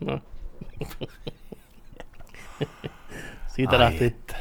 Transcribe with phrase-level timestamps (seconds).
[0.00, 0.20] No.
[3.54, 4.36] Siitä Ai lähti että.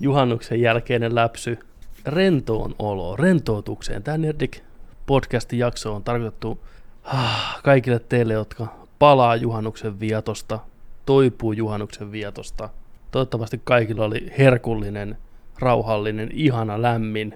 [0.00, 1.58] juhannuksen jälkeinen läpsy
[2.06, 4.02] rentoon olo, rentoutukseen.
[4.02, 4.60] Tämä Nerdik
[5.06, 6.64] podcastin jakso on tarkoitettu
[7.04, 8.66] ah, kaikille teille, jotka
[8.98, 10.58] palaa juhannuksen vietosta,
[11.06, 12.68] toipuu juhannuksen vietosta.
[13.10, 15.18] Toivottavasti kaikilla oli herkullinen,
[15.58, 17.34] rauhallinen, ihana, lämmin,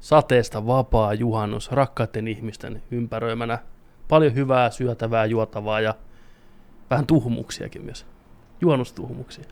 [0.00, 3.58] sateesta vapaa juhannus rakkaiden ihmisten ympäröimänä.
[4.08, 5.94] Paljon hyvää, syötävää, juotavaa ja
[6.90, 8.06] vähän tuhmuksiakin myös.
[8.60, 9.44] Juhannustuhmuksia.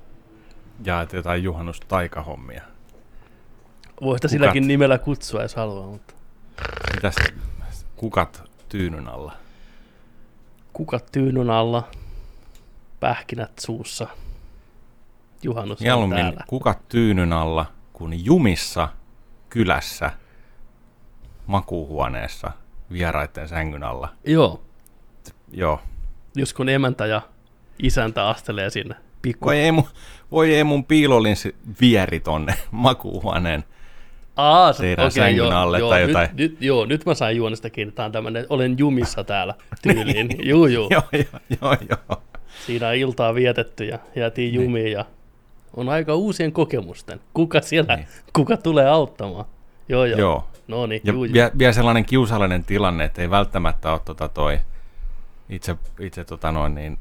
[0.84, 2.62] Ja jotain juhannustaikahommia.
[4.00, 5.86] Voi sitä silläkin nimellä kutsua, jos haluaa.
[5.86, 6.14] Mutta...
[6.94, 7.14] Mitäs
[7.96, 9.32] kukat tyynyn alla?
[10.72, 11.88] Kukat tyynyn alla,
[13.00, 14.06] pähkinät suussa.
[15.42, 16.44] Juhannus Mieluummin täällä.
[16.46, 18.88] kukat tyynyn alla kuin jumissa
[19.48, 20.10] kylässä
[21.46, 22.52] makuuhuoneessa
[22.92, 24.08] vieraiden sängyn alla.
[24.24, 24.62] Joo.
[25.52, 25.80] Joo.
[26.36, 27.20] Just kun emäntä ja
[27.78, 28.94] isäntä astelee sinne.
[29.22, 29.46] Pikku.
[29.46, 29.84] Voi ei mun,
[30.30, 33.64] voi ei mun piilolinsi vieri tonne makuuhuoneen
[34.36, 36.28] Aa, teidän okay, sängyn joo, alle joo, tai jotain.
[36.32, 37.92] Nyt, nyt, joo, nyt mä sain juonesta kiinni.
[37.92, 40.28] Tämä on tämmöinen, olen jumissa täällä tyyliin.
[40.28, 40.48] niin.
[40.48, 40.88] Juu, juu.
[40.90, 42.22] joo, joo, joo, joo.
[42.66, 44.64] Siinä on iltaa vietetty ja jäätiin niin.
[44.64, 45.04] jumiin ja
[45.76, 47.20] on aika uusien kokemusten.
[47.34, 48.08] Kuka siellä, niin.
[48.32, 49.44] kuka tulee auttamaan?
[49.88, 50.18] Joo, joo.
[50.18, 50.48] joo.
[50.68, 51.32] No niin, ja juu, juu.
[51.32, 54.58] Vielä, vielä sellainen kiusallinen tilanne, että ei välttämättä ole tota toi
[55.52, 56.98] itse, itse tota noin niin,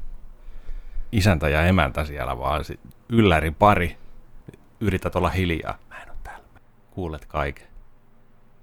[1.12, 2.64] isäntä ja emäntä siellä, vaan
[3.08, 3.96] ylläri pari.
[4.80, 5.78] Yrität olla hiljaa.
[5.88, 6.44] Mä en ole täällä.
[6.90, 7.66] Kuulet kaiken.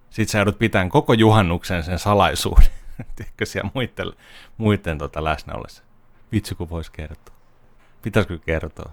[0.10, 2.68] Sitten sä joudut pitämään koko juhannuksen sen salaisuuden.
[3.16, 4.14] Tiedätkö siellä muiden,
[4.58, 5.84] muiden tota läsnä ollessa.
[6.32, 7.36] Vitsi kun vois kertoa.
[8.02, 8.92] Pitäisikö kertoa?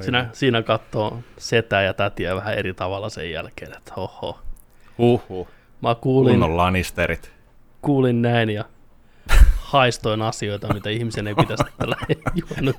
[0.00, 4.40] Siinä, siinä katsoo setä ja tätiä vähän eri tavalla sen jälkeen, että hoho.
[4.98, 5.48] Huhhuh.
[5.82, 7.32] Mä kuulin, Kunnon Lannisterit.
[7.82, 8.64] Kuulin näin ja
[9.74, 11.96] haistoin asioita, mitä ihmisen ei pitäisi tällä
[12.34, 12.76] juonut.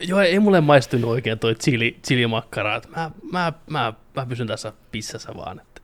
[0.00, 2.80] Joo, ei mulle maistunut oikein toi chili, chilimakkara.
[2.96, 5.60] Mä, mä, mä, mä pysyn tässä pissässä vaan.
[5.60, 5.82] Että.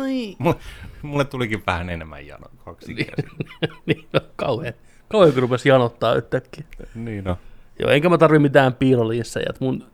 [0.00, 0.36] Ai.
[0.38, 0.56] Mulle,
[1.02, 3.12] mulle tulikin vähän enemmän jano kaksi niin,
[3.86, 4.74] niin no, kauhean.
[5.08, 6.64] Kauhean kun rupesi janottaa yhtäkkiä.
[6.94, 7.38] Niin no.
[7.78, 9.46] Joo, enkä mä tarvi mitään piiloliissejä.
[9.60, 9.84] Mun,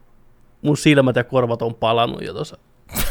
[0.62, 2.58] mun silmät ja korvat on palannut jo tuossa.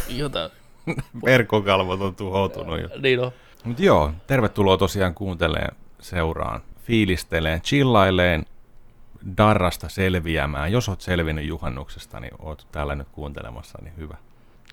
[0.09, 0.51] Jotain.
[1.25, 2.89] Verkkokalvot on tuhoutunut jo.
[3.01, 3.31] Niin on.
[3.63, 8.45] Mut joo, tervetuloa tosiaan kuuntelemaan seuraan, fiilisteleen, chillaileen,
[9.37, 10.71] darrasta selviämään.
[10.71, 14.17] Jos oot selvinnyt juhannuksesta, niin oot täällä nyt kuuntelemassa, niin hyvä.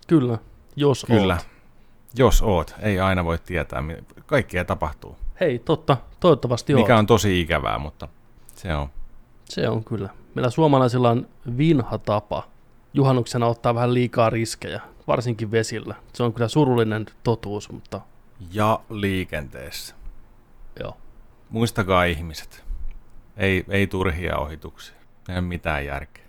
[0.06, 0.38] Kyllä,
[0.76, 1.34] jos Kyllä.
[1.34, 1.46] oot.
[2.18, 2.74] Jos oot.
[2.80, 3.82] Ei aina voi tietää,
[4.26, 5.16] kaikkea tapahtuu.
[5.40, 6.98] Hei, totta, toivottavasti Mikä oot.
[6.98, 8.08] on tosi ikävää, mutta
[8.54, 8.88] se on.
[9.44, 10.08] Se on kyllä.
[10.34, 12.44] Meillä suomalaisilla on vinha tapa
[12.94, 15.94] juhannuksena ottaa vähän liikaa riskejä, varsinkin vesillä.
[16.12, 18.00] Se on kyllä surullinen totuus, mutta...
[18.52, 19.94] Ja liikenteessä.
[20.80, 20.96] Joo.
[21.52, 22.64] Muistakaa ihmiset,
[23.36, 24.96] ei, ei turhia ohituksia,
[25.28, 26.24] ei ole mitään järkeä.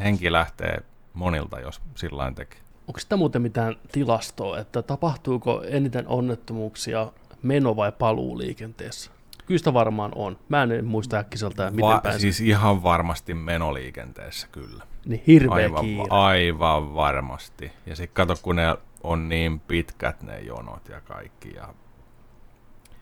[0.00, 2.60] Henki lähtee monilta, jos sillä tekee.
[2.88, 7.12] Onko sitä muuten mitään tilastoa, että tapahtuuko eniten onnettomuuksia
[7.42, 9.10] meno- vai paluuliikenteessä?
[9.46, 10.38] Kyllä sitä varmaan on.
[10.48, 14.86] Mä en muista äkkiseltä, miten Va- päin Siis ihan varmasti menoliikenteessä kyllä.
[15.06, 16.06] Niin hirveä aivan, kiire.
[16.10, 17.72] Aivan varmasti.
[17.86, 21.54] Ja sitten kato, kun ne on niin pitkät ne jonot ja kaikki.
[21.54, 21.74] Ja...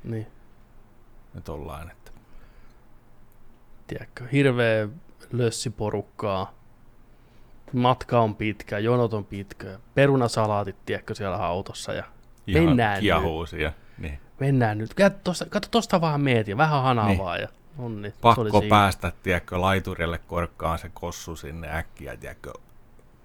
[0.05, 0.27] Niin
[1.35, 1.91] nyt ollaan.
[1.91, 2.11] Että...
[3.87, 4.89] Tiedätkö, hirveä
[5.33, 6.55] lössiporukkaa,
[7.73, 12.05] matka on pitkä, jonot on pitkä, perunasalaatit, tiedätkö, siellä autossa ja
[12.47, 13.73] Ihan mennään kiahuusia.
[13.99, 14.19] Niin.
[14.41, 14.95] Mennään nyt.
[14.95, 17.19] Kato tosta, kato tosta vaan meet ja vähän hanaa niin.
[17.19, 17.49] vaan ja
[17.79, 18.15] on niin.
[18.21, 22.53] Pakko päästä, tiedätkö, laiturille korkkaan se kossu sinne äkkiä, tiedätkö,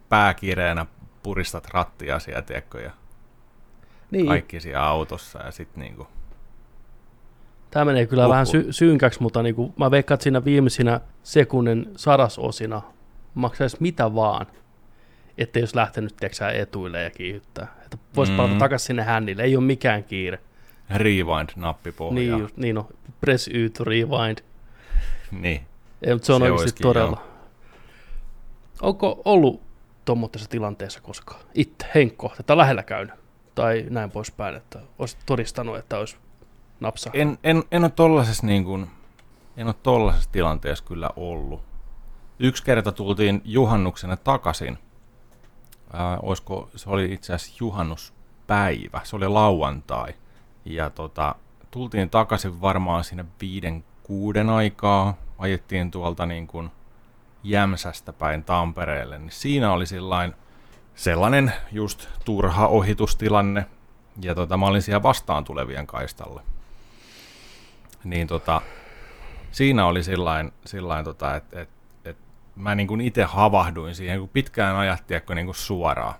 [0.10, 0.86] pääkireenä
[1.24, 2.92] puristat rattia siellä, tiedätkö, ja
[4.12, 4.28] niin.
[4.28, 6.08] kaikki siellä autossa ja sitten niinku
[7.76, 8.32] Tämä menee kyllä Oho.
[8.32, 12.82] vähän sy- synkäksi, mutta niin kuin mä veikkaan, että siinä viimeisinä sekunnin sadasosina
[13.34, 14.46] maksaisi mitä vaan,
[15.38, 17.68] ettei jos lähtenyt tiedätkö, etuille ja kiihyttää.
[17.84, 18.38] Että voisi mm.
[18.38, 20.40] palata takaisin sinne hännille, ei ole mikään kiire.
[20.96, 22.16] Rewind-nappi pohjaa.
[22.16, 22.90] Niin, just, niin no,
[23.22, 24.38] press Y to rewind.
[25.32, 25.62] niin.
[26.02, 27.18] Ei, mutta se on se oikeasti todella.
[27.22, 27.30] Joo.
[28.82, 29.62] Onko ollut
[30.06, 31.42] tuommoisessa tilanteessa koskaan?
[31.54, 33.16] Itse, Henkko, tätä lähellä käynyt?
[33.56, 36.18] Tai näin poispäin, että olisit todistanut, että olisi
[36.86, 37.10] napsa.
[37.14, 38.88] En, en, en ole tollaisessa niin kuin,
[39.58, 41.62] en ole tollaisessa tilanteessa kyllä ollut.
[42.40, 44.78] Yksi kerta tultiin juhannuksena takaisin.
[45.94, 50.14] Ää, olisiko, se oli itse asiassa juhannuspäivä, se oli lauantai.
[50.66, 51.36] Ja tota,
[51.72, 55.14] tultiin takaisin varmaan siinä viiden kuuden aikaa.
[55.38, 56.72] Ajettiin tuolta niin kuin
[57.44, 59.20] Jämsästä päin Tampereelle.
[59.20, 60.38] Niin siinä oli sellainen,
[60.96, 63.66] sellainen just turha ohitustilanne.
[64.22, 66.42] Ja tota, mä olin siellä vastaan tulevien kaistalla
[68.06, 68.62] niin tota,
[69.52, 71.70] siinä oli sillain, sillain tota, että et,
[72.06, 72.18] et
[72.56, 76.16] mä niin kuin itse havahduin siihen, kun pitkään ajattiin, että niin kuin suoraan.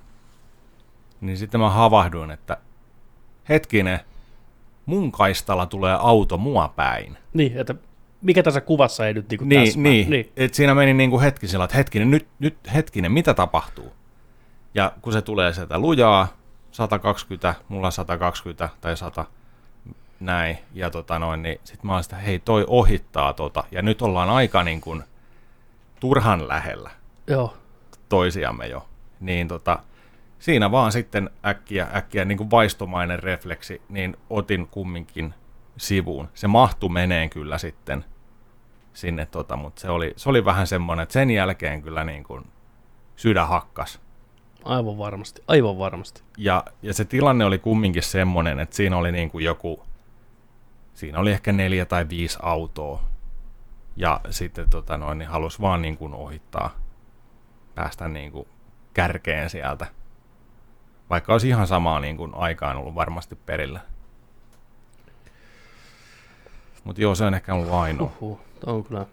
[1.22, 2.58] Niin sitten mä havahduin, että
[3.50, 4.00] hetkinen,
[4.86, 7.18] mun kaistalla tulee auto mua päin.
[7.34, 7.76] Niin, että
[8.22, 9.92] mikä tässä kuvassa ei nyt niinku Niin, täsmää.
[9.92, 10.10] niin.
[10.10, 10.32] niin.
[10.38, 13.94] Et siinä meni niin kuin hetki sillä, että hetkinen, nyt, nyt hetkinen, mitä tapahtuu?
[14.74, 16.28] Ja kun se tulee sieltä lujaa,
[16.72, 19.26] 120, mulla 120 tai 100,
[20.20, 24.02] näin, ja tota noin, niin sit mä oon sitä, hei toi ohittaa tota, ja nyt
[24.02, 25.04] ollaan aika niin kuin
[26.00, 26.92] turhan lähellä
[27.28, 27.54] Joo.
[28.10, 28.88] toisiamme jo,
[29.20, 29.80] niin tota,
[30.40, 35.34] siinä vaan sitten äkkiä, äkkiä niin kuin vaistomainen refleksi, niin otin kumminkin
[35.78, 36.30] sivuun.
[36.34, 38.06] Se mahtu meneen kyllä sitten
[38.94, 42.46] sinne, tota, mutta se oli, se oli vähän semmoinen, että sen jälkeen kyllä niin kuin
[43.16, 44.00] sydän hakkas.
[44.64, 46.22] Aivan varmasti, aivan varmasti.
[46.38, 49.84] Ja, ja se tilanne oli kumminkin semmoinen, että siinä oli niin kuin joku,
[50.96, 53.04] siinä oli ehkä neljä tai viisi autoa.
[53.96, 56.76] Ja sitten tota noin, niin halusi vaan niin kuin ohittaa,
[57.76, 58.48] päästä niin kuin
[58.94, 59.88] kärkeen sieltä.
[61.10, 63.80] Vaikka olisi ihan samaa niin kuin aikaan ollut varmasti perillä.
[66.84, 68.12] Mutta joo, se on ehkä ollut ainoa.
[68.22, 69.06] Uhuh, on kyllä.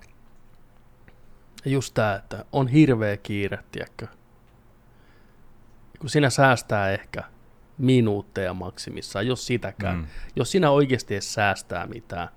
[1.64, 4.06] Just tää, että on hirveä kiire, tiedätkö?
[6.00, 7.22] Kun sinä säästää ehkä
[7.78, 9.96] minuutteja maksimissaan, jos sitäkään.
[9.96, 10.06] Mm.
[10.36, 12.28] Jos sinä oikeasti edes säästää mitään.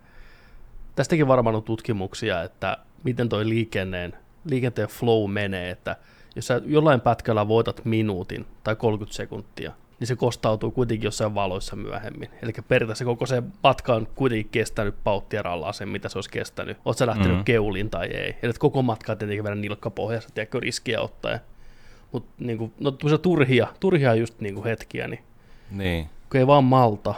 [0.96, 4.14] Tästäkin varmaan on tutkimuksia, että miten toi liikenteen,
[4.46, 5.96] liikenteen flow menee, että
[6.36, 11.76] jos sä jollain pätkällä voitat minuutin tai 30 sekuntia, niin se kostautuu kuitenkin jossain valoissa
[11.76, 12.30] myöhemmin.
[12.42, 16.78] Eli periaatteessa koko se matka on kuitenkin kestänyt pauttia rallaa sen, mitä se olisi kestänyt.
[16.86, 17.38] Oot sä lähtenyt Mhm.
[17.40, 17.46] mm.
[17.46, 18.30] keulin tai ei.
[18.44, 21.40] Eli että koko matka on tietenkin vielä nilkkapohjassa, tiedätkö, riskiä ottaen.
[22.16, 22.92] Mutta niin no,
[23.22, 25.24] turhia, turhia just niin kuin hetkiä, niin
[25.72, 26.10] Niin.
[26.32, 27.14] kun ei vaan malta.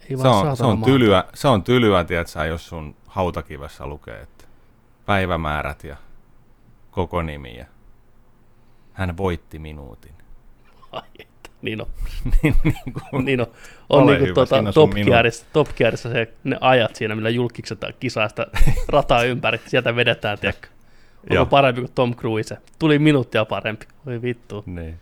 [0.00, 0.92] Ei Se vaan on, se on malta.
[0.92, 4.44] tylyä, se on tylyä tiedätkö, jos sun hautakivessä lukee, että
[5.06, 5.96] päivämäärät ja
[6.90, 7.64] koko nimi ja
[8.92, 10.12] hän voitti minuutin.
[10.92, 11.50] Ai, että.
[11.62, 11.86] Niin on.
[12.42, 13.46] niin, niin kuin, niin on.
[13.90, 14.90] On niin kuin tuota, Top.
[14.90, 18.46] Gearissa, Top Gearissa se, ne ajat siinä, millä julkikset kisaa sitä
[18.88, 19.60] rataa ympäri.
[19.66, 20.68] Sieltä vedetään, tiedätkö.
[21.30, 21.40] Joo.
[21.40, 22.58] Onko parempi kuin Tom Cruise?
[22.78, 23.86] Tuli minuuttia parempi.
[24.06, 24.62] Oi vittu.
[24.66, 24.98] niin,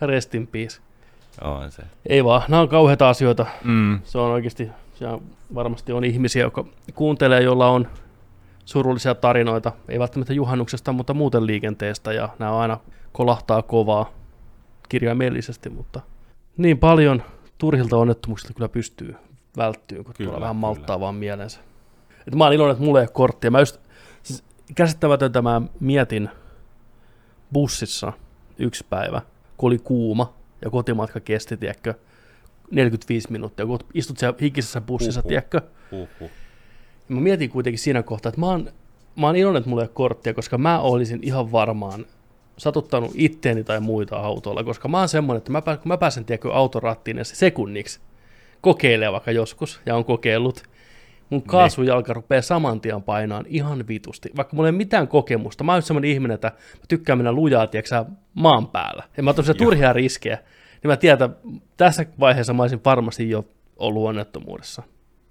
[0.00, 0.80] Rest in peace.
[1.42, 1.82] on se.
[2.06, 3.46] Ei vaan, nämä on kauheita asioita.
[3.64, 4.00] Mm.
[4.04, 4.70] Se on oikeasti,
[5.06, 5.22] on,
[5.54, 7.88] varmasti on ihmisiä, jotka kuuntelee, joilla on
[8.64, 12.78] surullisia tarinoita, ei välttämättä juhannuksesta, mutta muuten liikenteestä, ja nämä aina
[13.12, 14.10] kolahtaa kovaa
[14.88, 16.00] kirjaimellisesti, mutta
[16.56, 17.22] niin paljon
[17.58, 19.16] turhilta onnettomuuksilta kyllä pystyy
[19.56, 20.60] välttyyn, kun Kyllä, tuolla vähän kyllä.
[20.60, 21.60] malttaa vaan mielensä.
[22.28, 23.50] Et mä oon iloinen, että mulla ei ole korttia.
[23.50, 23.80] Mä just,
[24.74, 26.28] käsittämätöntä mä mietin
[27.52, 28.12] bussissa
[28.58, 29.22] yksi päivä,
[29.56, 30.34] kun oli kuuma
[30.64, 31.94] ja kotimatka kesti, tiedätkö,
[32.70, 35.28] 45 minuuttia, kun istut siellä hikisessä bussissa, Uhu.
[35.28, 35.60] tiedätkö,
[35.92, 36.30] Uhuh.
[37.08, 38.72] ja mä mietin kuitenkin siinä kohtaa, että mä oon,
[39.16, 42.06] mä oon iloinen, että mulla ei ole korttia, koska mä olisin ihan varmaan
[42.56, 46.52] satuttanut itteeni tai muita autolla, koska mä oon semmoinen, että mä, kun mä pääsen tiedätkö,
[46.52, 48.00] autorattiin edes sekunniksi
[48.60, 50.62] kokeilemaan vaikka joskus, ja on kokeillut,
[51.30, 54.30] mun kaasujalka rupeaa saman tien painaan ihan vitusti.
[54.36, 57.66] Vaikka mulla ei ole mitään kokemusta, mä oon semmoinen ihminen, että mä tykkään mennä lujaa,
[57.66, 58.04] tiedätkö,
[58.34, 59.02] maan päällä.
[59.16, 59.54] Ja mä Joo.
[59.54, 60.38] turhia riskejä,
[60.82, 63.44] niin mä tiedän, että tässä vaiheessa mä olisin varmasti jo
[63.76, 64.82] ollut onnettomuudessa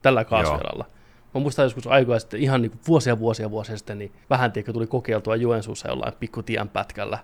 [0.01, 0.85] tällä kaasujalalla.
[1.33, 4.87] Mä muistan joskus aikoja sitten, ihan niin vuosia vuosia vuosia sitten, niin vähän tiedätkö, tuli
[4.87, 7.19] kokeiltua Joensuussa jollain pikkutien pätkällä.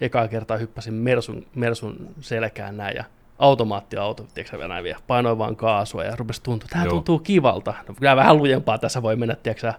[0.00, 3.04] Ekaa kertaa hyppäsin Mersun, Mersun selkään näin ja
[3.38, 7.74] automaattiauto, tiedätkö näin vielä, painoin vaan kaasua ja rupesi tuntua, tämä tuntuu kivalta.
[7.88, 9.72] No, kyllä vähän lujempaa tässä voi mennä, tiedätkö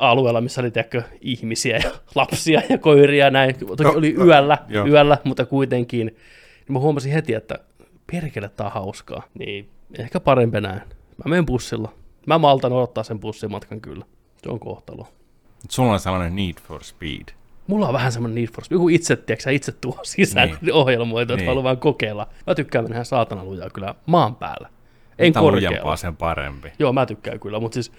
[0.00, 3.54] alueella, missä oli tiedätkö, ihmisiä ja lapsia ja koiria ja näin.
[3.58, 4.86] Toki No, oli no, yöllä, joo.
[4.86, 6.06] yöllä, mutta kuitenkin.
[6.06, 7.58] Niin mä huomasin heti, että
[8.12, 9.22] perkele, tää on hauskaa.
[9.38, 9.68] Niin
[9.98, 10.80] ehkä parempi näin.
[11.24, 11.92] Mä menen bussilla.
[12.26, 14.04] Mä maltan odottaa sen bussimatkan kyllä.
[14.42, 15.08] Se on kohtalo.
[15.70, 17.28] Sulla on sellainen need for speed.
[17.66, 18.76] Mulla on vähän semmoinen need for speed.
[18.76, 20.72] Joku itse, tiedätkö, itse tuo sisään Niin.
[20.82, 21.48] ohjelmoitu, että Niin.
[21.48, 22.26] haluan vaan kokeilla.
[22.46, 24.68] Mä tykkään mennä saatana lujaa kyllä maan päällä.
[25.18, 25.96] En Mitä korkealla.
[25.96, 26.72] sen parempi.
[26.78, 27.92] Joo, mä tykkään kyllä, mutta siis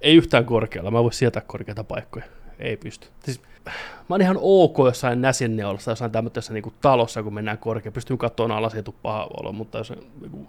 [0.00, 0.90] ei yhtään korkealla.
[0.90, 2.24] Mä voin sietää korkeita paikkoja.
[2.58, 3.08] Ei pysty.
[3.24, 3.72] Siis, mä
[4.08, 7.92] oon ihan ok jossain näsinneolassa, jossain tämmöisessä niinku talossa, kun mennään korkeaan.
[7.92, 10.46] Pystyn katsomaan alas, tule paha olo, mutta jos niinku,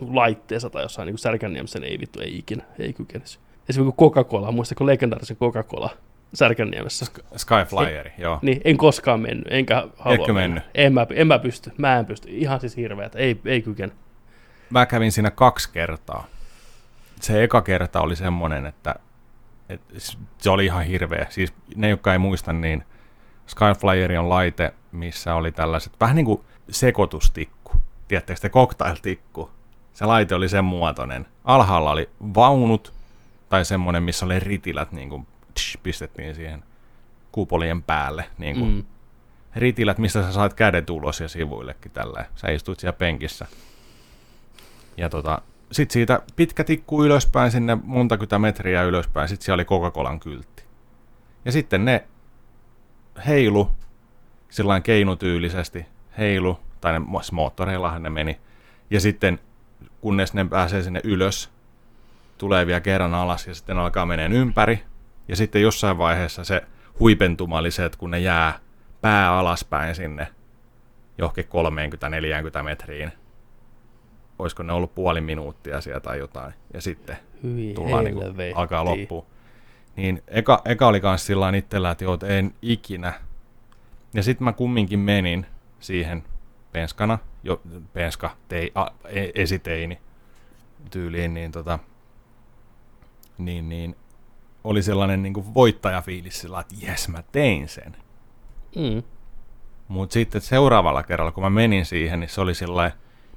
[0.00, 3.38] laitteessa tai jossain niinku Särkänniemessä, niin ei vittu, ei ikinä, ei kykenisi.
[3.68, 5.90] Esimerkiksi Coca-Cola, muistatko legendaarisen Coca-Cola
[6.34, 7.06] Särkänniemessä?
[7.36, 8.38] Skyflyeri, joo.
[8.42, 10.40] Niin, en koskaan mennyt, enkä halua Etkö mennä.
[10.40, 10.64] mennyt?
[10.74, 12.28] En mä, en mä pysty, mä en pysty.
[12.30, 13.92] Ihan siis hirveät, ei, ei kykene.
[14.70, 16.24] Mä kävin siinä kaksi kertaa.
[17.20, 18.94] Se eka kerta oli semmoinen, että,
[19.68, 19.94] että
[20.38, 21.26] se oli ihan hirveä.
[21.30, 22.84] Siis ne, jotka ei muista, niin
[23.46, 27.72] Skyflyeri on laite, missä oli tällaiset, vähän niin kuin sekoitustikku.
[28.08, 29.50] Tiedättekö te cocktailtikku?
[29.92, 31.26] Se laite oli sen muotoinen.
[31.44, 32.92] Alhaalla oli vaunut
[33.48, 35.26] tai semmoinen, missä oli ritilät, niin kuin,
[35.58, 36.64] tsh, pistettiin siihen
[37.32, 38.24] kupolien päälle.
[38.38, 38.84] Niin kuin, mm.
[39.56, 42.24] Ritilät, mistä sä saat kädet ulos ja sivuillekin tällä.
[42.34, 43.46] Sä istuit siellä penkissä.
[44.96, 49.64] Ja tota, sitten siitä pitkä tikku ylöspäin sinne monta kytä metriä ylöspäin, sitten siellä oli
[49.64, 50.62] Coca-Colan kyltti.
[51.44, 52.04] Ja sitten ne
[53.26, 53.70] heilu
[54.50, 55.86] sillain keinutyylisesti,
[56.18, 57.00] heilu, tai ne
[57.32, 58.38] moottoreillahan ne meni.
[58.90, 59.38] Ja sitten
[60.00, 61.50] kunnes ne pääsee sinne ylös,
[62.38, 64.82] tulee vielä kerran alas ja sitten alkaa meneen ympäri.
[65.28, 66.62] Ja sitten jossain vaiheessa se
[67.00, 68.58] huipentuma oli se, että kun ne jää
[69.00, 70.26] pää alaspäin sinne
[71.18, 71.44] johonkin
[72.60, 73.12] 30-40 metriin,
[74.38, 78.84] olisiko ne ollut puoli minuuttia sieltä tai jotain, ja sitten Hyi tullaan niin kuin, alkaa
[78.84, 79.26] loppuun.
[79.96, 83.12] Niin eka, eka oli kans sillä itsellä, että joo, en ikinä.
[84.14, 85.46] Ja sitten mä kumminkin menin
[85.80, 86.24] siihen
[86.72, 87.60] penskana, jo,
[87.92, 89.98] penska, tei, a, e, esiteini
[90.90, 91.78] tyyliin, niin tota,
[93.38, 93.96] niin, niin
[94.64, 97.96] oli sellainen niin kuin voittajafiilis sillä, että jes, mä tein sen.
[98.76, 99.02] Mm.
[99.88, 102.92] Mutta sitten seuraavalla kerralla, kun mä menin siihen, niin se oli sillä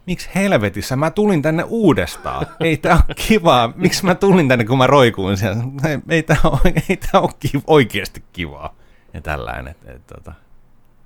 [0.06, 2.48] miksi helvetissä mä tulin tänne uudestaan?
[2.60, 3.74] Ei tää ole kivaa.
[3.76, 5.64] Miksi mä tulin tänne, kun mä roikuin siellä?
[5.90, 8.76] Ei, ei tää ole, ei tää ole kiva, oikeasti kivaa.
[9.14, 9.68] Ja tällainen.
[9.68, 10.34] Et, et, tota.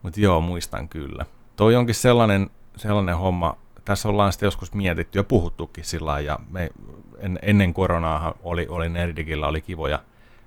[0.03, 1.25] Mutta joo, muistan kyllä.
[1.55, 6.69] Toi onkin sellainen, sellainen homma, tässä ollaan sitten joskus mietitty ja puhuttukin sillä ja me
[7.17, 9.99] en, ennen koronaa oli, oli Nerdigillä oli kivoja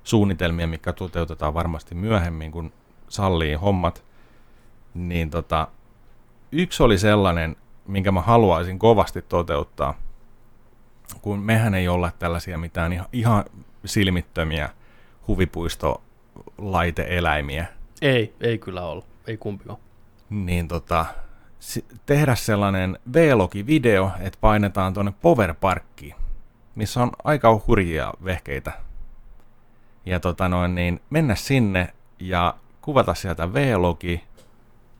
[0.03, 2.71] suunnitelmia, mikä toteutetaan varmasti myöhemmin, kun
[3.07, 4.03] sallii hommat.
[4.93, 5.67] Niin tota,
[6.51, 7.55] yksi oli sellainen,
[7.87, 9.97] minkä mä haluaisin kovasti toteuttaa,
[11.21, 13.45] kun mehän ei olla tällaisia mitään ihan, ihan
[13.85, 14.69] silmittömiä
[15.27, 17.65] huvipuistolaiteeläimiä.
[18.01, 19.03] Ei, ei kyllä ole.
[19.27, 19.79] Ei kumpikaan.
[20.29, 21.05] Niin tota,
[22.05, 26.15] tehdä sellainen V-logi-video, että painetaan tuonne Powerparkkiin,
[26.75, 28.71] missä on aika hurjia vehkeitä.
[30.05, 34.23] Ja tota noin, niin mennä sinne ja kuvata sieltä V-logi,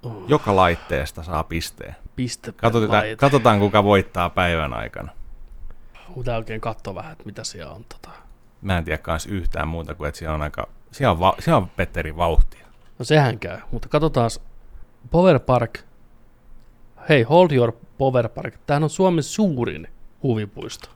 [0.03, 0.25] uh.
[0.27, 1.95] joka laitteesta saa pisteen.
[2.15, 5.11] Piste katsotaan, katsotaan, kuka voittaa päivän aikana.
[6.17, 7.85] Pitää oikein katsoa vähän, että mitä siellä on.
[7.89, 8.09] Tota.
[8.61, 11.57] Mä en tiedä kans yhtään muuta kuin, että siellä on aika, siellä on, va, siellä
[11.57, 12.67] on Petteri vauhtia.
[12.99, 14.29] No sehän käy, mutta katsotaan
[15.11, 15.79] Power Park.
[17.09, 18.53] Hei, hold your Power Park.
[18.65, 19.87] Tämähän on Suomen suurin
[20.23, 20.89] huvipuisto.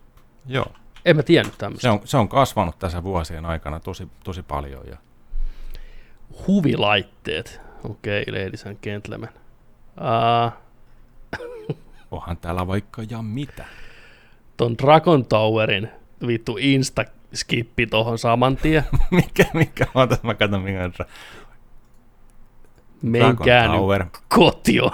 [0.46, 0.66] Joo.
[1.06, 1.82] En mä tiennyt tämmöistä.
[1.82, 4.84] Se on, se on kasvanut tässä vuosien aikana tosi, tosi paljon.
[4.88, 4.98] Ja...
[6.48, 7.62] Huvilaitteet.
[7.84, 9.30] Okei, okay, ladies and gentlemen.
[9.98, 10.52] Uh,
[12.12, 13.66] Onhan täällä vaikka ja mitä.
[14.58, 15.90] Ton Dragon Towerin
[16.28, 18.84] vittu insta-skippi tohon saman tien.
[19.12, 20.94] mikä, mikä, ota mä katson mikä on
[23.04, 24.92] Menkää nyt kotion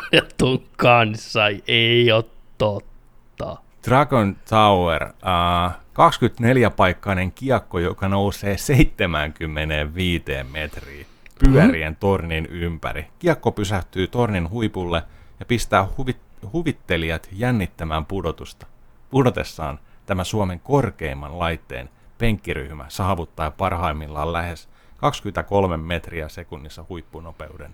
[0.77, 2.25] kanssa, ei ole
[2.57, 3.57] totta.
[3.87, 11.05] Dragon Tower, uh, 24-paikkainen kiekko, joka nousee 75 metriä
[11.39, 11.99] pyörien mm-hmm.
[11.99, 13.07] tornin ympäri.
[13.19, 15.03] Kiekko pysähtyy tornin huipulle
[15.39, 16.17] ja pistää huvit,
[16.53, 18.67] huvittelijat jännittämään pudotusta.
[19.09, 27.73] Pudotessaan tämä Suomen korkeimman laitteen penkkiryhmä saavuttaa parhaimmillaan lähes 23 metriä sekunnissa huippunopeuden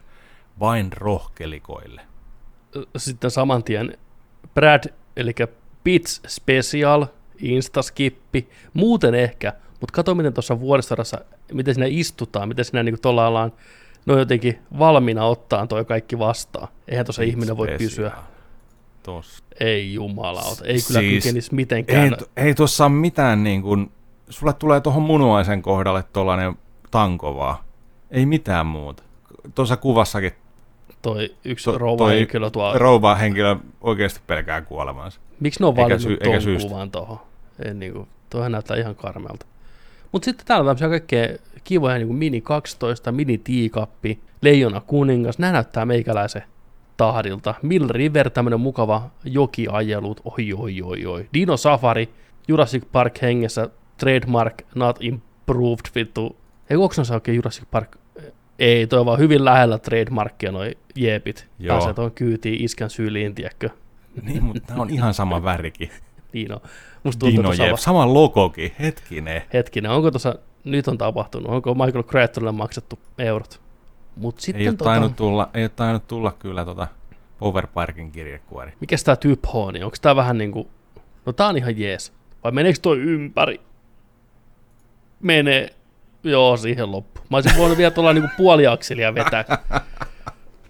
[0.60, 2.02] vain rohkelikoille.
[2.98, 3.98] Sitten saman tien
[4.54, 4.84] Brad,
[5.18, 5.34] eli
[5.84, 7.06] Pits Special,
[7.38, 11.18] Instaskippi, muuten ehkä, mutta kato miten tuossa vuoristorassa,
[11.54, 13.54] miten siinä istutaan, miten siinä niin tuolla ollaan,
[14.06, 16.68] no jotenkin valmiina ottaa toi kaikki vastaan.
[16.88, 18.12] Eihän tuossa ihminen voi pysyä.
[19.04, 19.44] Tossa.
[19.60, 22.14] Ei jumalauta, ei kyllä siis, kykenisi mitenkään.
[22.38, 23.92] Ei, ei tuossa ole mitään niin kuin,
[24.30, 26.56] sulle tulee tuohon munuaisen kohdalle tuollainen
[26.92, 27.58] tanko vaan.
[28.12, 29.04] Ei mitään muuta.
[29.56, 30.32] Tuossa kuvassakin
[31.06, 32.74] toi yksi to, rouva-henkilö tuo...
[32.78, 35.20] Rouva-henkilö oikeasti pelkää kuolemansa.
[35.40, 37.20] Miksi ne on valinnut sy- ton kuvan tuohon?
[37.74, 39.46] Niin toihan näyttää ihan karmelta.
[40.12, 41.28] Mutta sitten täällä on tämmöisiä kaikkea
[41.64, 45.40] kivoja niin kuin Mini 12, Mini Tiikappi, Leijona Kuningas.
[45.40, 46.44] Nämä näyttää meikäläisen
[46.98, 47.54] tahdilta.
[47.62, 50.22] Mill River, tämmöinen mukava jokiajelut.
[50.26, 51.30] Oi, oi, oi, oi.
[51.34, 52.10] Dino Safari,
[52.48, 56.36] Jurassic Park hengessä, trademark not improved, vittu.
[56.70, 57.98] Ei, onko se oikein Jurassic Park
[58.60, 61.48] ei, toi on vaan hyvin lähellä trademarkkia noi jeepit.
[61.60, 61.76] Joo.
[61.76, 63.70] Pääsee tuon kyytiin iskän syliin, tiedätkö?
[64.22, 65.90] Niin, mutta on ihan sama värikin.
[66.34, 66.60] niin on.
[67.04, 69.42] Musta tuntuu, Dino Jeep, sama logokin, hetkinen.
[69.54, 73.62] Hetkinen, onko tuossa, nyt on tapahtunut, onko Michael Crichtonille maksettu eurot?
[74.16, 74.90] Mut sitten ei, ole tota...
[74.90, 76.88] tainnut tulla, ei ole tainnut tulla kyllä tota
[77.40, 78.72] Power Parkin kirjekuori.
[78.80, 80.68] Mikäs tää Typhoni, onko tää vähän niinku,
[81.26, 82.14] no tää on ihan jees.
[82.44, 83.62] Vai meneekö toi ympäri?
[85.20, 85.75] Menee,
[86.26, 87.22] joo, siihen loppu.
[87.30, 89.46] Mä olisin voinut vielä tuolla niinku puoliakselia vetää.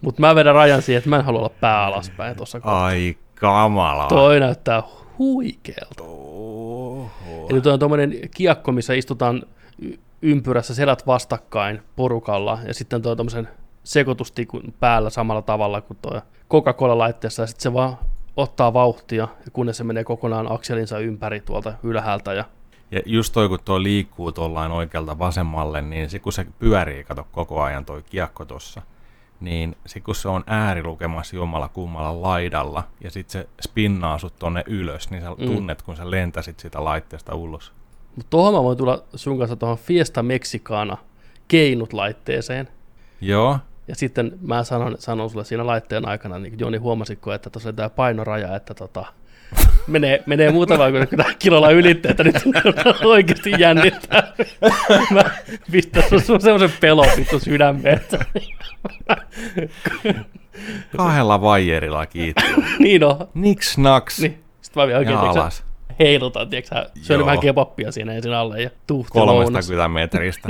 [0.01, 4.07] Mutta mä vedän rajan siihen, että mä en halua olla pää alaspäin tuossa Ai kamala.
[4.07, 4.83] Toi näyttää
[5.17, 6.03] huikealta.
[6.03, 7.47] Oho.
[7.49, 9.43] Eli tuo on tuommoinen kiekko, missä istutaan
[10.21, 13.47] ympyrässä selät vastakkain porukalla, ja sitten tuo tuommoisen
[13.83, 17.97] sekoitustikun päällä samalla tavalla kuin tuo Coca-Cola-laitteessa, ja sitten se vaan
[18.37, 22.43] ottaa vauhtia, ja kunnes se menee kokonaan akselinsa ympäri tuolta ylhäältä, ja
[22.95, 27.27] Ja just toi, kun tuo liikkuu tuollain oikealta vasemmalle, niin se kun se pyörii, kato
[27.31, 28.81] koko ajan toi kiekko tossa,
[29.39, 34.63] niin se kun se on äärilukemassa jommalla kummalla laidalla, ja sitten se spinnaa sut tonne
[34.67, 35.45] ylös, niin sä Mm.
[35.45, 37.71] tunnet, kun sä lentäsit sitä laitteesta ulos.
[38.15, 40.97] Mutta tuohon mä voin tulla sun kanssa tuohon Fiesta Mexicana
[41.47, 42.67] keinut laitteeseen.
[43.21, 47.73] Joo, Ja sitten mä sanon, sanon sulle siinä laitteen aikana, niin Joni huomasitko, että tuossa
[47.73, 49.05] tämä painoraja, että tota,
[49.87, 50.83] menee, menee muutama
[51.39, 52.35] kilolla ylitte, että nyt
[53.03, 54.33] oikeasti jännittää.
[55.11, 55.23] Mä
[55.71, 58.01] pistän sun semmoisen pelon vittu sydämeen.
[60.97, 62.43] kahdella vaijerilla kiitos.
[62.79, 63.27] niin on.
[63.33, 64.43] Niks naks Niin.
[64.61, 65.63] Sitten mä vielä oikein ja alas.
[65.99, 69.67] heilutan, tiiäksä, syön vähän kebappia siinä ensin alle ja tuhti lounas.
[69.67, 70.47] 30 metristä.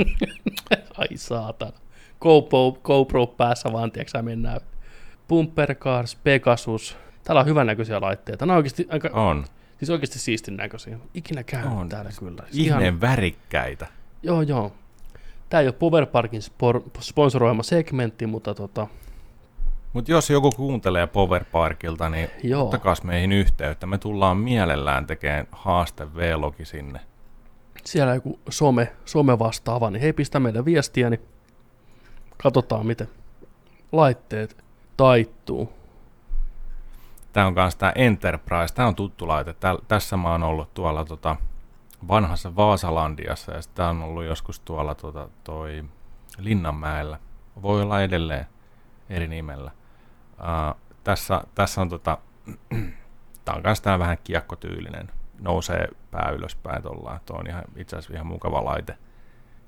[0.98, 1.72] Ai saatana.
[2.20, 4.60] GoPro, GoPro päässä vaan, tiiäksä, mennään.
[5.28, 6.96] Bumper Cars, Pegasus.
[7.26, 8.46] Täällä on hyvännäköisiä laitteita.
[8.46, 9.44] Nämä on oikeasti, aika, On.
[9.78, 10.98] siis oikeasti siistin näköisiä.
[11.14, 11.88] Ikinä käynyt On.
[11.88, 12.42] täällä kyllä.
[12.50, 13.86] Siis Ihmeen värikkäitä.
[14.22, 14.72] Joo, joo.
[15.48, 18.86] Tämä ei ole Power Parkin spor, sponsoroima segmentti, mutta tota,
[19.92, 22.64] Mutta jos joku kuuntelee Power Parkilta, niin joo.
[22.64, 23.86] ottakaa meihin yhteyttä.
[23.86, 27.00] Me tullaan mielellään tekemään haaste V-logi sinne.
[27.84, 31.20] Siellä joku some, some vastaava, niin hei, pistä meille viestiä, niin
[32.42, 33.08] katsotaan, miten
[33.92, 34.64] laitteet
[34.96, 35.75] taittuu.
[37.36, 38.74] Tämä on myös tämä Enterprise.
[38.74, 39.52] Tämä on tuttu laite.
[39.52, 41.36] Tää, tässä mä oon ollut tuolla tota,
[42.08, 45.84] vanhassa Vaasalandiassa ja tämä on ollut joskus tuolla tota, toi
[46.38, 47.18] Linnanmäellä.
[47.62, 48.46] Voi olla edelleen
[49.10, 49.70] eri nimellä.
[50.38, 52.18] Uh, tässä, tässä on tota,
[53.44, 55.10] tämä on myös tää vähän kiekkotyylinen.
[55.40, 57.20] Nousee pää ylöspäin tuolla.
[57.26, 58.98] Tuo on ihan, itse asiassa ihan mukava laite.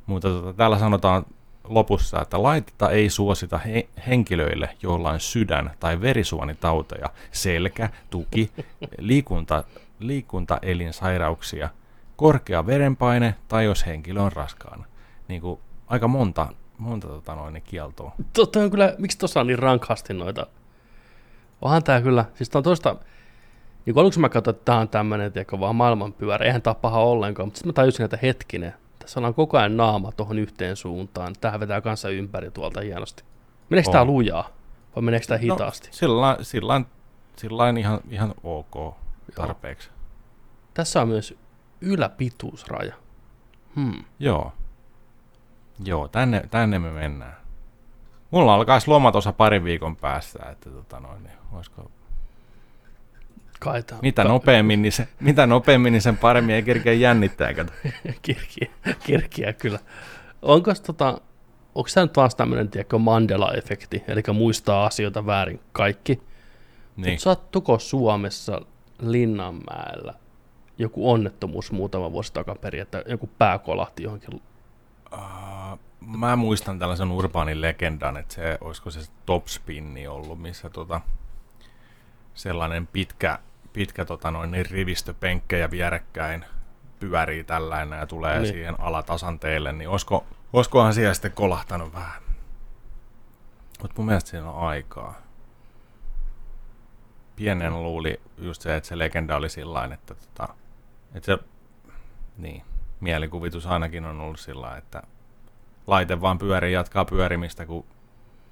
[0.06, 1.26] Mutta tota, täällä sanotaan
[1.68, 8.52] lopussa, että laitetta ei suosita he- henkilöille, joilla on sydän- tai verisuonitauteja, selkä, tuki,
[8.98, 9.64] liikunta,
[9.98, 11.68] liikuntaelinsairauksia,
[12.16, 14.84] korkea verenpaine tai jos henkilö on raskaana.
[15.28, 16.46] Niin kuin aika monta,
[16.78, 18.12] monta tota noin, niin kieltoa.
[18.32, 20.46] Totta on kyllä, miksi tuossa on niin rankasti noita?
[21.62, 22.96] Onhan tää kyllä, siis tää on toista,
[23.86, 27.00] niin kun aluksi mä katsoin, että tää on tämmönen, tiedätkö, vaan maailmanpyörä, eihän ole paha
[27.00, 28.74] ollenkaan, mutta sitten mä tajusin, että hetkinen,
[29.16, 33.24] on koko ajan naama tuohon yhteen suuntaan, tähän vetää kanssa ympäri tuolta hienosti.
[33.70, 34.48] Meneekö tää lujaa,
[34.96, 35.88] vai meneekö tää hitaasti?
[35.88, 36.80] No, sillä, sillä,
[37.36, 38.94] sillä ihan, ihan ok
[39.34, 39.90] tarpeeksi.
[40.74, 41.38] Tässä on myös
[41.80, 42.94] yläpituusraja.
[43.76, 44.04] Hmm.
[44.18, 44.52] Joo.
[45.84, 47.36] Joo, tänne, tänne me mennään.
[48.30, 51.90] Mulla alkaisi loma tuossa parin viikon päästä, että tota noin, niin olisiko
[53.64, 57.54] Tää, Mitä nopeammin, niin se, mitä nopeammin, niin sen paremmin ei kerkeä jännittää.
[57.54, 57.72] Kato.
[58.22, 58.70] kirkiä,
[59.06, 59.78] kirkiä kyllä.
[60.42, 61.20] Onko tota,
[61.74, 66.20] onko tämä nyt vaan tämmöinen, tiedätkö, Mandela-efekti, eli muistaa asioita väärin kaikki?
[66.96, 67.20] Niin.
[67.20, 68.60] Sattuko Suomessa
[69.02, 70.14] Linnanmäellä
[70.78, 74.42] joku onnettomuus muutama vuosi takaperin, että joku pää kolahti johonkin?
[75.12, 81.00] Uh, mä muistan tällaisen urbaanin legendan, että se, olisiko se topspinni ollut, missä tota,
[82.34, 83.38] sellainen pitkä,
[83.78, 86.44] pitkä tota noin, niin rivistöpenkkejä vierekkäin
[87.00, 88.52] pyörii tällainen ja tulee Niin.
[88.52, 92.22] siihen alatasanteelle, niin olisiko, olisikohan siellä sitten kolahtanut vähän.
[93.82, 95.14] Mutta mun mielestä siinä on aikaa.
[97.36, 100.54] Pienen luuli just se, että se legenda oli sillain, että, tota,
[101.14, 101.38] että se,
[102.36, 102.62] niin,
[103.00, 105.02] mielikuvitus ainakin on ollut sillä, että
[105.86, 107.84] laite vaan pyörii, jatkaa pyörimistä, kun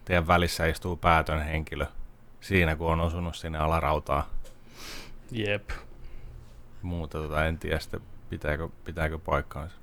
[0.04, 1.86] teidän välissä istuu päätön henkilö
[2.40, 4.36] siinä, kun on osunut sinne alarautaa.
[5.32, 5.70] Jep.
[6.82, 9.76] Muuta tota, en tiedä sitten, pitääkö, pitääkö paikkaansa.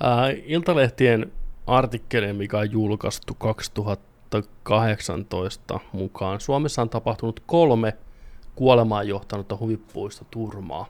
[0.00, 1.32] Ää, Iltalehtien
[1.66, 6.40] artikkeli, mikä on julkaistu 2018 mukaan.
[6.40, 7.96] Suomessa on tapahtunut kolme
[8.54, 10.86] kuolemaan johtanutta huippuista turmaa.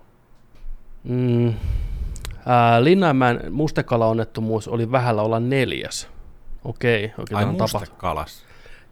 [1.05, 1.55] Mm.
[2.47, 6.09] Ää, Linnanmäen mustekala-onnettomuus oli vähällä olla neljäs.
[6.65, 7.37] Okei, okei.
[7.37, 8.46] Ai mustekalas.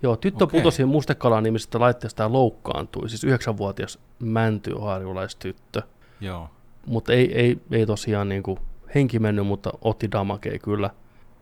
[0.04, 0.60] Joo, tyttö Okei.
[0.60, 5.82] putosi mustekala nimisestä laitteesta ja loukkaantui, siis yhdeksänvuotias mäntyharjulaistyttö.
[6.20, 6.50] Joo.
[6.86, 8.58] Mutta ei, ei, ei tosiaan niin kuin
[8.94, 10.90] henki mennyt, mutta otti damakea kyllä.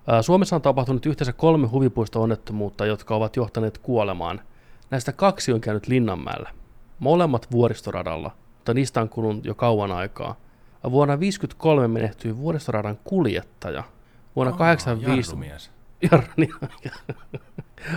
[0.07, 4.41] Ää, Suomessa on tapahtunut yhteensä kolme huvipuisto-onnettomuutta, jotka ovat johtaneet kuolemaan.
[4.91, 6.51] Näistä kaksi on käynyt Linnanmäellä.
[6.99, 10.37] Molemmat vuoristoradalla, mutta niistä on kulunut jo kauan aikaa.
[10.91, 13.85] Vuonna 1953 menehtyi vuoristoradan kuljettaja.
[14.37, 15.71] Vuonna 1985 Jarrumies.
[16.11, 16.49] Jarni.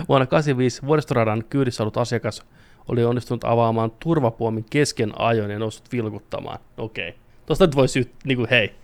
[0.08, 2.42] Vuonna 85 vuoristoradan kyydissä ollut asiakas
[2.88, 6.58] oli onnistunut avaamaan turvapuomin kesken ajon ja noussut vilkuttamaan.
[6.76, 7.14] Okei.
[7.46, 8.74] Tuosta nyt voi syyt, niin kuin hei.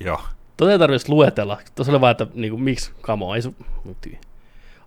[0.00, 0.20] Joo.
[0.56, 1.58] Tota ei tarvitsisi luetella.
[1.74, 3.54] Tuossa oli vaan, että niin kuin, miksi, kamo, ei su...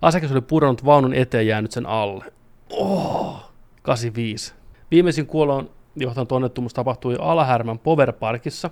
[0.02, 2.24] Asiakas oli pudonnut vaunun eteen jäänyt sen alle.
[2.70, 4.54] Oh, 85.
[4.90, 8.70] Viimeisin kuoloon johtanut onnettomuus tapahtui Alahärmän Power Parkissa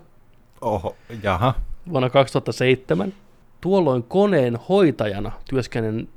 [0.60, 1.54] Oho, jaha.
[1.92, 3.12] vuonna 2007.
[3.60, 5.32] Tuolloin koneen hoitajana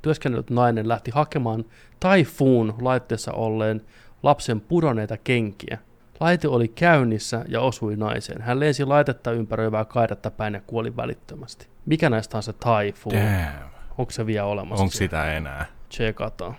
[0.02, 1.64] työskennellyt, nainen lähti hakemaan
[2.00, 3.80] Typhoon laitteessa olleen
[4.22, 5.78] lapsen pudonneita kenkiä.
[6.20, 8.42] Laite oli käynnissä ja osui naiseen.
[8.42, 11.68] Hän lensi laitetta ympäröivää kaidetta päin ja kuoli välittömästi.
[11.86, 13.16] Mikä näistä on se Typhoon?
[13.16, 13.68] Damn.
[13.98, 14.82] Onko se vielä olemassa?
[14.82, 15.66] Onko sitä enää?
[15.88, 16.56] Tsekataan.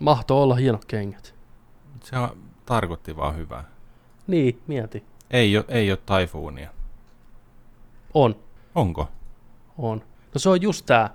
[0.00, 1.34] Mahtoo olla hienot kengät.
[2.02, 2.28] Se on,
[2.66, 3.64] tarkoitti vaan hyvää.
[4.26, 5.04] Niin, mieti.
[5.30, 6.70] Ei ole, ei ole taifuunia.
[8.14, 8.36] On,
[8.74, 9.08] Onko?
[9.78, 10.02] on.
[10.34, 11.10] No se on just tää.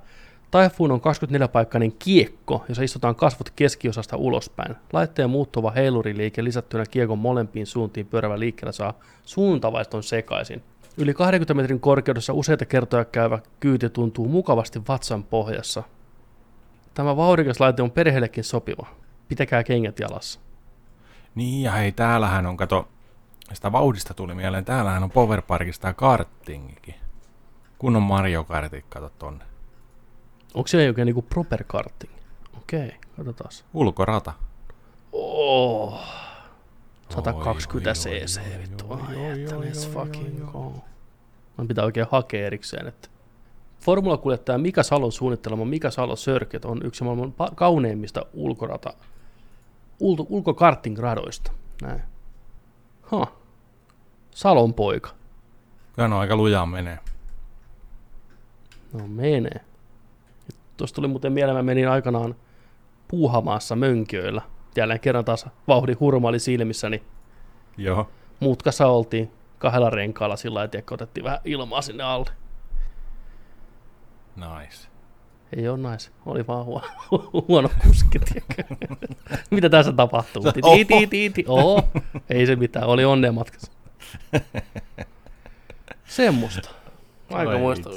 [0.52, 4.76] Typhoon on 24-paikkainen kiekko, jossa istutaan kasvot keskiosasta ulospäin.
[4.94, 8.94] Laitteen muuttuva heiluriliike lisättynä kiekon molempiin suuntiin pyörävä liikkeellä saa
[9.26, 10.64] suuntavaiston sekaisin.
[10.98, 15.84] Yli 20 metrin korkeudessa useita kertoja käyvä kyyti tuntuu mukavasti vatsan pohjassa.
[16.94, 18.88] Tämä vauhdikas laite on perheellekin sopiva.
[19.28, 20.40] Pitäkää kengät jalassa.
[21.36, 22.88] Niin ja hei, täällähän on, kato,
[23.54, 25.94] sitä vauhdista tuli mieleen, täällähän on Power Parkista
[27.80, 27.80] kartingikin.
[27.80, 29.46] Kunnon Mario Kartit, kato tonne.
[30.54, 32.12] Onko se jokin niinku proper karting?
[32.58, 33.52] Okei, katsotaan.
[33.74, 34.34] Ulkorata.
[35.12, 36.00] Oh.
[37.10, 38.86] 120 Oi, oi, cc, oi, vittu.
[38.92, 40.74] Ai fucking go.
[41.58, 43.10] Man pitää oikein hakea erikseen, että
[43.82, 48.94] Formula-kuljettaja Mika Salon suunnittelema Mika Salo Circuit on yksi maailman kauneimmista ulkorata,
[50.00, 51.52] ulko, ulkokarting-radoista.
[51.82, 52.02] Näin.
[53.02, 53.28] Ha.
[54.32, 55.10] Salon poika.
[55.96, 57.00] Kyllä on aika lujaa menee.
[58.94, 59.62] No menee.
[60.78, 62.36] Tuosta tuli muuten mieleen, mä menin aikanaan
[63.08, 64.42] puuhamaassa mönkiöillä.
[64.76, 67.04] Jälleen kerran taas vauhdin hurma oli silmissä, niin
[67.78, 68.10] Joo.
[68.40, 72.30] mutkassa oltiin kahdella renkaalla sillä lailla, että otettiin vähän ilmaa sinne alle.
[74.36, 74.88] Nice.
[75.58, 76.88] Ei ole nais, oli vaan huono,
[77.48, 78.20] huono kuski?
[79.52, 80.44] Mitä tässä tapahtuu?
[80.44, 81.46] Ti, ti, ti, ti, ti.
[81.48, 81.90] Oho,
[82.30, 83.72] ei se mitään, oli onnea matkassa.
[86.06, 86.70] Semmoista.
[87.34, 87.90] Aika muista.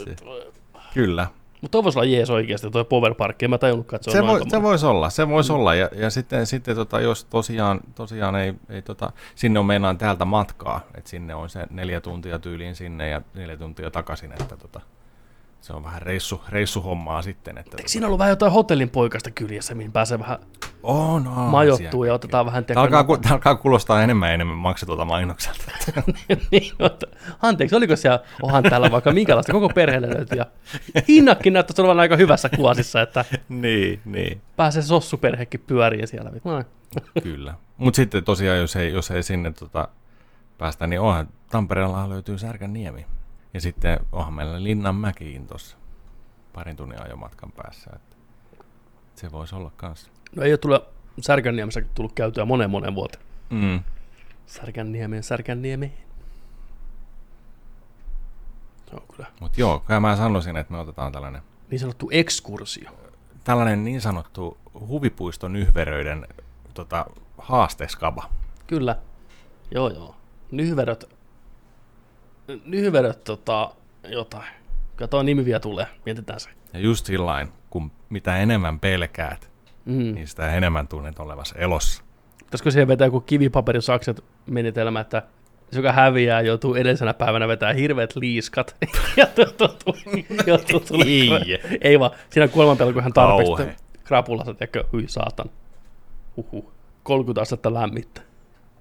[0.94, 1.26] Kyllä.
[1.61, 3.42] Mutta toi voisi olla jees oikeasti, toi Power Park.
[3.42, 5.74] En mä tajunnutkaan, että se, voi, se voisi olla, se voisi olla.
[5.74, 10.24] Ja, ja sitten, sitten tota, jos tosiaan, tosiaan ei, ei tota, sinne on meinaan täältä
[10.24, 14.81] matkaa, että sinne on se neljä tuntia tyyliin sinne ja neljä tuntia takaisin, että tota,
[15.62, 17.59] se on vähän reissu, reissuhommaa sitten.
[17.59, 20.38] Että Eikö siinä ollut vähän jotain hotellin poikasta kyljessä, mihin pääsee vähän
[20.83, 22.64] on, on, majoittuu ja otetaan vähän...
[22.64, 25.72] Tämä alkaa, ku- tää alkaa kuulostaa enemmän ja enemmän maksetulta mainokselta.
[26.51, 26.72] niin,
[27.42, 30.38] anteeksi, oliko siellä, onhan täällä vaikka minkälaista koko perheelle löytyy.
[30.38, 30.46] Ja
[31.09, 34.40] hinnatkin näyttäisi olevan aika hyvässä kuosissa, että niin, niin.
[34.57, 36.31] pääsee sossuperhekin pyöriin siellä.
[36.44, 36.64] Noin.
[37.22, 37.55] Kyllä.
[37.77, 39.88] Mutta sitten tosiaan, jos ei, jos ei sinne tota,
[40.59, 43.07] päästä, niin onhan Tampereella löytyy Särkänniemi.
[43.54, 45.76] Ja sitten onhan meillä Linnanmäkiin tuossa
[46.52, 47.90] parin tunnin ajomatkan päässä.
[47.94, 48.16] Että
[49.14, 50.10] se voisi olla kanssa.
[50.36, 50.84] No ei ole tullut
[51.20, 53.24] Särkänniemessä tullut käytyä moneen moneen vuoteen.
[53.50, 53.80] Mm.
[54.46, 55.92] Särkänniemeen, Särkänniemeen.
[58.90, 62.90] Se on kyllä Mutta joo, kyllä mä sanoisin, että me otetaan tällainen, niin sanottu ekskursio.
[63.44, 66.26] tällainen niin sanottu huvipuiston yhveröiden
[66.74, 67.06] tota,
[67.38, 68.30] haasteskaba.
[68.66, 68.96] Kyllä.
[69.70, 70.16] Joo, joo.
[70.50, 71.12] Nyhveröt.
[72.64, 73.70] Nyhveröt tota,
[74.08, 74.48] jotain.
[74.96, 75.86] Kyllä tuo nimi vielä tulee.
[76.06, 76.50] Mietitään se.
[76.72, 79.52] Ja just sillain, kun mitä enemmän pelkäät,
[79.84, 80.14] Mm.
[80.14, 82.02] niin sitä enemmän tunnet olevassa elossa.
[82.38, 85.22] Pitäisikö siihen vetää joku kivipaperisakset menetelmä, että
[85.72, 88.76] se, joka häviää, joutuu edellisenä päivänä vetää hirveät liiskat.
[89.16, 89.94] ja joutuu
[90.46, 91.58] joutuu tuli- Ei.
[91.80, 95.50] Ei vaan, siinä kuoleman kun hän tarpeeksi krapulassa, tiedätkö, hyi saatan.
[96.36, 96.72] Uhu.
[97.02, 98.20] 30 astetta lämmittä.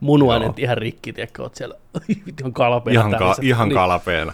[0.01, 0.53] Munuainet Joo.
[0.57, 1.75] ihan rikki, tiedätkö, oot siellä
[2.39, 3.45] ihan kalpeena Ihan, ka- täysin.
[3.45, 4.33] ihan Niin, kalapeena.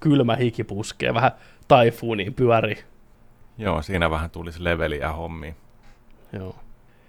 [0.00, 1.30] Kylmä hiki puskee, vähän
[1.68, 2.76] taifuuniin pyörii.
[3.58, 5.56] Joo, siinä vähän tulisi leveliä hommiin.
[6.32, 6.56] Joo.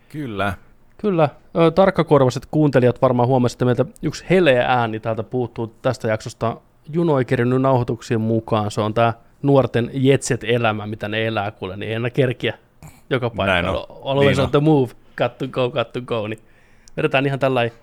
[0.10, 0.54] Kyllä.
[0.98, 1.30] Kyllä,
[1.76, 6.58] tarkkakorvaiset kuuntelijat varmaan huomasitte meiltä yksi heleä ääni täältä puuttuu tästä jaksosta.
[6.94, 8.72] Juno ei kerinyt nauhoituksien mukaan.
[8.72, 12.54] Se on tämä nuorten jetset-elämä, mitä ne elää kuule, niin ei enää kerkiä
[13.10, 13.88] joka Näin paikalla.
[14.06, 14.52] Always Niin on on.
[14.52, 16.28] the move, got to go, got to go.
[16.28, 16.40] Niin
[16.98, 17.78] vedetään ihan tällainen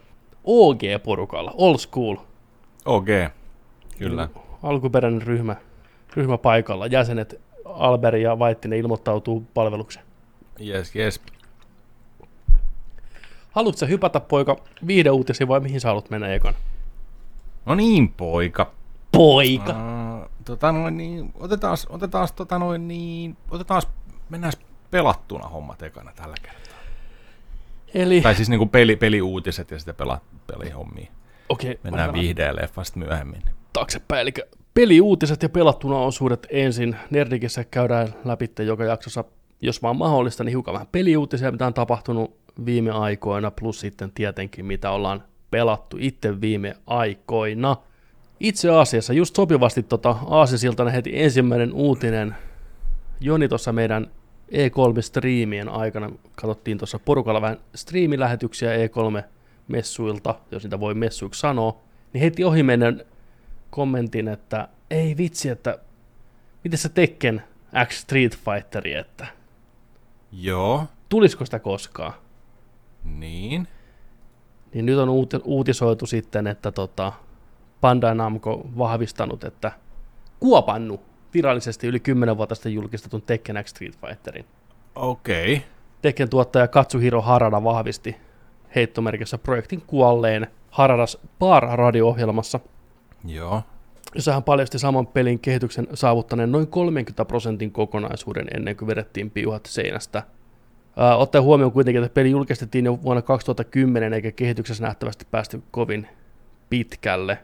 [0.44, 2.16] OG-porukalla, old school.
[2.84, 3.08] OG.
[3.98, 4.28] Kyllä.
[4.62, 5.56] Alkuperäinen ryhmä,
[6.16, 6.86] ryhmä paikalla.
[6.86, 10.04] Jäsenet Alberi ja Vaittinen ilmoittautuu palvelukseen.
[10.58, 11.20] Jes, jes.
[13.50, 16.58] Haluatko sä hypätä poika viihdeuutisiin vai mihin sä haluat mennä ekana?
[17.66, 18.72] No niin, poika.
[19.12, 19.72] Poika!
[19.72, 23.82] Uh, tota noin niin, otetaan, otetaan tota noin niin, otetaan,
[24.28, 24.52] mennään
[24.90, 26.73] pelattuna hommat ekana tällä kertaa.
[27.94, 31.10] Eli, Tai siis niinku peli, peliuutiset ja sitten pela, pelihommia.
[31.48, 33.42] okei, Mennään okay, viihdeen leffasta myöhemmin.
[33.72, 34.32] taaksepäin, eli
[34.74, 36.96] Peliuutiset ja pelattuna osuudet ensin.
[37.10, 39.24] Nerdikissä käydään läpi joka jaksossa,
[39.60, 44.66] jos vaan mahdollista, niin hiukan vähän peliuutisia, mitä on tapahtunut viime aikoina, plus sitten tietenkin
[44.66, 47.76] mitä ollaan pelattu itse viime aikoina.
[48.40, 52.34] Itse asiassa just sopivasti tota Aasisiltana heti ensimmäinen uutinen.
[53.20, 54.10] Joni tuossa meidän
[54.50, 61.80] E3-striimien aikana, katsottiin tuossa porukalla vähän striimilähetyksiä E3-messuilta, jos niitä voi messuiksi sanoa,
[62.12, 63.00] niin heti ohi meidän
[63.70, 65.78] kommentin, että ei vitsi, että
[66.64, 67.42] miten se Tekken
[67.86, 69.26] X Street Fighteri, että
[70.32, 72.12] Joo, tulisiko sitä koskaan?
[73.04, 73.68] niin.
[74.74, 77.12] Niin nyt on uut- uutisoitu sitten, että tota,
[77.80, 79.72] Bandai Namco vahvistanut, että
[80.40, 81.00] kuopannut
[81.34, 84.44] virallisesti yli 10 vuotta sitten julkistetun Tekken X Street Fighterin.
[84.94, 85.54] Okei.
[85.54, 85.66] Okay.
[86.02, 88.16] Tekken tuottaja Katsuhiro Harada vahvisti
[88.74, 92.60] heittomerkissä projektin kuolleen Haradas Bar radio-ohjelmassa,
[93.24, 93.62] Joo.
[94.14, 99.66] jossa hän paljasti saman pelin kehityksen saavuttaneen noin 30 prosentin kokonaisuuden ennen kuin vedettiin piuhat
[99.66, 100.22] seinästä.
[100.96, 106.08] Ää, ottaen huomioon kuitenkin, että peli julkistettiin jo vuonna 2010 eikä kehityksessä nähtävästi päästy kovin
[106.70, 107.38] pitkälle.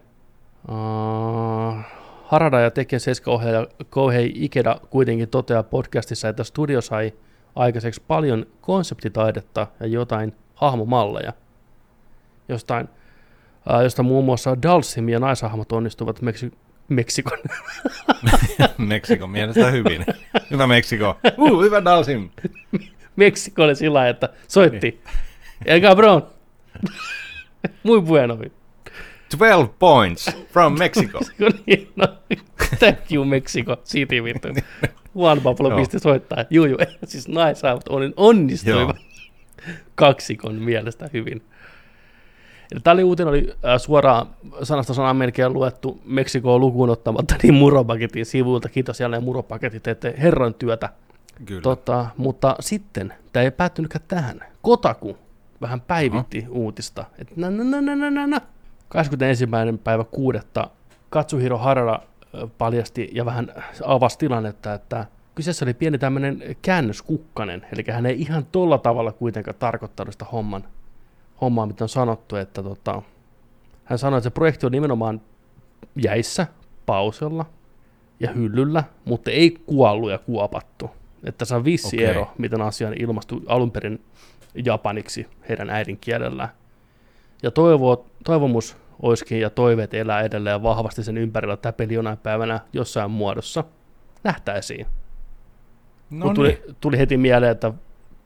[0.68, 1.99] Ää,
[2.30, 7.12] Harada ja Tekken 7 ohjaaja Kohei Ikeda kuitenkin toteaa podcastissa, että studio sai
[7.56, 11.32] aikaiseksi paljon konseptitaidetta ja jotain hahmomalleja.
[12.48, 12.88] Jostain,
[13.68, 16.52] ää, josta muun muassa Dalsim ja naishahmot onnistuvat Meksi-
[16.88, 17.38] Meksikon
[18.78, 20.06] Meksikon mielestä hyvin.
[20.50, 21.16] Hyvä Meksiko.
[21.38, 22.30] Uh, hyvä Dalsim.
[23.16, 25.00] Meksikolle sillä lailla, että soitti.
[25.64, 26.22] El cabrón.
[27.82, 28.38] Muy bueno.
[29.36, 31.18] 12 points from Mexico.
[31.66, 32.06] Niin, no,
[32.78, 34.48] Thank you Mexico City vittu.
[35.14, 35.78] Juan Pablo Joo.
[35.78, 36.44] pisti soittaa.
[36.50, 36.78] Juu, juu.
[37.04, 38.96] Siis naishahmot on- onnistuivat
[39.94, 41.42] kaksikon mielestä hyvin.
[42.72, 44.26] Eli tämä oli uutinen, oli äh, suoraan
[44.62, 48.68] sanasta sanaan melkein luettu Meksikoa lukuun ottamatta, niin Muropaketin sivuilta.
[48.68, 50.88] Kiitos jälleen Muropaketit, teette herran työtä.
[51.44, 51.60] Kyllä.
[51.62, 54.40] Tota, mutta sitten, tämä ei päättynytkään tähän.
[54.62, 55.16] Kotaku
[55.60, 58.40] vähän päivitti uutista, että na, na, na, na, na, na.
[58.90, 59.46] 21.
[59.84, 60.70] päivä kuudetta
[61.10, 62.00] Katsuhiro Harada
[62.34, 63.52] ö, paljasti ja vähän
[63.84, 69.56] avasi tilannetta, että kyseessä oli pieni tämmöinen käännöskukkanen, eli hän ei ihan tolla tavalla kuitenkaan
[69.58, 70.64] tarkoittanut sitä homman,
[71.40, 73.02] hommaa, mitä on sanottu, että tota,
[73.84, 75.20] hän sanoi, että se projekti on nimenomaan
[75.96, 76.46] jäissä,
[76.86, 77.46] pausella
[78.20, 80.90] ja hyllyllä, mutta ei kuollut ja kuopattu.
[81.24, 82.06] Että tässä on vissi Okei.
[82.06, 84.04] ero, miten asia on ilmastu alun perin
[84.64, 86.48] japaniksi heidän äidinkielellään.
[87.42, 92.18] Ja toivo, toivomus olisikin ja toiveet elää edelleen vahvasti sen ympärillä, että tämä peli jonain
[92.18, 93.64] päivänä jossain muodossa
[94.24, 94.86] nähtäisiin.
[96.10, 96.76] no Mut tuli, niin.
[96.80, 97.72] tuli heti mieleen, että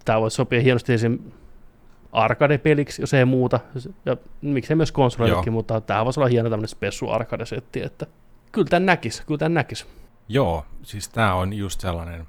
[0.05, 1.18] tämä voisi sopia hienosti esim.
[2.12, 3.61] arcade-peliksi, jos ei muuta.
[4.07, 5.55] Ja miksei myös konsoleillekin, Joo.
[5.55, 8.07] mutta tämä voisi olla hieno tämmöinen spessu arcade-setti, että
[8.53, 9.87] kyllä tämän näkisi, kyllä tämän näkisi.
[10.29, 12.27] Joo, siis tämä on just sellainen,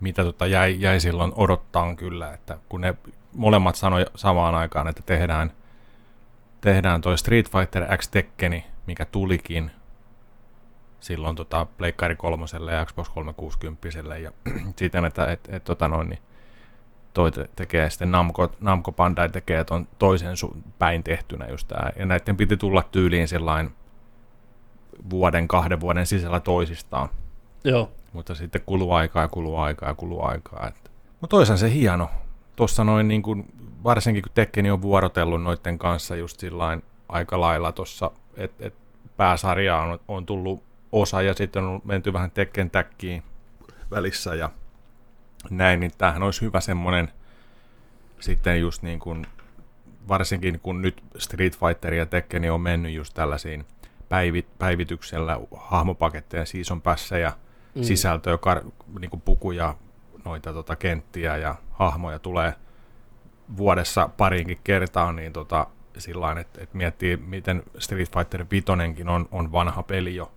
[0.00, 2.94] mitä tota jäi, jäi silloin odottaa kyllä, että kun ne
[3.36, 5.52] molemmat sanoi samaan aikaan, että tehdään,
[6.64, 9.70] tehdään toi Street Fighter X Tekkeni, mikä tulikin
[11.00, 13.88] silloin tota Pleikkari kolmoselle ja Xbox 360
[14.22, 14.32] ja
[14.78, 16.18] siten, että et, et, tota noin, niin
[17.14, 21.92] toi te- tekee sitten Namco, Namco Bandai tekee ton toisen su- päin tehtynä just tää.
[21.98, 23.70] Ja näiden piti tulla tyyliin sellainen
[25.10, 27.08] vuoden, kahden vuoden sisällä toisistaan.
[27.64, 30.68] Joo, Mutta sitten kuluu aikaa ja kuluu aikaa ja kuluu aikaa.
[30.68, 30.90] Että.
[31.20, 32.10] Mutta toisaan se hieno.
[32.56, 33.53] Tuossa noin niin kuin,
[33.84, 38.74] varsinkin kun Tekkeni on vuorotellut noiden kanssa just sillain aika lailla tuossa, että et
[39.16, 43.22] pääsarjaa on, on tullut osa ja sitten on menty vähän Tekken täkkiin
[43.90, 44.50] välissä ja
[45.50, 47.12] näin, niin tämähän olisi hyvä semmoinen
[48.20, 49.26] sitten just niin kuin,
[50.08, 53.66] varsinkin kun nyt Street Fighter ja Tekkeni on mennyt just tällaisiin
[54.08, 57.32] päivi, päivityksellä hahmopaketteja, season passeja,
[57.74, 57.82] mm.
[57.82, 58.60] sisältöä, kar,
[59.00, 59.74] niin kuin pukuja,
[60.24, 62.54] noita tota, kenttiä ja hahmoja tulee
[63.56, 65.66] vuodessa pariinkin kertaan, niin tota,
[65.98, 68.64] sillain, että et miettii, miten Street Fighter 5
[69.08, 70.32] on, on vanha peli jo,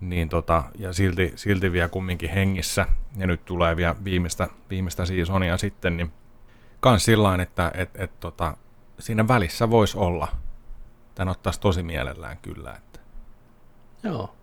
[0.00, 5.56] niin tota, ja silti, silti vielä kumminkin hengissä, ja nyt tulee vielä viimeistä, viimeistä seasonia
[5.56, 6.12] sitten, niin
[6.80, 8.56] kans sillain, että et, et, tota,
[8.98, 10.28] siinä välissä voisi olla.
[11.14, 13.00] Tän ottaisi tosi mielellään kyllä, että
[14.02, 14.36] joo.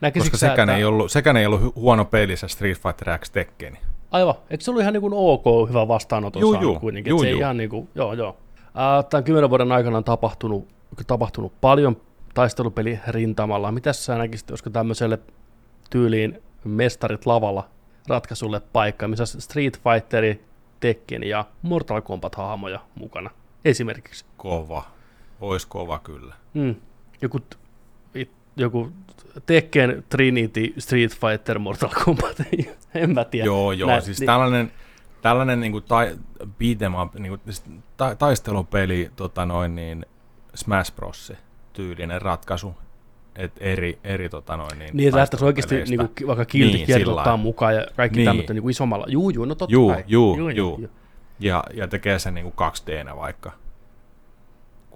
[0.00, 2.78] Näkisitkö koska sä, sekään, että- ei ollut, sekään ei ollut hu- huono peli se Street
[2.78, 3.78] Fighter X Tekken.
[4.14, 4.34] Aivan.
[4.50, 6.80] Eikö se ollut ihan niin kuin ok hyvä vastaanoton Juu, saanut juu.
[6.80, 7.10] kuitenkin?
[7.10, 7.38] Juu, se juu.
[7.40, 8.36] ihan niin kuin, joo, joo.
[8.74, 10.68] Ää, Tämän kymmenen vuoden aikana on tapahtunut,
[11.06, 11.96] tapahtunut paljon
[12.34, 13.72] taistelupeli rintamalla.
[13.72, 15.18] Mitäs sä näkisit, olisiko tämmöiselle
[15.90, 17.68] tyyliin mestarit lavalla
[18.08, 20.44] ratkaisulle paikka, missä Street Fighteri,
[20.80, 23.30] Tekken ja Mortal Kombat-hahmoja mukana
[23.64, 24.24] esimerkiksi.
[24.36, 24.84] Kova.
[25.40, 26.34] Ois kova kyllä.
[26.54, 26.74] Mm.
[27.22, 27.38] Joku
[28.56, 28.88] joku
[29.46, 32.36] Tekken, Trinity, Street Fighter, Mortal Kombat,
[33.02, 33.46] en mä tiedä.
[33.46, 34.72] Joo, joo, Näin, siis niin- tällainen,
[35.22, 36.16] tällainen niin kuin tai,
[36.58, 37.40] beat em up, niin kuin,
[37.96, 40.06] ta, taistelupeli, tota noin, niin
[40.54, 41.32] Smash Bros.
[41.72, 42.74] tyylinen ratkaisu,
[43.36, 46.98] että eri, eri tota noin, niin, Niin, että lähtäisi oikeasti niinku, vaikka kilti Niin, niin,
[46.98, 47.36] sillä ottaa lailla.
[47.36, 48.20] mukaan ja kaikki Niin.
[48.24, 48.28] niin.
[48.28, 49.06] tämmöistä niinku isommalla.
[49.08, 50.04] Juu, juu, no totta Juu, kai.
[50.06, 50.88] juu, juu.
[51.40, 53.52] ja, ja tekee sen niin kuin 2D-nä vaikka.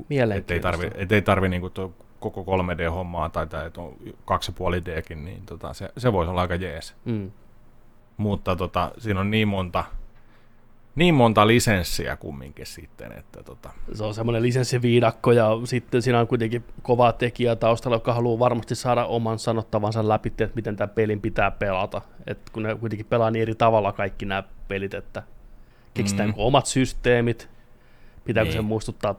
[0.00, 0.62] Ettei Mielenkiintoista.
[0.70, 3.94] tarvi, et ei tarvi niin kuin tuo koko 3D-hommaa tai, tai että on
[4.26, 6.94] 2,5Dkin, niin tota, se, se voisi olla aika jees.
[7.04, 7.30] Mm.
[8.18, 9.85] Mutta tota, siinä on niin monta,
[10.94, 16.26] niin monta lisenssiä kumminkin sitten, että tota, Se on semmoinen lisenssiviidakko ja sitten siinä on
[16.26, 21.20] kuitenkin kova tekijä taustalla, joka haluaa varmasti saada oman sanottavansa läpi, että miten tämä pelin
[21.20, 22.02] pitää pelata.
[22.26, 25.22] Et kun ne kuitenkin pelaa niin eri tavalla kaikki nämä pelit, että
[25.94, 26.44] keksitäänkö Mm.
[26.44, 27.48] omat systeemit,
[28.24, 28.57] pitääkö Niin.
[28.57, 29.14] se muistuttaa,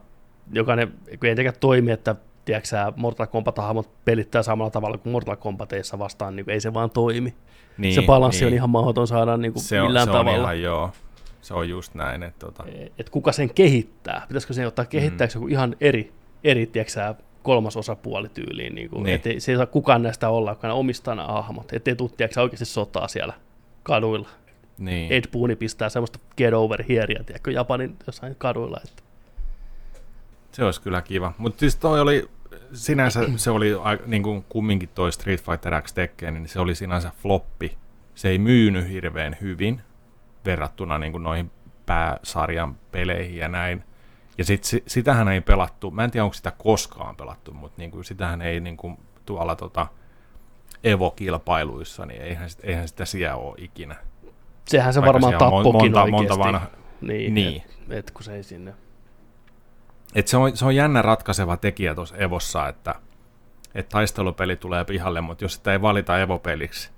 [0.52, 0.88] jokainen,
[1.20, 2.14] kun ei toimi, että
[2.50, 7.34] tiedätkö Mortal Kombat-hahmot pelittää samalla tavalla kuin Mortal Kombateissa vastaan, niin ei se vaan toimi.
[7.78, 10.16] niin, se balanssi niin, on ihan mahdoton saada niin kuin se on, millään se on
[10.16, 10.42] tavalla.
[10.42, 10.90] ihan joo.
[11.42, 12.64] Se on just näin, että tota,
[12.98, 14.24] että kuka sen kehittää.
[14.28, 16.12] Pitäisikö sen ottaa kehittääkö joku ihan eri,
[16.44, 18.74] eri tiedätkö kolmas osapuoli tyyliin.
[18.74, 19.14] Niin kuin, Niin.
[19.14, 21.72] ettei, se ei saa kukaan näistä olla, ne omistaa nämä hahmot.
[21.72, 21.96] Ettei
[22.34, 23.34] sä, oikeasti sotaa siellä
[23.82, 24.28] kaduilla.
[24.78, 25.12] niin.
[25.12, 28.80] Ed Booni pistää semmoista get over hereä, tiedätkö, Japanin jossain kaduilla.
[28.84, 29.02] Että.
[30.52, 31.32] Se olisi kyllä kiva.
[31.38, 32.28] Mutta siis toi oli,
[32.72, 33.70] sinänsä se oli
[34.06, 37.78] niin kuin kumminkin toi Street Fighter X Tekken, niin se oli sinänsä floppi.
[38.14, 39.82] Se ei myynyt hirveän hyvin
[40.44, 41.50] verrattuna niin kuin noihin
[41.86, 43.84] pääsarjan peleihin ja näin.
[44.38, 47.90] Ja sit, si- sitähän ei pelattu, mä en tiedä onko sitä koskaan pelattu, mutta niin
[47.90, 49.86] kuin sitähän ei niin kuin tuolla tota
[50.84, 53.96] Evo-kilpailuissa, niin eihän, sit- eihän sitä siellä ole ikinä.
[54.64, 56.10] Sehän se Vaikka varmaan tappokin monta, oikeasti.
[56.10, 56.66] monta vanha,
[57.00, 57.62] Niin, Niin.
[57.90, 58.74] Et, et, kun se ei sinne.
[60.14, 62.94] Et se, on, se on jännä ratkaiseva tekijä tuossa Evossa, että,
[63.74, 66.90] että taistelupeli tulee pihalle, mutta jos sitä ei valita Evo-peliksi,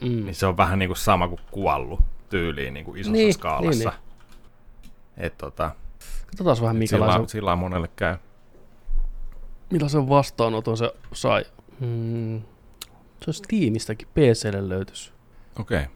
[0.00, 0.08] Mm.
[0.24, 3.90] niin se on vähän niin kuin sama kuin kuollut tyyliin niin kuin isossa Niin, skaalassa.
[3.90, 3.98] niin,
[5.16, 5.70] Et tota,
[6.26, 8.16] Katsotaan vähän, et sillä, minkälaisen, sillä monelle käy.
[9.70, 11.44] millaisen vastaanoton se sai.
[11.80, 12.40] Mm.
[13.20, 15.12] Se olisi tiimistäkin PClle löytys.
[15.58, 15.78] Okei.
[15.82, 15.92] Okay.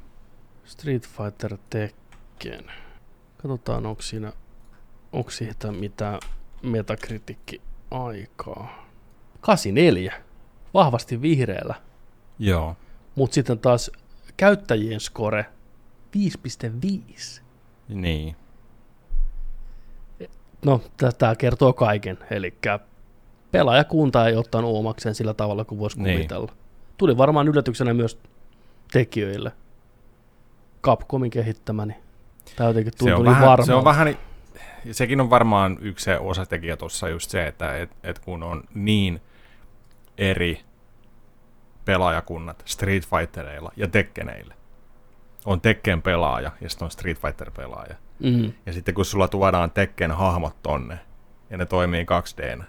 [0.64, 2.64] Street Fighter Tekken.
[3.42, 4.32] Katsotaan, onko siinä
[5.12, 6.20] onko siitä mitään
[6.62, 8.86] metakritikki aikaa.
[9.40, 10.12] 84.
[10.74, 11.74] Vahvasti vihreällä.
[12.38, 12.76] Joo.
[13.14, 13.90] Mutta sitten taas
[14.36, 15.46] käyttäjien score
[16.16, 17.42] 5.5.
[17.88, 18.36] Niin.
[20.64, 20.80] No,
[21.18, 22.18] tämä kertoo kaiken.
[22.30, 22.54] Eli
[23.50, 26.16] pelaajakunta ei ottanut omakseen sillä tavalla kuin voisi Niin.
[26.16, 26.52] kuvitella.
[26.98, 28.18] Tuli varmaan yllätyksenä myös
[28.92, 29.52] tekijöille.
[30.82, 31.94] Capcomin kehittämäni.
[32.56, 33.66] Tämä jotenkin Se tuntui on, niin vähän, varmalta.
[33.66, 34.18] se on vähän,
[34.92, 39.20] sekin on varmaan yksi se osatekijä tuossa just se, että et, et kun on niin
[40.18, 40.60] eri
[41.84, 44.54] pelaajakunnat Street Fightereilla ja Tekkeneillä.
[45.44, 47.94] On Tekken pelaaja ja sitten on Street Fighter pelaaja.
[48.18, 48.52] Mm.
[48.66, 50.98] Ja sitten kun sulla tuodaan Tekken hahmot tonne
[51.50, 52.64] ja ne toimii 2D,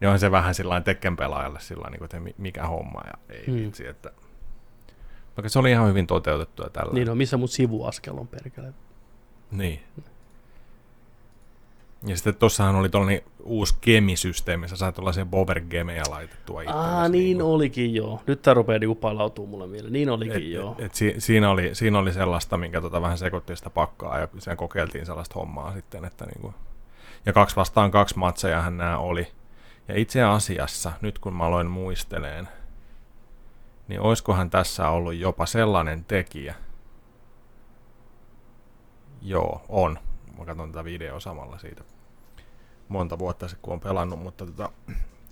[0.00, 3.44] niin on se vähän sillain Tekken pelaajalle sillä niin että mi- mikä homma ja ei
[3.46, 3.54] Mm.
[3.54, 4.10] vitsi, että
[5.36, 6.92] vaikka se oli ihan hyvin toteutettua tällä.
[6.92, 8.72] Niin on, missä mun sivuaskel on perkele.
[9.50, 9.80] Niin.
[12.06, 16.62] Ja sitten tossahan oli tuollainen uusi gemisysteemi, missä sai tuollaisia bover gemejä laitettua.
[16.66, 17.54] Aa, niin niinku.
[17.54, 18.22] olikin joo.
[18.26, 19.92] Nyt tää rupeaa niinku palautuu mulle mieleen.
[19.92, 20.74] Niin olikin Et, joo.
[20.78, 24.28] et, et si, siinä, oli, siinä oli sellaista, minkä tota vähän sekoitti sitä pakkaa ja
[24.38, 26.54] sen kokeiltiin sellaista hommaa sitten, että niinku,
[27.26, 29.28] ja kaksi vastaan kaksi matsejahan nämä oli.
[29.88, 32.48] Ja itse asiassa, nyt kun mä aloin muisteleen,
[33.88, 36.54] niin oiskohan tässä ollut jopa sellainen tekijä.
[39.22, 39.98] Joo, on.
[40.38, 41.84] Mä katson tätä videoa samalla siitä
[42.88, 44.72] monta vuotta sitten, kun on pelannut, mutta tota,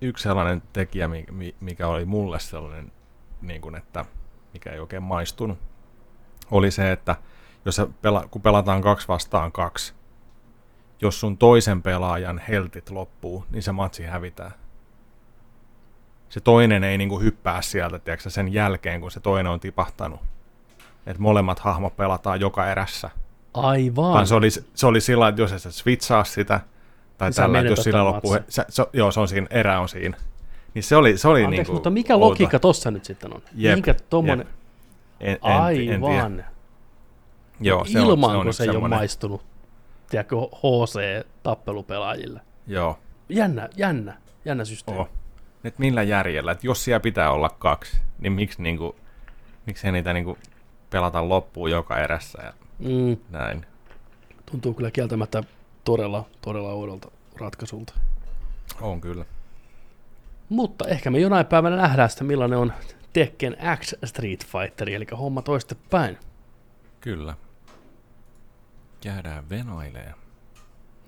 [0.00, 2.92] yksi sellainen tekijä, mi- mi- mikä oli mulle sellainen,
[3.42, 4.04] niin kuin, että
[4.52, 5.58] mikä ei oikein maistunut,
[6.50, 7.16] oli se, että
[7.64, 9.94] jos sä pela- kun pelataan kaksi vastaan kaksi,
[11.00, 14.50] jos sun toisen pelaajan heltit loppuu, niin se matsi hävitää.
[16.28, 20.20] Se toinen ei niinku hyppää sieltä, tiedätkö, sen jälkeen, kun se toinen on tipahtanut.
[21.06, 23.10] Että molemmat hahmot pelataan joka erässä.
[23.54, 24.12] Aivan.
[24.12, 26.60] Vaan se oli, se oli sillä että jos et sä switchaa sitä,
[27.18, 29.88] tai Niin tällä, että jos sillä loppuu, se, se, joo, se on siinä, erä on
[29.88, 30.16] siinä.
[30.74, 32.28] Niin se oli, se oli Anteeksi, niinku mutta mikä outo.
[32.28, 33.42] logiikka tossa nyt sitten on?
[33.54, 34.46] Jep, Minkä tommonen...
[35.20, 35.38] En, en, en.
[35.52, 36.44] Aivan.
[37.60, 39.42] Joo, se on, Ilman, se on kun se ei ole maistunut.
[40.10, 42.40] Tiedätkö, HC-tappelupelaajille.
[42.66, 42.98] Joo,
[43.28, 45.00] Jännä, jännä, jännä systeemi.
[45.00, 45.08] oh.
[45.62, 48.96] Nyt millä järjellä, että jos siellä pitää olla kaksi, niin miksi, niinku,
[49.66, 50.38] miksi ei niitä niinku
[50.90, 53.66] pelata loppuun joka erässä ja Mm, näin.
[54.46, 55.42] tuntuu kyllä kieltämättä
[55.84, 57.94] todella, todella oudolta ratkaisulta.
[58.80, 59.24] On kyllä.
[60.48, 62.72] Mutta ehkä me jonain päivänä nähdään sitä, millainen on
[63.12, 66.18] Tekken X Street Fighter, eli homma toistepäin.
[67.00, 67.34] Kyllä.
[69.04, 70.14] Jäädään venoileen.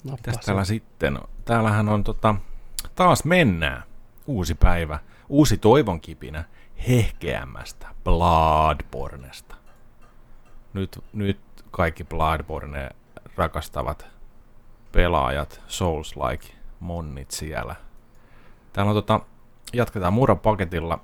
[0.04, 1.18] No, Mitäs täällä sitten?
[1.44, 2.34] Täällähän on tota,
[2.94, 3.82] taas mennään.
[4.26, 4.98] Uusi päivä,
[5.28, 6.44] uusi toivonkipinä
[6.88, 9.54] hehkeämmästä Bloodbornesta.
[10.74, 11.40] Nyt, nyt
[11.72, 12.90] kaikki Bloodborne
[13.36, 14.06] rakastavat
[14.92, 17.76] pelaajat, Souls-like monnit siellä.
[18.72, 19.20] Täällä on tota,
[19.72, 20.98] jatketaan Muran paketilla.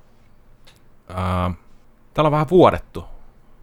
[1.09, 1.51] Ää,
[2.13, 3.05] täällä on vähän vuodettu.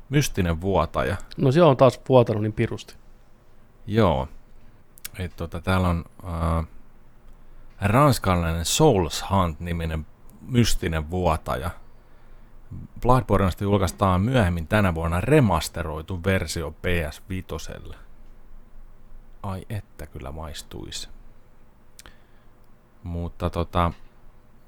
[0.09, 1.17] Mystinen vuotaja.
[1.37, 2.95] No se on taas vuotanut niin pirusti.
[3.87, 4.29] Joo.
[5.19, 6.65] Et tota, täällä on ää,
[7.81, 10.07] ranskalainen Souls Hunt-niminen
[10.41, 11.71] mystinen vuotaja.
[13.01, 17.95] Bloodborneista julkaistaan myöhemmin tänä vuonna remasteroitu versio PS5.
[19.43, 21.09] Ai että kyllä maistuisi.
[23.03, 23.93] Mutta tota,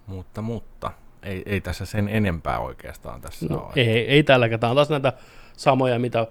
[0.06, 0.90] mutta, mutta,
[1.22, 3.72] ei, ei tässä sen enempää oikeastaan tässä No, ole.
[3.76, 4.60] ei, ei tälläkään.
[4.60, 5.12] Tämä on taas näitä
[5.56, 6.26] samoja, mitä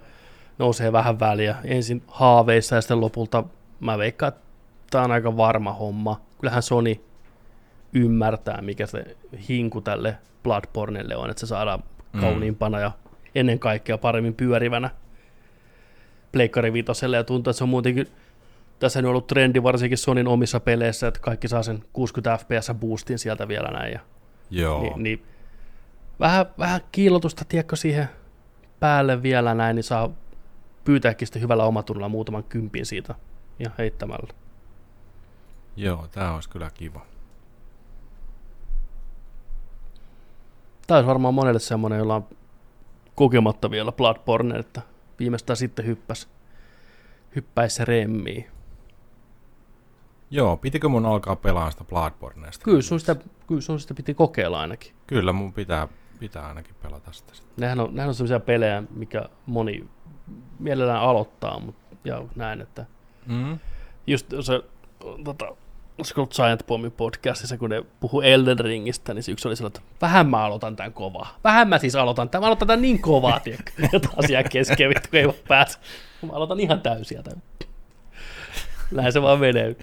[0.58, 1.56] nousee vähän väliä.
[1.64, 3.44] Ensin haaveissa ja sitten lopulta
[3.80, 4.42] mä veikkaan, että
[4.90, 6.22] tämä on aika varma homma.
[6.40, 6.96] Kyllähän Sony
[7.98, 9.18] ymmärtää, mikä se
[9.50, 11.84] hinku tälle Bloodbornelle on, että se saadaan
[12.14, 12.20] Mm.
[12.22, 12.92] kauniimpana ja
[13.36, 14.90] ennen kaikkea paremmin pyörivänä
[16.32, 18.08] Pleikkari Vitoselle ja tuntuu, että se on muutenkin
[18.80, 23.20] tässä on ollut trendi varsinkin Sonin omissa peleissä, että kaikki saa sen 60 fps boostin
[23.20, 24.00] sieltä vielä näin ja
[24.50, 25.26] Joo, niin, niin
[26.20, 28.10] vähän, vähän kiillotusta, tiedätkö, siihen
[28.80, 30.10] päälle vielä näin, niin saa
[30.84, 33.16] pyytääkin sitten hyvällä omatunnolla muutaman kympin siitä
[33.60, 34.34] ja heittämällä.
[35.76, 37.06] joo, tämä olisi kyllä kiva.
[40.88, 42.26] Tämä olisi varmaan monelle semmoinen, jolla on
[43.16, 44.82] kokematta vielä Bloodborne, että
[45.20, 46.30] viimeistään sitten hyppäs,
[47.36, 48.46] hyppäisi remmiin.
[50.32, 52.64] Joo, pitikö mun alkaa pelaa sitä Bloodborneesta?
[52.64, 53.16] Kyllä sun sitä,
[53.48, 54.92] kyllä sun sitä piti kokeilla ainakin.
[55.08, 55.88] Kyllä mun pitää,
[56.20, 57.34] pitää ainakin pelata sitä.
[57.58, 59.86] Nehän on, nehän on sellaisia pelejä, mikä moni
[60.60, 62.86] mielellään aloittaa, mutta ja näin, että
[63.26, 63.60] Mm.
[64.08, 64.62] just se,
[65.24, 65.56] tota,
[66.18, 69.98] ollut Giant Bommin podcastissa, kun ne puhu Elden Ringistä, niin se yksi oli sellainen, että
[70.02, 71.38] vähän mä aloitan tämän kovaa.
[71.44, 75.10] Vähän mä siis aloitan tämän, mä aloitan tämän niin kovaa, tiedätkö, että asiaa kesken, vittu,
[75.10, 75.80] kun ei voi pääse.
[76.22, 77.42] Mä aloitan ihan täysiä tämän.
[78.92, 79.76] Näin se vaan menee.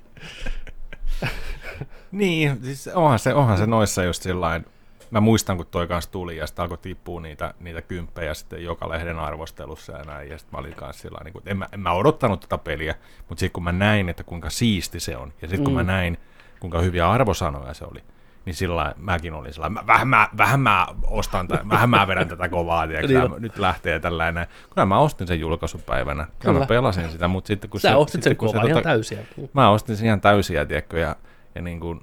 [2.13, 4.67] Niin, siis onhan se, onhan se noissa just sillain,
[5.11, 8.89] mä muistan kun toi kanssa tuli ja sitten alkoi tippua niitä, niitä kymppejä sitten joka
[8.89, 11.81] lehden arvostelussa ja näin, ja sitten mä olin kanssa sillä niin kuin, en, mä, en
[11.81, 12.95] mä odottanut tätä peliä,
[13.29, 15.77] mutta sitten kun mä näin, että kuinka siisti se on, ja sitten kun Mm.
[15.77, 16.19] mä näin,
[16.61, 18.01] kuinka hyviä arvosanoja se oli,
[18.45, 22.29] niin sillä mäkin olin sillä mä, vähän, mä, vähän mä ostan, tä, vähän mä vedän
[22.29, 23.43] tätä kovaa, tiedätkö, Niin ja on.
[23.43, 24.47] nyt lähtee tällainen.
[24.75, 26.59] Kyllä mä ostin sen julkaisupäivänä, kyllä, Kyllä.
[26.61, 27.95] mä pelasin sitä, mutta sitten kun Sä se...
[27.95, 29.19] ostit sen kovaa se, ihan tota- täysiä.
[29.53, 31.17] Mä ostin sen ihan täysiä, tiedätkö, ja,
[31.55, 32.01] ja niin kuin,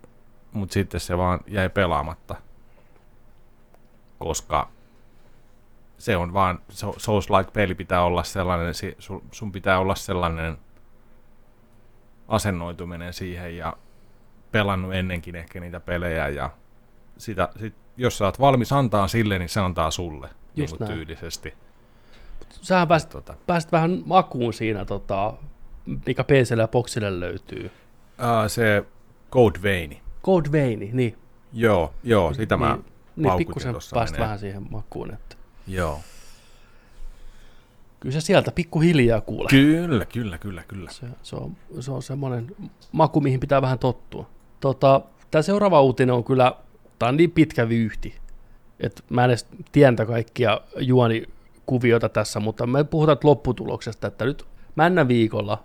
[0.52, 2.36] mutta sitten se vaan jäi pelaamatta,
[4.22, 4.70] koska
[5.98, 8.74] se on vaan, so- Souls-like-peli pitää olla sellainen,
[9.32, 10.58] sun, pitää olla sellainen
[12.28, 13.74] asennoituminen siihen ja
[14.52, 16.50] pelannut ennenkin ehkä niitä pelejä ja
[17.18, 20.92] sitä, sit, jos sä oot valmis antaa sille, niin se antaa sulle niin Just näin.
[20.94, 21.54] tyylisesti.
[22.50, 25.34] Sähän pääsit, Tota, pääsit vähän makuun siinä, tota,
[26.06, 27.66] mikä PClle ja Boxille löytyy.
[27.66, 28.86] uh, se
[29.32, 30.02] Code Veini.
[30.24, 31.18] Code Veini, niin.
[31.54, 32.78] Joo, joo, sitä mä
[33.16, 34.20] niin, pikkusen menee.
[34.20, 35.14] vähän siihen makuun.
[35.14, 35.36] Että.
[35.68, 36.00] Joo.
[38.00, 39.50] Kyllä se sieltä pikkuhiljaa kuulee.
[39.50, 40.92] Kyllä, kyllä, kyllä, kyllä.
[40.92, 42.56] Se, se, on, se on semmoinen
[42.92, 44.30] maku, mihin pitää vähän tottua.
[44.60, 45.02] Tota,
[45.32, 46.56] tämä seuraava uutinen on kyllä,
[47.00, 48.16] tämä on niin pitkä vyyhti,
[48.80, 54.46] että mä en edes tientä kaikkia juonikuvioita tässä, mutta me puhutaan lopputuloksesta, että nyt
[54.76, 55.64] männä viikolla,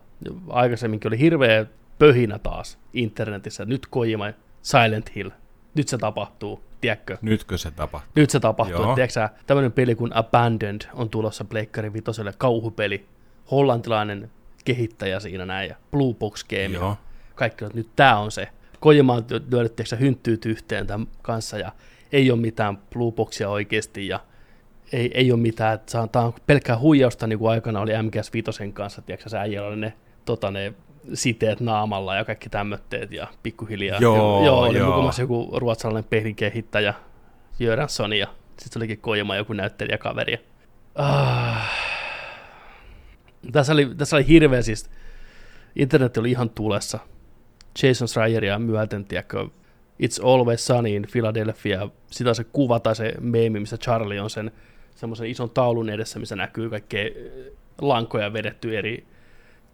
[0.49, 1.67] aikaisemminkin oli hirveä
[1.99, 4.27] pöhinä taas internetissä, nyt Kojima
[4.63, 5.31] Silent Hill,
[5.75, 7.19] nyt se tapahtuu, tiedätkö?
[7.23, 8.13] Nytkö se tapahtuu?
[8.15, 8.83] Nyt se tapahtuu.
[8.83, 8.95] Joo.
[8.95, 13.07] Tiedätkö tämmöinen peli kuin Abandoned on tulossa Pleikkari Vitoselle, kauhupeli,
[13.51, 14.31] hollantilainen
[14.65, 16.97] kehittäjä siinä näin, ja Blue Box Game, Joo.
[17.35, 18.49] kaikki on, nyt tämä on se.
[18.81, 19.25] Kojima on
[19.85, 21.73] sä, hynttyyt yhteen tämän kanssa, ja
[22.13, 24.21] ei ole mitään Blue Boxia oikeasti, ja
[24.93, 25.79] ei, ei ole mitään,
[26.13, 29.77] tämä on pelkkää huijausta, niin kuin aikana oli MGS Vitosen kanssa, tiedätkö sä, äijällä oli
[29.77, 29.93] ne,
[30.25, 30.75] tota, ne
[31.15, 33.99] siteet naamalla ja kaikki tämmötteet ja pikkuhiljaa.
[34.01, 34.91] Joo, joo oli joo.
[34.91, 36.95] mukamassa joku ruotsalainen pelin kehittäjä,
[37.59, 38.27] Jöransson ja
[38.59, 40.47] sitten olikin Kojima joku näyttelijäkaveri.
[40.95, 41.71] Ah.
[43.53, 44.91] Tässä, oli, tässä oli hirveä siis,
[45.77, 46.99] internet oli ihan tulessa.
[47.83, 49.49] Jason Schreieria myöten, tiedätkö,
[50.03, 54.51] It's Always Sunny in Philadelphia, sitä se kuva tai se meemi, missä Charlie on sen
[54.95, 57.11] semmoisen ison taulun edessä, missä näkyy kaikkea
[57.81, 59.07] lankoja vedetty eri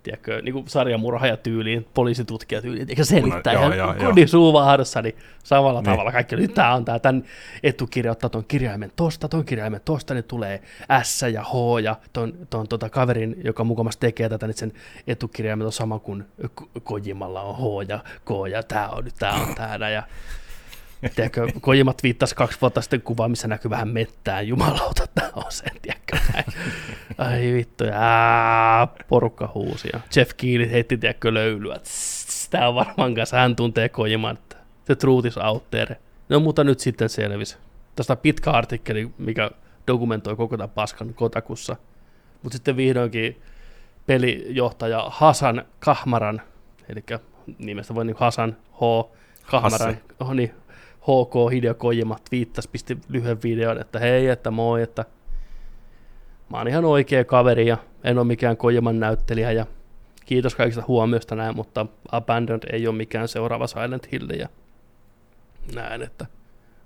[0.02, 5.84] tiedätkö, niin kuin sarjamurhaaja tyyliin, poliisitutkija tyyliin, eikä selittää ihan kodin suuvahdossa, niin samalla Niin.
[5.90, 7.24] tavalla kaikki, nyt tämä on tämä, tämän
[7.62, 10.62] etukirja ottaa tuon kirjaimen tosta, tuon kirjaimen tosta, niin tulee
[11.02, 14.72] S ja H, ja ton, ton tota kaverin, joka mukamassa tekee tätä, niin sen
[15.06, 16.24] etukirjaimet on sama kuin
[16.60, 20.02] Ko- Kojimalla on H ja K, ja tämä on nyt, tämä on täällä, ja
[21.14, 25.64] Tiedätkö, Kojimat viittasi kaksi vuotta sitten kuvaan, missä näkyy vähän mettää, jumalauta, tämä on se,
[25.82, 26.44] tiedätkö, näin.
[27.18, 31.80] Ai vittu, ja porukka huusi, ja Jeff Keely heitti, tiedätkö, löylyä,
[32.50, 35.96] tämä on varmaan kanssa, hän tuntee Kojiman, että the truth is out there.
[36.28, 37.56] No mutta nyt sitten selvisi.
[37.96, 39.50] Tästä pitkä artikkeli, mikä
[39.86, 41.76] dokumentoi koko tämän paskan Kotakussa.
[42.42, 43.42] Mutta sitten vihdoinkin
[44.06, 46.42] pelijohtaja Hasan Kahmaran,
[46.88, 47.04] eli
[47.58, 48.80] nimestä voi niin Hasan H.
[49.50, 50.54] Kahmaran, oh, niin,
[51.02, 55.04] HK Hideo Kojima twiittasi, pisti lyhyen videon, että hei, että moi, että
[56.50, 59.66] mä oon ihan oikea kaveri ja en ole mikään Kojiman näyttelijä ja
[60.26, 64.48] kiitos kaikista huomiosta näin, mutta Abandoned ei ole mikään seuraava Silent Hill ja
[65.74, 66.26] näin, että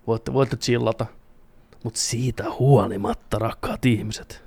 [0.07, 1.07] voitte, voitte chillata.
[1.85, 4.45] Mutta siitä huolimatta, rakkaat ihmiset,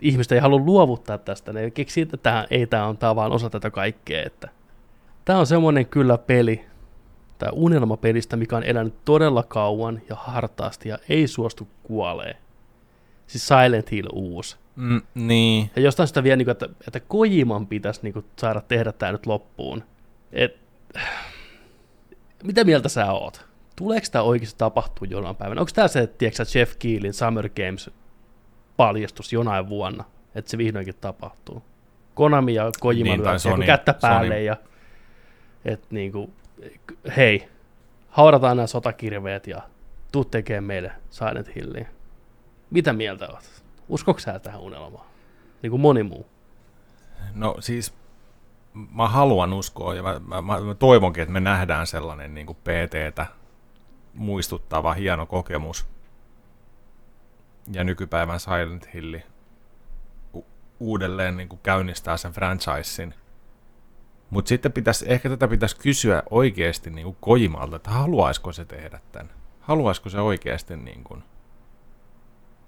[0.00, 3.50] ihmiset ei halua luovuttaa tästä, ne keksii, että tämä ei tämä on, on vaan osa
[3.50, 4.48] tätä kaikkea, että
[5.24, 6.67] tämä on semmoinen kyllä peli,
[7.38, 12.36] tämä unelmapelistä, mikä on elänyt todella kauan ja hartaasti ja ei suostu kuolee.
[13.26, 14.56] Siis Silent Hill uusi.
[14.76, 15.70] Mm, niin.
[15.76, 19.12] Ja jostain sitä vielä, niin kuin, että, että Kojiman pitäisi niin kuin, saada tehdä tämä
[19.12, 19.84] nyt loppuun.
[20.32, 20.56] Et,
[22.44, 23.48] mitä mieltä sä oot?
[23.76, 25.60] Tuleeko tämä oikeasti tapahtuu jonain päivänä?
[25.60, 27.90] Onko tämä se, tiedätkö, Jeff Keelin Summer Games
[28.76, 31.62] paljastus jonain vuonna, että se vihdoinkin tapahtuu?
[32.14, 34.44] Konami ja Kojima Niin, tai lyö Sony- kättä päälle Sony.
[34.44, 34.56] ja
[35.64, 36.32] että niin kuin,
[37.16, 37.48] hei,
[38.08, 39.62] haudataan nämä sotakirveet ja
[40.12, 41.86] tuu tekemään meille Silent Hilliin.
[42.70, 43.62] Mitä mieltä oot?
[43.88, 45.06] Uskoks sä tähän unelmaan?
[45.62, 46.26] Niin kuin moni muu.
[47.34, 47.94] No siis
[48.94, 52.56] mä haluan uskoa ja mä, mä, mä, mä toivonkin, että me nähdään sellainen niin kuin
[52.56, 53.26] PTtä
[54.14, 55.86] muistuttava hieno kokemus.
[57.72, 59.16] Ja nykypäivän Silent Hill
[60.34, 60.46] u-
[60.80, 63.14] uudelleen niin kuin käynnistää sen franchisein.
[64.30, 69.00] Mutta sitten pitäisi, ehkä tätä pitäisi kysyä oikeasti niin kuin Kojimalta, että haluaisiko se tehdä
[69.12, 69.32] tämän?
[69.60, 71.22] Haluaisiko se oikeasti niin kuin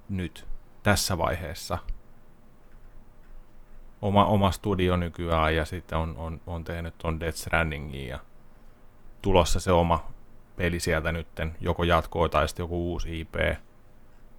[0.08, 0.46] nyt,
[0.82, 1.78] tässä vaiheessa
[4.02, 8.18] oma, oma studio nykyään ja sitten on, on, on tehnyt ton Death Strandingin ja
[9.22, 10.10] tulossa se oma
[10.56, 13.34] peli sieltä nytten, joko jatkoa tai sitten joku uusi IP.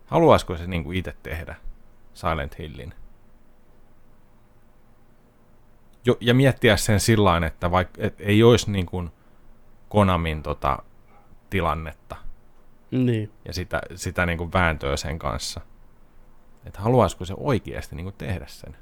[0.05, 1.55] Haluaisiko se niinku itse tehdä
[2.13, 2.93] Silent Hillin?
[6.05, 9.09] Jo, ja miettiä sen sillä että vaikka et ei olisi niin kuin
[9.89, 10.77] Konamin tota,
[11.49, 12.15] tilannetta
[12.91, 13.31] Niin.
[13.45, 15.61] ja sitä, sitä niin kuin vääntöä sen kanssa.
[16.65, 18.75] Että haluaisiko se oikeasti niin kuin tehdä sen?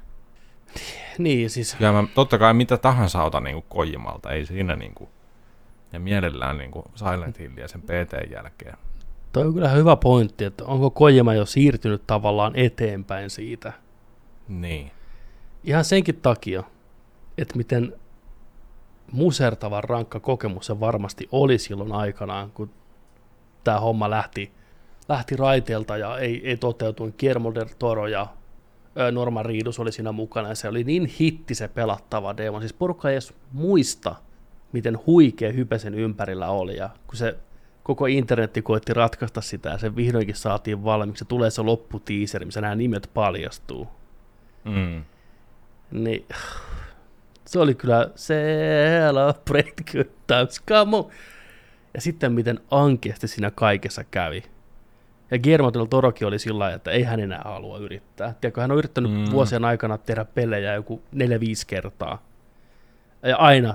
[1.18, 4.94] Niin, siis Kyllä mä totta kai mitä tahansa otan niin kuin Kojimalta, ei siinä niin
[4.94, 5.10] kuin,
[5.92, 8.76] ja mielellään niin kuin Silent Hill ja sen PT jälkeen.
[9.32, 13.72] toi on kyllä hyvä pointti, että onko Kojima jo siirtynyt tavallaan eteenpäin siitä.
[14.48, 14.90] Niin.
[15.64, 16.62] Ihan senkin takia,
[17.42, 17.92] että miten
[19.12, 22.70] musertavan rankka kokemus se varmasti oli silloin aikanaan, kun
[23.64, 24.52] tämä homma lähti,
[25.08, 27.18] lähti raiteelta ja ei, ei toteutunut.
[27.18, 28.26] Guillermo del Toro ja
[29.12, 32.60] Norman Reedus oli siinä mukana ja se oli niin hitti se pelattava demo.
[32.60, 34.14] Siis porukka ei edes muista,
[34.72, 37.36] miten huikea hype sen ympärillä oli ja kun se
[37.82, 42.60] koko internetti koitti ratkaista sitä ja se vihdoinkin saatiin valmiiksi, se tulee se lopputiiseri, missä
[42.60, 43.88] nämä nimet paljastuu
[44.64, 45.04] Mm.
[45.90, 46.26] niin
[47.50, 51.08] se oli kyllä celebrate good times, come on.
[51.94, 54.42] Ja sitten miten ankeasti siinä kaikessa kävi.
[55.30, 58.34] Ja Guillermo del Torokin oli sillä lailla, että ei hän enää halua yrittää.
[58.40, 59.30] Tiedätkö, hän on yrittänyt Mm.
[59.30, 62.22] vuosien aikana tehdä pelejä joku 4-5 kertaa.
[63.22, 63.74] Ja aina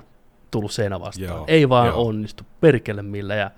[0.52, 1.28] tullut seinä vastaan.
[1.28, 2.08] Joo, ei vaan joo.
[2.08, 3.36] onnistu perkele millä.
[3.36, 3.52] Ja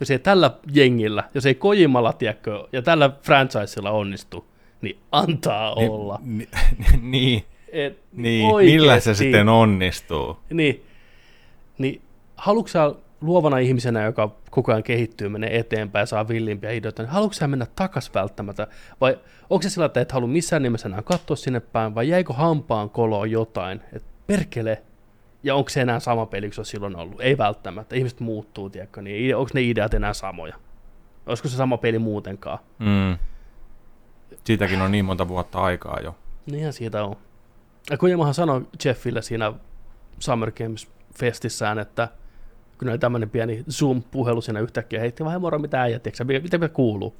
[0.00, 4.46] jos ei tällä jengillä, jos ei Kojimalla, tiedätkö, ja tällä franchisella onnistu,
[4.80, 6.18] niin antaa Ni- olla.
[6.22, 6.48] Ni,
[7.10, 7.44] niin,
[7.74, 8.56] Et, niin.
[8.56, 10.38] millä se sitten onnistuu?
[10.50, 10.84] Niin,
[11.78, 12.02] niin
[12.36, 17.32] haluatko luovana ihmisenä, joka koko ajan kehittyy, menee eteenpäin ja saa villimpiä ideoita, niin haluatko
[17.32, 18.66] sä mennä takas välttämättä?
[19.00, 19.18] Vai
[19.50, 22.90] onko se sillä, että et halua missään nimessä enää katsoa sinne päin, vai jäikö hampaan
[22.90, 24.82] koloon jotain, että perkele,
[25.42, 27.20] ja onko se enää sama peli kuin se on silloin ollut?
[27.20, 30.56] Ei välttämättä, ihmiset muuttuu, tiedätkö, niin onko ne ideat enää samoja?
[31.26, 32.58] Olisiko se sama peli muutenkaan?
[32.78, 33.18] Mm.
[34.44, 36.14] Siitäkin on niin monta vuotta aikaa jo.
[36.46, 37.16] Niinhän siitä on.
[37.90, 39.52] Ja Kojamahan sanoi Jeffille siinä
[40.18, 42.08] Summer Games Festissään, että
[42.78, 46.58] kun oli tämmöinen pieni Zoom-puhelu siinä yhtäkkiä, heitti vähän moro, mitä äijät, tiedätkö, sä, mitä,
[46.58, 47.16] mitä kuuluu.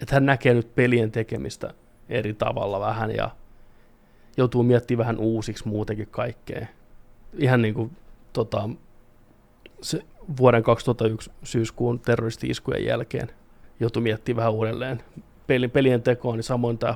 [0.00, 1.74] Että hän näkee nyt pelien tekemistä
[2.08, 3.30] eri tavalla vähän ja,
[4.36, 6.66] joutuu miettimään vähän uusiksi muutenkin kaikkea.
[7.38, 7.96] Ihan niin kuin
[8.32, 8.68] tota,
[9.82, 10.02] se
[10.38, 13.30] vuoden 2001 syyskuun terroristi-iskujen jälkeen
[13.80, 15.02] joutui miettimään vähän uudelleen
[15.72, 16.94] pelien tekoa, niin samoin tämä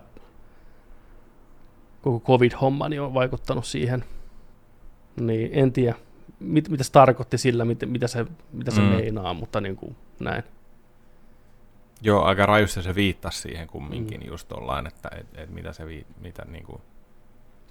[2.02, 4.04] koko covid-homma niin on vaikuttanut siihen.
[5.20, 5.94] Niin en tiedä,
[6.40, 8.86] mit, mitä se tarkoitti sillä, mit, mitä se, mitä se mm.
[8.86, 10.42] meinaa, mutta niin kuin näin.
[12.02, 14.26] Joo, aika rajusti se viittasi siihen kumminkin mm.
[14.26, 16.82] just ollaan, että et, et mitä se vii, mitä niin kuin...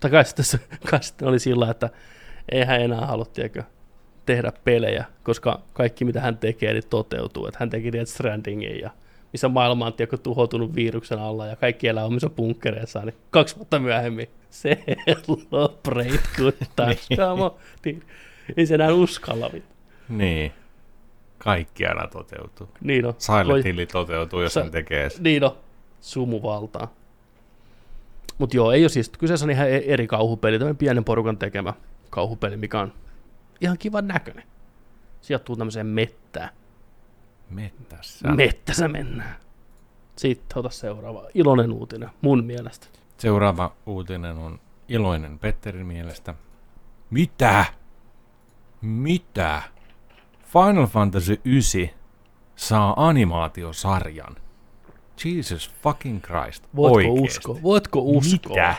[0.01, 0.45] Tai kai sitten,
[0.91, 1.89] kai sitten oli sillä, että
[2.51, 3.63] eihän enää halua, tiedäkö,
[4.25, 7.47] tehdä pelejä, koska kaikki mitä hän tekee, niin toteutuu.
[7.47, 8.91] Että hän teki Death Strandingin ja
[9.33, 13.79] missä maailma on tiedätkö, tuhoutunut viruksen alla ja kaikki elää omissa punkkereissaan, niin kaksi vuotta
[13.79, 17.55] myöhemmin celebrate good times, come on.
[17.85, 18.03] Niin,
[18.57, 19.49] ei se enää uskalla.
[20.09, 20.51] Niin.
[21.37, 22.69] Kaikki aina toteutuu.
[22.81, 23.13] Niin on.
[23.17, 25.09] Silent Hill toteutuu, jos Sa- sen tekee.
[25.19, 25.57] Niin on.
[26.01, 26.93] Sumuvaltaa.
[28.37, 31.73] Mutta joo, ei ole siis, kyseessä on ihan e- eri kauhupeli, tämmöinen pienen porukan tekemä
[32.09, 32.93] kauhupeli, mikä on
[33.61, 34.43] ihan kivan näköinen.
[35.21, 36.49] Sijoittuu tämmöiseen mettään.
[37.51, 38.27] Mettässä?
[38.27, 39.35] Mettässä mennään.
[40.15, 41.23] Sitten ota seuraava.
[41.33, 42.87] Iloinen uutinen, mun mielestä.
[43.17, 46.33] Seuraava uutinen on iloinen Petterin mielestä.
[47.09, 47.65] Mitä?
[48.81, 49.61] Mitä?
[50.45, 51.89] Final Fantasy 9
[52.55, 54.35] saa animaatiosarjan.
[55.25, 56.63] Jesus fucking Christ.
[56.75, 57.21] Voitko Oikeesti.
[57.37, 57.57] uskoa?
[57.63, 58.55] Voitko uskoa?
[58.55, 58.75] Mitä?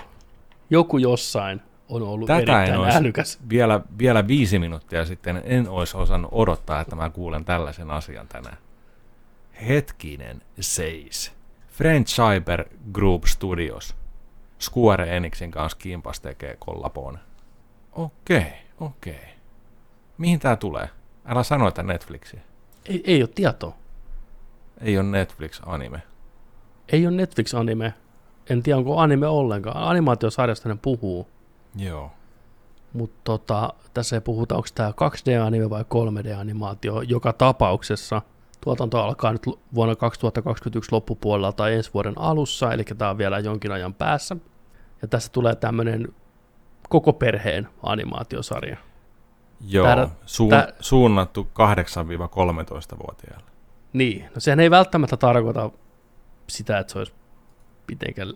[0.70, 1.60] Joku jossain
[1.92, 3.38] on ollut Tätä en erittäin olisi älykäs.
[3.48, 8.56] vielä, vielä viisi minuuttia sitten en olisi osannut odottaa, että mä kuulen tällaisen asian tänään.
[9.68, 11.32] Hetkinen seis.
[11.68, 13.96] French Cyber Group Studios.
[14.60, 17.18] Square Enixin kanssa kimpas tekee kollapoon.
[17.92, 19.24] Okei, okei.
[20.18, 20.88] Mihin tää tulee?
[21.24, 22.38] Älä sano, että Netflixi.
[22.86, 23.74] Ei, ei ole tietoa.
[24.80, 26.02] Ei ole Netflix-anime.
[26.92, 27.94] Ei ole Netflix-anime.
[28.50, 29.88] En tiedä, onko anime ollenkaan.
[29.88, 31.28] Animaatiosarjasta ne puhuu.
[31.76, 32.10] Joo.
[32.92, 37.02] Mutta tota, tässä ei puhuta, onko tämä 2D-anime vai 3D-animaatio.
[37.08, 38.22] Joka tapauksessa
[38.60, 39.42] tuotanto alkaa nyt
[39.74, 44.36] vuonna 2021 loppupuolella tai ensi vuoden alussa, eli tämä on vielä jonkin ajan päässä.
[45.02, 46.14] Ja tässä tulee tämmöinen
[46.88, 48.76] koko perheen animaatiosarja.
[49.68, 53.50] Joo, Tää- suun, tää- suunnattu 8-13-vuotiaille.
[53.92, 55.70] Niin, no sehän ei välttämättä tarkoita
[56.46, 57.12] sitä, että se olisi
[57.88, 58.34] mitenkään,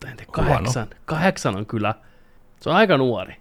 [0.00, 0.86] tai kahdeksan.
[1.04, 1.94] Kahdeksan on kyllä,
[2.62, 3.36] se on aika nuori.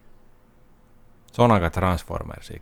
[1.31, 2.53] Se on aika transformers.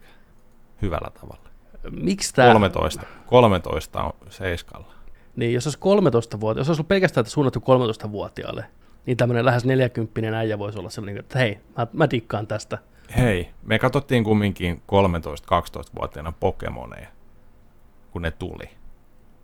[0.82, 1.50] Hyvällä tavalla.
[1.92, 2.54] Miksi tämä?
[2.54, 3.02] 13.
[3.26, 4.94] 13 on seiskalla.
[5.36, 8.66] Niin, jos olisi 13 vuotta, jos olisi ollut pelkästään että suunnattu 13-vuotiaalle,
[9.06, 12.78] niin tämmöinen lähes 40 äijä voisi olla sellainen, että hei, mä, mä dikkaan tästä.
[13.18, 17.08] Hei, me katsottiin kumminkin 13-12-vuotiaana Pokemoneja,
[18.12, 18.70] kun ne tuli.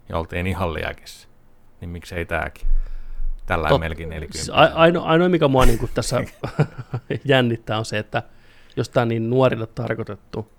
[0.09, 1.27] Ja oltiin ihan liekissä.
[1.81, 2.67] Niin miksei tääkin?
[3.45, 4.53] Tällä Tot- melkein Siis 40.
[4.61, 6.23] a- ainoa, mikä mua niin tässä
[7.25, 8.23] jännittää, on se, että
[8.75, 10.51] jos tämä on niin nuorille tarkoitettu,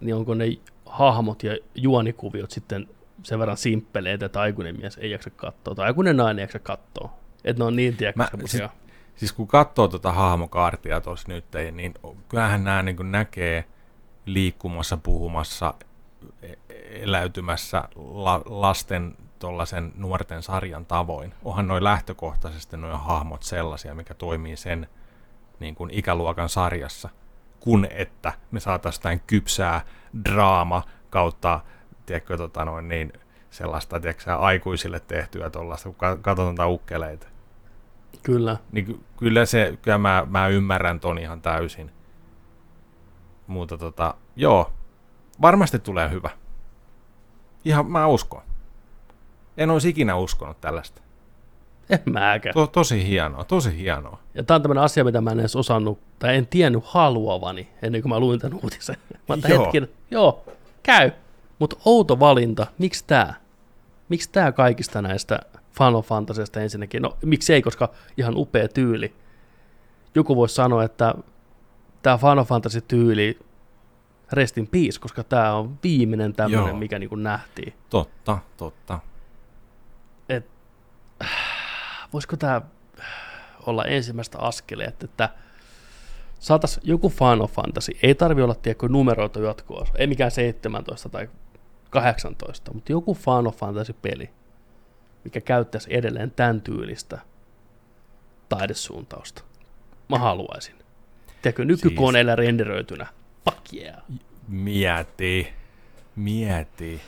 [0.00, 0.44] niin onko ne
[0.86, 2.88] hahmot ja juonikuviot sitten
[3.22, 7.12] sen verran simppeleitä, että aikuinen mies ei jaksa katsoa, tai aikuinen nainen ei jaksa katsoa.
[7.44, 8.70] Että ne on niin, tiedätkö, Mä- semmosia...
[9.16, 11.94] Siis kun katsoo tuota hahmokaartia tuossa nyt, niin
[12.28, 13.64] kyllähän nämä niin näkee
[14.26, 15.74] liikkumassa, puhumassa,
[16.42, 16.52] e-
[17.02, 21.34] eläytymässä la- lasten tuollaisen nuorten sarjan tavoin.
[21.44, 24.88] Onhan noin lähtökohtaisesti noin hahmot sellaisia, mikä toimii sen
[25.60, 27.08] niin kuin ikäluokan sarjassa,
[27.60, 29.80] kun että me saataisiin tämän kypsää
[30.24, 31.60] draama kautta,
[32.06, 33.12] tiedätkö, tota noin, niin
[33.50, 37.26] sellaista tiedätkö, aikuisille tehtyä tuollaista, kun ka- katsotaan ukkeleita
[38.22, 38.56] Kyllä.
[38.72, 41.90] niin ky- kyllä se, kyllä mä, mä ymmärrän ton ihan täysin.
[43.46, 44.72] Mutta tota, joo,
[45.42, 46.30] varmasti tulee hyvä.
[47.64, 48.42] Ihan mä uskon.
[49.56, 51.02] En olisi ikinä uskonut tällaista.
[51.90, 52.54] En mäkään.
[52.54, 54.18] To, tosi hienoa, tosi hienoa.
[54.34, 58.02] Ja tämä on tämmöinen asia, mitä mä en edes osannut, tai en tiennyt haluavani, ennen
[58.02, 58.96] kuin mä luin tämän uutisen.
[59.28, 59.64] Mä Joo.
[59.64, 60.44] hetken, joo,
[60.82, 61.10] käy.
[61.58, 63.34] Mutta outo valinta, miksi tämä?
[64.08, 65.38] Miksi tämä kaikista näistä
[65.78, 67.02] Final Fantasysta ensinnäkin?
[67.02, 69.14] No, miksi ei, koska ihan upea tyyli.
[70.14, 71.14] Joku voisi sanoa, että
[72.02, 73.38] tämä Final Fantasy-tyyli
[74.32, 77.74] rest in peace, koska tämä on viimeinen tämmöinen, mikä niin nähtiin.
[77.90, 78.98] Totta, totta.
[82.12, 82.62] Voisiko tämä
[83.66, 85.28] olla ensimmäistä askeleet, että
[86.38, 91.28] saataisiin joku Final Fantasy, ei tarvi olla tiedätkö, numeroitu jatkoa, ei mikään 17 tai
[91.90, 94.30] 18, mutta joku Final Fantasy-peli,
[95.24, 97.18] mikä käyttäisi edelleen tämän tyylistä
[98.48, 99.42] taidesuuntausta.
[100.08, 100.74] Mä haluaisin.
[101.42, 102.46] Tiedätkö, nykykoneella siis...
[102.46, 103.06] renderöitynä.
[103.44, 104.02] Fuck yeah.
[104.48, 105.52] Mieti,
[106.16, 107.00] mieti.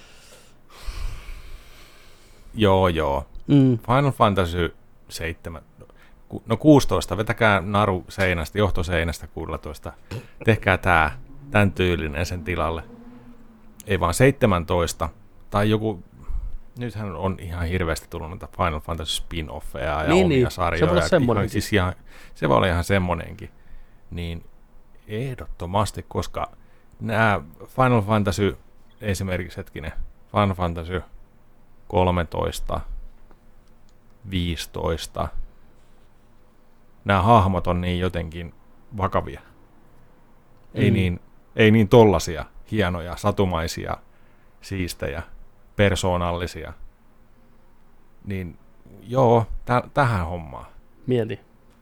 [2.54, 3.26] Joo, joo.
[3.46, 3.78] Mm.
[3.78, 4.74] Final Fantasy
[5.08, 5.62] 7.
[6.28, 9.92] ku- no 16, vetäkää naru seinästä, johtoseinästä 16,
[10.44, 11.18] tehkää tää,
[11.50, 12.82] tämän tyylinen sen tilalle.
[13.86, 15.08] Ei vaan 17,
[15.50, 16.02] tai joku,
[16.78, 20.50] nythän on ihan hirveästi tullut noita Final Fantasy spin-offeja ja Niin, omia niin.
[20.50, 20.86] Se sarjoja.
[20.86, 21.00] voi
[21.30, 21.94] olla ihan, siis ihan,
[22.34, 23.50] se voi olla ihan semmonenkin.
[24.10, 24.44] Niin
[25.06, 26.50] ehdottomasti, koska
[27.00, 28.56] nämä Final Fantasy,
[29.00, 29.92] esimerkiksi hetkinen,
[30.32, 31.02] Final Fantasy
[31.88, 32.80] 13,
[34.30, 35.28] 15,
[37.04, 38.54] nämä hahmot on niin jotenkin
[38.96, 39.40] vakavia.
[40.74, 40.94] Ei, Mm.
[40.94, 41.20] niin,
[41.56, 43.96] ei niin tollasia hienoja, satumaisia,
[44.60, 45.22] siistejä,
[45.76, 46.72] persoonallisia.
[48.24, 48.58] Niin
[49.02, 50.66] joo, tä- tähän hommaan.
[51.06, 51.40] Mieti.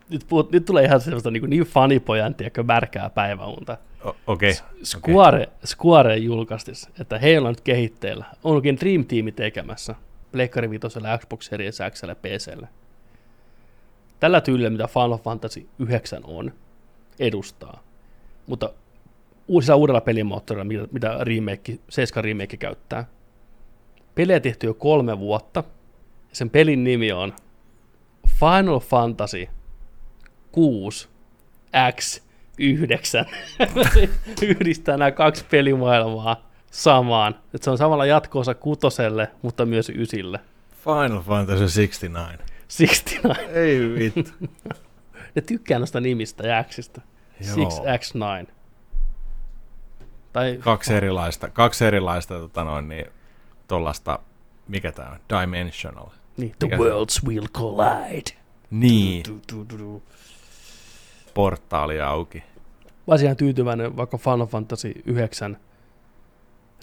[0.08, 3.78] Nyt, puhut, nyt tulee ihan sellaista niin, niin fanipojan, tiedätkö, märkää päiväunta.
[4.06, 4.52] O- Okei.
[4.84, 8.24] Square, Square julkaistis, että heillä on nyt kehitteillä.
[8.44, 9.94] On oikein Dream Team tekemässä.
[10.32, 10.86] Pleikkari 5,
[11.18, 12.68] Xbox Series X ja PClle.
[14.20, 16.52] Tällä tyylillä, mitä Final Fantasy 9 on,
[17.18, 17.82] edustaa.
[18.46, 18.72] Mutta
[19.48, 23.04] uusilla uudella pelimoottorilla, mitä, mitä remake, 7 remake käyttää.
[24.14, 25.64] Pelejä tehty jo kolme vuotta.
[26.32, 27.34] Sen pelin nimi on
[28.40, 29.48] Final Fantasy
[30.52, 31.08] 6
[31.92, 32.22] X
[32.58, 33.26] 9.
[34.42, 37.34] Yhdistää nämä kaksi pelimaailmaa samaan.
[37.54, 40.40] Et se on samalla jatkoosa kutoselle, mutta myös ysille.
[40.84, 42.38] Final Fantasy 69.
[42.68, 43.54] 69.
[43.54, 44.30] Ei vittu.
[45.34, 47.00] Ne tykkää noista nimistä ja Xistä.
[47.56, 47.68] Joo.
[47.68, 48.46] 6X9.
[50.32, 53.06] Tai kaksi erilaista, kaksi erilaista tota noin, niin,
[53.68, 54.18] tollasta,
[54.68, 56.06] mikä tää on, dimensional.
[56.36, 56.82] niin, The mikä se?
[56.82, 58.30] Worlds Will Collide.
[58.70, 60.02] Niin, Du, du, du, du.
[61.34, 62.38] portaali auki.
[62.38, 65.56] Mä olisin ihan tyytyväinen vaikka Final Fantasy 9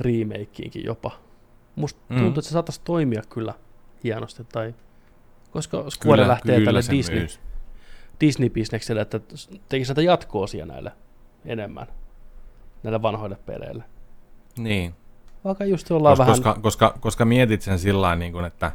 [0.01, 1.11] remakeinkin jopa.
[1.75, 2.15] Musta Mm.
[2.15, 3.53] tuntuu, että se saattaisi toimia kyllä
[4.03, 4.43] hienosti.
[4.43, 4.75] Tai,
[5.51, 7.39] koska Square lähtee tälle se Disney, myys.
[8.19, 9.19] Disney-bisnekselle, että
[9.69, 10.91] tekisi näitä jatko-osia näille
[11.45, 11.87] enemmän,
[12.83, 13.83] näille vanhoille peleille.
[14.57, 14.95] Niin,
[15.43, 16.35] Vaikka just ollaan koska, vähän...
[16.43, 18.71] koska, koska, koska mietit sen sillä niin kuin, että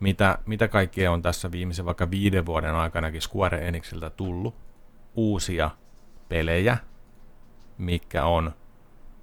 [0.00, 4.54] mitä, mitä kaikkea on tässä viimeisen vaikka viiden vuoden aikanakin Square Enixiltä tullut
[5.16, 5.70] uusia
[6.28, 6.76] pelejä,
[7.78, 8.52] mikä on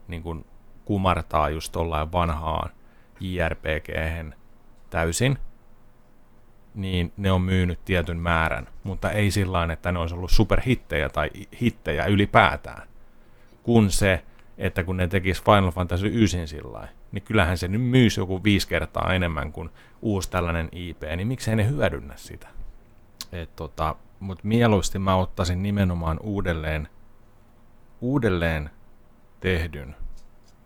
[0.08, 0.46] niin kuin
[0.90, 2.70] kumartaa just tollain vanhaan
[3.20, 3.90] jrpg
[4.90, 5.38] täysin,
[6.76, 11.30] niin ne on myynyt tietyn määrän, mutta ei sillä että ne olisi ollut superhittejä tai
[11.62, 12.88] hittejä ylipäätään,
[13.64, 14.24] kun se,
[14.58, 18.68] että kun ne tekis Final Fantasy 9 sillä niin kyllähän se nyt myys joku viisi
[18.68, 19.70] kertaa enemmän kuin
[20.02, 22.48] uusi tällainen IP, niin miksei ne hyödynnä sitä.
[23.56, 26.88] Tota, Mutta mieluusti mä ottaisin nimenomaan uudelleen,
[28.02, 28.70] uudelleen
[29.40, 29.96] tehdyn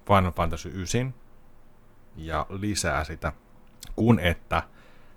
[0.07, 1.13] Final Fantasy 9
[2.15, 3.33] ja lisää sitä,
[3.95, 4.63] kun että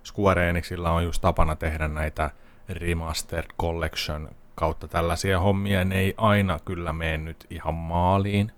[0.04, 2.30] Square Enixillä on just tapana tehdä näitä
[2.68, 5.84] Remastered Collection kautta tällaisia hommia.
[5.84, 8.52] Ne ei aina kyllä mene nyt ihan maaliin.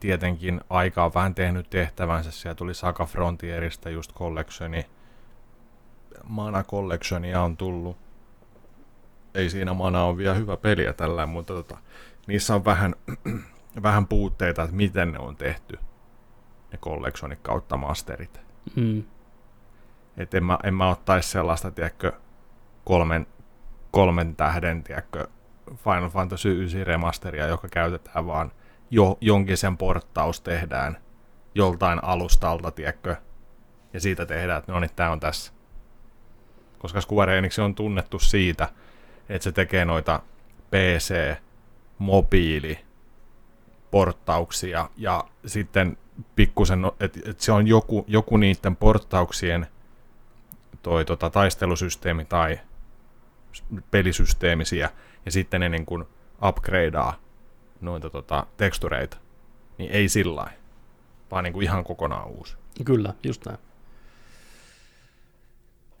[0.00, 2.30] Tietenkin aika on vähän tehnyt tehtävänsä.
[2.30, 4.86] Siellä tuli Saga Frontierista just collectioni.
[6.24, 7.96] Mana Collectionia on tullut.
[9.34, 11.78] Ei siinä Mana on vielä hyvä peliä tällä, mutta tota,
[12.26, 12.94] niissä on vähän,
[13.82, 15.78] vähän puutteita, että miten ne on tehty.
[16.72, 18.40] Ne collectionit kautta masterit.
[18.76, 19.02] Mm.
[20.16, 22.12] Että en mä, en mä ottaisi sellaista, tiedätkö,
[22.84, 23.26] kolmen,
[23.90, 25.28] kolmen tähden, tiedätkö,
[25.76, 28.52] Final Fantasy 9 remasteria, joka käytetään vaan
[28.90, 30.96] jo, jonkin sen porttaus tehdään
[31.54, 33.16] joltain alustalta, tiedätkö,
[33.92, 35.52] ja siitä tehdään, että no niin, tää on tässä.
[36.78, 38.68] Koska Square Enix on tunnettu siitä,
[39.28, 40.20] että se tekee noita
[40.70, 41.36] PC,
[41.98, 42.78] mobiili,
[43.90, 45.98] porttauksia ja sitten
[46.36, 49.66] pikkusen, että et se on joku, joku niiden porttauksien
[50.82, 52.60] toi tota, taistelusysteemi tai
[53.90, 54.90] pelisysteemisiä,
[55.24, 56.04] ja sitten ne niin kuin
[56.48, 57.14] upgradeaa
[57.80, 59.16] noita tota, tekstureita,
[59.78, 60.46] niin ei sillä
[61.30, 62.56] vaan niin kuin ihan kokonaan uusi.
[62.84, 63.58] Kyllä, just näin.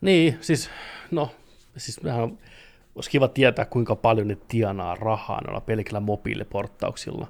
[0.00, 0.70] Niin, siis,
[1.10, 1.30] no,
[1.76, 2.38] siis mehän
[2.94, 7.28] olisi kiva tietää, kuinka paljon ne tienaa rahaa noilla pelkillä mobiiliporttauksilla.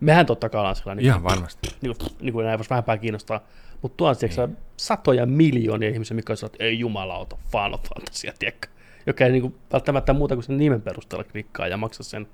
[0.00, 1.68] Mehän totta kai ollaan sellainen, Ihan varmasti.
[1.80, 3.40] niin, kuin, niin kuin näin voisi vähempää kiinnostaa,
[3.82, 4.56] mutta tuon niin.
[4.76, 8.68] satoja miljoonia ihmisiä, mikä sanoo, että ei jumalauta, Final Fantasia, tiedätkö?
[9.06, 12.28] Joka ei niin kuin, välttämättä muuta kuin sen nimen perusteella klikkaa ja maksaa sen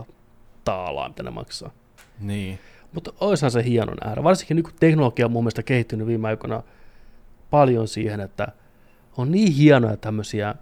[0.00, 0.04] 10-15
[0.64, 1.70] taalaa, mitä ne maksaa.
[2.20, 2.58] Niin.
[2.92, 4.24] Mutta olisihan se hienon äärä.
[4.24, 6.62] Varsinkin nyt kun teknologia on mun mielestä kehittynyt viime aikoina
[7.50, 8.48] paljon siihen, että
[9.16, 10.54] on niin hienoja tämmöisiä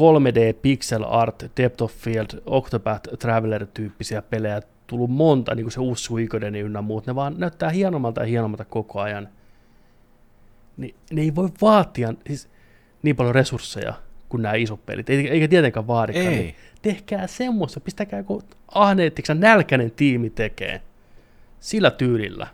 [0.00, 6.04] 3D pixel art, depth of field, Octopath Traveler-tyyppisiä pelejä tullut monta, niin kuin se uusi
[6.04, 9.28] Suikoden ynnä muut, ne vaan näyttää hienommalta ja hienommalta koko ajan.
[10.76, 12.48] Ni, ne ei voi vaatia, siis
[13.02, 13.94] niin paljon resursseja
[14.28, 15.10] kuin nämä isot pelit.
[15.10, 16.26] Eikä, eikä tietenkään vaadikaan.
[16.26, 16.36] Ei.
[16.36, 18.42] Niin tehkää semmoista, pistäkää joku
[18.74, 20.82] ahneettiksen nälkäinen tiimi tekee
[21.60, 22.46] sillä tyylillä.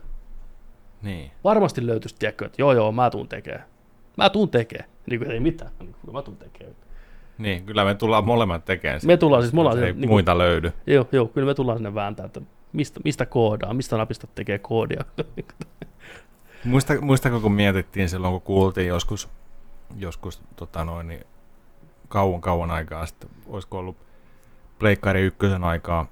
[1.01, 1.31] Niin.
[1.43, 3.65] Varmasti löytyisi, tiedätkö, että joo joo, mä tuun tekemään.
[4.17, 4.89] Mä tuun tekemään.
[5.09, 6.75] Niin kuin ei mitään, niin kuin mä tuun tekemään.
[7.41, 9.13] Niin, kyllä me tullaan molemmat tekemään sitä.
[9.13, 10.71] Me tullaan siis, ollaan Ei niin muita löydy.
[10.87, 12.41] joo, joo, kyllä me tullaan sinne vääntää, että
[12.73, 15.03] mistä, mistä koodaa, mistä napista tekee koodia.
[16.65, 19.29] Muista, muistako, kun mietittiin silloin, kun kuultiin joskus,
[19.97, 21.23] joskus tota noin, niin
[22.07, 23.97] kauan kauan aikaa sitten, olisiko ollut
[24.79, 26.05] Pleikkari ykkösen aikaa,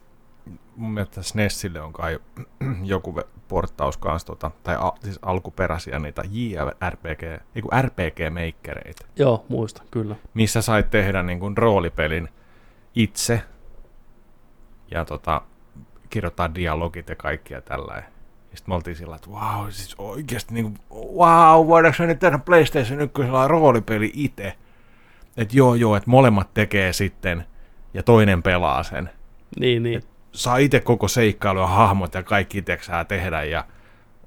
[0.80, 2.19] mun mielestä SNESille on kai
[2.84, 10.15] joku porttaus kanssa, tota, tai a, siis alkuperäisiä niitä JRPG, kun RPG-meikkereitä, joo, muista, kyllä.
[10.34, 12.30] missä sait tehdä niin kuin roolipelin
[12.95, 13.41] itse
[14.91, 15.41] ja tota,
[16.09, 18.03] kirjoittaa dialogit ja kaikkia tällä.
[18.55, 20.77] Sitten me oltiin sillä, että wow, siis oikeasti niin kuin,
[21.17, 23.13] wow, voidaanko nyt tehdä PlayStation 1
[23.47, 24.57] roolipeli itse?
[25.38, 27.45] Että joo, joo, että molemmat tekee sitten
[27.93, 29.09] ja toinen pelaa sen.
[29.59, 30.03] Niin, niin.
[30.32, 33.65] Saa itse koko seikkailu ja hahmot ja kaikki itseksää tehdä ja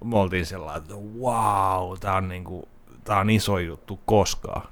[0.04, 2.68] me oltiin sellainen, että wow, tää on, niinku,
[3.04, 4.68] tää on iso juttu koskaan.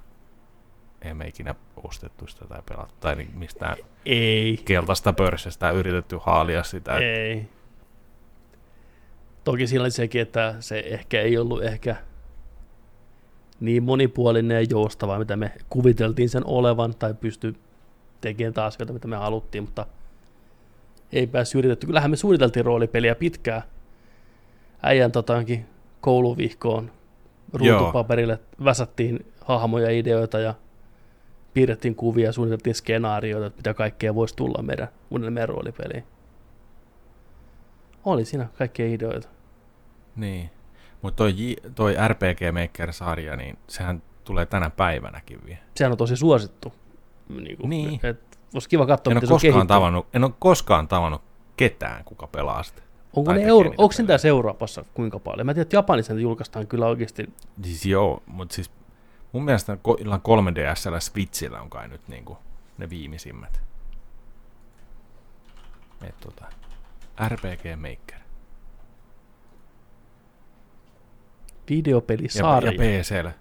[1.02, 3.76] Ei me ikinä ostettu sitä tai pelattu tai niin mistään
[4.06, 6.96] Ei, keltaista pörssistä yritetty haalia sitä.
[6.96, 7.48] ei.
[9.44, 11.96] Toki siinä oli sekin, että se ehkä ei ollut ehkä
[13.60, 17.54] niin monipuolinen ja joustava, mitä me kuviteltiin sen olevan, tai pysty
[18.20, 19.86] tekemään taas asioita, mitä me haluttiin, mutta
[21.12, 21.86] ei päässyt yritetty.
[21.86, 23.62] Kyllähän me suunniteltiin roolipeliä pitkään.
[24.82, 25.66] Äijän tota, johonkin
[26.00, 26.90] kouluvihkoon
[27.52, 30.54] ruutupaperille väsättiin hahmoja, ideoita ja
[31.54, 36.04] piirrettiin kuvia ja suunniteltiin skenaarioita, että mitä kaikkea voisi tulla meidän uudelle meidän roolipeliin.
[38.04, 39.28] Oli siinä kaikkia ideoita.
[40.16, 40.50] Niin.
[41.02, 45.60] Mutta toi, J- toi RPG Maker-sarja, niin sehän tulee tänä päivänäkin vielä.
[45.74, 46.72] Sehän on tosi suosittu.
[47.28, 47.56] Niin.
[47.56, 48.00] Kuin, Niin.
[48.02, 49.68] Et, olisi kiva katsoa, En miten se on koskaan kehittynyt.
[49.68, 51.22] tavannut, en ole koskaan tavannut
[51.56, 52.82] ketään, kuka pelaa sitä.
[53.16, 55.46] Onko ne euro, onko sen tässä Euroopassa kuinka paljon?
[55.46, 57.30] Mä tiedän, että Japanissa ne julkaistaan kyllä oikeasti.
[57.62, 58.70] Siis joo, mutta siis
[59.32, 62.38] mun mielestä illan 3DSllä ja Switchillä on kai nyt niinku
[62.78, 63.60] ne viimeisimmät.
[66.08, 66.44] Et tota,
[67.28, 68.20] RPG Maker.
[71.70, 72.72] Ja, Videopelisarja.
[72.72, 73.32] ja PCllä.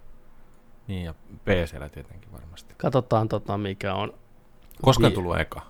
[0.87, 1.13] Niin, ja
[1.45, 2.73] PCllä tietenkin varmasti.
[2.77, 4.13] Katsotaan, tota, mikä on.
[4.81, 5.61] Koska Vi- tullut eka?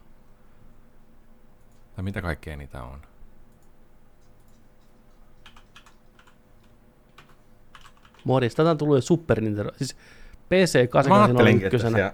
[1.95, 3.01] Tai mitä kaikkea niitä on?
[8.23, 8.55] Modis.
[8.55, 9.71] Tätä on tullut jo Super Nintendo.
[9.75, 9.95] Siis
[10.49, 11.95] PC Mä 8 on ajattelinkin, että ykkösenä.
[11.97, 12.13] siellä...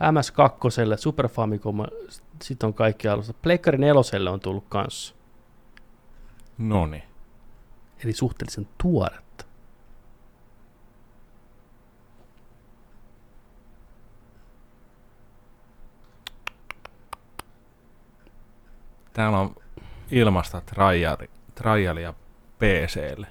[0.00, 1.76] MS2, Super Famicom,
[2.42, 3.34] sitten on kaikki alusta.
[3.42, 5.14] Pleikkari 4 on tullut kanssa.
[6.58, 7.02] Noni.
[8.04, 9.25] Eli suhteellisen tuoretta.
[19.16, 19.54] Täällä on
[20.10, 22.14] ilmasta triali, trialia
[22.58, 23.26] PClle.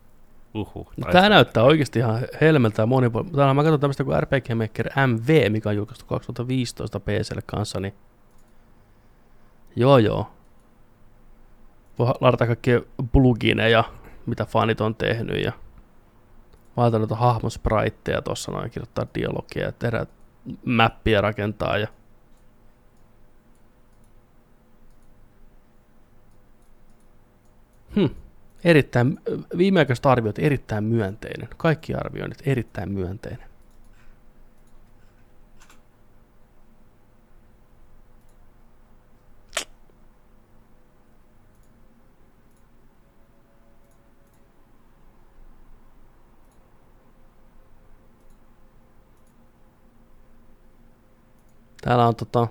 [0.55, 0.93] Uhuh.
[0.97, 3.37] No, tämä näyttää oikeasti ihan helmeltä ja monipuolista.
[3.37, 7.93] Täällä mä katson tämmöistä kuin RPG Maker MV, mikä on julkaistu 2015 PClle kanssa, niin
[9.75, 10.31] joo joo.
[11.99, 12.81] Voi ladata kaikkia
[13.11, 13.83] plugineja,
[14.25, 15.51] mitä fanit on tehnyt ja
[16.77, 20.05] valita noita hahmospriteja tuossa noin, kirjoittaa dialogia ja tehdä
[20.65, 21.87] mappia rakentaa ja
[27.95, 28.09] Hmm.
[28.65, 29.19] Erittäin,
[29.57, 31.49] viimeaikaiset arviot erittäin myönteinen.
[31.57, 33.49] Kaikki arvioinnit erittäin myönteinen.
[51.81, 52.47] Täällä on tota,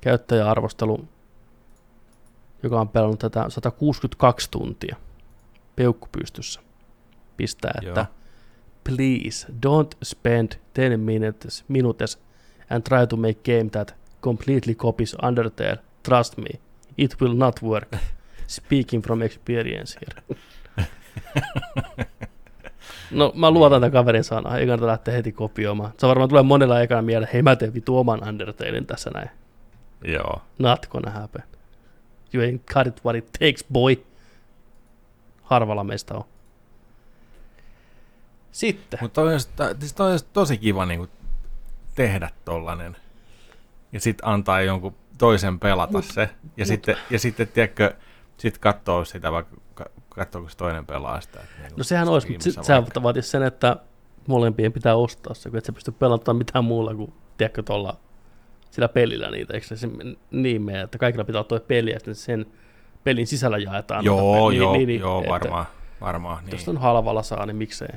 [0.00, 1.08] käyttäjäarvostelu
[2.64, 4.96] joka on pelannut tätä 162 tuntia
[5.76, 6.60] peukku pystyssä.
[7.36, 8.06] Pistää, että Joo.
[8.84, 12.18] please don't spend 10 minutes, minutes
[12.70, 15.78] and try to make game that completely copies Undertale.
[16.02, 16.60] Trust me,
[16.98, 17.96] it will not work.
[18.46, 20.22] Speaking from experience here.
[23.10, 25.92] No mä luotan tämän kaverin sanaa, ei kannata lähteä heti kopioimaan.
[25.98, 29.30] Se varmaan tulee monella ekana mieleen, hei mä teen vitu oman Undertalein tässä näin.
[30.04, 30.42] Joo.
[30.58, 31.42] Not gonna happen.
[32.34, 33.96] You ain't got it what it takes, boy.
[35.42, 36.24] Harvalla meistä on.
[38.52, 38.98] Sitten.
[39.02, 41.10] Mutta toi, olisi- siis toi olisi tosi kiva niin kuin
[41.94, 42.96] tehdä tollanen.
[43.92, 46.20] Ja sitten antaa jonkun toisen pelata Mut- se.
[46.20, 46.28] Ja,
[46.58, 47.94] mut- sitten, ja sitten, tiedätkö,
[48.36, 51.40] sitten katsoo sitä, vaikka ka- katsooko se toinen pelaa sitä.
[51.40, 53.02] Että niin No sehän olisi, mutta sit, sehän vaikka.
[53.02, 53.76] vaatisi sen, että
[54.28, 57.96] molempien pitää ostaa se, kun et sä pysty pelaamaan mitään muulla kuin, tiedätkö, tuolla
[58.74, 59.88] sillä pelillä niitä, eikö se
[60.30, 62.46] niin mene, että kaikilla pitää olla toi peli ja sitten sen
[63.04, 64.04] pelin sisällä jaetaan.
[64.04, 65.66] Joo, pe- joo, niin, niin, joo että varmaan.
[66.00, 66.76] varmaan Jos niin.
[66.76, 67.88] on halvalla saa, niin miksei.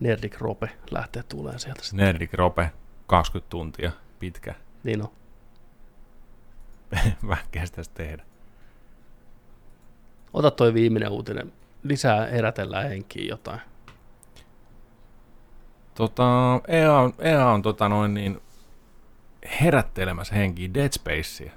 [0.00, 2.06] Nerdik Rope lähtee tulee sieltä sitten.
[2.06, 2.70] Nerdik Rope,
[3.06, 4.54] 20 tuntia pitkä.
[4.84, 5.08] Niin on.
[7.28, 8.24] Vähän kestäisi tehdä.
[10.32, 11.52] Ota toi viimeinen uutinen.
[11.82, 13.60] Lisää herätellään henkiin jotain.
[15.94, 16.24] Tota,
[16.68, 18.40] EA, on- EA on tota noin niin
[19.60, 21.52] herättelemässä henkiä Dead Spacea.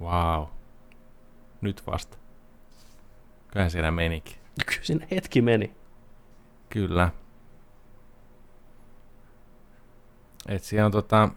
[0.00, 0.46] Wow.
[1.60, 2.18] Nyt vasta.
[3.52, 4.36] Kyllä siellä menikin.
[4.66, 5.76] Kyllä siinä hetki meni.
[6.68, 7.10] Kyllä.
[10.48, 11.28] Et siellä on tota...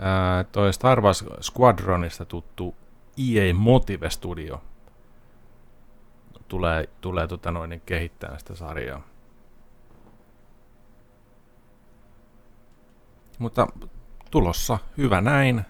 [0.00, 2.76] Ää, toi Star Wars Squadronista tuttu
[3.18, 4.62] EA Motive Studio
[6.48, 9.02] tulee, tulee tota noin, kehittämään sitä sarjaa.
[13.38, 13.66] Mutta
[14.30, 15.64] tulossa hyvä näin.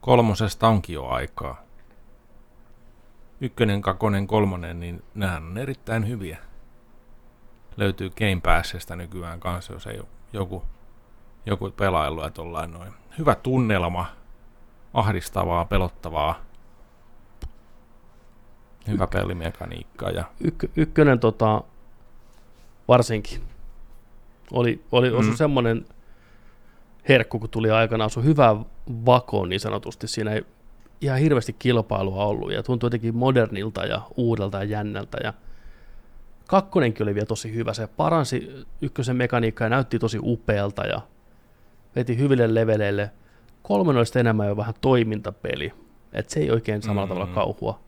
[0.00, 1.62] Kolmosesta onkin jo aikaa
[3.40, 6.38] ykkönen, kakkonen, kolmonen, niin nehän on erittäin hyviä.
[7.76, 10.00] Löytyy Game Passista nykyään kanssa, jos ei
[10.32, 10.62] joku,
[11.46, 12.92] joku pelailu ja tollain noin.
[13.18, 14.06] Hyvä tunnelma,
[14.94, 16.40] ahdistavaa, pelottavaa.
[18.88, 21.62] Hyvä pelimekaniikka ja Ykkö, ykkönen tota,
[22.88, 23.42] varsinkin
[24.52, 25.36] oli, oli osu Mm.
[25.36, 25.86] semmoinen
[27.08, 28.56] herkku, kun tuli aikanaan, sun hyvä
[29.06, 30.08] vako niin sanotusti.
[30.08, 30.42] Siinä ei
[31.00, 35.18] ihan hirveästi kilpailua ollut ja tuntui jotenkin modernilta ja uudelta ja jännältä.
[35.24, 35.32] Ja
[36.46, 37.74] kakkonenkin oli vielä tosi hyvä.
[37.74, 41.00] Se paransi ykkösen mekaniikkaa ja näytti tosi upealta ja
[41.96, 43.10] veti hyville leveleille.
[43.62, 45.72] Kolmen oli sitten enemmän jo vähän toimintapeli.
[46.12, 47.08] Et se ei oikein samalla Mm.
[47.08, 47.80] tavalla kauhua.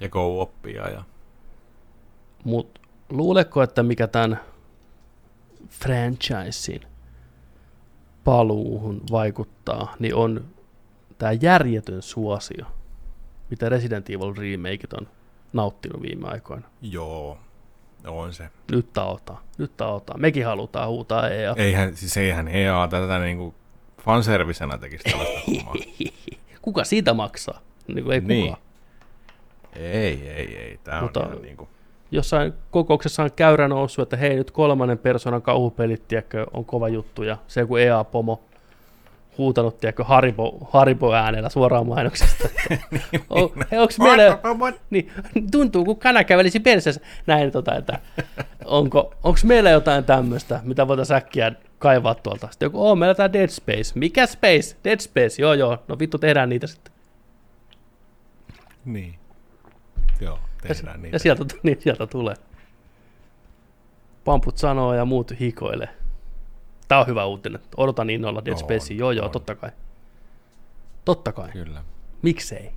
[0.00, 0.88] ja go-oppia.
[0.88, 1.02] Ja...
[2.44, 2.80] Mutta
[3.10, 4.40] luuletko, että mikä tämän
[5.68, 6.80] franchisein
[8.24, 10.44] paluuhun vaikuttaa, niin on
[11.18, 12.66] tämä järjetön suosio,
[13.50, 15.08] mitä Resident Evil remakeit on
[15.52, 16.66] nauttinut viime aikoina.
[16.82, 17.38] Joo,
[18.06, 18.48] on se.
[18.72, 20.20] Nyt taotaan, nyt taotaan.
[20.20, 21.54] Mekin halutaan huutaa EA.
[21.56, 23.54] Eihän, siis eihän EA tätä niinku
[24.04, 25.74] fanservisenä tekisi tällaista hommaa.
[26.62, 27.60] Kuka siitä maksaa?
[27.88, 28.46] Niin kuin ei Niin.
[28.46, 28.62] kukaan.
[29.76, 30.80] Ei, ei, ei.
[30.84, 31.68] Tää on Mutta- ihan niinku...
[32.12, 37.22] Jossain kokouksessa on käyrä noussut, että hei nyt kolmannen persoonan kauhupelit, tiedätkö, on kova juttu.
[37.22, 38.42] Ja se joku EA-pomo
[39.38, 42.48] huutanut, tiedätkö, Haribo, Haribo äänellä suoraan mainoksesta.
[43.70, 44.38] hei, onks meillä,
[44.90, 45.12] niin,
[45.50, 47.00] tuntuu kun kana kävelisi perseessä.
[47.26, 47.98] Näin, tota, että
[48.64, 52.48] onko, onks meillä jotain tämmöistä, mitä voitaisiin äkkiä kaivaa tuolta.
[52.50, 53.92] Sitten joku, oo, meillä tää Dead Space.
[53.94, 54.76] Mikä Space?
[54.84, 56.92] Dead Space, joo joo, no vittu tehdään niitä sitten.
[58.84, 59.14] Niin.
[60.20, 60.38] Joo,
[60.68, 61.14] Ja, tehdään niitä.
[61.14, 62.34] ja sieltä, niin, sieltä tulee.
[64.24, 65.88] Pamput sanoo ja muut hikoilee.
[66.88, 67.60] Tää on hyvä uutinen.
[67.76, 68.96] Odotan innolla Dead On, Spacea.
[68.96, 69.30] Joo, joo, on.
[69.30, 69.70] totta kai.
[71.04, 71.50] Totta kai.
[71.52, 71.84] Kyllä.
[72.22, 72.72] Miksei?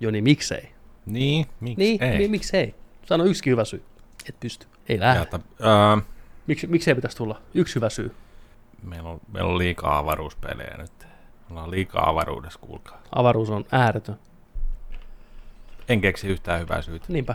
[0.00, 0.70] Joni, miksei?
[1.06, 2.18] Niin, miksi Niin, ei?
[2.18, 2.74] niin, miksei?
[3.06, 3.84] Sano yksi hyvä syy.
[4.28, 4.66] Et pysty.
[4.88, 5.20] Ei lähde.
[5.20, 5.98] Ja, ta, ää,
[6.46, 7.40] Miksi, miksei pitäisi tulla?
[7.54, 8.14] Yksi hyvä syy.
[8.82, 10.92] meillä, on, meillä on liikaa avaruuspelejä nyt.
[11.00, 11.06] Me
[11.50, 13.02] ollaan liikaa avaruudessa, kuulkaa.
[13.14, 14.16] Avaruus on ääretön.
[15.88, 17.06] En keksi yhtään hyvää syytä.
[17.08, 17.34] Niinpä.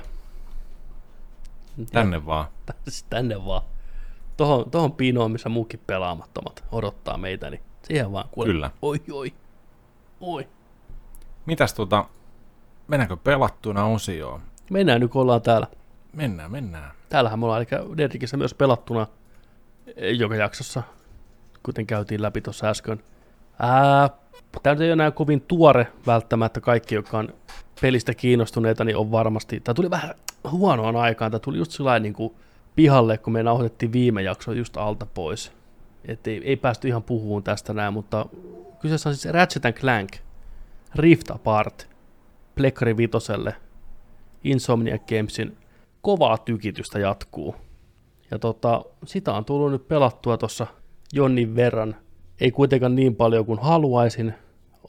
[1.91, 2.47] Tänne vaan.
[2.67, 3.61] Ja, siis tänne vaan.
[4.37, 8.47] Tohon, tohon pinoon, missä muukin pelaamattomat odottaa meitä, niin siihen vaan kuule.
[8.47, 8.71] Kyllä.
[8.81, 9.33] Oi, oi.
[10.21, 10.47] Oi.
[11.45, 12.05] Mitäs tota,
[12.87, 14.41] mennäänkö pelattuna osioon?
[14.71, 15.67] Mennään nyt, kun ollaan täällä.
[16.13, 16.91] Mennään, mennään.
[17.09, 19.07] Täällähän me ollaan, eli Dedikissä myös pelattuna
[19.95, 20.83] eh, joka jaksossa,
[21.63, 23.03] kuten käytiin läpi tuossa äsken.
[23.59, 24.09] Ää,
[24.63, 26.61] tämä nyt ei ole enää kovin tuore välttämättä.
[26.61, 27.33] Kaikki, jotka on
[27.81, 29.59] pelistä kiinnostuneita, niin on varmasti...
[29.59, 30.15] Tämä tuli vähän
[30.51, 31.31] huonoon aikaan.
[31.31, 32.33] Tämä tuli just sillä niin kuin
[32.75, 35.51] pihalle, kun me nauhoitettiin viime jakso just alta pois.
[36.05, 38.25] Et ei, ei päästy ihan puhumaan tästä näin, mutta
[38.79, 40.11] kyseessä on siis Ratchet Clank
[40.95, 41.89] Rift Apart
[42.55, 43.55] Plekkari Vitoselle
[44.43, 45.57] Insomniac Gamesin
[46.01, 47.55] kovaa tykitystä jatkuu.
[48.31, 50.67] Ja tota, sitä on tullut nyt pelattua tuossa
[51.13, 51.95] jonnin verran.
[52.39, 54.33] Ei kuitenkaan niin paljon kuin haluaisin.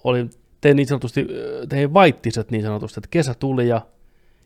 [0.05, 0.31] Olin,
[0.61, 1.27] tein niin sanotusti,
[1.69, 3.81] tein vaittiset niin sanotusti, että kesä tuli ja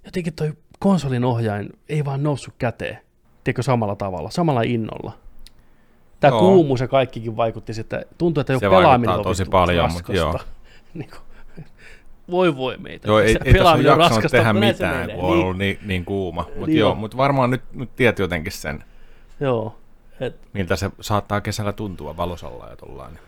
[0.04, 2.98] jotenkin toi konsolin ohjain ei vaan noussut käteen.
[3.44, 5.12] Tiedätkö samalla tavalla, samalla innolla.
[6.20, 6.40] Tämä Joo.
[6.40, 10.12] kuumuus ja kaikkikin vaikutti sitten, tuntui, että jo Se pelaaminen on tosi paljon, mut raskasta.
[10.12, 10.38] joo.
[10.94, 11.20] niin kuin,
[12.30, 13.08] voi voi meitä.
[13.08, 16.42] Joo, ei, ei tässä ole jaksanut tehdä mutta mitään, kun on ollut niin, niin kuuma.
[16.48, 16.98] Mutta Niin joo, on.
[16.98, 18.84] mut varmaan nyt, nyt tiedät jotenkin sen,
[19.40, 19.78] Joo.
[20.20, 23.18] Et miltä se saattaa kesällä tuntua valosalla ja tollain.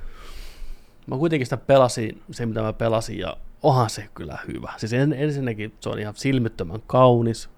[1.06, 4.72] Mä kuitenkin sitä pelasin, se mitä mä pelasin, ja onhan se kyllä hyvä.
[4.76, 7.50] Siis en, ensinnäkin se on ihan silmittömän kaunis.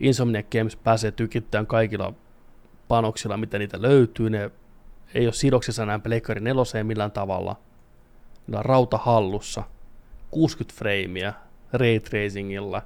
[0.00, 2.14] Insomniac Games pääsee tykittämään kaikilla
[2.88, 4.30] panoksilla, mitä niitä löytyy.
[4.30, 4.50] Ne
[5.14, 7.56] ei ole sidoksissa näin Pleikkari neloseen millään tavalla.
[8.46, 9.62] Niillä on rauta hallussa.
[10.30, 11.32] 60 freimiä
[11.72, 12.82] ray tracingilla.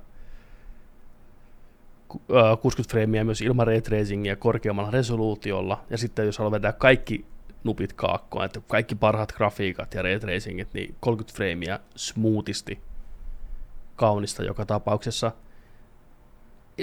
[2.09, 5.85] Ku- ö, 60 freimiä myös ilman ray tracingia korkeammalla resoluutiolla.
[5.91, 7.27] Ja sitten jos haluaa vetää kaikki
[7.67, 12.81] nupit kaakkoon, että kaikki parhaat grafiikat ja ray tracingit, niin 30 freimiä smoothisti
[13.97, 15.33] kaunista joka tapauksessa.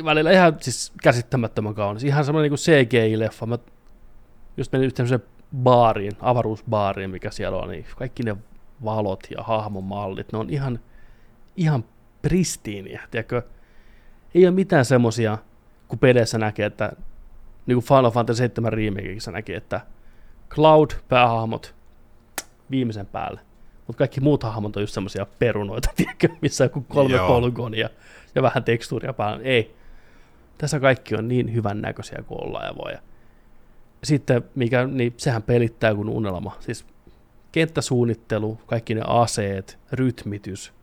[0.05, 2.03] Välillä ihan siis käsittämättömän kaunis.
[2.03, 3.45] Ihan semmoinen niin CGI-leffa.
[3.45, 3.57] Mä
[4.57, 5.19] just menin yhteen
[5.63, 8.35] baariin, avaruusbaariin, mikä siellä on, niin kaikki ne
[8.83, 10.79] valot ja hahmomallit, ne on ihan,
[11.57, 11.85] ihan
[12.21, 13.41] pristiiniä, tiedätkö?
[14.35, 15.37] Ei ole mitään semmosia,
[15.87, 16.91] kun peleissä näkee, että
[17.65, 19.81] niin kuin Final Fantasy 7 remakeissa näkee, että
[20.53, 21.75] Cloud, päähahmot,
[22.71, 23.41] viimeisen päälle.
[23.87, 27.27] Mutta kaikki muut hahmot on just semmoisia perunoita, tiedätkö, missä on kolme Joo.
[27.27, 27.89] polygonia
[28.35, 29.43] ja vähän tekstuuria päällä.
[29.43, 29.75] Ei.
[30.57, 32.91] Tässä kaikki on niin hyvän näköisiä kuin ollaan ja voi.
[32.91, 32.99] Ja
[34.03, 36.57] sitten, mikä, niin sehän pelittää kuin unelma.
[36.59, 36.85] Siis
[37.51, 40.73] kenttäsuunnittelu, kaikki ne aseet, rytmitys.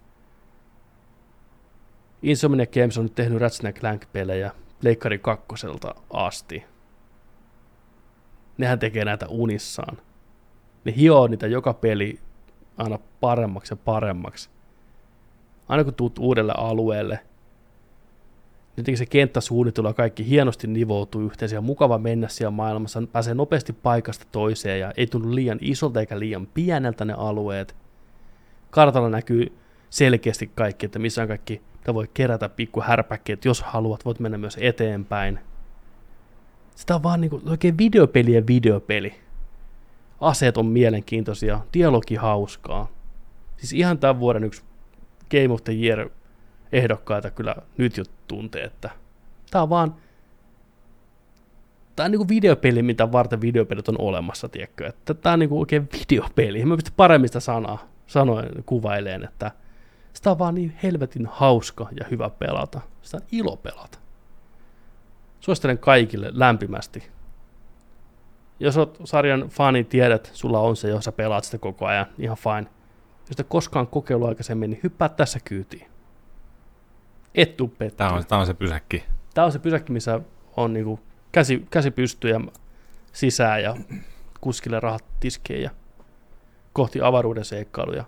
[2.23, 4.51] Insomniac Games on nyt tehnyt Ratchet Clank-pelejä
[4.81, 6.65] Pleikkari kakkoselta asti.
[8.61, 9.99] Nehän tekee näitä unissaan.
[10.85, 12.19] Ne hioo niitä joka peli
[12.77, 14.51] aina paremmaksi ja paremmaksi.
[15.69, 21.59] Aina kun tuut uudelle alueelle, niin jotenkin se kenttäsuunnittelu ja kaikki hienosti nivoutuu yhteen.
[21.59, 26.19] On mukava mennä siellä maailmassa, pääsee nopeasti paikasta toiseen ja ei tunnu liian isolta eikä
[26.19, 27.77] liian pieneltä ne alueet.
[28.71, 29.53] Kartalla näkyy
[29.91, 34.39] selkeästi kaikki, että missä on kaikki, mitä voi kerätä pikku härpäkkeet, jos haluat, voit mennä
[34.39, 35.41] myös eteenpäin.
[36.75, 39.15] Sitä on vaan niinku oikein videopelien videopeli.
[40.21, 42.89] Aseet on mielenkiintoisia, dialogi hauskaa.
[43.57, 44.63] Siis ihan tämän vuoden yksi
[45.31, 46.11] Game of the Year
[46.73, 48.91] ehdokkaita kyllä nyt jo tuntee, että
[49.51, 49.95] tää on vaan
[51.97, 55.89] tää on niinku videopeli, mitä varten videopelit on olemassa, tiedätkö, että tää on niinku oikein
[55.93, 56.65] videopeli.
[56.65, 59.51] Mä pystyn paremmin sitä sanaa, sanoen kuvaileen, että
[60.13, 62.81] sitä on vaan niin helvetin hauska ja hyvä pelata.
[63.03, 63.99] Sitä on ilo pelata.
[65.41, 67.11] Suosittelen kaikille lämpimästi.
[68.61, 72.37] Jos oot sarjan fani, tiedät, sulla on se, jos sä pelaat sitä koko ajan, ihan
[72.37, 72.71] fine.
[73.29, 75.87] Jos et koskaan kokeillut aikaisemmin, niin hyppää tässä kyytiin.
[77.35, 77.75] Et tuu.
[77.97, 79.05] Tämä on, tää on se pysäkki.
[79.35, 80.21] Tämä on se pysäkki, missä
[80.57, 81.01] on niinku
[81.33, 82.41] käsi, käsi pystyy ja
[83.13, 83.77] sisään ja
[84.41, 85.71] kuskille rahat tiskeen ja
[86.73, 88.05] kohti avaruuden seikkailuja.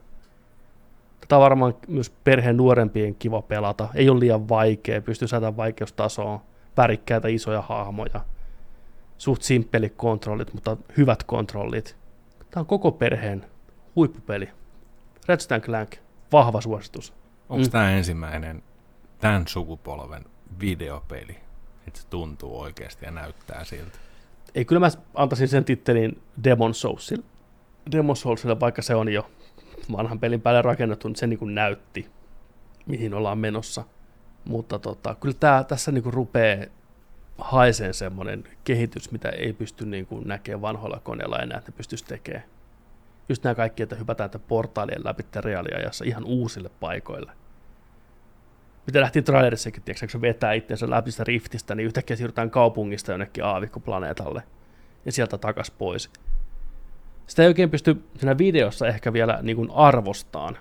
[1.20, 3.88] Tätä on varmaan myös perheen nuorempien kiva pelata.
[3.94, 6.40] Ei ole liian vaikea, pystyy säätämään vaikeustasoon,
[6.76, 8.20] värikkäitä isoja hahmoja.
[9.18, 11.96] Suht simppelit kontrollit, mutta hyvät kontrollit.
[12.50, 13.46] Tämä on koko perheen
[13.96, 14.48] huippupeli.
[15.26, 15.96] Ratchet Clank,
[16.32, 17.12] vahva suositus.
[17.48, 17.62] Onko Mm.
[17.62, 17.70] mm.
[17.70, 18.62] tämä ensimmäinen
[19.18, 20.24] tämän sukupolven
[20.60, 21.36] videopeli?
[21.86, 23.98] Että se tuntuu oikeasti ja näyttää siltä.
[24.54, 27.24] Ei, kyllä mä antaisin sen tittelin Demon Soulsille.
[27.92, 29.30] Demon Soulsille, vaikka se on jo
[29.92, 32.08] vanhan pelin päälle rakennettu, niin se niin kuin näytti,
[32.86, 33.84] mihin ollaan menossa.
[34.44, 36.64] Mutta tota, kyllä tää, tässä niin kuin rupeaa
[37.38, 42.04] haiseen semmoinen kehitys, mitä ei pysty niin kuin näkemään vanhoilla koneilla enää, että ne pystyisi
[42.04, 42.44] tekemään.
[43.28, 47.32] Just nämä kaikki, että hypätään että portaalien läpi reaaliajassa ihan uusille paikoille.
[48.86, 53.12] Mitä nähtiin trailerissakin, tiedätkö, kun se vetää itsensä läpi sitä riftistä, niin yhtäkkiä siirrytään kaupungista
[53.12, 54.42] jonnekin aavikkoplaneetalle
[55.04, 56.10] ja sieltä takas pois.
[57.26, 60.58] Sitä ei oikein pysty siinä videossa ehkä vielä niin kuin arvostaan.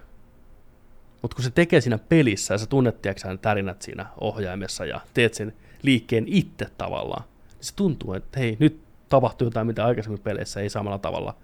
[1.21, 5.33] Mutta kun se tekee siinä pelissä ja sä tunnet, tiedätkö, tärinät siinä ohjaimessa ja teet
[5.33, 8.79] sen liikkeen itse tavallaan, niin se tuntuu, että hei, nyt
[9.09, 11.35] tapahtuu jotain, mitä aikaisemmin peleissä ei samalla tavalla.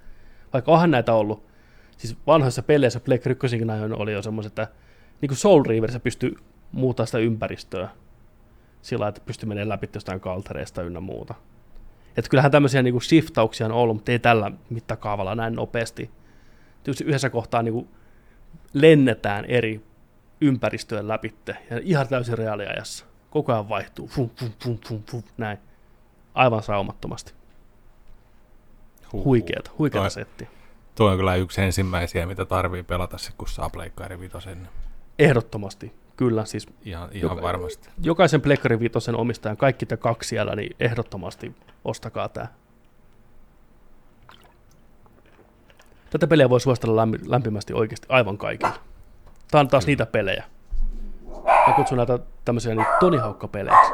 [0.53, 1.43] Vaikka onhan näitä ollut,
[1.97, 4.67] siis vanhoissa peleissä Black 1 ajoin oli jo semmoiset, että
[5.21, 6.35] niin kuin Soul Reaverissa pystyy
[6.71, 7.89] muuttaa sitä ympäristöä
[8.81, 11.33] sillä että pystyy menemään läpi jostain kaltereista ynnä muuta.
[12.17, 16.09] Että kyllähän tämmöisiä niin kuin shiftauksia on ollut, mutta ei tällä mittakaavalla näin nopeasti.
[16.83, 17.87] Tietysti yhdessä kohtaa niin kuin
[18.81, 19.81] lennetään eri
[20.41, 21.35] ympäristöjen läpi
[21.69, 23.05] ja ihan täysin reaaliajassa.
[23.29, 25.57] Koko ajan vaihtuu, fum, fum, fum, fum, fum, näin.
[26.33, 27.33] Aivan saumattomasti.
[29.13, 29.25] Huhhuh.
[29.25, 30.47] Huikeeta, huikeeta Toi- setti.
[30.95, 34.69] Tuo on kyllä yksi ensimmäisiä, mitä tarvii pelata kun saa Pleikkari Vitosen.
[35.19, 36.45] Ehdottomasti, kyllä.
[36.45, 37.89] Siis Ihan, ihan Joka- varmasti.
[38.01, 41.55] jokaisen Plekkari Vitosen omistajan, kaikki te kaksi siellä, niin ehdottomasti
[41.85, 42.47] ostakaa tämä.
[46.09, 48.73] Tätä peliä voi suositella lämpi- lämpimästi oikeasti aivan kaikille.
[49.51, 50.43] Tää on taas niitä pelejä.
[51.67, 53.93] Mä kutsun näitä tämmöisiä niin Tonihaukka-peleiksi.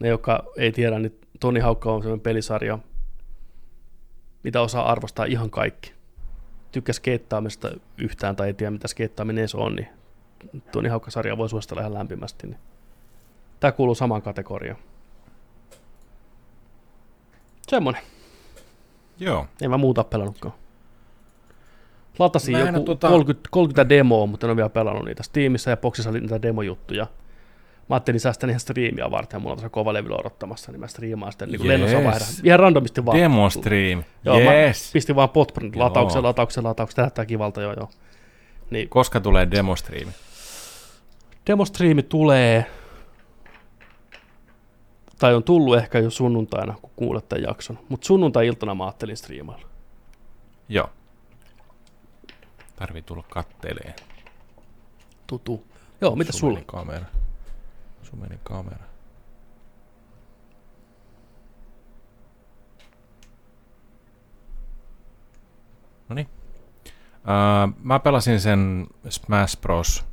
[0.00, 2.78] Ne, jotka ei tiedä, niin Toni Haukka on sellainen pelisarja,
[4.42, 5.92] mitä osaa arvostaa ihan kaikki.
[6.72, 9.88] Tykkää skeittaamista yhtään tai ei tiedä, mitä skeittaaminen edes on, niin
[10.72, 12.46] Toni Haukka-sarjaa voi suositella ihan lämpimästi.
[12.46, 12.58] Niin.
[13.60, 14.78] Tämä kuuluu samaan kategoriaan.
[17.68, 18.02] Semmonen.
[19.20, 19.46] Joo.
[19.62, 20.54] En mä muuta pelannutkaan.
[22.18, 25.22] Latasin Mä joku oo tota- 30, 30 demoa, mutta en ole vielä pelannut niitä.
[25.22, 27.06] Steamissa ja Boxissa oli niitä demojuttuja.
[27.88, 30.86] Mä ajattelin säästän ihan striimiä varten, ja mulla on tuossa kova levyllä odottamassa, niin mä
[30.86, 31.68] striimaan sitten niin Yes.
[31.68, 32.28] lennossa vaihdan.
[32.44, 33.18] Ihan randomisti vaan.
[33.18, 34.02] Demo stream.
[34.24, 34.46] Joo, yes.
[34.88, 37.90] mä pistin vaan potprint latauksen, latauksen, latauksen, tämä näyttää kivalta, joo, joo.
[38.70, 40.08] Niin, Koska tulee demo stream?
[41.46, 42.66] demostriimi tulee,
[45.18, 49.68] tai on tullut ehkä jo sunnuntaina, kun kuulet tämän jakson, mutta sunnuntai-iltana mä ajattelin striimailla.
[50.68, 50.90] Joo.
[52.76, 53.94] Tarvii tulla katteleen.
[55.26, 55.64] Tutu.
[56.00, 56.60] Joo, mitä sulla?
[56.66, 57.06] kamera.
[58.02, 58.84] Sun meni kamera.
[66.08, 66.28] Noniin.
[67.18, 70.04] Uh, mä pelasin sen Smash Bros.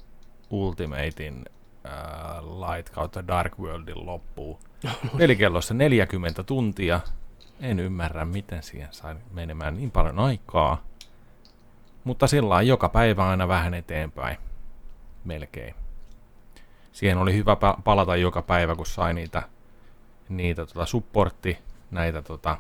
[0.50, 1.46] Ultimatein
[1.86, 4.60] uh, Light kautta Dark Worldin loppuun.
[5.18, 7.00] Pelikellossa 40 tuntia.
[7.62, 10.84] En ymmärrä, miten siihen sai menemään niin paljon aikaa.
[12.04, 14.38] Mutta sillä lailla joka päivä aina vähän eteenpäin.
[15.26, 15.76] Melkein.
[16.92, 19.44] Siihen oli hyvä pa- palata joka päivä, kun sai niitä,
[20.30, 21.58] niitä tota supportti,
[21.92, 22.58] näitä tota,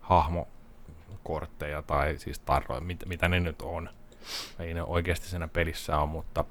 [0.00, 3.90] hahmokortteja tai siis tarroja, mit, mitä ne nyt on.
[4.58, 6.44] Ei ne oikeasti siinä pelissä on, mutta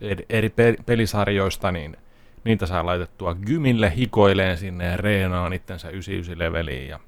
[0.00, 1.96] eri, eri pe- pelisarjoista niin
[2.44, 7.00] niitä saa laitettua gymille hikoileen sinne ja reenaan itsensä 99 leveliin ja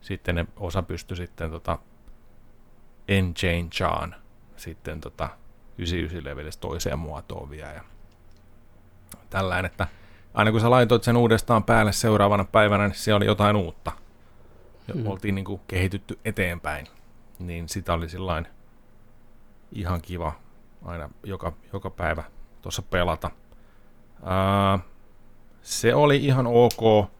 [0.00, 1.78] sitten ne osa pystyi sitten tota
[3.08, 4.14] Enchangeaan
[4.56, 5.28] sitten tota
[5.78, 7.84] 99 levelistä toiseen muotoon vielä ja
[9.30, 9.86] tällainen, että
[10.34, 13.92] aina kun sä laitoit sen uudestaan päälle seuraavana päivänä, niin siellä oli jotain uutta.
[14.88, 15.06] Ja mm.
[15.06, 16.86] oltiin niin kuin kehitytty eteenpäin.
[17.38, 18.46] Niin sitä oli sillain
[19.72, 20.32] ihan kiva
[20.84, 22.24] aina joka, joka päivä
[22.62, 23.30] tuossa pelata.
[24.24, 24.78] Ää,
[25.62, 27.10] se oli ihan ok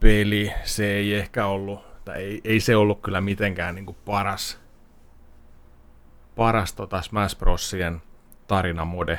[0.00, 0.52] peli.
[0.64, 4.60] Se ei ehkä ollut, tai ei, ei se ollut kyllä mitenkään niin kuin paras,
[6.36, 8.02] paras tota Smash Brosien
[8.46, 9.18] tarinamode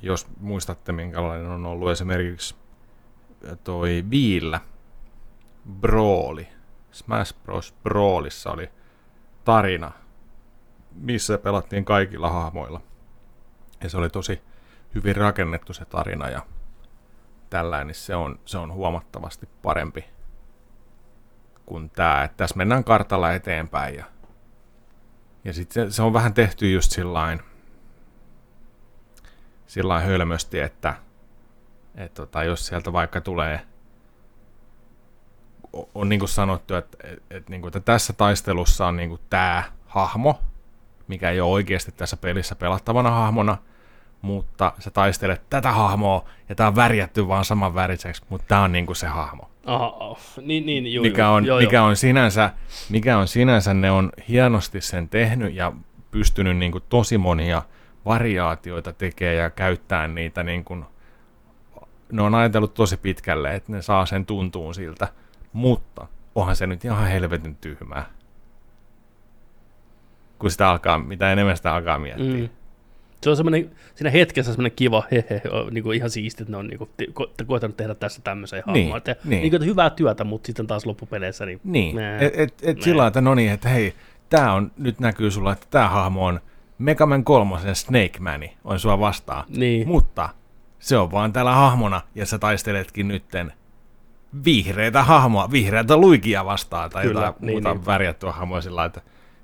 [0.00, 2.54] jos muistatte minkälainen on ollut esimerkiksi
[3.64, 4.60] toi Viillä
[5.80, 6.48] Brawli.
[6.92, 7.74] Smash Bros.
[7.82, 8.70] Brawlissa oli
[9.44, 9.90] tarina,
[10.94, 12.80] missä pelattiin kaikilla hahmoilla.
[13.82, 14.40] Ja se oli tosi
[14.96, 16.42] hyvin rakennettu se tarina ja
[17.50, 20.04] tällainen, niin se on, se on huomattavasti parempi
[21.66, 22.24] kuin tämä.
[22.24, 24.04] Että tässä mennään kartalla eteenpäin ja,
[25.44, 27.40] ja sitten se, se, on vähän tehty just sillain,
[29.66, 30.94] sillä hölmösti, että
[31.94, 33.60] et tota, jos sieltä vaikka tulee,
[35.94, 39.20] on, niin kuin sanottu, että, et, et, niin kuin, että tässä taistelussa on niin kuin
[39.30, 40.40] tämä hahmo,
[41.08, 43.58] mikä ei ole oikeasti tässä pelissä pelattavana hahmona,
[44.22, 48.72] mutta sä taistelet tätä hahmoa, ja tämä on värjätty vaan saman väriseksi, mutta tämä on
[48.72, 49.50] niin kuin se hahmo.
[49.66, 51.86] Aha, niin, niin, juu, mikä on, joo, mikä joo.
[51.86, 52.50] on sinänsä,
[52.88, 55.72] mikä on sinänsä, ne on hienosti sen tehnyt ja
[56.10, 57.62] pystynyt niin kuin tosi monia
[58.04, 60.84] variaatioita tekee ja käyttää niitä niin kuin,
[62.12, 65.08] ne on ajatellut tosi pitkälle, että ne saa sen tuntuun siltä,
[65.52, 68.06] mutta onhan se nyt ihan helvetin tyhmää.
[70.38, 72.48] Kun sitä alkaa, mitä enemmän sitä alkaa miettiä.
[72.48, 72.48] Mm.
[73.22, 76.66] Se on semmoinen, siinä hetkessä semmoinen kiva, hehe, niin kuin ihan siisti, että ne on
[76.66, 78.98] niin kuin, ko- koetanut tehdä tässä tämmöisen Niin, hahmon.
[78.98, 79.30] Että, niin.
[79.30, 79.50] niin.
[79.50, 82.18] kuin, että hyvää työtä, mutta sitten taas loppupeleissä, niin, Niin, Nää.
[82.20, 83.94] et, et, sillä että no niin, että hei,
[84.30, 86.40] tää on, nyt näkyy sulla, että tämä hahmo on
[86.78, 89.44] Mega Man 3 Snake Mani, on sua vastaan.
[89.48, 89.88] niin.
[89.88, 90.28] Mutta
[90.78, 93.52] se on vaan täällä hahmona, ja sä taisteletkin nytten
[94.44, 97.86] vihreitä hahmoa, vihreitä luikia vastaan, tai Kyllä, jotain niin, muuta niin.
[97.86, 99.00] värjättyä hahmoa sillä että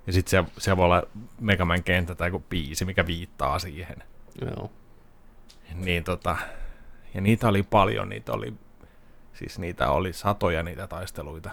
[0.06, 1.02] ja sitten se, se voi olla
[1.40, 3.96] Mega Man kenttä tai joku biisi, mikä viittaa siihen.
[4.40, 4.70] Joo.
[5.74, 6.36] Niin tota,
[7.14, 8.54] ja niitä oli paljon, niitä oli,
[9.34, 11.50] siis niitä oli satoja niitä taisteluita.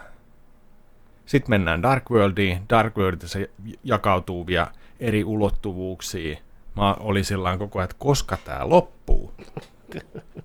[1.26, 2.62] Sitten mennään Dark Worldiin.
[2.70, 3.40] Dark Worldissa
[3.84, 4.68] jakautuu vielä
[5.00, 6.38] eri ulottuvuuksiin.
[6.76, 9.34] Mä olin sillä koko ajan, että koska tää loppuu.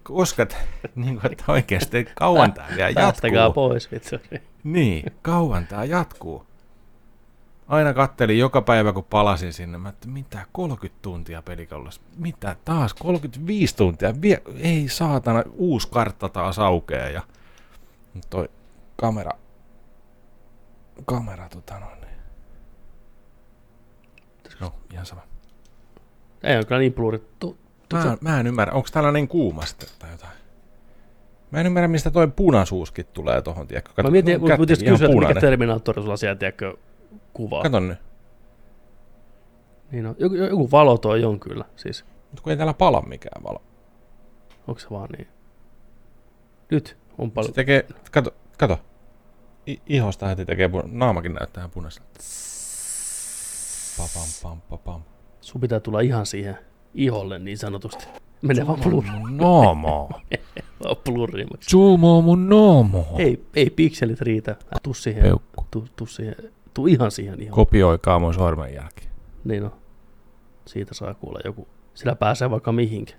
[0.02, 0.56] Koska, t-
[0.94, 3.68] niin kuin, että oikeasti kauan tää vielä Päästäkää jatkuu.
[3.68, 4.16] pois, vitsi.
[4.64, 6.46] Niin, kauan tää jatkuu.
[7.68, 12.00] Aina kattelin joka päivä, kun palasin sinne, mä että mitä, 30 tuntia pelikallossa?
[12.16, 14.22] Mitä, taas 35 tuntia?
[14.22, 17.22] Vie, ei saatana, uusi kartta taas aukeaa ja
[18.30, 18.48] toi
[18.96, 19.30] kamera,
[21.04, 22.18] kamera tota noin, niin.
[24.60, 25.22] No, ihan sama.
[26.42, 27.18] Ei ole kyllä niin pluuri.
[27.38, 27.58] Tu,
[27.88, 30.32] tu, Mä, mä en ymmärrä, onko täällä niin kuuma sitten tai jotain?
[31.50, 34.02] Mä en ymmärrä, mistä toi punaisuuskin tulee tohon, tiedätkö?
[34.02, 35.40] mä mietin, mutta ihan kysyä, että mikä.
[35.40, 36.76] Terminaattori sulla siellä, tiedätkö,
[37.34, 37.62] kuvaa.
[37.62, 37.98] Kato nyt.
[39.92, 40.16] Niin on.
[40.18, 42.04] Joku, joku valo toi on kyllä, siis.
[42.30, 43.62] Mutta kun ei täällä pala mikään valo.
[44.68, 45.28] Onko se vaan niin?
[46.70, 47.52] Nyt on Se paljon.
[47.52, 48.78] tekee, kato, kato.
[49.68, 52.06] I, ihosta heti tekee, puna- naamakin näyttää punaisella.
[53.98, 55.02] Papam, pam, papam.
[55.40, 56.58] Sun pitää tulla ihan siihen
[56.94, 58.06] iholle niin sanotusti.
[58.42, 60.10] Menee vaan blur, mun noomo.
[60.84, 61.70] vaan blurriimmaksi.
[61.70, 63.06] Zoomo mun noomo.
[63.18, 64.56] Ei, ei pikselit riitä.
[64.82, 65.66] Tuu siihen, Peukku.
[65.70, 66.34] tuu, tuu siihen,
[66.74, 67.54] tuu ihan siihen iholle.
[67.54, 69.08] Kopioikaa mun sormenjälki.
[69.44, 69.72] Niin on.
[70.66, 71.68] Siitä saa kuulla joku.
[71.94, 73.16] Sillä pääsee vaikka mihinkin.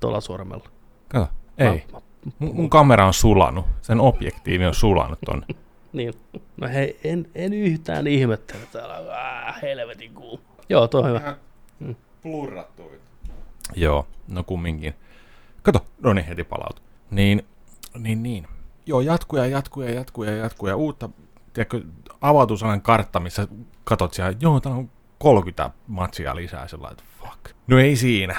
[0.00, 0.68] Tuolla sormella.
[1.08, 1.28] Kato.
[1.58, 1.84] Ei.
[1.92, 2.00] Mä, mä,
[2.38, 3.66] Mun, mun kamera on sulanut.
[3.82, 5.46] Sen objektiivi on sulanut tonne.
[5.92, 6.14] niin.
[6.56, 9.14] No hei, en, en yhtään ihmettele täällä.
[9.46, 10.42] Äh, helvetin kuuma.
[10.68, 11.36] Joo, toi on hyvä.
[12.22, 12.82] Plurrattu.
[13.76, 14.94] Joo, no kumminkin.
[15.62, 16.82] Kato, no niin, heti palautu.
[17.10, 17.46] Niin,
[17.98, 18.46] niin, niin.
[18.86, 21.08] Joo, jatkuu ja jatkuu ja jatkuu ja jatkuu ja uutta,
[21.66, 21.82] tiedätkö,
[22.20, 23.48] avautuu sellainen kartta, missä
[23.84, 27.56] katot siellä, joo, täällä on 30 matsia lisää, sellainen, että fuck.
[27.66, 28.36] No ei siinä.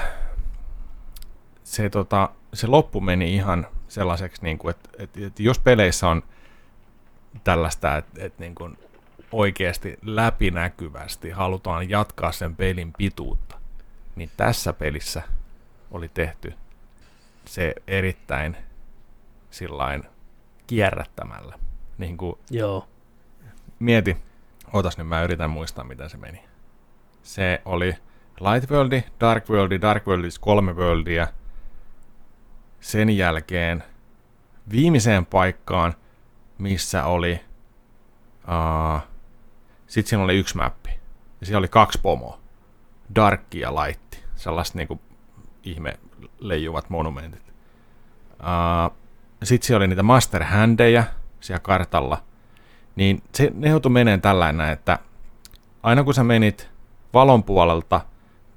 [1.64, 6.24] Se, tota, se loppu meni ihan sellaiseksi, niin kuin, että, että, että jos peleissä on
[7.44, 8.78] tällaista, että, että niin kuin
[9.32, 13.58] oikeasti läpinäkyvästi halutaan jatkaa sen pelin pituutta,
[14.16, 15.22] niin tässä pelissä
[15.91, 16.54] oli tehty
[17.46, 18.58] se erittäin
[19.52, 20.04] sillain
[20.68, 21.60] kierrättämällä.
[21.98, 22.88] Niin kuin Joo.
[23.80, 24.18] Mieti,
[24.73, 26.43] otas nyt mä yritän muistaa miten se meni.
[27.23, 27.95] Se oli
[28.39, 31.27] Light Worldi, Dark Worldi, Dark Worldis kolme worldia.
[32.80, 33.84] Sen jälkeen
[34.72, 35.95] viimeiseen paikkaan,
[36.57, 37.39] missä oli...
[38.43, 39.01] Uh,
[39.88, 40.89] Sitten siinä oli yksi mappi.
[41.39, 42.39] Ja siellä oli kaksi pomoa.
[43.15, 44.15] Darkki ja Light.
[44.35, 45.01] Sellaiset niinku
[45.64, 45.99] ihme
[46.39, 47.53] leijuvat monumentit.
[48.31, 48.97] Uh,
[49.43, 51.03] Sitten siellä oli niitä Master Handejä
[51.39, 52.23] siellä kartalla.
[53.00, 55.00] Niin se, ne joutui menemään tällainen, että
[55.84, 56.70] aina kun sä menit
[57.14, 58.02] valon puolelta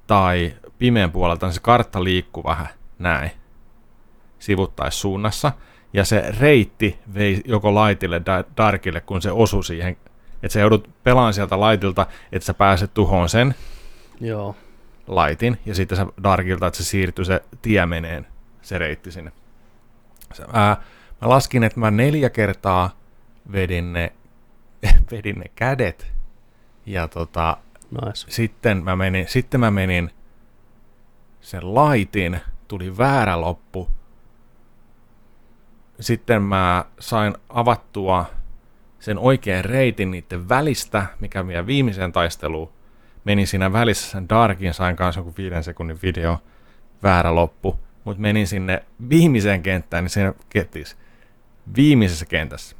[0.07, 2.67] tai pimeän puolelta, niin se kartta liikkuu vähän
[2.99, 3.31] näin
[4.39, 5.51] sivuttaissuunnassa.
[5.93, 9.97] Ja se reitti vei joko laitille da- darkille, kun se osui siihen.
[10.33, 13.55] Että sä joudut pelaamaan sieltä laitilta, että sä pääset tuhoon sen
[14.21, 14.55] Joo.
[15.07, 18.27] laitin, ja sitten se darkilta, että se siirtyy se tie meneen,
[18.61, 19.31] se reitti sinne.
[20.53, 20.77] Ää,
[21.21, 22.89] mä laskin, että mä neljä kertaa
[23.51, 24.11] vedin ne,
[25.11, 26.13] vedin ne kädet,
[26.85, 27.57] ja tota,
[27.91, 28.31] Nice.
[28.31, 30.09] sitten mä menin, sitten mä menin
[31.41, 33.87] sen laitin, tuli väärä loppu.
[35.99, 38.25] Sitten mä sain avattua
[38.99, 42.71] sen oikean reitin niiden välistä, mikä vielä viimeiseen taisteluun
[43.25, 46.39] menin siinä välissä sen Darkin, sain kanssa joku viiden sekunnin video,
[47.03, 50.97] väärä loppu, mutta menin sinne viimeiseen kenttään, niin siinä kettis,
[51.75, 52.75] viimeisessä kentässä.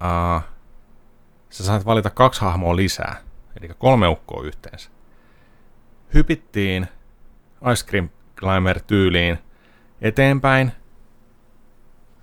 [0.00, 0.42] Uh,
[1.50, 3.16] sä saat valita kaksi hahmoa lisää,
[3.60, 4.90] eli kolme ukkoa yhteensä.
[6.14, 6.86] Hypittiin
[7.72, 9.38] Ice Cream Climber tyyliin
[10.00, 10.72] eteenpäin,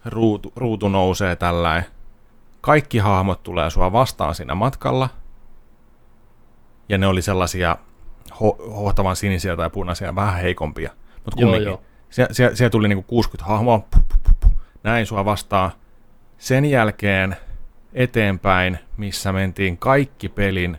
[0.05, 1.85] ruutu, ruutu nousee tällainen.
[2.61, 5.09] Kaikki hahmot tulee sua vastaan siinä matkalla,
[6.89, 7.77] ja ne oli sellaisia
[8.31, 10.91] ho- hohtavan sinisiä tai punaisia, vähän heikompia.
[11.25, 11.67] Mutta Joo, kumminkin.
[11.67, 11.81] joo.
[12.09, 14.51] Sie- sie- siellä tuli niinku 60 hahmoa, puh, puh, puh, puh,
[14.83, 15.71] näin sua vastaan.
[16.37, 17.35] Sen jälkeen
[17.93, 20.77] eteenpäin, missä mentiin kaikki pelin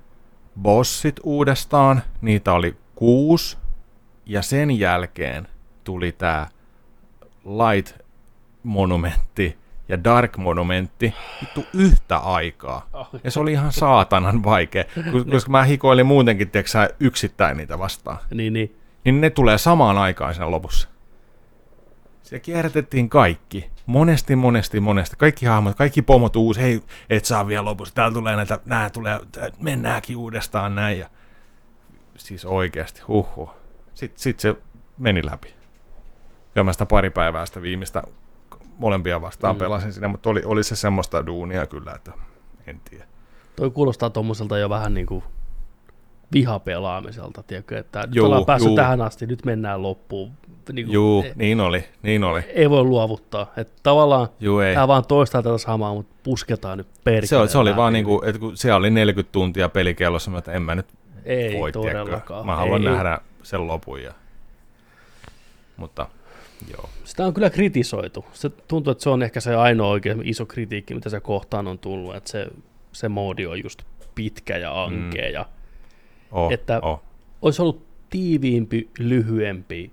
[0.62, 3.58] bossit uudestaan, niitä oli kuusi.
[4.26, 5.48] Ja sen jälkeen
[5.84, 6.48] tuli tää
[7.44, 7.98] Light
[8.62, 9.58] Monumentti
[9.88, 12.88] ja Dark Monumentti vittu yhtä aikaa.
[13.24, 18.18] Ja se oli ihan saatanan vaikea, kos- koska mä hikoilin muutenkin, tiedätkö yksittäin niitä vastaan.
[18.34, 18.76] Niin, niin.
[19.04, 20.88] Niin ne tulee samaan aikaan siinä lopussa.
[22.22, 23.70] Siellä kierrätettiin kaikki.
[23.86, 25.16] Monesti, monesti, monesti.
[25.16, 26.60] Kaikki hahmot, kaikki pomot uusi.
[26.60, 27.94] Hei, et saa vielä lopussa.
[27.94, 29.20] Täällä tulee näitä, nää tulee,
[29.60, 30.98] mennäänkin uudestaan näin.
[30.98, 31.08] Ja...
[32.16, 33.50] Siis oikeasti, huhhuh.
[33.94, 34.56] Sitten sit se
[34.98, 35.54] meni läpi.
[36.54, 38.02] Ja mä sitä pari päivää sitä viimeistä
[38.78, 39.58] molempia vastaan Mm.
[39.58, 39.60] mm.
[39.60, 42.12] pelasin siinä, mutta oli, oli se semmoista duunia kyllä, että
[42.66, 43.04] en tiedä.
[43.56, 45.24] Toi kuulostaa tommoselta jo vähän niinku
[46.32, 48.76] vihapelaamiselta, tiedätkö, että nyt Juu, ollaan päässyt juu.
[48.76, 50.30] tähän asti, nyt mennään loppuun.
[50.72, 52.40] Niin Juu, ei, niin oli, niin oli.
[52.48, 53.52] ei voi luovuttaa.
[53.56, 54.74] Että tavallaan Juu, ei.
[54.74, 57.26] tämä vaan toistaa tätä samaa, mutta pusketaan nyt perkele.
[57.26, 60.52] Se, oli- se oli vaan niinku, että kun siellä oli 40 tuntia pelikellossa, mä että
[60.52, 60.86] en mä nyt
[61.24, 61.98] Ei voi, tiedätkö.
[61.98, 62.46] todellakaan.
[62.46, 62.90] Mä haluan ei.
[62.92, 64.02] nähdä sen lopun.
[64.02, 64.12] Ja...
[65.76, 66.06] Mutta
[66.72, 66.88] joo.
[67.04, 68.24] Sitä on kyllä kritisoitu.
[68.32, 71.78] Se tuntuu, että se on ehkä se ainoa oikein iso kritiikki, mitä se kohtaan on
[71.78, 72.46] tullut, että se,
[72.92, 73.82] se moodi on just
[74.14, 75.32] pitkä ja ankea mm.
[75.34, 75.46] ja
[76.34, 77.02] Oh, että oh.
[77.42, 79.92] olisi ollut tiiviimpi, lyhyempi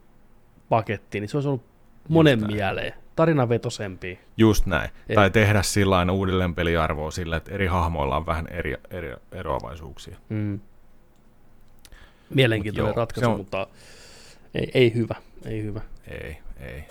[0.70, 1.64] paketti, niin se olisi ollut
[2.10, 2.54] monen näin.
[2.54, 2.94] mieleen.
[3.16, 4.20] Tarinavetosempi.
[4.38, 4.90] Just näin.
[5.10, 5.16] Ei.
[5.16, 10.18] Tai tehdä sillä uudelleen peliarvoa sillä, että eri hahmoilla on vähän eri, eri eroavaisuuksia.
[10.30, 10.60] Mm.
[12.30, 13.68] Mielenkiintoinen Mut joo, ratkaisu, on- mutta
[14.54, 15.16] ei, ei hyvä.
[15.46, 15.82] Ei hyvä.
[16.08, 16.84] Ei, ei.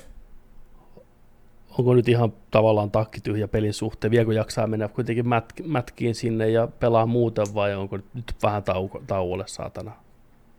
[1.79, 4.11] Onko nyt ihan tavallaan takki tyhjä pelin suhteen?
[4.11, 9.03] Viekö jaksaa mennä kuitenkin mät, mätkiin sinne ja pelaa muuten vai onko nyt vähän tauko,
[9.07, 9.93] tauolle saatana?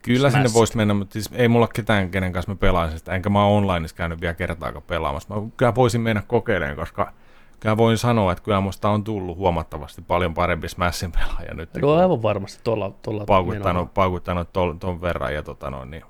[0.01, 0.43] Kyllä Smash.
[0.43, 3.15] sinne voisi mennä, mutta siis ei mulla ketään, kenen kanssa mä pelaisin sitä.
[3.15, 5.35] Enkä mä oon onlineissa käynyt vielä kertaakaan pelaamassa.
[5.35, 7.13] Mä kyllä voisin mennä kokeilemaan, koska
[7.59, 11.69] kyllä voin sanoa, että kyllä musta on tullut huomattavasti paljon parempi Smashin pelaaja nyt.
[11.81, 16.03] No aivan varmasti tuolla, tuolla paukuttanut, paukuttanut ton, ton verran ja tota noin, niin,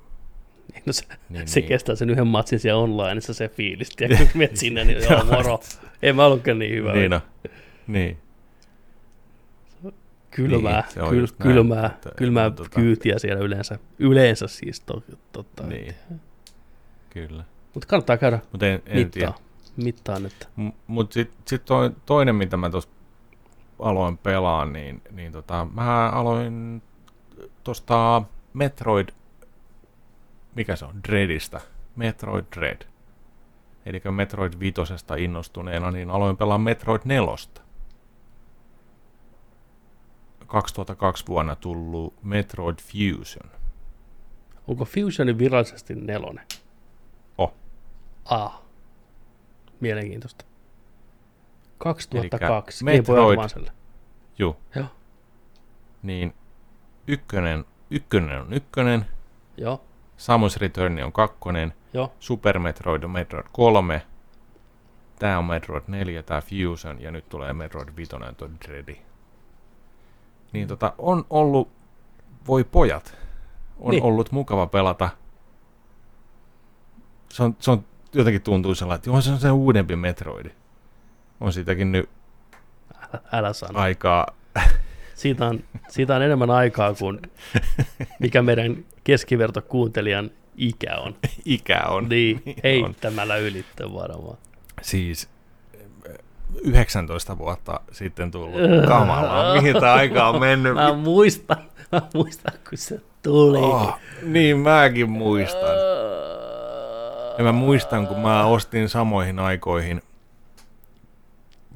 [0.85, 1.67] No se, niin, se niin.
[1.69, 3.89] kestää sen yhden matsin siellä onlineissa se fiilis.
[3.99, 5.59] Ja kun menet sinne, niin joo, moro.
[6.01, 6.93] Ei mä ollutkaan niin hyvä.
[6.93, 7.21] Niin, no.
[7.87, 8.17] niin.
[10.31, 13.79] Kylmää, Niin, kyl, just näin, kylmää, että- kylmää että tota- kyytiä siellä yleensä.
[13.99, 15.63] Yleensä siis to, totta.
[15.67, 15.95] niin.
[17.09, 17.43] Kyllä.
[17.73, 19.27] Mutta kannattaa käydä Mutta en, en tiedä.
[19.27, 19.51] mittaa.
[19.77, 20.47] Mittaan, että
[20.87, 22.89] Mutta sitten sit toi, toinen, mitä mä tuossa
[23.79, 26.81] aloin pelaa, niin, niin tota, mä aloin
[27.63, 28.21] tuosta
[28.53, 29.09] Metroid,
[30.55, 31.61] mikä se on, Dreadista.
[31.95, 32.81] Metroid Dread.
[33.85, 37.35] Eli Metroid Vitosesta innostuneena, niin aloin pelaa Metroid 4.
[40.47, 43.51] 2002 vuonna tullut Metroid Fusion.
[44.67, 46.45] onko Fusionin virallisesti nelonen?
[47.37, 47.53] Oh.
[48.25, 48.61] Ah.
[49.79, 50.45] Mielenkiintoista.
[51.77, 53.71] 2002 Elikkä Game Boy Metroid- Advancelle.
[54.39, 54.57] Juu.
[54.75, 54.85] Joo.
[56.03, 56.33] Niin
[57.07, 59.05] ykkönen, ykkönen on ykkönen,
[59.57, 59.83] Joo,
[60.21, 62.11] Samus Return on kakkonen, joo.
[62.19, 64.01] Super Metroid on Metroid 3,
[65.19, 68.97] tää on Metroid 4, tää Fusion, ja nyt tulee Metroid 5, tuo Dreadi.
[70.53, 71.69] Niin tota, on ollut,
[72.47, 73.15] voi pojat,
[73.79, 74.03] on Niin.
[74.03, 75.09] ollut mukava pelata.
[77.29, 80.51] Se on, se on jotenkin tuntuu sellainen, että joo, se on se uudempi Metroid.
[81.39, 82.09] On siitäkin nyt
[83.13, 83.79] Älä, älä sano.
[83.79, 84.27] aikaa,
[85.15, 85.59] Siitä on,
[85.89, 87.19] siitä on enemmän aikaa kuin
[88.19, 91.15] mikä meidän keskiverto kuuntelijan ikä on.
[91.45, 92.09] ikä on.
[92.09, 92.53] Niin, on.
[92.63, 94.37] heittämällä ylittä varmaan.
[94.81, 95.29] Siis
[96.09, 96.17] eh,
[96.63, 99.61] 19 vuotta sitten tullut kamalaa.
[99.61, 100.73] Mihin tämä aika on mennyt?
[100.81, 101.57] Mä muistan,
[101.91, 103.57] mä muistan kun se tuli.
[103.57, 105.75] Oh, niin mäkin muistan.
[107.37, 110.01] Ja mä muistan, kun mä ostin samoihin aikoihin,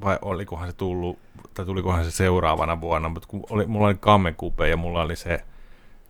[0.04, 1.18] vai olikohan se tullut,
[1.56, 5.44] tai tulikohan se seuraavana vuonna, mutta kun oli, mulla oli Kamekupe ja mulla oli se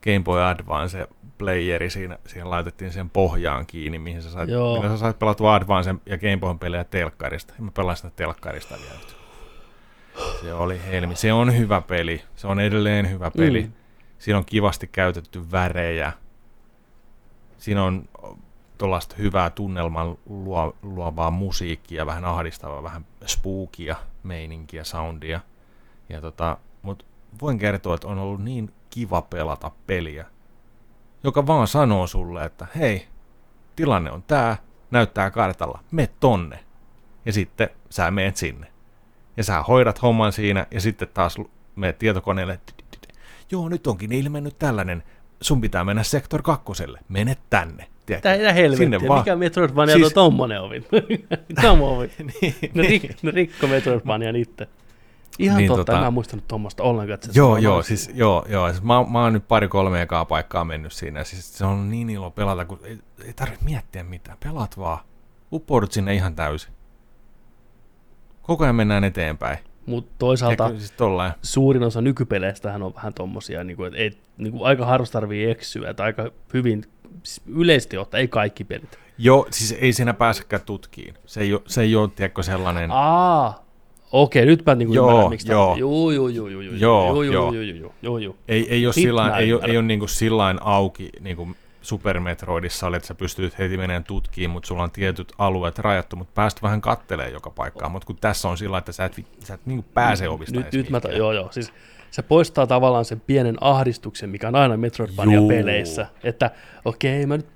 [0.05, 1.09] Game Boy Advance
[1.39, 5.95] playeri, siinä, siihen laitettiin sen pohjaan kiinni, mihin sä sait, millä sä sait pelattua Advance
[6.07, 7.55] ja Game Boyn pelejä telkkarista.
[7.59, 9.01] Ja mä pelasin sitä telkkarista vielä.
[10.41, 11.17] Se oli helmi.
[11.17, 12.23] Se on hyvä peli.
[12.37, 13.63] Se on edelleen hyvä peli.
[13.63, 13.73] Mm.
[14.19, 16.13] Siinä on kivasti käytetty värejä.
[17.59, 18.09] Siinä on
[18.79, 23.97] tuollaista hyvää tunnelman luo, luovaa musiikkia, vähän ahdistavaa, vähän spookia,
[24.27, 25.41] meininkiä, soundia.
[26.09, 27.07] Ja tota, mut
[27.41, 30.27] voin kertoa, että on ollut niin kiva pelata peliä,
[31.25, 33.09] joka vaan sanoo sulle, että hei,
[33.77, 34.57] tilanne on tää,
[34.91, 36.65] näyttää kartalla, me tonne.
[37.25, 38.73] Ja sitten sä meet sinne.
[39.37, 41.37] Ja sä hoidat homman siinä, ja sitten taas
[41.77, 42.61] meet tietokoneelle,
[43.51, 45.03] joo, nyt onkin ilmennyt tällainen,
[45.41, 47.87] sun pitää mennä sektor kakkoselle, mene tänne.
[48.07, 48.29] Tiedätkö?
[48.43, 49.21] Tää helvettiä, Sinne vaan.
[49.21, 50.07] mikä Metroidvania siis...
[50.07, 50.85] Siis- tommonen ovi.
[51.63, 52.09] Come on.
[52.43, 54.69] niin, Ne, rik, ne rikko Metroidvanian itse.
[55.39, 57.15] Ihan Niin, totta, tota- en mä muistanut tuommoista ollenkaan.
[57.15, 58.71] Että se Joo, joo, siis, joo, joo.
[58.71, 61.25] Siis mä, mä oon nyt pari-kolme ekaa paikkaa mennyt siinä.
[61.25, 64.39] Siis se on niin ilo pelata, kun ei, ei tarvitse miettiä mitään.
[64.45, 64.99] Pelaat vaan.
[65.53, 66.73] Uppoudut sinne ihan täysin.
[68.43, 69.59] Koko ajan mennään eteenpäin.
[69.87, 70.95] Mutta toisaalta Ja siis
[71.43, 75.51] suurin osa nykypeleistähän on vähän tommosia, niin kuin, että ei, niin kuin aika harvoin tarvii
[75.51, 76.85] eksyä, että aika hyvin,
[77.23, 78.99] siis yleisesti ottaen, ei kaikki pelit.
[79.19, 81.15] Joo, siis ei siinä pääsekään tutkiin.
[81.27, 82.91] Se ei ole, se ei ole tiedätkö, sellainen...
[82.93, 83.65] Aa,
[84.13, 85.67] okei, nyt mä niin kuin Joo, ymmärrän, miksi joo.
[85.67, 87.53] tämä Joo, joo, joo, joo, joo, Joo, joo, joo, joo.
[87.53, 88.37] joo, joo, joo, joo, joo.
[88.49, 89.71] Ei, ei ole, Sit sillain, mä ei ole, ymmärrän.
[89.71, 91.57] ei ole niin kuin sillain auki niin kuin
[91.87, 96.17] Super Metroidissa oli, että sä pystyt heti menemään tutkiin, mutta sulla on tietyt alueet rajattu,
[96.17, 97.93] mutta pääst vähän kattelee joka paikkaan.
[97.93, 100.91] Mutta kun tässä on sillä, että sä et, sä et niin pääse ovista Nyt, nyt
[100.91, 101.73] mä, ta- joo, joo, siis
[102.11, 106.51] se poistaa tavallaan sen pienen ahdistuksen, mikä on aina Metroidvania-peleissä, että
[106.85, 107.47] okei, mä nyt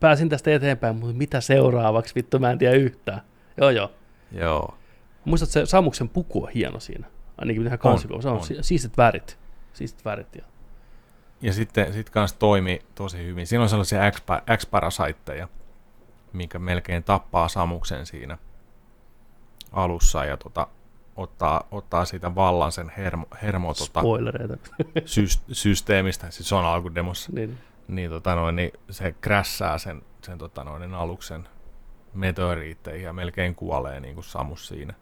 [0.00, 3.20] pääsin tästä eteenpäin, mutta mitä seuraavaksi, vittu, mä en tiedä yhtään.
[3.56, 3.90] Joo, joo.
[4.32, 4.74] Joo.
[5.24, 7.06] Muistat, se Samuksen puku on hieno siinä.
[7.38, 8.22] Ainakin ihan kansikuva.
[8.22, 8.44] Se on, on.
[8.44, 9.38] si- siistit värit.
[9.72, 10.46] Siistit värit, joo.
[11.42, 13.46] Ja sitten sit kanssa toimi tosi hyvin.
[13.46, 14.00] Siinä on sellaisia
[14.56, 15.48] X-parasaitteja,
[16.32, 18.38] mikä melkein tappaa Samuksen siinä
[19.72, 20.24] alussa.
[20.24, 20.66] Ja tota,
[21.16, 24.56] ottaa, ottaa siitä vallan sen hermo, hermo tota, Spoilereita.
[25.52, 27.58] systeemistä, siis se on alkudemossa, niin.
[27.88, 31.48] niin, tota noin, niin se krässää sen, sen tota noin, niin aluksen
[32.14, 34.94] meteoriitteihin ja melkein kuolee niin kuin Samus siinä.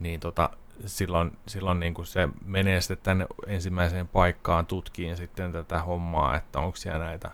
[0.00, 0.50] Niin tota,
[0.86, 6.58] silloin, silloin niin kuin se menee sitten tänne ensimmäiseen paikkaan tutkiin sitten tätä hommaa, että
[6.58, 7.30] onko siellä näitä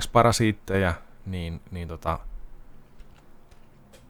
[0.00, 0.94] X-parasiitteja,
[1.26, 2.18] niin, niin tota,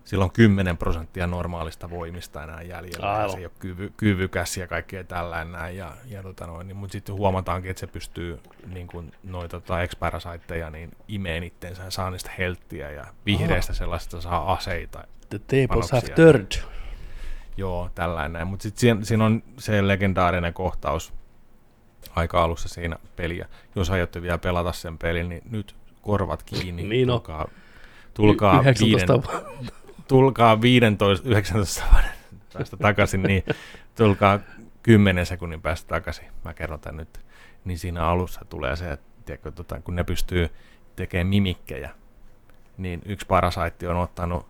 [0.05, 3.31] silloin 10 prosenttia normaalista voimista enää jäljellä, ja Aivan.
[3.31, 6.93] se ei ole kyvy, kyvykäs ja kaikkea tällainen näin, ja, ja tota noin, niin, mutta
[6.93, 12.11] sitten huomataankin, että se pystyy niin kuin noita tota, X-parasiteja niin imeen itteensä ja saa
[12.11, 16.80] niistä helttiä, ja vihreistä sellaista saa aseita, The tables have turned.
[17.57, 18.47] Joo, tällainen.
[18.47, 21.13] Mutta sitten siinä, siinä on se legendaarinen kohtaus
[22.17, 23.49] aika alussa siinä peliä.
[23.77, 26.83] Jos aiotte vielä pelata sen pelin, niin nyt korvat kiinni.
[26.83, 27.15] Niin on.
[27.15, 27.49] tulkaa,
[28.15, 29.73] tulkaa, 19 viiden,
[30.09, 32.11] tulkaa 15, 19 vuoden
[32.53, 33.45] päästä takaisin, niin
[33.95, 34.39] tulkaa
[34.83, 36.25] 10 sekunnin päästä takaisin.
[36.45, 37.21] Mä kerron tämän nyt.
[37.65, 40.49] Niin siinä alussa tulee se, että tiedätkö, tota, kun ne pystyy
[40.97, 41.91] tekemään mimikkejä,
[42.79, 44.47] niin yksi parasaitti on ottanut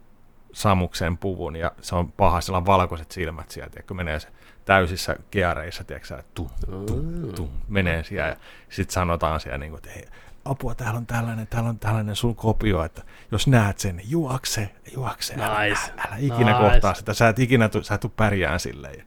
[0.52, 4.28] Samuksen puvun ja se on paha, sillä on valkoiset silmät siellä, tiedätkö, menee se
[4.64, 6.48] täysissä keareissa, tiedätkö, sä, tum,
[6.86, 8.36] tum, tum, menee siellä ja
[8.68, 10.05] sitten sanotaan siellä, niin kuin, että hei,
[10.44, 13.02] apua, täällä on tällainen, täällä on tällainen sun kopio, että
[13.32, 15.81] jos näet sen, niin juokse, juokse, älä, Nice.
[15.93, 16.70] älä, älä ikinä Nice.
[16.70, 18.98] kohtaa sitä, sä et ikinä tu, sä et tuu pärjään silleen.
[18.98, 19.05] Ja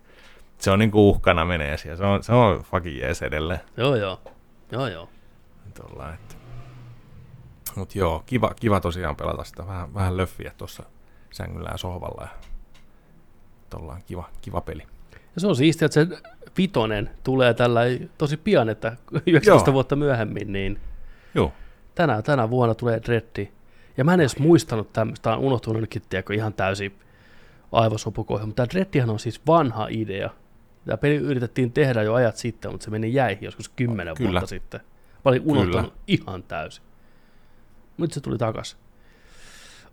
[0.57, 3.59] se on niin kuin uhkana menee siellä, se on, se on fucking jees edelleen.
[3.77, 4.21] Joo, joo.
[4.71, 5.09] Joo, joo.
[5.73, 6.35] Tuolla, että.
[7.75, 10.83] Mut joo, kiva, kiva tosiaan pelata sitä vähän, vähän löffiä tuossa
[11.33, 12.21] sängyllä ja sohvalla.
[12.21, 12.29] Ja
[13.69, 14.83] tollaan kiva, kiva peli.
[15.35, 16.07] Ja se on siistiä, että se
[16.57, 17.81] vitonen tulee tällä
[18.17, 19.73] tosi pian, että 19 Joo.
[19.73, 20.79] vuotta myöhemmin, niin
[21.35, 21.53] Joo.
[21.95, 23.51] tänä, tänä vuonna tulee Dreddi.
[23.97, 26.95] Ja mä en edes muistanut tämmöistä, tää on unohtunut nytkin, tiedätkö, ihan täysin
[27.71, 30.29] aivosopukoihin, mutta tämä on siis vanha idea.
[30.85, 34.31] Tämä peli yritettiin tehdä jo ajat sitten, mutta se meni jäihin joskus kymmenen Kyllä.
[34.31, 34.81] vuotta sitten.
[35.13, 36.03] Mä olin unohtanut Kyllä.
[36.07, 36.83] ihan täysin.
[37.97, 38.77] Nyt se tuli takas.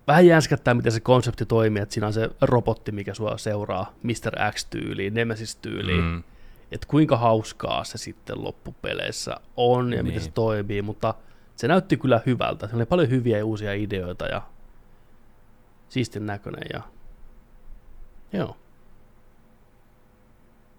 [0.06, 4.52] Vähän jänskättää, miten se konsepti toimii, että siinä on se robotti, mikä sua seuraa Mr.
[4.52, 6.04] X-tyyliin, Nemesis-tyyliin.
[6.04, 6.22] Mm,
[6.72, 10.04] Että kuinka hauskaa se sitten loppupeleissä on ja niin.
[10.04, 10.24] miten Niin.
[10.24, 11.14] se toimii, mutta
[11.56, 12.68] se näytti kyllä hyvältä.
[12.68, 14.42] Se oli paljon hyviä ja uusia ideoita ja
[15.88, 16.80] siistin näköinen ja
[18.32, 18.56] joo.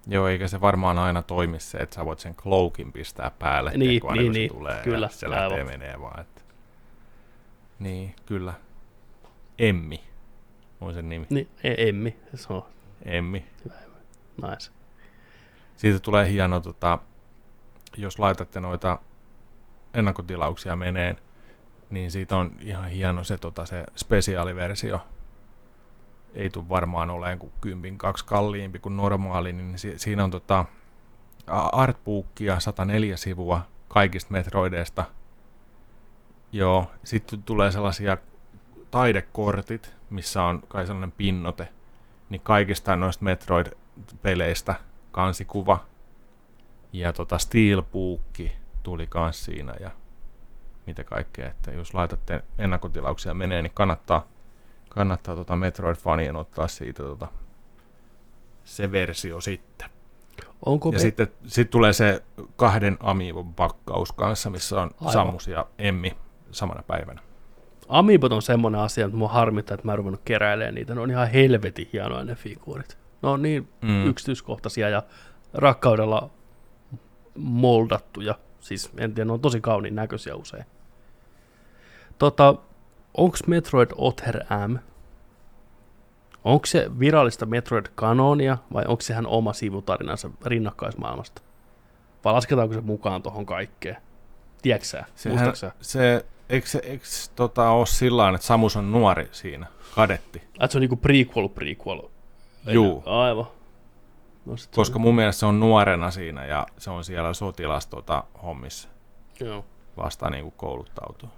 [0.07, 3.79] joo, eikä se varmaan aina toimi se, että sä voit sen cloakin pistää päälle, Niin,
[3.79, 5.65] niin, kun se niin, tulee kyllä, ja se lähtee aivan.
[5.71, 6.19] menee vaan.
[6.21, 6.41] Että...
[7.79, 8.53] Niin, kyllä.
[9.61, 10.03] Emmi
[10.81, 11.27] on sen nimi.
[11.29, 12.63] Niin, e- Emmi, se on
[13.05, 13.45] Emmi.
[14.41, 14.71] nice.
[15.77, 16.99] Siitä tulee hieno, tota,
[17.97, 18.99] jos laitatte noita
[19.93, 21.17] ennakkotilauksia meneen,
[21.89, 24.99] niin siitä on ihan hieno se, tota, se spesiaaliversio.
[26.33, 30.65] Ei tule varmaan olemaan kuin kympin kaksi kalliimpi kuin normaali, niin si- siinä on tota,
[31.71, 35.05] artbookia 104 sivua kaikista Metroideista.
[36.51, 38.17] Joo, sitten tulee sellaisia
[38.91, 41.67] taidekortit, missä on kai sellainen pinnote,
[42.29, 44.75] niin kaikista noista Metroid-peleistä
[45.11, 45.85] kansikuva
[46.93, 48.51] ja tota Steelbookki
[48.83, 49.91] tuli kans siinä ja
[50.87, 54.27] mitä kaikkea, että jos laitatte ennakkotilauksia menee, niin kannattaa,
[54.89, 57.27] kannattaa tota Metroid-fanien ottaa siitä tota,
[58.63, 59.89] se versio sitten.
[60.65, 60.99] Onko Ja me...
[60.99, 62.23] sitten sit tulee se
[62.55, 65.13] kahden Amiibon pakkaus kanssa, missä on Aivan.
[65.13, 66.17] Samus ja Emmi
[66.51, 67.21] samana päivänä.
[67.91, 70.95] Amiibot on semmoinen asia, että mua harmittaa, että mä en ruvennut keräilemään niitä.
[70.95, 72.97] Ne on ihan helvetin hienoja ne figuurit.
[73.21, 74.05] Ne on niin Mm.
[74.07, 75.03] yksityiskohtaisia ja
[75.53, 76.29] rakkaudella
[77.35, 78.35] moldattuja.
[78.59, 80.65] Siis en tiedä, ne on tosi kauniin näköisiä usein.
[82.17, 82.55] Tota,
[83.17, 84.75] onko Metroid Other M?
[86.43, 91.41] Onko se virallista Metroid kanonia vai onko sehän oma sivutarinansa rinnakkaismaailmasta?
[92.25, 93.97] Vai lasketaanko se mukaan tuohon kaikkeen?
[94.61, 95.03] Tiedätkö sä?
[95.15, 97.05] Sehän, se, eikö, eikö
[97.35, 100.39] tota, ole sillä että Samus on nuori siinä, kadetti?
[100.53, 102.01] Että se on niinku prequel prequel.
[102.67, 103.03] Juu.
[103.05, 103.47] Aivan.
[104.45, 108.89] No Koska mun mielestä se on nuorena siinä ja se on siellä sotilas tota, hommissa
[109.41, 109.65] on- Joo.
[109.97, 111.29] vasta niin kuin kouluttautuu.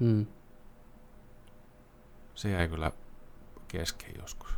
[0.00, 0.26] Hmm.
[2.34, 2.92] Se jäi kyllä
[3.68, 4.48] kesken joskus.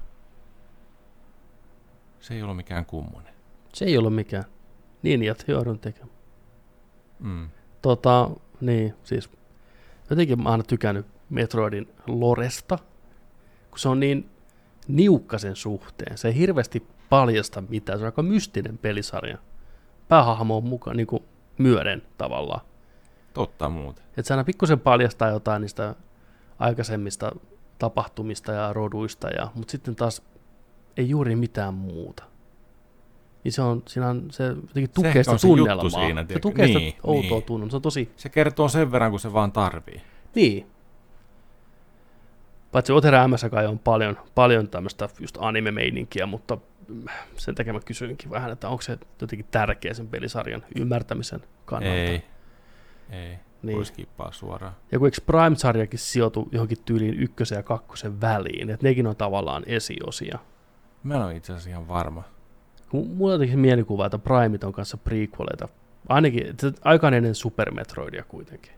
[2.20, 3.34] Se ei ollut mikään kummonen.
[3.74, 4.44] Se ei ollut mikään.
[5.02, 6.16] Niin, ja joudun tekemään.
[7.18, 7.48] Mm.
[7.82, 9.30] Tota, niin, siis
[10.10, 12.78] jotenkin mä oon tykännyt Metroidin loresta,
[13.70, 14.30] kun se on niin
[14.88, 16.18] niukka sen suhteen.
[16.18, 19.38] Se ei hirveästi paljasta mitään, se on aika mystinen pelisarja.
[20.08, 21.06] Päähahmo on mukaan niin
[21.58, 22.60] myöden tavallaan.
[23.34, 24.04] Totta muuten.
[24.08, 25.94] Että se aina pikkusen paljastaa jotain niistä
[26.58, 27.32] aikaisemmista
[27.78, 30.22] tapahtumista ja roduista, ja, mutta sitten taas
[30.96, 32.24] ei juuri mitään muuta.
[33.46, 35.88] Niin se on, siinä on, se jotenkin tukee ehkä sitä on se tunnelmaa.
[35.90, 37.42] siinä, se tukee Niin, sitä outoa niin.
[37.42, 37.70] tunnelmaa.
[37.70, 40.02] Se on tosi, Se kertoo sen verran, kun se vaan tarvii.
[40.34, 40.66] niin.
[42.72, 46.58] Paitsi Otera MS kai on paljon, paljon tämmöistä just anime-meininkiä, mutta
[47.36, 51.96] sen takia mä kysyinkin vähän, että onko se jotenkin tärkeä sen pelisarjan ymmärtämisen kannalta.
[51.96, 52.08] Ei.
[52.08, 52.22] Ei.
[53.10, 53.38] Niin.
[53.62, 53.76] Niin.
[53.76, 54.72] Voi skippaa suoraan.
[54.92, 59.62] Ja kun eikö Prime-sarjakin sijoitu johonkin tyyliin ykkösen ja kakkosen väliin, että nekin on tavallaan
[59.66, 60.38] esiosia.
[61.02, 62.22] Mä en ole itse asiassa ihan varma.
[62.92, 65.68] Mulla on jotenkin mielikuva, että Primeit on kanssa prequeleita.
[66.08, 68.72] Ainakin aikaan ennen Super Metroidia kuitenkin.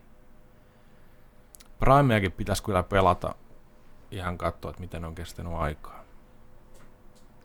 [1.79, 3.35] Primeakin pitäisi kyllä pelata
[4.11, 6.03] ihan katsoa, että miten on kestänyt aikaa.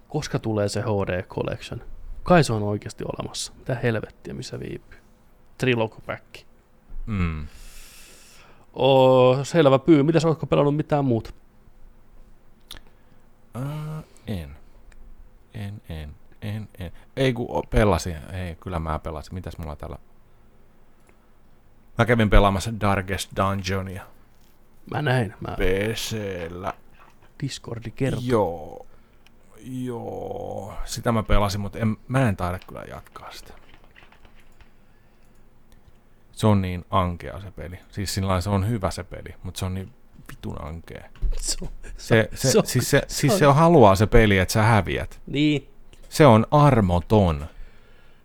[0.08, 1.82] Koska tulee se HD Collection?
[2.22, 3.52] Kai se on oikeasti olemassa.
[3.58, 4.98] Mitä helvettiä, missä viipyy.
[5.58, 6.24] Trilogy Pack.
[7.06, 7.46] Mm.
[8.72, 10.02] Oo, selvä pyy.
[10.02, 11.30] Mitäs ootko pelannut mitään muuta?
[13.56, 14.56] Uh, en.
[15.54, 16.14] En, en,
[16.44, 16.92] en, en.
[17.16, 18.16] Ei kun pelasin.
[18.32, 19.34] Ei, kyllä mä pelasin.
[19.34, 19.98] Mitäs mulla täällä?
[21.98, 24.06] Mä kävin pelaamassa Darkest Dungeonia
[24.90, 25.34] Mä näin.
[25.40, 26.72] Mä PCllä.
[27.42, 28.22] Discordi kertoo.
[28.24, 28.86] Joo.
[29.66, 30.74] Joo.
[30.84, 33.54] Sitä mä pelasin, mutta en, mä en taida kyllä jatkaa sitä.
[36.32, 37.78] Se on niin ankea se peli.
[37.90, 39.92] Siis sillä se on hyvä se peli, mutta se on niin
[40.30, 41.04] vitun ankea.
[41.40, 44.38] Se, on- Se, se, se on- siis se, se siis on- se haluaa se peli,
[44.38, 45.20] että sä häviät.
[45.26, 45.68] niin,
[46.14, 47.46] Se on armoton.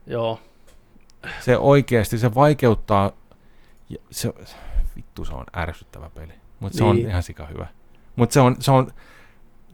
[0.07, 0.39] joo.
[1.39, 3.11] Se oikeasti, se vaikeuttaa.
[4.11, 4.33] Se,
[4.95, 6.33] vittu, se on ärsyttävä peli.
[6.59, 7.09] Mutta se on Niin.
[7.09, 7.67] ihan sika hyvä.
[8.15, 8.91] Mutta se on, se on,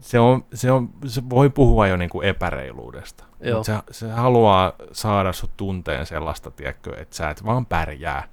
[0.00, 3.24] se on, se on, se voi puhua jo niinku epäreiluudesta.
[3.40, 3.64] Joo.
[3.64, 8.28] Se, se haluaa saada sut tunteen sellaista, tiedätkö, että sä et vaan pärjää.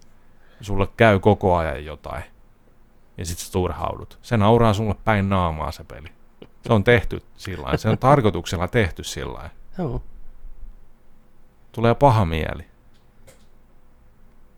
[0.61, 2.23] Sulle käy koko ajan jotain.
[3.18, 4.19] Ja sit sä turhaudut.
[4.22, 6.07] Se nauraa sulle päin naamaa se peli.
[6.68, 7.77] Se on tehty sillä.
[7.77, 9.62] Se on tarkoituksella tehty sillä lailla.
[9.77, 10.03] Joo.
[11.71, 12.65] Tulee paha mieli.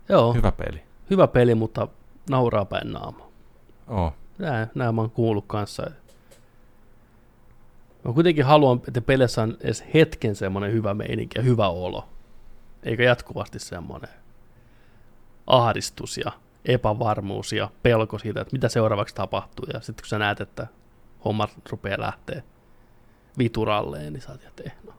[0.09, 0.33] Joo.
[0.33, 0.83] Hyvä peli.
[1.09, 1.87] Hyvä peli, mutta
[2.29, 3.29] nauraa päin naama.
[3.87, 4.13] Oo.
[4.37, 5.91] Nää, nää mä oon kuullut kanssa.
[8.05, 12.09] Mä kuitenkin haluan, että pelissä on edes hetken semmoinen hyvä meininki ja hyvä olo.
[12.83, 14.09] Eikä jatkuvasti semmoinen
[15.47, 16.31] ahdistus ja
[16.65, 19.65] epävarmuus ja pelko siitä, että mitä seuraavaksi tapahtuu.
[19.73, 20.67] Ja sitten kun sä näet, että
[21.25, 22.43] hommat rupeaa lähteä
[23.37, 24.93] vituralleen, niin sä oot, että eh, no.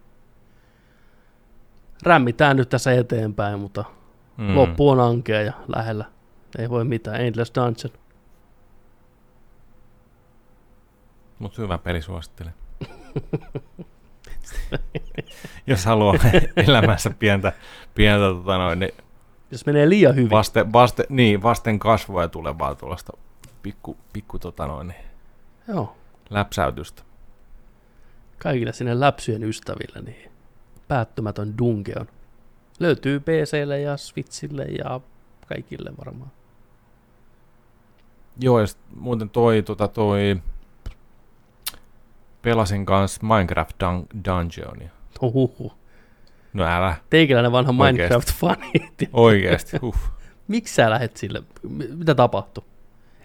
[2.02, 3.85] Rämmitään nyt tässä eteenpäin, mutta
[4.36, 4.56] mm.
[4.56, 6.05] loppu on ankea ja lähellä.
[6.59, 7.20] Ei voi mitään.
[7.20, 7.93] Endless Dungeon.
[11.39, 12.55] Mutta hyvä peli suosittelen.
[15.66, 16.14] Jos haluaa
[16.66, 17.52] elämässä pientä,
[17.94, 18.93] pientä tota noin, niin
[19.51, 20.31] Jos menee liian hyvin.
[20.31, 23.12] vasten, vasten, niin, vasten kasvua ja tulevaa tuollaista
[23.62, 25.05] pikku, pikku tota noin, niin
[25.68, 25.97] Joo.
[26.31, 27.02] läpsäytystä.
[28.39, 30.32] Kaikille sinne läpsyjen ystäville, niin
[30.89, 32.07] päättymätön Dungeon.
[32.81, 35.01] Löytyy PClle ja Switchille ja
[35.49, 36.31] kaikille varmaan.
[38.41, 40.37] Joo, ja muuten toi, tota toi,
[42.43, 44.91] pelasin kanssa Minecraft Dun- Dungeonia.
[45.21, 45.75] Huhhuh.
[46.53, 48.15] No älä, Teikäläinen vanha Oikeesti.
[48.15, 48.91] Minecraft-fani.
[49.13, 49.97] oikeesti, huh.
[50.49, 51.43] Miksi sä lähet sille?
[51.97, 52.65] Mitä tapahtui?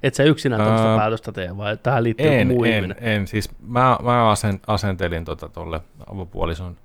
[0.04, 2.98] Et sä yksinään tällaista Ää, päätöstä tee, vai tähän liittyy En, muu en, ihminen?
[3.00, 3.28] en.
[3.28, 5.82] Siis mä, mä asen, asentelin tota tolle
[6.12, 6.78] avopuolison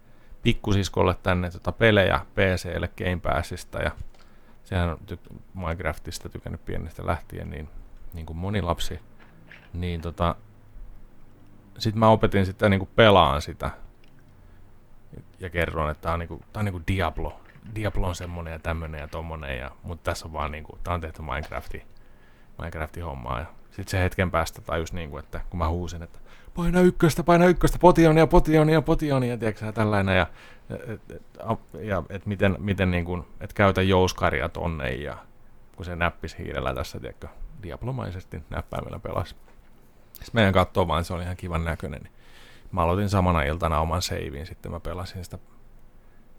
[0.47, 3.91] pikkusiskolle tänne tota pelejä PClle Game Passista ja
[4.65, 7.69] sehän on ty- Minecraftista tykännyt pienestä lähtien, niin,
[8.13, 9.01] niin kuin moni lapsi.
[9.73, 10.35] Niin tota,
[11.79, 13.71] sitten mä opetin sitä niin kuin pelaan sitä
[15.41, 17.41] ja kerron, että tää on, niin kuin, tää on niin kuin Diablo.
[17.75, 20.95] Diablo on semmonen ja tämmönen ja tommonen, ja, mutta tässä on vaan niin kuin, tää
[20.95, 21.87] on tehty Minecraftiin.
[22.59, 23.39] Minecraftin hommaa.
[23.39, 26.19] Ja sitten se hetken päästä tajus, niin kuin, että kun mä huusin, että
[26.55, 30.17] paina ykköstä, paina ykköstä, potionia, potionia, potionia, tiedätkö tällainen.
[30.17, 30.27] Ja,
[30.71, 31.23] et, et,
[31.81, 35.17] ja et miten, miten niin kuin, et käytä jouskaria tonne ja
[35.77, 37.29] kun se näppis hiirellä tässä, tiedätkö,
[37.63, 39.35] diaplomaisesti näppäimellä pelasi.
[40.13, 42.03] Sitten meidän kattoo vaan, se oli ihan kivan näköinen.
[42.03, 42.13] Niin
[42.73, 45.39] mä aloitin samana iltana oman seivin, sitten mä pelasin sitä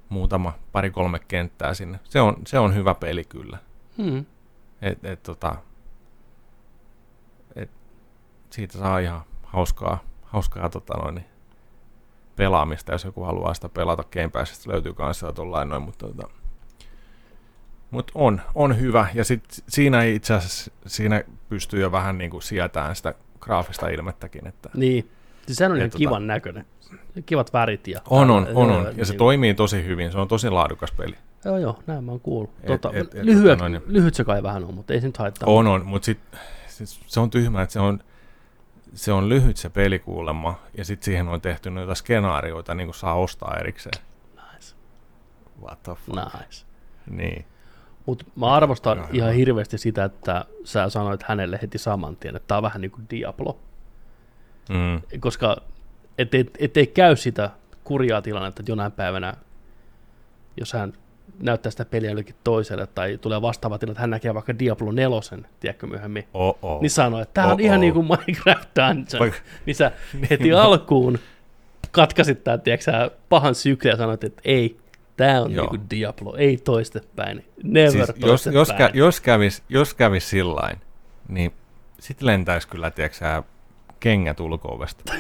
[0.10, 2.00] muutama, pari-kolme kenttää sinne.
[2.04, 3.58] Se on, se on hyvä peli kyllä.
[3.98, 4.26] Hmm.
[4.82, 5.56] Et, et, tota,
[8.50, 11.26] siitä saa ihan hauskaa, hauskaa tota noin, niin
[12.36, 16.28] pelaamista, jos joku haluaa sitä pelata Game Passista, löytyy kanssa tuollain noin, mutta tota,
[17.92, 22.42] mut on, on hyvä, ja sit siinä itse asiassa siinä pystyy jo vähän niin kuin
[22.44, 25.10] sietään sitä graafista ilmettäkin, että Niin.
[25.46, 26.66] Siis sehän on ihan tota- kivan näköinen.
[27.26, 28.02] Kivat värit ja...
[28.10, 31.16] on, on, on, on, ja se niin- toimii tosi hyvin, se on tosi laadukas peli.
[31.46, 32.52] Joo, joo, näin mä oon kuullut.
[32.62, 35.02] Et- Tota, et- et- lyhyet, tota noin, niin- lyhyt se kai vähän on, mutta ei
[35.02, 35.50] se nyt haittaa.
[35.50, 36.20] On, on, mutta sit,
[36.68, 38.00] siis se on tyhmä, että se on,
[38.94, 42.96] se on lyhyt se peli kuulemma, ja sitten siihen on tehty noita skenaarioita, niin kuin
[42.96, 44.04] saa ostaa erikseen.
[44.36, 44.76] Nice.
[45.62, 46.18] What the fuck?
[46.18, 46.66] Nice.
[47.10, 47.46] Niin.
[48.06, 49.38] Mutta mä arvostan Ihan ihan hyvä.
[49.38, 53.06] hirveästi sitä, että sä sanoit hänelle heti saman tien, että tää on vähän niin kuin
[53.10, 53.60] Diablo.
[54.70, 55.20] Mm.
[55.20, 55.58] Koska
[56.18, 57.50] ettei, ettei käy sitä
[57.84, 59.34] kurjaa tilannetta, että jonain päivänä,
[60.58, 60.94] jos hän
[61.40, 65.48] näyttää sitä peliä jollekin toiselle, tai tulee vastaava tilanne, että hän näkee vaikka Diablo 4,
[65.60, 66.82] tiedätkö myöhemmin, Oh, oh.
[66.82, 67.82] niin sanoo, että tämä on Oh, ihan oh.
[67.82, 69.20] niin kuin Minecraft Dungeon.
[69.20, 69.92] Vaikka- Niin sä
[70.30, 71.20] heti alkuun
[71.92, 72.92] katkasit tämän, tiedätkö,
[73.30, 74.78] pahan syklin ja sanoit, että ei,
[75.18, 75.64] tämä on Joo.
[75.64, 78.56] niin kuin Diablo, ei toistepäin, never siis siis jos, toistepäin.
[78.56, 80.78] jos, kä, jos, kävis, jos kävis sillain,
[81.28, 81.54] niin
[82.00, 83.44] sit lentäis kyllä, tiedätkö
[84.00, 85.14] kengät ulko-ovesta.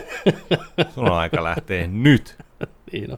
[0.93, 2.37] Sun on aika lähteä nyt.
[2.91, 3.17] Niin on.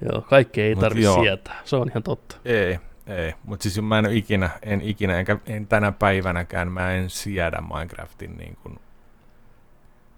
[0.00, 2.36] Joo, kaikki ei tarvitse sietää, se on ihan totta.
[2.44, 3.34] Ei, ei.
[3.44, 8.36] Mutta siis mä en ikinä, en ikinä, enkä en tänä päivänäkään, mä en siedä Minecraftin
[8.36, 8.78] niin kuin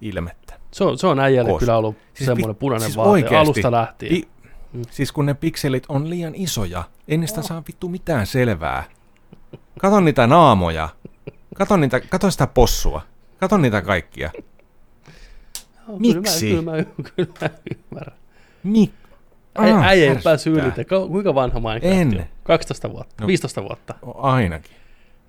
[0.01, 0.55] ilmettä.
[0.71, 3.37] Se on, se on äijälle kyllä ollut Siis semmoinen pi- punainen siis vaate oikeesti.
[3.37, 4.11] alusta lähtien.
[4.11, 4.29] Pi-
[4.73, 4.83] Mm.
[4.91, 8.85] Siis kun ne pikselit on liian isoja, ei niistä saa vittu mitään selvää.
[9.79, 10.89] Kato niitä naamoja.
[11.55, 13.03] Kato, niitä, kato sitä possua.
[13.41, 14.31] Kato niitä kaikkia.
[15.99, 16.51] Miksi?
[16.51, 17.49] Kyllä mä, kyllä mä, kyllä mä
[17.91, 18.17] ymmärrän.
[18.63, 18.93] Mik?
[19.59, 20.31] Ah, äijä ei ärsyttää.
[20.31, 20.85] päässyt ylitä.
[21.11, 22.09] Kuinka vanha Minecraft En.
[22.21, 22.25] on?
[22.43, 23.27] 12 vuotta, No.
[23.27, 23.95] 15 vuotta.
[24.15, 24.77] Ainakin.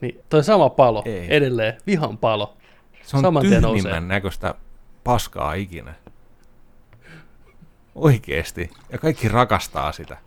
[0.01, 1.35] Niin toi sama palo Ei.
[1.35, 2.57] edelleen, vihan palo.
[3.03, 4.55] Se on Saman tyhmimmän näköistä
[5.03, 5.93] paskaa ikinä.
[7.95, 8.69] Oikeesti.
[8.91, 10.17] Ja kaikki rakastaa sitä.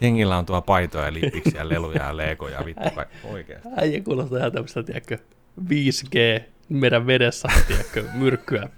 [0.00, 2.64] Jengillä on tuo paitoja, lippiksiä, leluja ja legoja.
[2.64, 3.68] Vittu, kai- oikeesti.
[3.76, 5.18] Äijä kuulostaa ihan tämmöistä, tiedätkö,
[5.68, 8.68] 5G meidän vedessä, tiedätkö, myrkkyä.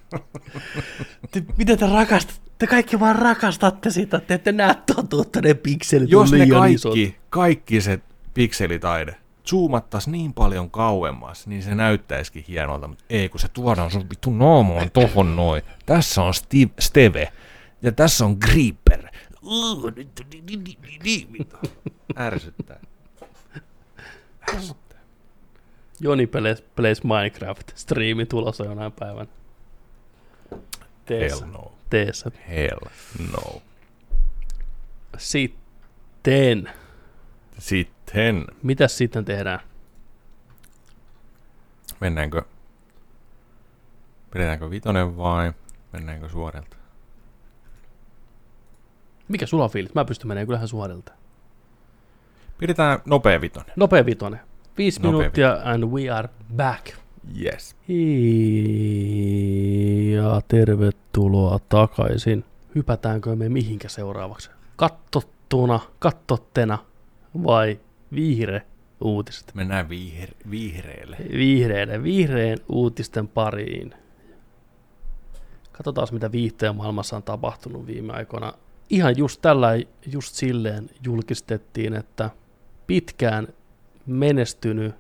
[1.31, 2.45] Te, mitä te rakastatte?
[2.59, 6.75] Te kaikki vaan rakastatte sitä, te ette näe totuutta, ne pikselit Jos on ne kaikki,
[6.75, 6.95] isot.
[7.31, 8.01] kaikki se
[8.35, 9.17] pikselitaide
[9.47, 14.31] zoomattaisi niin paljon kauemmas, niin se näyttäisikin hienolta, mutta ei kun se tuodaan sun vittu
[14.31, 15.63] naamoon tohon noin.
[15.87, 17.33] Tässä on Steve, Steve
[17.83, 18.39] ja tässä on.
[19.43, 19.85] Uh,
[21.33, 21.57] vittu.
[22.17, 22.81] Ärsyttää.
[24.55, 24.84] Ärsyttää.
[26.01, 29.29] Joni Plays, Plays Minecraft, striimi tulossa jonain päivän.
[31.05, 31.73] Teessä, Hell no.
[31.91, 32.31] teessä.
[32.49, 32.79] Hell
[33.33, 33.63] no.
[35.19, 36.71] Sitten,
[37.59, 39.61] Sitten mitäs sitten tehdään?
[42.01, 42.43] mennäänkö,
[44.31, 45.53] pidetäänkö vitonen vai
[45.93, 46.77] mennäänkö suorilta?
[49.29, 49.95] Mikä sulla on fiilis?
[49.95, 51.13] Mä pystyn menemään kyllähän suorilta.
[52.59, 53.73] Pidetään nopea vitonen.
[53.77, 54.41] Nopea vitonen.
[54.79, 56.87] Viisi minuuttia and we are back.
[57.43, 57.77] Yes.
[60.13, 62.45] Ja tervetuloa takaisin.
[62.75, 64.51] Hypätäänkö me mihinkä seuraavaksi?
[64.77, 66.79] Kattottuna, kattottena
[67.45, 67.81] vai
[68.15, 68.63] vihre
[69.01, 69.53] uutiset?
[69.55, 69.89] Mennään
[70.51, 71.17] vihreelle.
[71.33, 73.95] Vihreille, vihreän uutisten pariin.
[75.73, 78.53] Katsotaan, mitä viihteen maailmassa on tapahtunut viime aikoina.
[78.91, 79.69] Ihan just tällä,
[80.13, 82.31] just silleen julkistettiin, että
[82.87, 83.49] pitkään
[84.07, 84.95] menestynyt,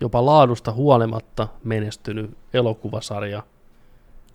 [0.00, 3.42] jopa laadusta huolimatta menestynyt elokuvasarja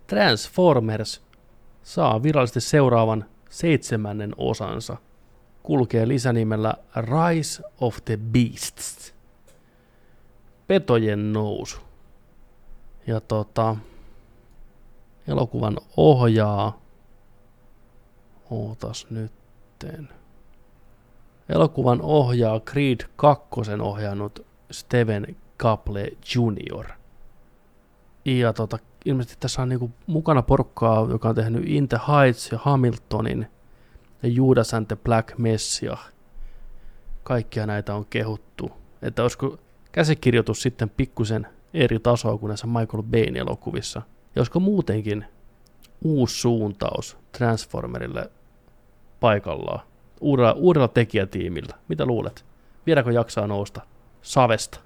[0.06, 1.22] Transformers
[1.82, 4.96] saa virallisesti seuraavan seitsemännen osansa.
[5.62, 9.14] Kulkee lisänimellä Rise of the Beasts
[10.66, 11.78] petojen nousu.
[13.06, 13.76] Ja tota,
[15.28, 16.80] elokuvan ohjaa,
[18.50, 20.08] ootas nytten.
[21.48, 23.46] Elokuvan ohjaa Creed 2
[23.82, 26.86] ohjannut Steven Caple Jr.
[28.24, 32.58] Ja tota, ilmeisesti tässä on niinku mukana porukkaa, joka on tehnyt In the Heights ja
[32.62, 33.46] Hamiltonin
[34.22, 36.12] ja Judas and the Black Messiah.
[37.22, 38.72] Kaikkia näitä on kehuttu.
[39.02, 39.58] Että olisiko
[39.92, 44.02] käsikirjoitus sitten pikkusen eri tasoa kuin näissä Michael Bayn elokuvissa.
[44.34, 45.24] Ja olisiko muutenkin
[46.04, 48.30] uusi suuntaus Transformerille
[49.20, 49.86] paikallaan,
[50.24, 51.76] uudella, uudella tekijätiimillä.
[51.88, 52.44] Mitä luulet?
[52.86, 53.80] Vieläkö jaksaa nousta
[54.22, 54.80] savesta?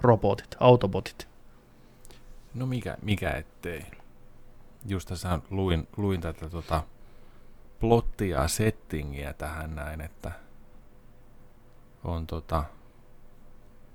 [0.00, 1.28] Robotit, autobotit.
[2.54, 3.84] No mikä, mikä ettei.
[4.86, 6.82] Just tässä luin, luin tätä tota
[7.80, 10.32] plottia ja settingiä tähän näin, että
[12.04, 12.64] on tota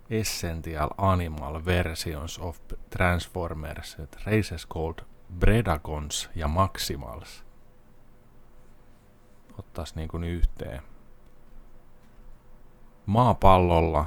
[0.09, 5.05] Essential Animal Versions of Transformers, Races called
[5.39, 7.48] Predacons ja Maximals.
[9.59, 10.81] Ottais niin kuin yhteen.
[13.05, 14.05] Maapallolla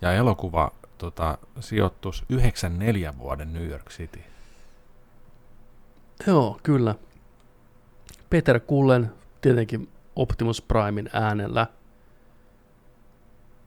[0.00, 4.20] ja elokuva tota, sijoittus 94 vuoden New York City.
[6.26, 6.94] Joo, kyllä.
[8.30, 11.66] Peter Kullen tietenkin Optimus Primein äänellä.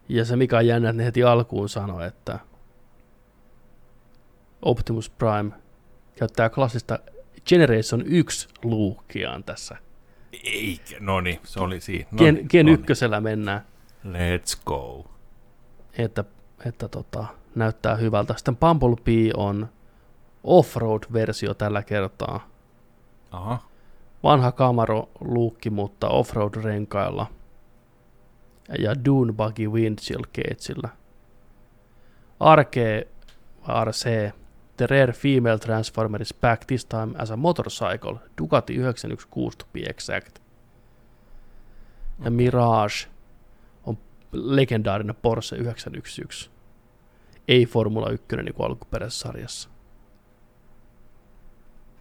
[0.09, 2.39] Ja se mikä on jännä, että ne heti alkuun sanoi, että
[4.61, 5.51] Optimus Prime
[6.15, 6.99] käyttää klassista
[7.45, 9.88] Generation 1 luukkiaan tässä.
[10.43, 12.07] Eikä, no niin, se oli siinä.
[12.11, 12.85] No Gen, niin, Gen no niin.
[12.89, 13.61] 1 mennään,
[14.06, 15.06] Let's go.
[15.97, 16.23] että,
[16.65, 17.26] että tota,
[17.56, 18.34] näyttää hyvältä.
[18.38, 19.69] Sitten Bumblebee on
[20.43, 22.47] offroad-versio tällä kertaa.
[23.31, 23.60] Aha,
[24.23, 27.26] Vanha Camaro-luukki, mutta offroad-renkailla.
[28.80, 30.89] Ja Dune Buggy Windshield Cageillä.
[32.56, 32.76] RK,
[33.85, 34.34] RC,
[34.80, 38.15] The Rare Female Transformer is back this time as a motorcycle.
[38.41, 40.39] Ducati 916 to be exact.
[42.23, 43.07] Ja Mirage
[43.85, 43.97] on
[44.31, 46.51] legendaarinen Porsche 911.
[47.47, 49.69] Ei Formula 1 niin kuin alkuperäisessä sarjassa.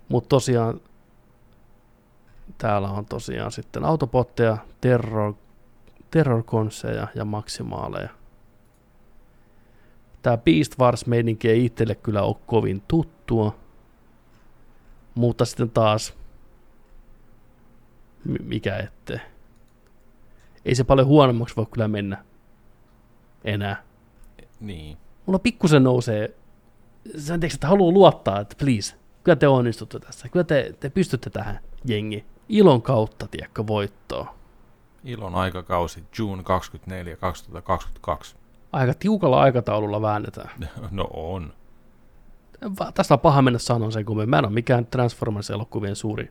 [0.09, 0.81] Mutta tosiaan
[2.59, 5.35] täällä on tosiaan sitten autobotteja, terror,
[6.11, 8.18] terrorkonseja ja maksimaaleja.
[10.29, 13.57] Tämä Beast Wars meininki ei itselle kyllä ole kovin tuttua.
[15.15, 16.15] Mutta sitten taas,
[18.45, 19.19] mikä ettei.
[20.65, 22.25] Ei se paljon huonommaksi voi kyllä mennä
[23.45, 23.83] enää.
[24.61, 24.97] niin.
[25.27, 26.37] Mulla pikkusen nousee,
[27.19, 30.29] sä tiedätkö, että haluaa luottaa, että please, kyllä te onnistutte tässä.
[30.29, 32.25] Kyllä te, te pystytte tähän jengi.
[32.49, 34.35] Ilon kautta, tiedätkö, voittoa.
[35.05, 38.38] Ilon aikakausi June 24 2022.
[38.73, 40.51] Aika tiukalla aikataululla väännetään.
[40.91, 41.53] No on.
[42.95, 46.31] Tästä on paha mennä sanoa sen, kun mä en ole mikään Transformers-elokuvien suuri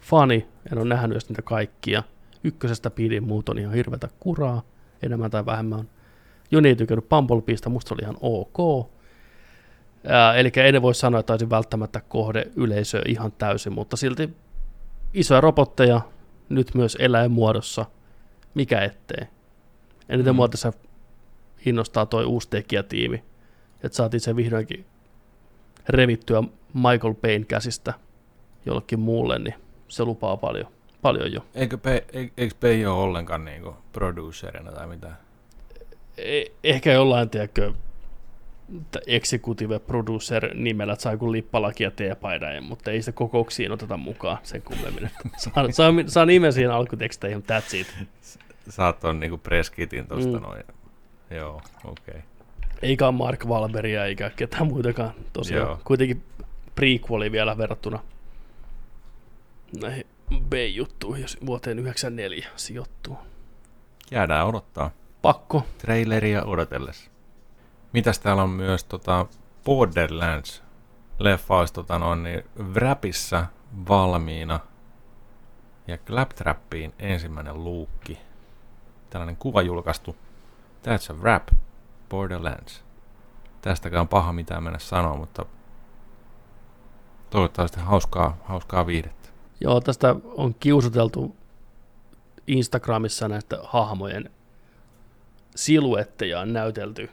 [0.00, 0.46] fani.
[0.72, 2.02] En ole nähnyt edes niitä kaikkia.
[2.44, 4.62] Ykkösestä pidin, muut on ihan hirveätä kuraa,
[5.02, 5.88] enemmän tai vähemmän.
[6.50, 8.88] Joni ei tykännyt Bumblebeesta, musta se oli ihan ok.
[10.06, 14.36] Ää, eli en voi sanoa, että olisin välttämättä kohde yleisöä ihan täysin, mutta silti
[15.14, 16.00] isoja robotteja,
[16.48, 17.86] nyt myös eläinmuodossa,
[18.54, 19.26] mikä ettei.
[20.08, 20.36] Eniten mm.
[20.36, 20.72] mua tässä
[21.66, 23.22] innostaa toi uusi tekijätiimi,
[23.84, 24.84] että saatiin se vihdoinkin
[25.88, 26.42] revittyä
[26.74, 27.94] Michael Payne käsistä
[28.66, 29.54] jollekin muulle, niin
[29.88, 30.66] se lupaa paljon,
[31.02, 31.46] paljon jo.
[31.54, 31.78] Eikö,
[32.60, 35.16] Pei ole ollenkaan niinku producerina tai mitään?
[36.18, 37.72] E- ehkä jollain, tiedätkö,
[39.06, 44.38] executive producer nimellä, että saa joku lippalaki ja teepaidan, mutta ei sitä kokouksiin oteta mukaan
[44.42, 45.04] sen kummemmin.
[45.06, 47.94] että Saa, saa, saa nimen siihen alkuteksteihin, mutta that's it.
[48.68, 50.36] Saat on niinku preskitin tosta Mm.
[50.36, 50.42] mm.
[50.42, 50.62] noin.
[51.34, 52.14] Joo, okei.
[52.14, 52.20] Okay.
[52.82, 55.68] Eikä Mark Wahlbergia eikä ketään muitakaan tosiaan.
[55.68, 55.80] Joo.
[55.84, 56.24] Kuitenkin
[56.74, 57.98] prequeli vielä verrattuna
[59.80, 60.06] näihin
[60.48, 63.18] B-juttuihin, jos vuoteen 94 sijoittuu.
[64.10, 64.90] Jäädään odottaa.
[65.22, 65.66] Pakko.
[65.78, 67.10] Traileria odotellessa.
[67.92, 69.26] Mitäs täällä on myös tota
[69.64, 70.62] Borderlands
[71.18, 73.46] leffa olisi tota noin, niin Wrapissa
[73.88, 74.60] valmiina
[75.86, 78.18] ja Claptrappiin ensimmäinen luukki.
[79.10, 80.16] Tällainen kuva julkaistu.
[80.86, 81.48] That's a wrap.
[82.08, 82.84] Borderlands.
[83.60, 85.46] Tästäkään on paha mitään mennä sanoa, mutta
[87.30, 89.28] toivottavasti hauskaa, hauskaa viihdettä.
[89.60, 91.36] Joo, tästä on kiusuteltu
[92.46, 94.30] Instagramissa näistä hahmojen
[95.56, 97.10] siluetteja on näytelty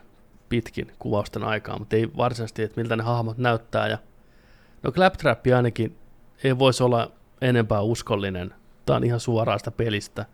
[0.48, 3.88] pitkin kuvausten aikaa, mutta ei varsinaisesti, että miltä ne hahmot näyttää.
[3.88, 3.98] Ja
[4.82, 5.96] no Claptrap ainakin
[6.44, 7.10] ei voisi olla
[7.40, 8.54] enempää uskollinen.
[8.86, 10.26] Tämä on ihan suoraan sitä pelistä.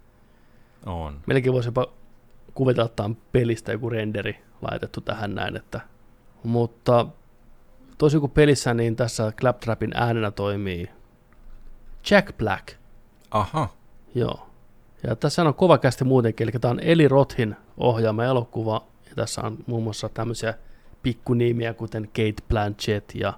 [0.86, 1.20] On.
[1.26, 1.86] Melkein voisi jopa
[2.56, 5.56] kuvitella, että on pelistä joku renderi laitettu tähän näin.
[5.56, 5.80] Että,
[6.42, 7.06] mutta
[7.98, 10.90] toisin kuin pelissä, niin tässä Claptrapin äänenä toimii
[12.10, 12.68] Jack Black.
[13.30, 13.68] Aha.
[14.14, 14.46] Joo.
[15.06, 19.40] Ja tässä on kova kästi muutenkin, eli tämä on Eli Rothin ohjaama elokuva, ja tässä
[19.40, 20.54] on muun muassa tämmöisiä
[21.02, 23.32] pikkunimiä, kuten Kate Blanchett ja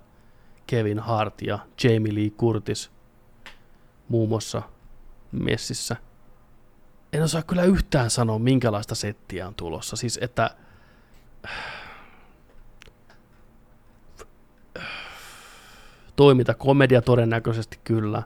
[0.66, 2.90] Kevin Hart ja Jamie Lee Curtis
[4.08, 4.62] muun muassa
[5.32, 5.96] messissä.
[7.12, 9.96] En osaa kyllä yhtään sanoa, minkälaista settiä on tulossa.
[9.96, 10.50] Siis, että
[16.16, 18.22] toiminta komedia todennäköisesti kyllä.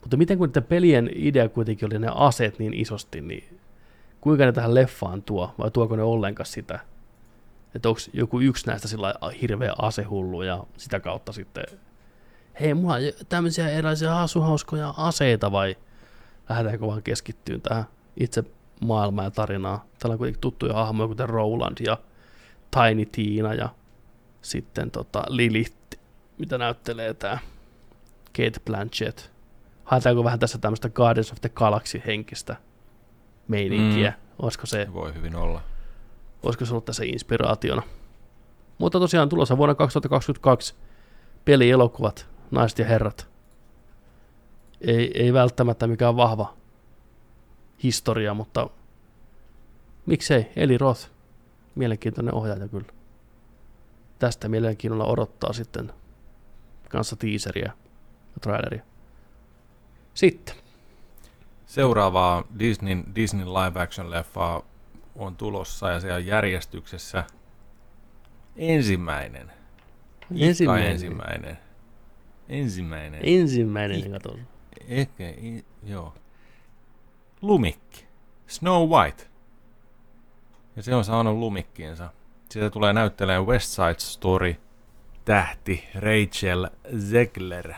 [0.00, 3.60] Mutta miten kun pelien idea kuitenkin oli ne aseet niin isosti, niin
[4.20, 6.80] kuinka ne tähän leffaan tuo, vai tuoko ne ollenkaan sitä?
[7.74, 11.64] Että onko joku yksi näistä sillä hirveä asehullu ja sitä kautta sitten,
[12.60, 15.76] hei mulla on tämmöisiä erilaisia asuhauskoja aseita vai
[16.48, 17.84] lähdetäänkö vaan keskittyyn tähän
[18.16, 18.44] itse
[18.80, 19.78] maailmaan ja tarinaan.
[19.98, 21.96] Täällä on kuitenkin tuttuja hahmoja, kuten Roland ja
[22.70, 23.68] Tiny Tina ja
[24.42, 25.76] sitten tota Lilith,
[26.38, 27.38] mitä näyttelee tämä
[28.36, 29.20] Kate Blanchett.
[29.84, 32.56] Haetaanko vähän tässä tämmöistä Guardians of the Galaxy henkistä
[33.48, 34.10] meininkiä?
[34.10, 34.16] Mm.
[34.38, 35.60] Olisiko se, Voi hyvin olla.
[36.42, 37.82] olisiko se ollut tässä inspiraationa?
[38.78, 40.74] Mutta tosiaan tulossa vuonna 2022
[41.44, 43.28] pelielokuvat, naiset ja herrat.
[44.80, 46.54] Ei, ei välttämättä mikään vahva
[47.82, 48.70] historia, mutta
[50.06, 51.10] miksei, Eli Roth,
[51.74, 52.86] mielenkiintoinen ohjaaja kyllä.
[54.18, 55.92] tästä mielenkiinnolla odottaa sitten
[56.88, 57.72] kanssa teaseria
[58.34, 58.82] ja traileria.
[60.14, 60.54] Sitten.
[61.66, 64.62] Seuraavaa Disney, Disney live action leffaa
[65.16, 67.24] on tulossa ja se on järjestyksessä
[68.56, 69.52] ensimmäinen.
[70.40, 70.92] Ensimmäinen.
[70.92, 71.58] ensimmäinen.
[72.48, 73.20] Ensimmäinen.
[73.24, 74.38] Ensimmäinen, I- kato.
[74.88, 75.24] Ehkä,
[75.82, 76.14] joo.
[77.42, 78.06] Lumikki.
[78.46, 79.26] Snow White.
[80.76, 82.10] Ja se on saanut lumikkiinsa.
[82.50, 84.56] Siitä tulee näyttelemään West Side Story
[85.24, 86.68] tähti Rachel
[87.10, 87.74] Zegler.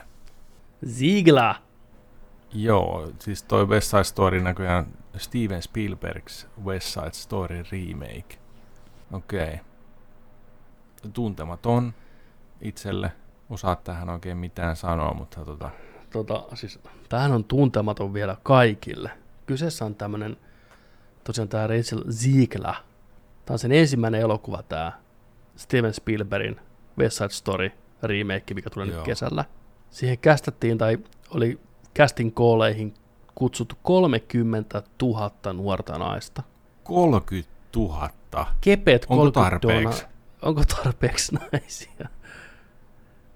[0.86, 1.55] Ziegler.
[2.52, 4.86] Joo, siis toi West Side Story näköjään
[5.16, 8.39] Steven Spielbergs West Side Story remake.
[9.12, 9.44] Okei.
[9.44, 9.59] Okay.
[11.12, 11.94] Tuntematon
[12.60, 13.12] itselle.
[13.51, 15.70] Osaa tähän oikein mitään sanoa, mutta tota,
[16.12, 16.78] Tota, siis,
[17.09, 19.11] tämähän on tuntematon vielä kaikille.
[19.47, 20.37] Kyseessä on tämmönen,
[21.24, 22.74] tosiaan tämä Rachel Ziegler.
[23.45, 24.93] Tämä on sen ensimmäinen elokuva, tämä
[25.57, 26.61] Steven Spielbergin
[26.99, 27.70] West Side Story
[28.03, 29.05] remake, mikä tulee nyt Joo.
[29.05, 29.45] kesällä.
[29.91, 30.99] Siihen kästettiin, tai
[31.35, 31.61] oli
[31.99, 32.95] casting kooleihin
[33.35, 36.43] kutsuttu 30 000 nuorta naista.
[36.85, 38.11] 30 000.
[38.61, 40.03] Kepeet Onko 30 tarpeeksi?
[40.03, 40.09] dona-
[40.43, 42.09] Onko tarpeeksi naisia?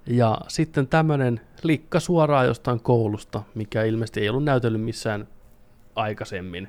[0.07, 5.29] Ja sitten tämmöinen likka suoraan jostain koulusta, mikä ilmeisesti ei ollut näytellyt missään
[5.95, 6.69] aikaisemmin,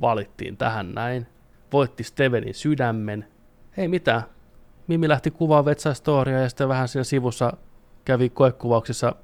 [0.00, 1.26] valittiin tähän näin.
[1.72, 3.28] Voitti Stevenin sydämen.
[3.76, 4.22] Ei mitään.
[4.86, 7.52] Mimi lähti kuvaamaan Vetsa Storia ja sitten vähän siinä sivussa
[8.04, 9.14] kävi koekuvauksissa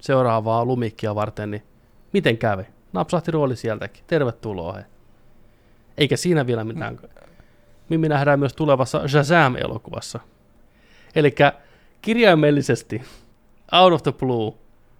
[0.00, 1.62] seuraavaa lumikkia varten, niin
[2.12, 2.62] miten kävi?
[2.92, 4.04] Napsahti rooli sieltäkin.
[4.06, 4.84] Tervetuloa he.
[5.98, 6.98] Eikä siinä vielä mitään.
[7.88, 10.20] Mimmi nähdään myös tulevassa Shazam-elokuvassa.
[11.14, 11.34] Eli
[12.06, 13.02] kirjaimellisesti
[13.72, 14.52] Out of the Blue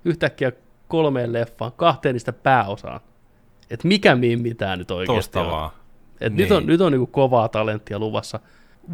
[0.04, 0.52] yhtäkkiä
[0.88, 3.00] kolmeen leffaan, kahteen niistä pääosaan.
[3.70, 5.50] Et mikä Mimmi tää nyt oikeasti Tosta on?
[5.50, 5.70] vaan.
[6.20, 6.36] Et Niin.
[6.42, 8.40] nyt on, nyt on niinku kovaa talenttia luvassa.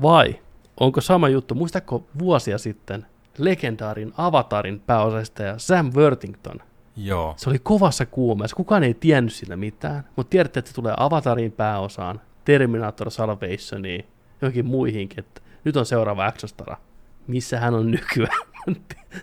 [0.03, 0.35] Vai
[0.81, 1.55] onko sama juttu?
[1.55, 3.07] Muistatko vuosia sitten
[3.39, 6.59] legendaarin Avatarin pääosastaja Sam Worthington?
[6.97, 7.35] Joo.
[7.37, 8.57] Se oli kovassa kuumeessa.
[8.57, 14.07] Kukaan ei tiennyt sillä mitään, mutta tiedätte, että se tulee Avatarin pääosaan, Terminator Salvationiin,
[14.43, 16.77] johonkin muihinkin, että nyt on seuraava actionstara.
[17.27, 18.39] Missä hän on nykyään?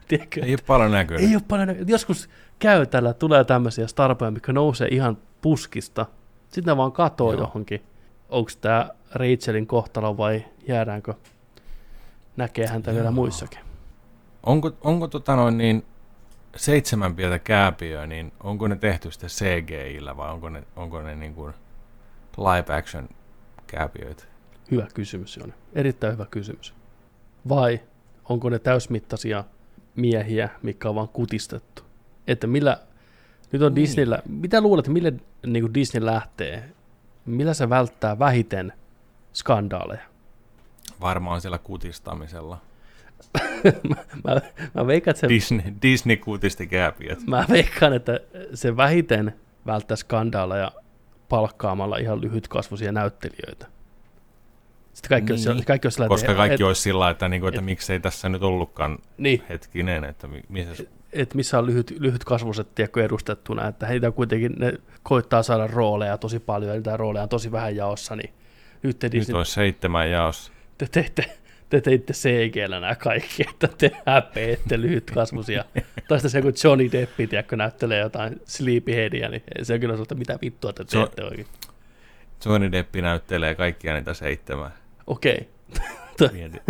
[0.07, 0.41] Tiedätkö?
[0.45, 1.29] Ei ole paljon näkynyt.
[1.29, 6.05] Ei ole paljon näkö- Joskus käy tällä, tulee tämmöisiä starpoja, mikä nousee ihan puskista.
[6.49, 7.41] Sitten ne vaan katoo Joo.
[7.41, 7.83] johonkin.
[8.29, 11.13] Onko tämä Rachelin kohtalo vai jäädäänkö
[12.37, 13.59] näkee häntä vielä muissakin?
[14.43, 15.85] Onko, onko tota noin niin
[16.55, 21.33] seitsemän pientä kääpiöä, niin onko ne tehty sitten CGI-llä vai onko ne, onko ne niin
[21.33, 21.53] kuin
[22.37, 23.09] live action
[23.67, 24.23] kääpiöitä?
[24.71, 25.53] Hyvä kysymys, Joni.
[25.73, 26.73] Erittäin hyvä kysymys.
[27.49, 27.79] Vai
[28.29, 29.43] onko ne täysmittaisia
[29.95, 31.83] miehiä, mikä on vaan kutistettu?
[32.27, 32.77] Että millä,
[33.51, 33.83] nyt on Niin.
[33.83, 35.13] Disneyllä, mitä luulet, mille
[35.45, 36.69] niin kuin Disney lähtee?
[37.25, 38.73] Millä se välttää vähiten
[39.33, 40.01] skandaaleja?
[41.01, 42.57] Varmaan siellä kutistamisella.
[44.23, 44.41] Mä,
[44.73, 47.27] mä, veikkaan, että se, Disney, Disney kutisti kääpiöt.
[47.27, 48.19] mä veikkaan, että
[48.53, 49.35] se vähiten
[49.65, 50.71] välttää skandaaleja
[51.29, 53.67] palkkaamalla ihan lyhytkasvuisia näyttelijöitä.
[54.99, 55.49] Sitten kaikki, niin.
[55.49, 57.65] Olisi, kaikki olisi sillä, Koska että- kaikki et, olisi sillä että, niin kuin, että et-
[57.65, 63.05] miksei tässä nyt ollutkaan Niin, hetkinen, että mi- missä että missä on lyhyt, lyhytkasvuiset tiedätkö,
[63.05, 64.73] edustettuna, että heitä kuitenkin ne
[65.03, 68.33] koittaa saada rooleja tosi paljon, ja niitä rooleja on tosi vähän jaossa, niin
[68.83, 70.51] nyt te, nyt olisi seitsemän jaossa.
[70.77, 71.37] te teitte,
[71.69, 75.65] te teitte CGllä nämä kaikki, että te häpeette lyhytkasvuisia.
[76.07, 80.15] tai sitten se, kun Johnny Deppi, tiedätkö, näyttelee jotain Sleepyheadia, niin se on kyllä sellaista,
[80.15, 81.47] mitä vittua te teette oikein.
[82.45, 84.71] Johnny Deppi näyttelee kaikkia niitä seitsemää.
[85.09, 85.49] Okei,
[86.33, 86.61] Mieti,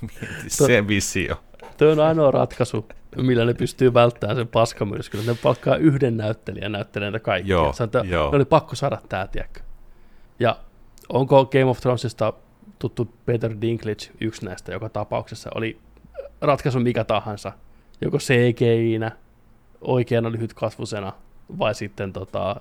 [0.00, 1.42] mieti se visio.
[1.78, 5.26] Tuo on ainoa ratkaisu, millä ne pystyy välttämään sen paskamyrskyn.
[5.26, 7.56] Ne palkkaa yhden näyttelijän näyttelemään näitä kaikkia.
[7.56, 8.30] Joo, että joo.
[8.30, 9.60] ne oli pakko saada tää, tiedätkö.
[10.40, 10.58] Ja
[11.08, 12.32] onko Game of Thronesista
[12.78, 15.50] tuttu Peter Dinklage yksi näistä joka tapauksessa?
[15.54, 15.78] Oli
[16.40, 17.52] ratkaisu mikä tahansa.
[18.00, 19.12] Joko CGI-nä,
[19.80, 21.12] oikeana lyhytkasvusena
[21.58, 22.60] vai sitten tota,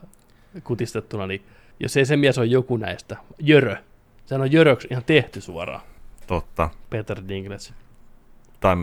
[0.64, 1.28] kutistettuna.
[1.28, 1.46] Niin
[1.80, 3.76] jos ei se mies on joku näistä, Jörö.
[4.30, 5.82] Sehän on Jöröksi ihan tehty suoraan,
[6.28, 6.70] Totta.
[6.90, 7.74] Peter Dinklage.
[8.60, 8.76] Tai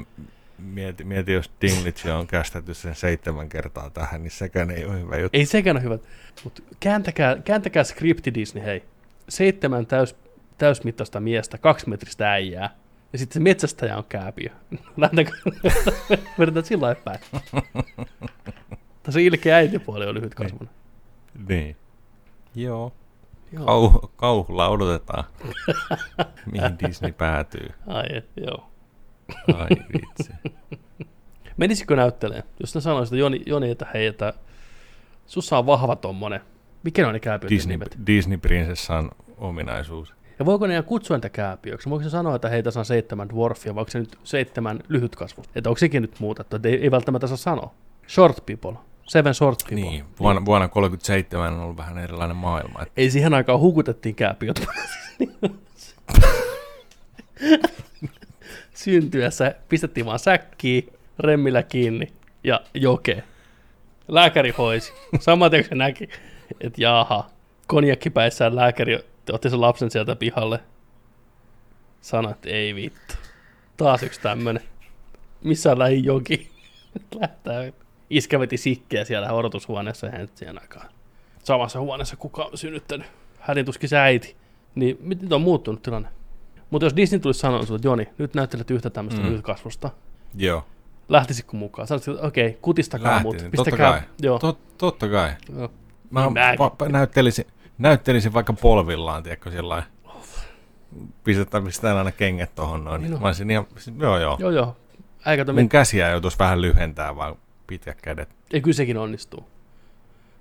[0.59, 5.17] mieti, mieti jos Dinglitch on kästetty sen seitsemän kertaa tähän, niin sekään ei ole hyvä
[5.17, 5.39] juttu.
[5.39, 5.99] Ei sekään ole hyvä.
[6.45, 8.85] Mutta kääntäkää, kääntäkää skripti Disney, hei.
[9.29, 10.17] Seitsemän täys,
[10.59, 12.77] täysmittaista miestä, kaksimetristä äijää.
[13.13, 14.51] Ja sitten se metsästäjä on kääpiö.
[14.97, 15.33] Lähdetäänkö?
[16.39, 17.21] Vedetään sillä lailla päin.
[19.09, 20.71] Se ilkeä äitipuoli on lyhyt kasvuna.
[21.49, 21.77] Niin.
[22.55, 22.79] Joo.
[22.79, 23.06] Joo.
[23.65, 25.25] Kau, kauhulla odotetaan,
[26.53, 27.69] mihin Disney päätyy.
[27.87, 28.71] Ai, joo.
[29.55, 30.33] Ai vitsi.
[31.57, 32.43] Menisikö näyttelee?
[32.61, 34.33] Jos ne sanoisivat että Joni, Joni, että hei, että
[35.27, 36.41] sussa on vahva tommonen.
[36.83, 37.99] Mikä ne on ne kääpiöt Disney, nimet?
[38.07, 40.15] Disney prinsessan ominaisuus.
[40.39, 41.91] Ja voiko ne ihan kutsua niitä kääpiöksi?
[41.91, 45.53] Voiko se sanoa, että hei, tässä on seitsemän dwarfia, vai onko se nyt seitsemän lyhytkasvusta?
[45.55, 46.57] Että onko sekin nyt muutettu?
[46.57, 47.75] Että ei, ei välttämättä saa sanoa.
[48.09, 48.86] Short people.
[49.07, 49.77] Seven short people.
[49.77, 52.83] Niin, vuonna, vuonna 37 on ollut vähän erilainen maailma.
[52.83, 54.67] Et, Ei siihen aikaan hukutettiin kääpiöt.
[58.75, 62.09] Syntyessä pistettiin vaan säkkiin, remmillä kiinni
[62.45, 63.23] ja joke.
[64.09, 64.93] Lääkäri hoisi.
[65.11, 66.09] Kun se näki,
[66.61, 67.31] että jaha,
[67.67, 70.61] konjakki päissään lääkäri otti sen lapsen sieltä pihalle.
[72.31, 73.15] Että ei vittu.
[73.77, 74.63] Taas yksi tämmönen.
[75.45, 76.51] Missä on lähin joki?
[77.21, 77.63] Lähtää.
[78.11, 80.87] Iskä veti sikkeä siellä odotushuoneessa ja hän siihen aikaan.
[81.45, 83.07] Samassa huoneessa kuka on synnyttänyt.
[83.41, 84.37] Hänen tuskin se äiti.
[84.75, 86.09] Niin miten on muuttunut tilanne?
[86.71, 89.43] Mutta jos Disney tulisi sanoa sinulle, että Joni, nyt näyttelet yhtä tämmöistä Mm.
[89.43, 89.91] kasvusta.
[90.35, 90.65] joo,
[91.09, 91.89] Lähtisitkö mukaan?
[91.89, 93.37] Sanoitko, että okei, okay, kutistakaa Lähtisin, mut.
[93.57, 93.93] totta Pistäkää.
[93.93, 94.01] kai.
[94.23, 94.39] Joo.
[94.39, 95.31] Tot, totta kai.
[95.59, 95.71] joo.
[96.11, 96.59] Mä Niin mäkin.
[96.59, 97.45] va- näyttelisin,
[97.79, 99.83] näyttelisin vaikka polvillaan, tiedätkö, sillä
[101.25, 103.03] pistetään, pistetään aina kengät tohon noin.
[103.03, 103.21] Niin on.
[103.21, 103.67] Mä olisin ihan,
[103.99, 104.37] joo joo.
[104.41, 104.77] Joo, joo.
[105.55, 107.37] Mun käsiä joutuisi vähän lyhentää, vaan
[107.67, 108.29] pitkät kädet.
[108.53, 109.45] Ei, kyllä sekin onnistuu.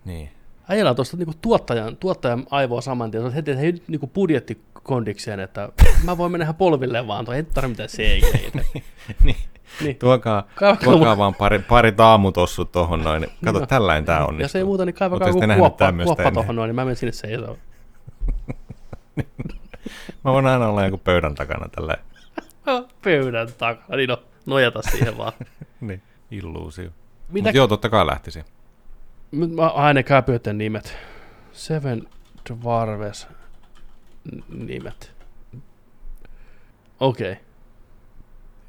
[0.05, 0.29] Niin.
[0.67, 3.31] Äijällä on tuosta niinku tuottajan, tuottajan aivoa saman tien.
[3.31, 5.69] Heti, että hei, nyt niinku budjettikondikseen, että
[6.03, 8.51] mä voin mennä ihan polvilleen vaan, toi ei tarvitse mitään CGI.
[9.23, 9.37] niin.
[9.81, 9.95] Niin.
[9.95, 13.21] Tuokaa, Kaivakaa tuokaa vaan pari, pari taamutossut tohon noin.
[13.21, 13.67] niin Kato, Joo.
[13.67, 14.41] tällainen tää on.
[14.41, 17.57] Jos ei muuta, niin kaivakaa joku kuoppa, kuoppa tuohon noin, niin mä menen sinne seisomaan.
[20.23, 21.97] Mä voin aina olla joku pöydän takana tällä.
[23.03, 25.33] Pöydän takana, niin no, nojata siihen vaan.
[25.81, 26.01] niin.
[26.31, 26.89] Illuusio.
[27.29, 28.43] Mitä Mut joo, totta kai lähtisi.
[29.31, 30.97] Mä aina kääpiöiden nimet.
[31.51, 32.03] Seven
[32.49, 33.27] Dwarves
[34.49, 35.15] nimet.
[36.99, 37.31] Okei.
[37.31, 37.43] Okay.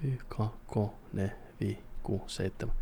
[0.02, 0.36] Y, K,
[0.72, 0.76] K,
[1.12, 2.74] ne, vi, ku, seitsemän.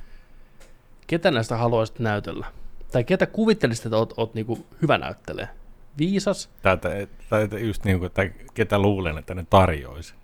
[1.07, 2.47] Ketä näistä haluaisit näytellä?
[2.93, 5.49] Tai ketä kuvittelisit, että oot, oot niinku hyvä näyttelee?
[5.99, 6.51] Viisas?
[6.63, 6.89] Tätä,
[7.29, 8.23] tai just niin kuin, että
[8.55, 10.15] ketä luulen, että ne tarjoisi.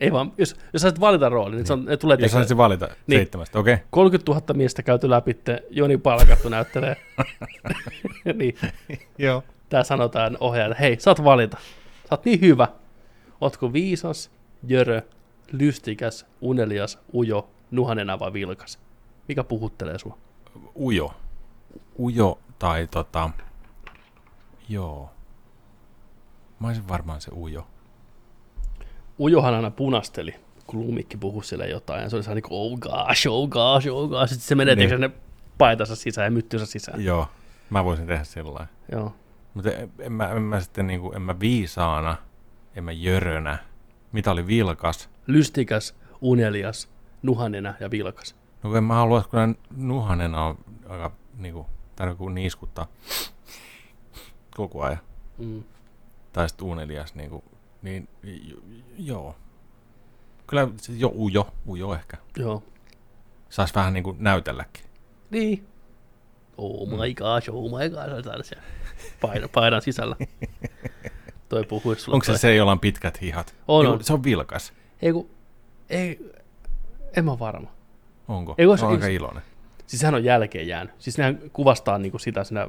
[0.00, 2.88] Ei vaan, jos, jos saisit valita roolin, niin se on, ne tulee Jos saisit valita
[3.06, 3.18] Niin.
[3.18, 3.74] seitsemästä, okei.
[3.74, 3.86] Okay.
[3.90, 5.36] 30 000 miestä käyty läpi,
[5.70, 6.96] Joni palkattu näyttelee.
[8.38, 8.54] niin,
[9.18, 9.44] Joo.
[9.68, 11.56] tää sanotaan ohjaajalle, hei, saat valita.
[12.02, 12.68] Sä oot niin hyvä.
[13.40, 14.30] Ootko viisas,
[14.68, 15.02] jörö,
[15.52, 18.78] lystikäs, unelias, ujo, nuhanena vai vilkas?
[19.28, 20.18] Mikä puhuttelee sua?
[20.80, 21.14] Ujo.
[21.98, 23.30] Ujo tai tota...
[24.68, 25.10] Joo.
[26.60, 27.66] Mä olisin varmaan se ujo.
[29.20, 30.34] Ujohan aina punasteli,
[30.66, 33.88] kun Lumikki puhui sille jotain, ja se oli sellainen niin kuin, oh gosh, oh gosh,
[33.88, 34.88] oh gosh, sitten se menee Niin.
[34.90, 35.00] niin.
[35.00, 35.10] sinne
[35.58, 37.04] paitansa sisään ja myttynsä sisään.
[37.04, 37.26] Joo.
[37.70, 38.66] Mä voisin tehdä sillä.
[38.92, 39.12] Joo.
[39.54, 42.16] Mutta en, mä, en mä sitten niinku, en mä viisaana,
[42.76, 43.58] en mä jörönä.
[44.12, 45.10] Mitä oli vilkas?
[45.26, 46.88] Lystikäs, unelias,
[47.22, 48.36] nuhanena ja vilkas.
[48.62, 50.58] No en mä halua, kun nuhanena on
[50.88, 51.66] aika niinku,
[51.96, 52.86] tai joku niiskuttaa
[54.56, 54.98] koko ajan.
[55.38, 55.62] Mm.
[56.32, 57.44] Tai sitten unelias niinku,
[57.88, 58.08] niin
[58.98, 59.36] joo.
[60.46, 62.16] Kyllä se jo ujo, ujo ehkä.
[62.36, 62.62] Joo.
[63.48, 64.84] Saisi vähän niinku näytelläkin.
[65.30, 65.66] Niin.
[66.56, 68.64] Oh my gosh, oh my gosh, täällä siellä
[69.20, 70.16] paidan, paidan sisällä.
[71.48, 72.14] Toi puhuisi sulle.
[72.16, 72.38] Onko se toi.
[72.38, 73.54] se, jolla on pitkät hihat?
[73.68, 74.04] On, Ei, on.
[74.04, 74.72] Se on vilkas.
[75.02, 75.30] Ei kun,
[75.90, 76.32] ei,
[77.16, 77.70] en mä varma.
[78.28, 78.54] Onko?
[78.58, 79.42] Ei, kun se- on aika se- iloinen.
[79.86, 80.94] Siis sehän on jälkeen jäänyt.
[80.98, 82.68] Siis nehän kuvastaa niinku sitä siinä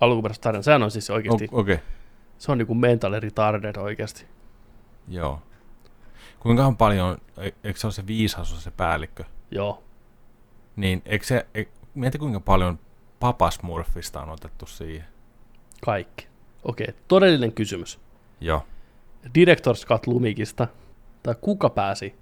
[0.00, 0.68] alkuperäisessä tarinassa.
[0.68, 1.86] Sehän on siis oikeasti, O- Okei, okay.
[2.38, 4.26] se on niinku mental retarded oikeasti.
[5.08, 5.42] Joo.
[6.40, 9.24] Kuinka paljon, e- eikö se ole se viisas, on se päällikkö?
[9.50, 9.82] Joo.
[10.76, 11.64] Niin, eikö se, e,
[11.94, 12.78] mieti kuinka paljon
[13.20, 15.04] papasmurfista on otettu siihen.
[15.84, 16.26] Kaikki.
[16.64, 17.02] Okei, okay.
[17.08, 18.00] todellinen kysymys.
[18.40, 18.66] Joo.
[19.26, 20.68] Director's Cut Lumikista,
[21.22, 22.14] tai kuka pääsi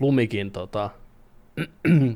[0.00, 0.90] Lumikin tota,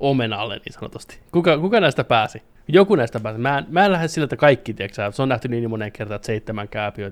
[0.00, 1.20] omenalle niin sanotusti?
[1.32, 2.42] Kuka, kuka näistä pääsi?
[2.68, 3.38] Joku näistä pääsi.
[3.38, 6.16] Mä en, mä en lähde sillä, että kaikki, tiiäksä, se on nähty niin monen kertaan,
[6.16, 7.10] että seitsemän kääpiöä,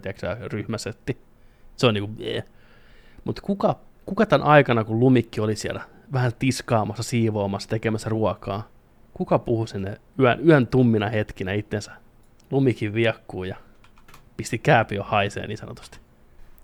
[0.52, 1.18] ryhmäsetti.
[1.76, 2.44] Se on niinku, yeah.
[3.24, 3.76] Mutta kuka,
[4.06, 5.80] kuka tämän aikana, kun Lumikki oli siellä
[6.12, 8.68] vähän tiskaamassa, siivoamassa, tekemässä ruokaa,
[9.14, 11.92] kuka puhui sinne yön, yön tummina hetkinä itsensä
[12.50, 13.56] Lumikin viekkuu ja
[14.36, 15.98] pisti kääpiö haisee niin sanotusti.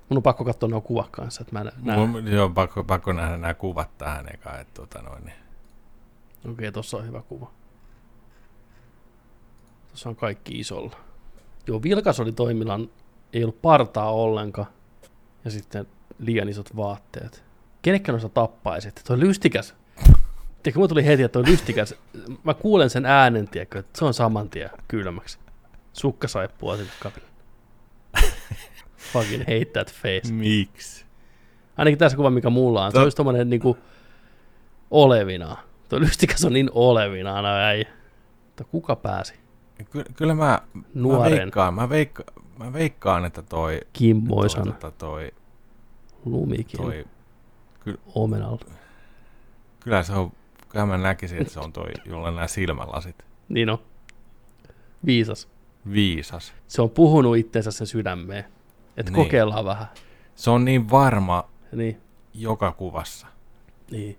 [0.09, 2.09] Mun on pakko katsoa nuo kuvat kanssa, että mä nä- näen.
[2.09, 5.37] Mun, joo, pakko, pakko nähdä nämä kuvat tähän eka, että tota noin, niin.
[6.39, 7.51] Okei, okay, tossa on hyvä kuva.
[9.89, 10.97] Tuossa on kaikki isolla.
[11.67, 12.89] Joo, vilkas oli toimillaan,
[13.33, 14.67] ei ollut partaa ollenkaan.
[15.45, 15.87] Ja sitten
[16.19, 17.45] liian isot vaatteet.
[17.83, 19.03] Kenekkä noista tappaisit?
[19.07, 19.75] Tuo lystikäs.
[20.63, 21.95] Tiedätkö, mulla tuli heti, että tuo lystikäs.
[22.45, 25.39] Mä kuulen sen äänen, tiedätkö, että se on saman tien kylmäksi.
[25.93, 27.27] Sukka saippua sinne kapille.
[29.13, 30.33] Fucking hate that face.
[30.33, 31.05] Miksi?
[31.77, 32.93] Ainakin tässä kuva, mikä mulla on.
[32.93, 33.79] Se To- olisi tommonen niinku
[34.91, 35.57] olevina.
[35.89, 37.89] Tuo lystikäs on niin olevina äijä.
[38.47, 39.35] Mutta kuka pääsi?
[39.91, 41.39] Ky- kyllä mä, mä Nuoren.
[41.39, 45.31] veikkaan, mä veikkaan, mä veikkaan, että toi, Kimmoisan toi, tota, toi,
[46.25, 47.05] lumikin toi
[48.15, 48.59] omenalla.
[49.81, 50.33] kyllä se on,
[50.69, 53.17] kyllä mä näkisin, että se on toi, jolla nämä silmälasit.
[53.49, 53.79] Niin on.
[55.07, 55.49] Viisas.
[55.93, 56.53] Viisas.
[56.67, 58.45] Se on puhunut itsensä sen sydämeen.
[58.97, 59.25] Että Niin.
[59.25, 59.87] kokeillaan vähän.
[60.35, 62.01] Se on niin varma Niin,
[62.35, 63.27] joka kuvassa.
[63.91, 64.19] niin.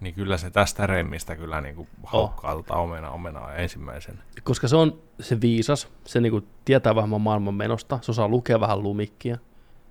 [0.00, 4.18] Niin kyllä se tästä remmistä kyllä niin kuin haukkaa tota omena omenaa ensimmäisen.
[4.42, 8.82] Koska se on se viisas, se niinku tietää vähän maailman menosta, se osaa lukea vähän
[8.82, 9.38] lumikkia.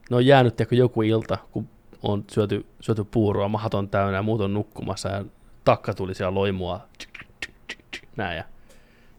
[0.10, 1.70] Ne on jäänyt tiedätkö, joku ilta, kun
[2.04, 5.26] on syöty, syöty puuroa, mahat on täynnä ja muut on nukkumassa ja
[5.66, 6.88] takka tuli siellä loimua.
[8.16, 8.44] Näin ja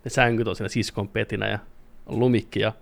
[0.04, 1.58] ne sänkyt on siinä siskon petinä ja
[2.06, 2.72] lumikki ja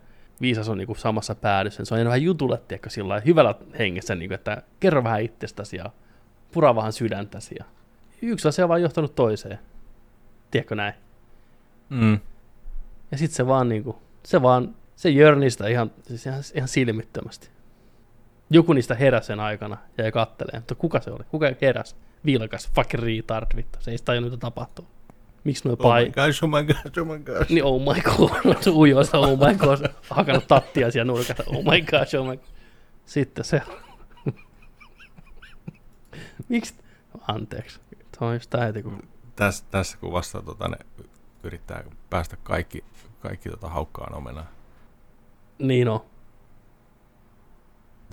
[0.40, 1.84] viisas on niinku samassa päädyssä.
[1.84, 5.90] Se on vähän jutulle, tiedätkö, sillä hyvällä hengessä, niinku, että kerro vähän itsestäsi ja
[6.52, 7.54] pura vähän sydäntäsi.
[7.58, 7.64] Ja
[8.22, 9.58] yksi asia on vaan johtanut toiseen.
[10.50, 10.94] Tiedätkö näin?
[11.88, 12.18] Mm.
[13.10, 17.48] Ja sitten se vaan niinku, se vaan, se jörnistä ihan, siis ihan, ihan silmittömästi.
[18.50, 21.24] Joku niistä heräsi sen aikana ja jäi kattelee, mutta kuka se oli?
[21.30, 21.96] Kuka heräsi?
[22.26, 23.78] Vilkas, fucking retard, vittu.
[23.80, 24.86] Se ei sitä tajunnut, mitä tapahtuu.
[25.44, 26.04] Miksi Oh pai...
[26.04, 27.50] my gosh, oh my gosh, oh my gosh.
[27.50, 31.80] Niin oh my god, se ujoista, oh my god, hakannut tattia siellä nurkasta, oh my
[31.80, 32.46] gosh, oh my god.
[33.06, 33.62] Sitten se...
[36.48, 36.74] Miksi?
[37.28, 37.80] Anteeksi.
[38.18, 39.02] Se on just heti, kun...
[39.36, 40.76] Tässä, tässä kuvassa tota, ne
[41.42, 42.84] yrittää päästä kaikki,
[43.20, 44.46] kaikki tota, haukkaan omenaa.
[45.58, 46.00] Niin on.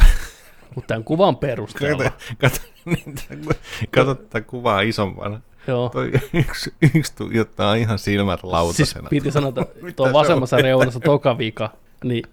[0.75, 2.03] Mutta tämän kuvan perusteella.
[2.03, 3.15] Kato, kato, niin,
[3.95, 5.41] kato tätä kuvaa isompana.
[5.67, 5.89] Joo.
[5.89, 9.09] Toi yksi, yksi tuijottaa ihan silmät Siis lautasena.
[9.09, 9.65] piti sanoa, että
[9.95, 11.69] tuo se vasemmassa reunassa toka vika,
[12.03, 12.23] niin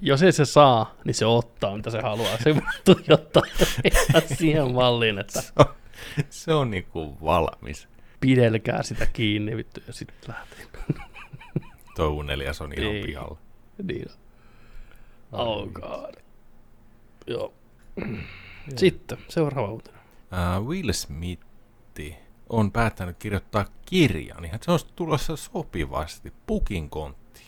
[0.00, 2.36] jos ei se saa, niin se ottaa, mitä se haluaa.
[2.44, 2.54] Se
[2.84, 3.42] tuijottaa
[3.84, 5.66] ihan siihen malliin, että Se on,
[6.30, 7.88] se on niinku valmis.
[8.20, 10.66] pidelkää sitä kiinni vittu ja sitten lähtee.
[11.96, 13.02] Tuo unelias on ihan Ei.
[13.04, 13.38] pihalla.
[13.82, 14.06] Niin.
[15.32, 16.14] Oh god.
[17.26, 17.54] Joo.
[18.76, 20.00] Sitten seuraava uutinen.
[20.58, 21.50] Uh, Will Smith
[22.48, 27.46] on päättänyt kirjoittaa kirjan, niin se olisi tulossa sopivasti pukin konttiin.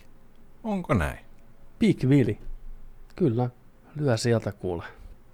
[0.65, 1.19] Onko näin?
[1.79, 2.37] Big Willy.
[3.17, 3.51] Kyllä.
[3.97, 4.85] Lyö sieltä kuule.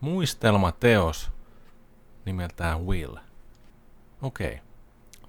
[0.00, 1.30] Muistelmateos
[2.28, 3.16] nimeltään Will.
[4.22, 4.60] Okei.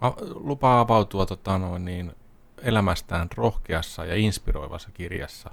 [0.02, 0.28] Okay.
[0.34, 2.16] Lupaa avautua tota, noin, niin,
[2.62, 5.52] elämästään rohkeassa ja inspiroivassa kirjassa,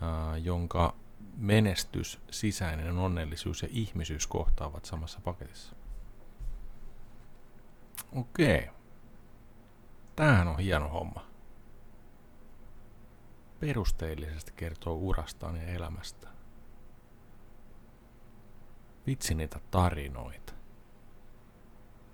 [0.00, 0.94] ää, jonka
[1.36, 5.76] menestys, sisäinen onnellisuus ja ihmisyys kohtaavat samassa paketissa.
[8.12, 8.58] Okei.
[8.58, 8.74] Okay.
[10.16, 11.26] Tämähän on hieno homma.
[13.60, 16.34] Perusteellisesti kertoo urastaan ja elämästään.
[19.06, 20.59] Vitsi niitä tarinoita.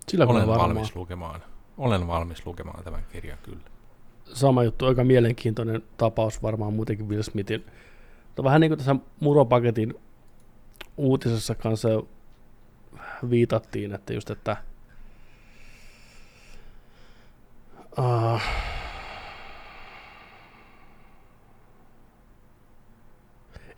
[0.09, 0.61] Sillä Olen varmaan.
[0.61, 1.43] valmis lukemaan.
[1.79, 3.61] Olen valmis lukemaan tämän kirjan kyllä.
[4.35, 7.65] sama juttu, aika mielenkiintoinen tapaus varmaan muutenkin Will Smithin.
[8.27, 9.95] Mutta vähän niin kuin tässä Muropaketin
[10.97, 11.89] uutisessa kanssa
[13.31, 14.57] viitattiin, että just, että
[17.99, 18.41] uh,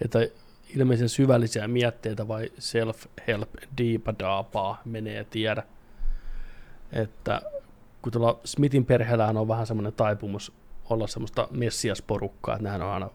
[0.01, 0.19] että
[0.77, 3.49] ilmeisen syvällisiä mietteitä vai self-help
[3.79, 5.63] diipadaapaa menee tiedä.
[6.93, 7.43] Että
[8.03, 10.53] kun tuolla Smithin perheellähän on vähän semmoinen taipumus
[10.91, 13.11] olla semmoista messiasporukkaa, että nehän on aina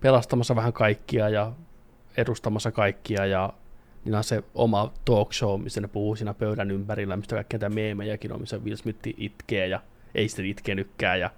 [0.00, 1.52] pelastamassa vähän kaikkia ja
[2.16, 3.52] edustamassa kaikkia ja
[4.04, 7.74] niillä on se oma talk show, missä ne puhuu siinä pöydän ympärillä, mistä kaikkea näitä
[7.74, 9.80] meemejäkin on, missä Will Smith itkee ja
[10.14, 11.30] ei sitten itkenytkään ja,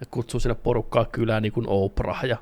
[0.00, 2.36] ja kutsuu sinne porukkaa kylään niin kuin Oprah ja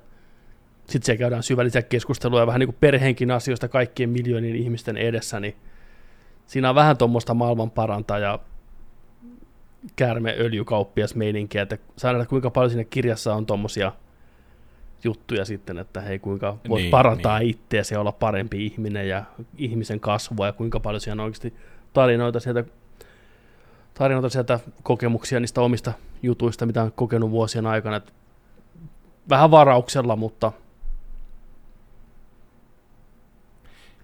[0.87, 5.57] sitten siellä käydään syvällisiä keskusteluja vähän niin kuin perheenkin asioista kaikkien miljoonien ihmisten edessä, niin
[6.51, 8.39] siinä on vähän tuommoista maailman parantaja
[9.97, 13.93] käärme öljykauppias meininkiä, että saa nähdä kuinka paljon siinä kirjassa on tuommoisia
[15.05, 17.51] juttuja sitten, että hei kuinka voit Niin, parantaa niin.
[17.51, 19.25] itseäsi ja olla parempi ihminen ja
[19.59, 21.55] ihmisen kasvua ja kuinka paljon siinä on oikeasti
[21.93, 22.65] tarinoita sieltä,
[23.95, 27.97] tarinoita sieltä kokemuksia niistä omista jutuista, mitä on kokenut vuosien aikana.
[27.97, 28.13] Et
[29.29, 30.53] vähän varauksella, mutta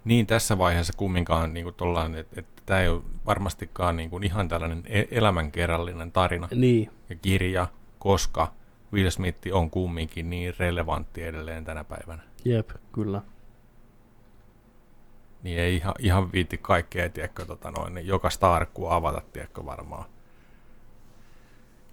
[0.07, 4.49] Niin tässä vaiheessa kumminkaan niin kuin että, että tämä ei ole varmastikaan niin kuin ihan
[4.49, 7.67] tällainen e- elämänkerrallinen tarina niin, ja kirja,
[7.99, 8.53] koska
[8.93, 12.23] Will Smith on kumminkin niin relevantti edelleen tänä päivänä.
[12.45, 13.23] jep, kyllä.
[15.43, 20.05] Niin ei ihan, ihan viitti kaikkea, tiedätkö, tota noin, niin joka starkkua avata, tiedätkö, varmaan.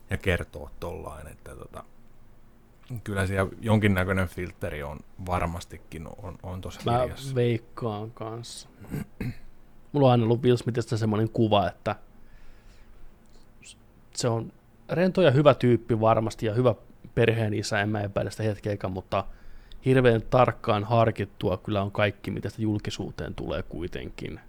[0.09, 1.83] Ja kertoa tollain, että tota,
[3.03, 7.35] kyllä siellä jonkinnäköinen filteri on varmastikin on, on tuossa Mä kirjassa.
[7.35, 8.69] veikkaan kanssa.
[9.91, 11.95] Mulla on aina ollut Will Smithistä semmoinen kuva, että
[14.15, 14.51] se on
[14.89, 16.75] rento ja hyvä tyyppi varmasti ja hyvä
[17.15, 19.25] perheen isä, en mä epäile sitä hetkeäkään, mutta
[19.85, 24.39] hirveän tarkkaan harkittua kyllä on kaikki, mitä sitä julkisuuteen tulee kuitenkin.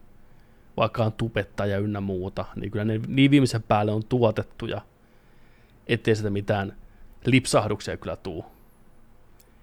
[0.77, 4.81] Vaikka on tubettaja ynnä muuta, niin kyllä ne niin viimeisen päälle on tuotettuja,
[5.87, 6.77] ettei sitä mitään
[7.31, 8.45] lipsahduksia kyllä tuu.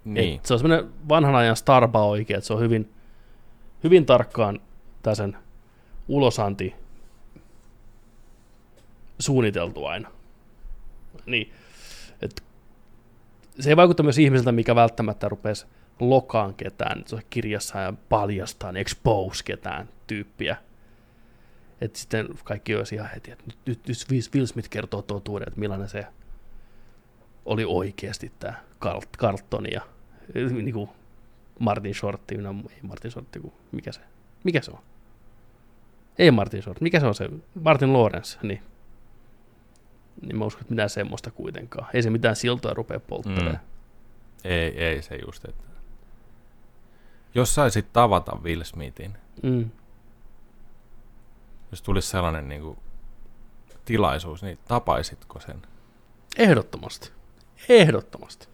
[0.06, 0.36] Niin.
[0.36, 2.94] Et se on semmoinen vanhan ajan starba oikein, että se on hyvin,
[3.84, 4.60] hyvin tarkkaan
[5.02, 5.30] tässä
[6.08, 6.76] ulosanti
[9.20, 10.12] suunniteltu aina.
[11.26, 11.54] Niin,
[12.22, 12.44] et
[13.60, 15.66] se ei vaikuta myös ihmiseltä, mikä välttämättä rupesi
[16.00, 20.58] lokaan ketään, kirjassa ja paljastaa, expose ketään tyyppiä.
[21.82, 25.60] Että sitten kaikki olisi ihan heti, että nyt, nyt, nyt Will Smith kertoo totuuden, että
[25.60, 26.06] millainen se
[27.46, 28.54] oli oikeasti tämä
[29.18, 29.82] Carlton ja
[30.52, 30.90] niin kuin
[31.60, 32.36] Martin Shortti,
[32.76, 34.02] ei Martin Shortti, kun mikä se,
[34.44, 34.80] mikä se on?
[36.18, 37.30] Ei Martin Short, mikä se on se?
[37.64, 38.64] Martin Lawrence, niin.
[40.22, 41.88] Niin mä uskon, että mitään semmoista kuitenkaan.
[41.94, 43.56] Ei se mitään siltoja rupea polttelemaan.
[43.56, 43.62] Mm.
[44.44, 45.64] Ei, ei se just, että
[47.36, 49.70] jos saisit tavata Will Smithin, Mm.
[51.72, 52.78] jos tulisi sellainen niin kuin,
[53.86, 55.62] tilaisuus, niin tapaisitko sen?
[56.38, 57.12] Ehdottomasti.
[57.70, 58.48] Ehdottomasti.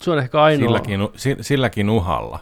[0.00, 0.66] Se on ehkä ainoa.
[0.68, 1.00] Silläkin,
[1.40, 2.38] silläkin uhalla,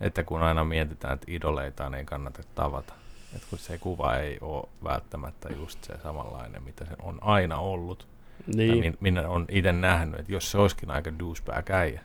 [0.00, 2.94] että kun aina mietitään, että idoleitaan ei kannata tavata.
[3.34, 8.08] Että kun se kuva ei ole välttämättä just se samanlainen, mitä se on aina ollut.
[8.54, 8.70] Niin.
[8.70, 12.00] Tai min- minä on itse nähnyt, että jos se olisikin aika douchebag äijä,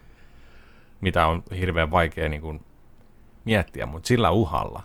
[1.02, 2.66] mitä on hirveän vaikea niin kuin
[3.46, 4.84] miettiä, mutta sillä uhalla,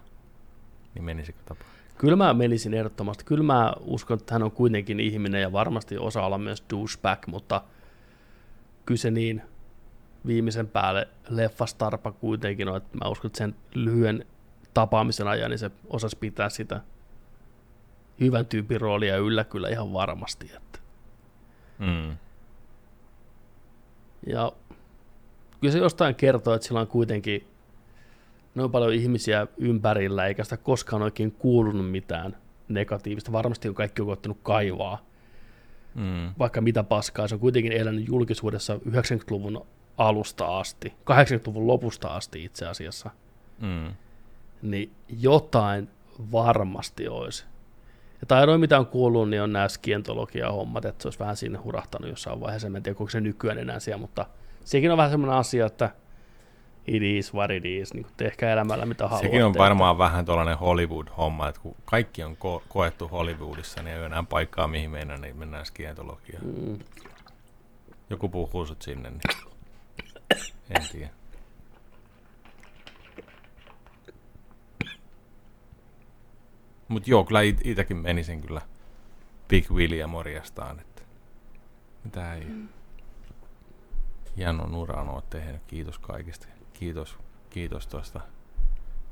[0.95, 1.65] niin menisikö tapa?
[2.01, 3.25] Kyllä mä menisin ehdottomasti.
[3.25, 7.63] Kyllä mä uskon, että hän on kuitenkin ihminen ja varmasti osaa olla myös douchebag, mutta
[8.87, 9.43] kyllä se niin
[10.27, 14.25] viimeisen päälle leffastarpa kuitenkin on, että mä uskon, että sen lyhyen
[14.75, 16.81] tapaamisen ajan, niin se osasi pitää sitä
[18.21, 20.51] hyvän tyypin roolia yllä kyllä ihan varmasti.
[20.57, 20.79] Että.
[21.79, 22.17] Mm.
[24.27, 24.53] Ja
[25.61, 27.50] kyllä se jostain kertoo, että sillä on kuitenkin
[28.55, 32.37] noin paljon ihmisiä ympärillä, eikä sitä koskaan oikein kuulunut mitään
[32.69, 33.33] negatiivista.
[33.33, 35.11] Varmasti on kaikki on koettanut kaivaa,
[35.95, 36.35] Mm.
[36.39, 37.29] vaikka mitä paskaa.
[37.29, 39.67] Se on kuitenkin elänyt julkisuudessa 90-luvun
[39.99, 43.11] alusta asti, 80-luvun lopusta asti itse asiassa.
[43.61, 43.95] Mm.
[44.63, 45.89] Niin jotain
[46.33, 47.45] varmasti olisi.
[48.21, 51.59] Ja tai ainoa mitä on kuullut, niin on nämä skientologia-hommat, että se olisi vähän sinne
[51.59, 52.67] hurahtanut jossain vaiheessa.
[52.67, 54.27] En tiedä, onko se nykyään enää siellä, mutta
[54.65, 55.91] sekin on vähän semmoinen asia, että
[56.87, 59.27] it is what it is, niin tehkää elämällä mitä haluatte.
[59.29, 63.99] Sekin on varmaan vähän tuollainen Hollywood-homma, että kun kaikki on ko- koettu Hollywoodissa, niin ei
[63.99, 66.45] ole enää paikkaa mihin mennä, niin mennään skientologiaan.
[66.47, 66.79] Mm.
[68.11, 69.21] Joku puhuu sut sinne, niin
[70.79, 71.11] en tiedä.
[76.89, 78.61] Mut joo, kyllä it- itäkin menisin kyllä
[79.49, 81.03] Big Willia morjastaan, että
[82.05, 82.47] mitä ei
[84.37, 86.47] hienon uran oot tehnyt, kiitos kaikista.
[86.81, 87.19] Kiitos,
[87.51, 88.21] kiitos tuosta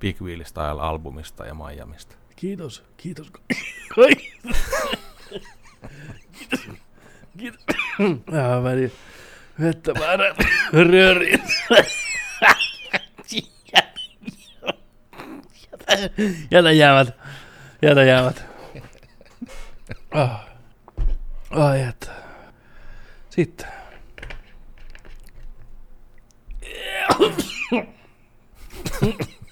[0.00, 2.16] Big Wheel Style-albumista ja Miamista.
[2.36, 3.32] Kiitos, kiitos.
[3.94, 4.32] Kaikki.
[6.38, 6.60] kiitos,
[7.38, 7.64] kiitos.
[8.32, 8.92] Ah, meni
[9.60, 10.34] vettä väärä
[10.72, 11.42] rööriin.
[16.50, 17.14] Jätä jäävät.
[17.82, 18.44] Jätä jäävät.
[20.10, 20.48] Ah.
[21.50, 22.10] Ai että.
[23.30, 23.68] Sitten.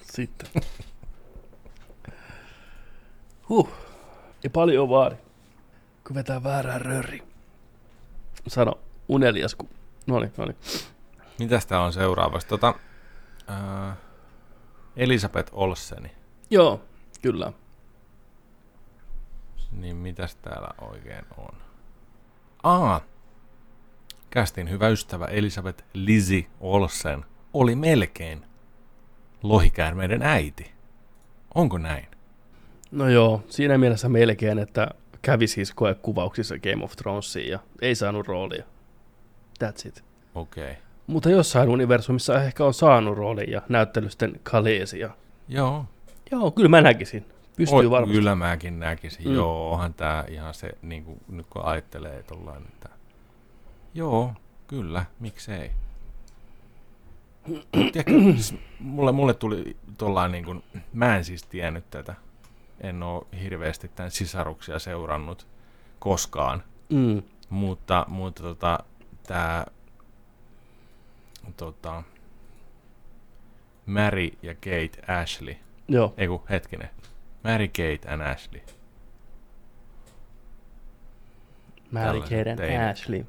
[0.01, 0.49] Sitten.
[3.49, 3.69] Huh.
[4.43, 5.15] Ei paljon vaadi.
[6.07, 7.23] Kun vetää väärää rööri.
[8.47, 9.69] Sano unelias, kun...
[10.07, 10.57] Noniin, noniin.
[11.39, 12.47] Mitäs tää on seuraavaksi?
[12.47, 12.73] Tota,
[13.47, 13.95] ää,
[14.95, 16.11] Elisabeth Olseni.
[16.49, 16.81] Joo,
[17.21, 17.53] kyllä.
[19.71, 21.57] Niin mitäs täällä oikein on?
[22.63, 23.01] Aa,
[24.29, 27.25] kästin hyvä ystävä Elisabeth Lizzie Olsen
[27.59, 28.45] oli melkein
[29.43, 30.71] lohikäärmeiden äiti.
[31.55, 32.07] Onko näin?
[32.91, 34.87] No joo, siinä mielessä melkein, että
[35.21, 38.63] kävi siis koekuvauksissa Game of Thronesiin ja ei saanut roolia.
[39.63, 40.03] That's it.
[40.35, 40.63] Okei.
[40.63, 40.75] Okay.
[41.07, 45.09] Mutta jossain universumissa ehkä on saanut roolin ja näyttelysten kaleesia.
[45.47, 45.85] Joo.
[46.31, 47.25] Joo, kyllä mä näkisin.
[47.57, 48.17] Pystyy Oi, varmasti.
[48.17, 49.27] Kyllä mäkin näkisin.
[49.27, 49.35] Mm.
[49.35, 52.89] Joo, onhan tää ihan se, niin kuin, nyt kun ajattelee tollain, että
[53.93, 54.33] joo,
[54.67, 55.71] kyllä, miksei.
[57.71, 60.63] Tiedätkö, siis mulle, mulle tuli tollain niin kuin,
[60.93, 62.15] mä en siis tiennyt tätä.
[62.81, 65.47] En oo hirveästi tämän sisaruksia seurannut
[65.99, 66.63] koskaan.
[66.89, 67.23] Mm.
[67.49, 68.79] Mutta, mutta tota,
[69.27, 69.67] tää
[71.57, 72.03] tota,
[73.85, 75.55] Mary ja Kate Ashley
[75.87, 76.89] Joo, ei kun hetkinen.
[77.43, 78.61] Mary Kate and Ashley.
[81.91, 82.89] Mary Kate and.
[82.91, 83.25] Ashley.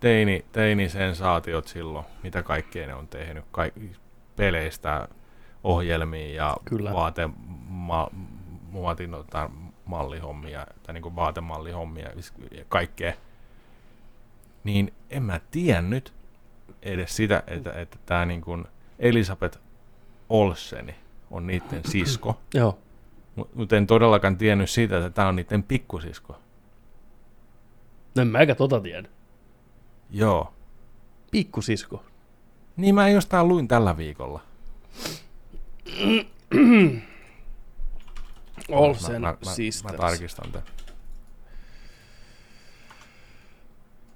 [0.00, 3.44] Teini, teinisensaatiot silloin, mitä kaikkea ne on tehnyt.
[3.50, 3.92] Kaikki
[4.36, 5.08] peleistä
[5.64, 6.92] ohjelmiin ja Kyllä.
[6.92, 7.28] vaate,
[7.68, 8.10] ma,
[8.70, 9.48] muotin, tai
[9.84, 12.08] mallihommia, tai niin vaatemallihommia
[12.50, 13.12] ja kaikkea.
[14.64, 16.12] Niin en mä tiennyt
[16.82, 18.64] edes sitä, että, että tämä niin kuin
[18.98, 19.58] Elisabeth
[20.28, 20.94] Olseni
[21.30, 22.40] on niiden sisko.
[22.54, 22.78] Joo.
[23.54, 26.40] Mutta en todellakaan tiennyt siitä, että tämä on niiden pikkusisko.
[28.14, 29.08] No en mäkä tota tiedä.
[30.10, 30.54] Joo.
[31.30, 32.04] Pikkusisko.
[32.76, 34.40] Niin mä jostain luin tällä viikolla.
[38.68, 39.92] Olsen mä, mä, mä, Sisters.
[39.92, 40.68] mä tarkistan tämän.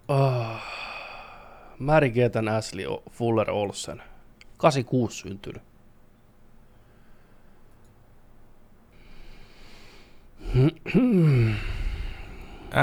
[0.08, 0.56] Oh.
[1.78, 4.02] Mary Kate and Ashley Fuller Olsen.
[4.56, 5.62] 86 syntynyt.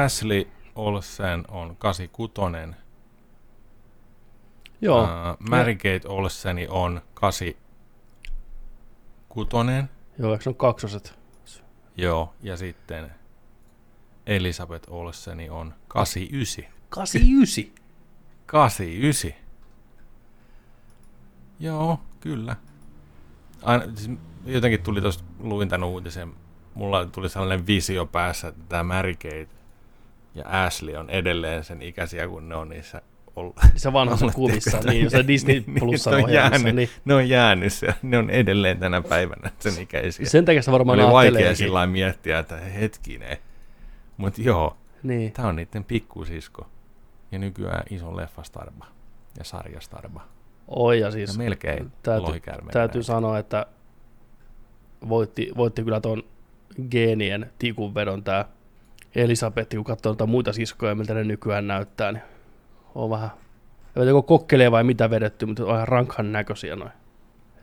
[0.06, 2.87] Ashley Olsen on 86.
[4.82, 5.04] Joo.
[5.04, 5.10] Uh,
[5.50, 9.50] Mary Kate Olseni on 86.
[10.20, 11.20] Joo, eikö se on kaksoset?
[11.98, 13.12] Joo, ja sitten
[14.26, 16.66] Elisabeth Olseni on 89.
[16.90, 17.74] 89.
[18.46, 19.32] 89.
[21.60, 22.56] Joo, kyllä.
[23.64, 24.12] Aina, siis
[24.46, 26.34] jotenkin tuli tuosta, luin tämän uutisen,
[26.74, 29.48] mulla tuli sellainen visio päässä, että tämä Mary Kate
[30.36, 33.02] ja Ashley on edelleen sen ikäisiä, kun ne on niissä
[33.38, 33.56] ollut.
[33.76, 36.76] Se vanhassa Olletteko kuvissa, niin niin, Disney niin, Plusan ne on jäänyt.
[36.76, 36.90] Niin.
[37.06, 40.26] Ne on jäänyt siellä, ne on edelleen tänä päivänä sen ikäisiä.
[40.26, 43.38] Sen takia se varmaan Oli vaikea sillä miettiä, että hetkinen.
[44.18, 45.32] Mutta joo, Niin.
[45.32, 46.68] Tämä on niiden pikkusisko.
[47.32, 48.86] Ja nykyään iso leffastarba
[49.38, 50.22] ja sarjastarba.
[50.68, 52.42] Oi, ja Ja siis melkein täytyy,
[52.72, 53.66] täytyy sanoa, että
[55.10, 56.24] voitti, voitti kyllä tuon
[56.92, 58.46] geenien tikun vedon tämä
[59.16, 62.24] Elisabeth, kun katsoo noita muita siskoja, miltä ne nykyään näyttää, niin
[62.98, 63.30] on vähän,
[63.96, 66.92] en tiedä, kokkelee vai mitä vedetty, mutta on ihan rankhan näköisiä noin.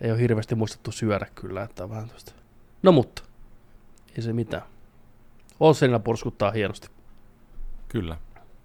[0.00, 2.32] Ei ole hirveästi muistettu syödä kyllä, että on vähän tuosta.
[2.82, 3.22] No mutta,
[4.16, 4.62] ei se mitään.
[5.60, 6.88] Olsenilla porskuttaa hienosti.
[7.88, 8.16] Kyllä.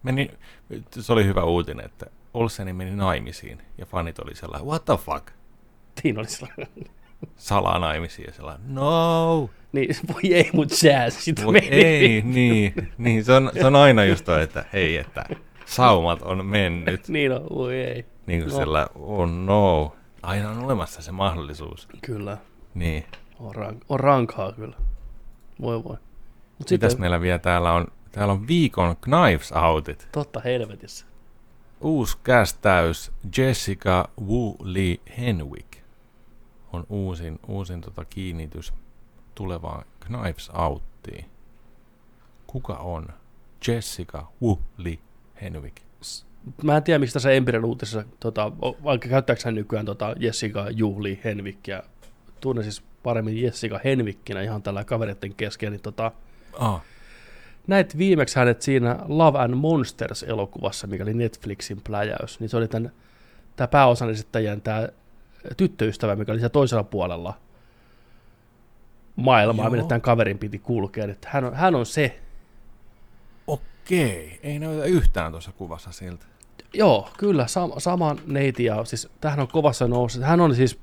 [0.03, 0.31] Meni,
[0.89, 5.27] se oli hyvä uutinen, että Olseni meni naimisiin ja fanit oli sellainen, what the fuck?
[6.01, 6.67] Siinä oli sellainen.
[7.35, 9.49] Salaa naimisiin ja sellainen, no.
[9.71, 11.67] Niin, voi ei, mut sää sitä Mut meni.
[11.67, 15.25] ei, niin, niin se, on, se on aina just toi, että hei, että
[15.69, 17.07] saumat on mennyt.
[17.09, 18.05] Niin on, voi ei.
[18.25, 18.57] Niin kuin No.
[18.57, 19.95] sellainen, oh no.
[20.21, 21.87] Aina on olemassa se mahdollisuus.
[22.01, 22.37] Kyllä.
[22.73, 23.05] Niin.
[23.39, 24.75] On, rank- on rankaa kyllä.
[25.61, 25.97] Voi voi.
[26.59, 27.87] Mut Mitäs sitten, meillä vielä täällä on?
[28.11, 30.07] Täällä on viikon Knives Outit.
[30.11, 31.05] totta helvetissä.
[31.81, 35.77] Uusi kästäys Jessica Wu Lee Henwick
[36.73, 38.73] on uusin, uusin tota kiinnitys
[39.35, 41.25] tulevaan Knives Outtiin.
[42.47, 43.07] Kuka on
[43.67, 44.97] Jessica Wu Lee
[45.41, 45.77] Henwick?
[46.63, 51.19] Mä en tiedä, miksi tässä Empiren uutisessa, tota, vaikka käyttääkö hän nykyään tota Jessica Juhli
[51.23, 51.83] Henvikkiä,
[52.39, 56.11] tunnen siis paremmin Jessica Henvikkinä ihan tällä kavereiden kesken, niin tota,
[56.59, 56.81] Ah,
[57.67, 62.91] näit viimeksi hänet siinä Love and Monsters-elokuvassa, mikä oli Netflixin pläjäys, niin se oli tämän,
[63.55, 64.87] tämä pääosan esittäjän tämä
[65.57, 67.33] tyttöystävä, mikä oli siellä toisella puolella
[69.15, 69.71] maailmaa, Joo.
[69.71, 71.05] minne tämän kaverin piti kulkea.
[71.05, 72.19] Että hän, on, hän on se,
[73.89, 74.39] okei.
[74.43, 76.25] Ei näytä yhtään tuossa kuvassa siltä.
[76.73, 80.23] Joo, kyllä, sama, sama neiti ja siis tähän on kovassa noussut.
[80.23, 80.79] Hän on siis,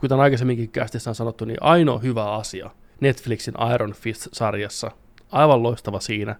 [0.00, 2.70] kuten aikaisemminkin kästissä on sanottu, niin ainoa hyvä asia
[3.00, 4.90] Netflixin Iron Fist-sarjassa.
[5.32, 6.36] Aivan loistava siinä.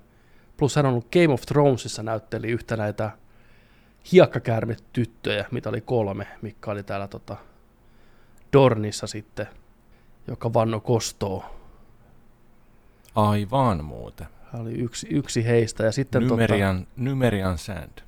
[0.56, 3.10] Plus hän on ollut Game of Thronesissa näytteli yhtä näitä
[4.12, 7.36] hiekkakäärmetyttöjä, mitä oli kolme, mikä oli täällä tota
[8.52, 9.46] Dornissa sitten,
[10.28, 11.44] joka vanno kostoo.
[13.14, 14.35] Aivan muuten.
[14.56, 15.84] Hän oli yksi, yksi heistä.
[15.84, 18.00] Ja sitten tota, Numerian, Numerian Sand.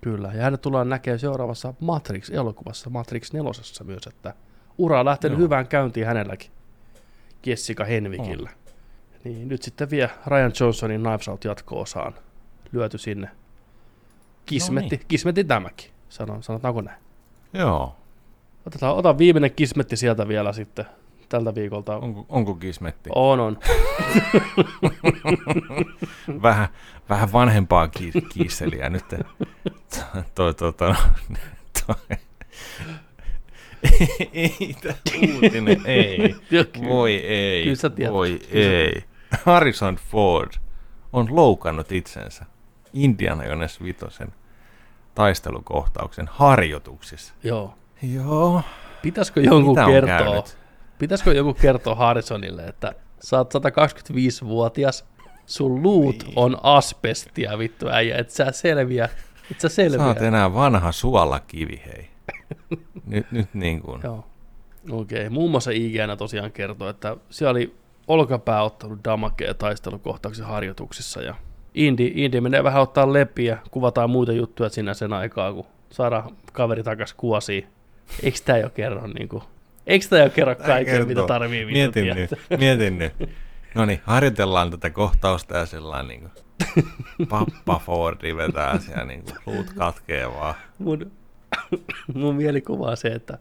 [0.00, 3.50] Kyllä, ja hänet tullaan näkemään seuraavassa Matrix-elokuvassa, Matrix 4
[3.84, 4.34] myös, että
[4.78, 5.44] ura on lähtenyt Joo.
[5.44, 6.50] hyvään käyntiin hänelläkin,
[7.46, 8.50] Jessica Henvikillä.
[9.24, 12.14] Niin nyt sitten vie Ryan Johnsonin Knives Out jatko-osaan
[12.72, 13.30] lyöty sinne.
[14.46, 17.02] Kismetti, No kismetti tämäkin, Sano, sanotaanko näin.
[17.52, 17.96] Joo.
[18.66, 20.86] Otetaan, otan viimeinen kismetti sieltä vielä sitten
[21.28, 21.96] tältä viikolta.
[21.96, 23.10] Onko, onko kismetti?
[23.14, 23.58] On, on.
[26.42, 26.68] vähän,
[27.08, 29.04] vähän vanhempaa ki- kiisseliä nyt.
[30.34, 30.94] Toi, toi, toi,
[31.86, 32.18] toi.
[34.32, 34.94] ei, tämä
[35.34, 36.34] uutinen, ei.
[36.88, 38.12] Voi ei, Kyllä sä tiedät.
[38.14, 39.02] voi ei.
[39.44, 40.50] Harrison Ford
[41.12, 42.44] on loukannut itsensä
[42.92, 44.28] Indiana Jones Vitosen
[45.14, 47.34] taistelukohtauksen harjoituksissa.
[47.44, 47.74] Joo.
[48.02, 48.62] Joo.
[49.02, 50.44] Pitäisikö jonkun Mitä kertoa?
[50.98, 55.04] Pitäisikö joku kertoa Harrisonille, että sä oot 125-vuotias,
[55.48, 56.32] Sun luut niin.
[56.36, 59.08] on asbestia, vittu äijä, et sä selviä.
[59.50, 59.98] Et sä selviä.
[59.98, 62.08] Sä oot enää vanha suolakivi, hei.
[63.06, 64.00] nyt, nyt niin kuin.
[64.04, 64.24] Joo.
[64.90, 65.28] Okei, okay.
[65.28, 67.74] muun muassa IGN tosiaan kertoo, että siellä oli
[68.08, 71.34] olkapää ottanut damakea taistelukohtauksen harjoituksissa ja
[71.74, 76.82] Indi, Indi menee vähän ottaa lepiä, kuvataan muita juttuja sinä sen aikaa, kun saadaan kaveri
[76.82, 77.66] takas kuosiin.
[78.22, 79.42] Eikö tämä jo kerro niin kuin,
[79.88, 83.12] Eikö tämä jo kerro kaiken, mitä tarvii Mietin nyt, mietin nyt.
[83.74, 89.36] No niin, harjoitellaan tätä kohtausta ja sellainen niin kuin, pappa Fordi vetää siellä niin kuin,
[89.46, 90.54] luut katkee vaan.
[90.78, 91.10] Mun,
[92.14, 93.38] mun mielikuva on se, että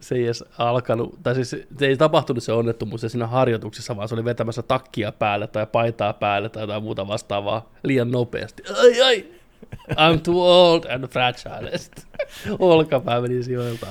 [0.00, 4.14] se ei edes alkanut, tai siis se ei tapahtunut se onnettomuus siinä harjoituksessa, vaan se
[4.14, 8.62] oli vetämässä takkia päälle tai paitaa päälle tai jotain muuta vastaavaa liian nopeasti.
[8.80, 9.24] Ai ai,
[9.90, 11.70] I'm too old and fragile.
[12.58, 13.86] Olkapää meni sijoilta.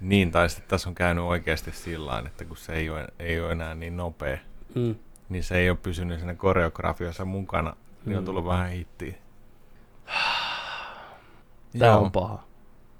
[0.00, 3.52] Niin, tai sitten tässä on käynyt oikeasti sillä että kun se ei ole, ei ole
[3.52, 4.38] enää niin nopea,
[4.74, 4.94] mm.
[5.28, 8.18] niin se ei ole pysynyt siinä koreografiassa mukana, niin mm.
[8.18, 9.14] on tullut vähän hittiä.
[11.78, 12.44] Tämä joo, on paha.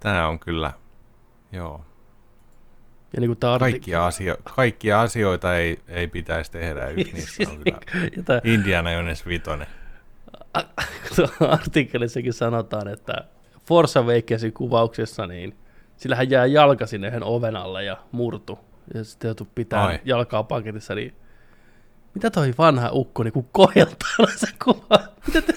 [0.01, 0.73] Tämä on kyllä,
[1.53, 1.85] joo.
[3.13, 6.89] Ja niin kuin kaikkia, asio- kaikkia asioita ei, ei pitäisi tehdä.
[6.89, 9.67] Yksi niistä on kyllä Indiana Jones Vitonen.
[11.51, 13.15] Artikkelissakin sanotaan, että
[13.67, 15.57] Forza Awakensin kuvauksessa niin
[15.99, 18.59] sillä hän jää jalka sinne yhden oven alle ja murtu.
[18.95, 20.01] Ja sitten joutuu pitää Ai.
[20.05, 21.15] jalkaa paketissa, niin
[22.15, 24.99] mitä toi vanha ukko niin koheltaa se kuva?
[25.27, 25.55] Mitä te,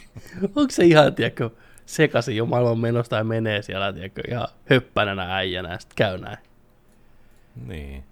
[0.56, 1.50] onko se ihan, tiedätkö,
[1.86, 6.38] sekaisin jo maailman menosta ja menee siellä, tiedätkö, ihan höppänänä äijänä ja sitten käy näin.
[7.66, 8.04] Niin.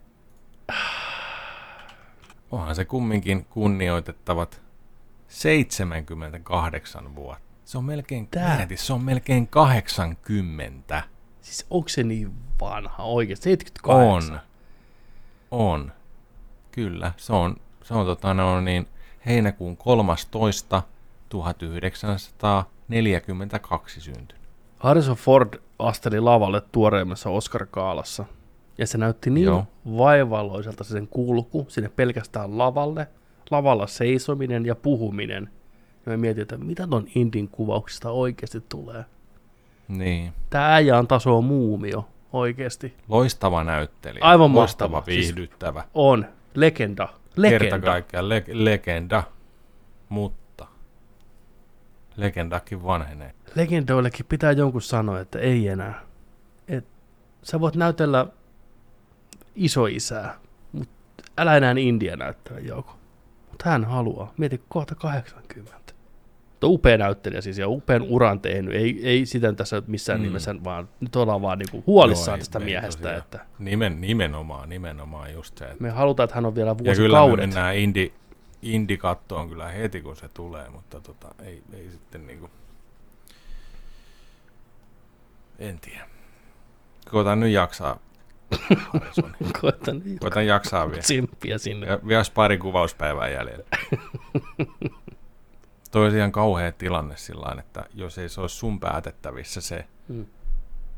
[2.51, 4.62] Onhan se kumminkin kunnioitettavat
[5.28, 7.43] 78 vuotta.
[7.65, 8.57] Se on melkein, Tää.
[8.57, 11.03] Mieti, se on melkein 80.
[11.43, 13.44] Siis onko se niin vanha oikeasti?
[13.44, 14.35] 78?
[14.35, 14.40] On.
[15.51, 15.93] On.
[16.73, 17.12] Kyllä.
[17.16, 18.86] Se on, se on tota, no, niin,
[19.27, 20.82] heinäkuun 13.
[21.28, 24.36] 1942 syntynyt.
[24.78, 28.24] Harrison Ford asteli lavalle tuoreimmassa Oscar-kaalassa–
[28.78, 29.66] ja se näytti niin Joo.
[29.97, 33.09] vaivalloiselta sen kulku sinne pelkästään lavalle,
[33.51, 35.51] lavalla seisominen ja puhuminen.
[36.06, 39.05] Ja mä mietin, että mitä ton Indin kuvauksista oikeasti tulee.
[39.98, 40.32] Niin.
[40.51, 42.97] Tää äijä on tasoa muumio, oikeasti.
[43.09, 44.24] Loistava näyttelijä.
[44.24, 45.12] Aivan Loistava, mahtava.
[45.12, 45.81] Siis viihdyttävä.
[45.81, 46.27] Siis on.
[46.55, 47.09] Legenda.
[47.36, 47.59] Legenda.
[47.64, 49.23] Kerta kaikkiaan le- legenda.
[50.09, 50.66] Mutta
[52.16, 53.35] legendakin vanhenee.
[53.55, 56.01] Legendoillekin pitää jonkun sanoa, että ei enää.
[56.69, 56.85] Et
[57.43, 58.27] sä voit näytellä
[59.55, 60.39] isoisää,
[60.73, 62.93] mutta älä enää India näyttää joku.
[63.51, 64.32] Mutta hän haluaa.
[64.39, 65.82] Mieti kohta 80.
[66.63, 68.75] Mutta upea näyttelijä siis ja upean uran tehnyt.
[68.75, 70.25] Ei, ei sitä tässä missään mm.
[70.25, 73.17] nimessä, vaan nyt ollaan vaan niinku huolissaan Joo, tästä ei, miehestä.
[73.17, 75.65] Että Nimen, nimenomaan, nimenomaan just se.
[75.65, 75.77] Että...
[75.81, 76.99] Me halutaan, että hän on vielä vuosikaudet.
[76.99, 78.13] Ja kyllä me mennään indi,
[78.63, 82.51] indikattoon kyllä heti, kun se tulee, mutta tota, ei, ei sitten niinku...
[85.59, 86.07] En tiedä.
[87.11, 87.99] Koitan nyt jaksaa
[89.61, 91.03] Koitan, Koitan jaksaa vielä.
[91.03, 91.87] Tsemppiä sinne.
[91.87, 93.65] Ja vielä pari kuvauspäivää jäljellä.
[95.93, 100.27] Toi olisi ihan kauhea tilanne sillä että jos ei se olisi sun päätettävissä se, hmm.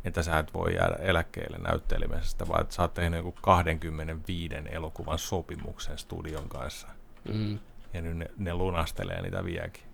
[0.05, 5.19] että sä et voi jäädä eläkkeelle näyttelemisestä, vaan että sä oot tehnyt joku 25 elokuvan
[5.19, 6.89] sopimuksen studion kanssa.
[7.33, 7.59] Hmm.
[7.95, 9.85] Ja nyt ne, ne lunastelee niitä vieläkin.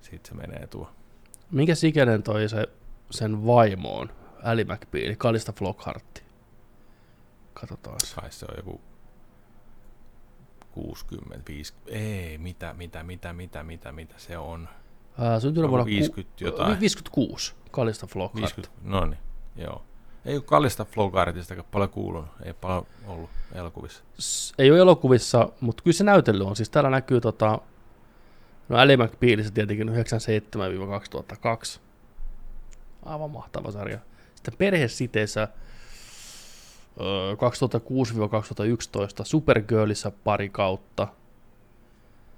[0.00, 0.90] Sitten se menee tuo.
[1.50, 2.68] Mikä sikäinen toi se
[3.10, 4.10] sen vaimoon?
[4.42, 6.22] Ali McBeal, Kalista Flockhartti.
[7.54, 7.96] Katsotaan.
[8.14, 8.80] Kai se on joku
[10.74, 14.68] 60, 50, ei, mitä, mitä, mitä, mitä, mitä, mitä se on.
[15.18, 16.80] Ää, syntynyt vuonna 50 ku, jotain.
[16.80, 18.56] 56, Kalista Flockhart.
[18.56, 19.18] 50, no niin,
[19.56, 19.82] joo.
[20.24, 24.04] Ei ole Kalista Flockhartista paljon kuulunut, ei paljon ollut elokuvissa.
[24.20, 26.56] S- ei ole elokuvissa, mutta kyllä se näytellyt on.
[26.56, 27.58] Siis täällä näkyy tota,
[28.68, 29.92] no Ali McBealissä tietenkin 97-2002.
[33.04, 33.98] Aivan mahtava sarja.
[34.34, 35.48] Sitten perhesiteissä
[36.98, 37.00] 2006-2011
[39.24, 41.08] Supergirlissa pari kautta.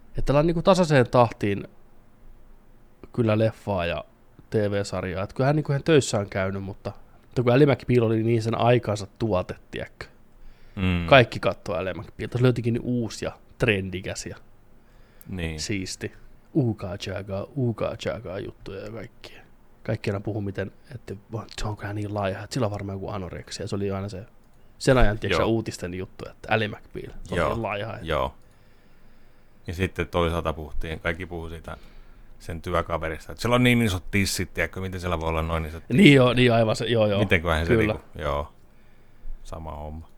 [0.08, 1.68] Että tällä on niin tasaiseen tahtiin
[3.12, 4.04] kyllä leffaa ja
[4.50, 5.24] TV-sarjaa.
[5.24, 6.92] Että kyllähän niin hän töissä on käynyt, mutta,
[7.24, 10.06] mutta kun McBeal oli niin sen aikansa tuote, tiedätkö?
[10.76, 11.06] Mm.
[11.06, 12.28] Kaikki katsoo McBeal.
[12.28, 14.36] Tässä oli jotenkin uusi ja trendikäs ja
[15.28, 15.60] niin.
[15.60, 16.12] siisti.
[16.54, 19.46] Ukaa jagaa, ukaa jagaa juttuja ja kaikkia
[19.86, 21.14] kaikki aina puhuu, miten, että
[21.58, 23.68] se on niin laiha, että sillä on varmaan joku anoreksia.
[23.68, 24.26] Se oli aina se
[24.78, 27.48] sen ajan tiedätkö, uutisten juttu, että Ali McBeal on Joo.
[27.48, 27.94] niin laiha.
[27.94, 28.06] Että...
[28.06, 28.34] Joo.
[29.66, 31.76] Ja sitten toisaalta puhuttiin, kaikki puhuu siitä
[32.38, 35.82] sen työkaverista, että sillä on niin isot tissit, tiedätkö, miten siellä voi olla noin isot
[35.88, 36.04] tissit.
[36.04, 37.18] Niin joo, niin aivan se, joo joo.
[37.18, 38.52] Mitenköhän se niinku, joo,
[39.42, 40.08] sama homma.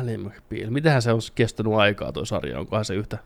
[0.00, 0.70] Ally McBeal.
[0.70, 2.58] Mitähän se on kestänyt aikaa tuo sarja?
[2.58, 3.18] Onkohan se yhtä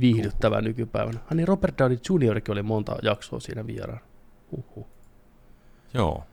[0.00, 1.18] viihdyttävä nykypäivänä?
[1.24, 2.40] Ah niin, Robert Downey Jr.
[2.48, 4.00] oli monta jaksoa siinä vieraan.
[4.50, 4.86] Uhuh.
[5.94, 6.24] Joo.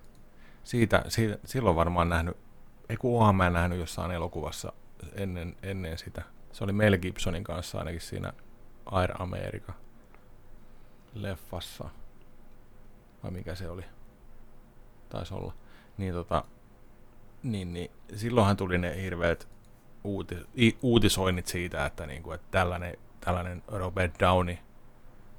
[0.63, 2.37] Siitä, siitä, silloin varmaan nähnyt,
[2.89, 4.73] ei kun oonhan mä nähnyt jossain elokuvassa
[5.13, 6.21] ennen, ennen sitä.
[6.51, 8.33] Se oli Mel Gibsonin kanssa ainakin siinä
[8.85, 9.73] Air America
[11.13, 11.89] leffassa.
[13.23, 13.83] Vai mikä se oli?
[15.09, 15.53] Taisi olla.
[15.97, 16.43] Niin tota,
[17.43, 19.47] niin, niin silloinhan tuli ne hirveät
[20.03, 20.37] uutis,
[20.81, 24.57] uutisoinnit siitä, että, niinku, että tällainen, tällainen Robert Downey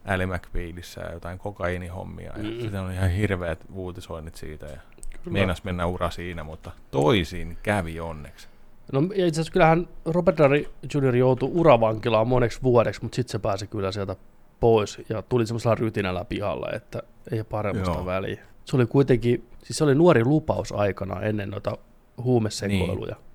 [0.05, 2.33] Ally McBealissä ja jotain kokaiinihommia.
[2.37, 2.61] Ja mm.
[2.61, 4.81] sitten on ihan hirveät uutisoinnit siitä ja
[5.27, 5.39] Kyllä.
[5.39, 8.49] meinas mennä ura siinä, mutta toisin kävi onneksi.
[8.93, 11.17] No itse asiassa kyllähän Robert Downey Jr.
[11.17, 14.17] joutui uravankilaan moneksi vuodeksi, mutta sitten se pääsi kyllä sieltä
[14.61, 18.07] pois ja tuli semmoisella rytinällä pihalla, että ei paremmasta Joo.
[18.07, 18.43] väliä.
[18.65, 21.79] Se oli kuitenkin, siis se oli nuori lupaus aikana ennen noita
[22.23, 23.15] huumesekoiluja.
[23.15, 23.27] Niin.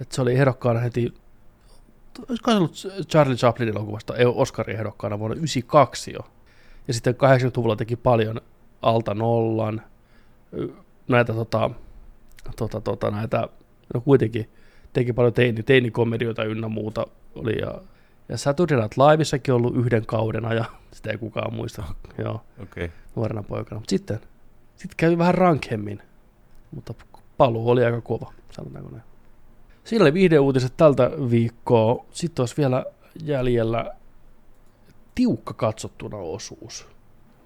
[0.00, 1.14] Et se oli ehdokkaana heti,
[2.28, 2.74] olisiko se ollut
[3.08, 6.20] Charlie Chaplin elokuvasta Oscarin ehdokkaana vuonna 1992 jo.
[6.88, 8.40] Ja sitten 80-luvulla teki paljon
[8.82, 9.82] alta nollan,
[11.08, 11.70] näitä, tota,
[12.56, 13.48] tota, tota, näitä,
[13.94, 14.50] no kuitenkin
[14.92, 17.80] teki paljon teini, teinikomedioita ynnä muuta oli ja,
[18.28, 20.64] ja Saturday Night Liveissakin ollut yhden kauden ja
[20.94, 21.82] sitä ei kukaan muista,
[22.24, 22.88] joo, okay.
[23.16, 23.80] nuorena poikana.
[23.80, 24.20] Mutta sitten,
[24.76, 26.02] sitten kävi vähän rankemmin,
[26.70, 26.94] mutta
[27.36, 29.04] paluu oli aika kova, sanotaanko näin.
[29.84, 32.04] Siinä oli viihdeuutiset tältä viikkoa.
[32.10, 32.84] Sitten olisi vielä
[33.22, 33.94] jäljellä
[35.14, 36.88] tiukka katsottuna osuus.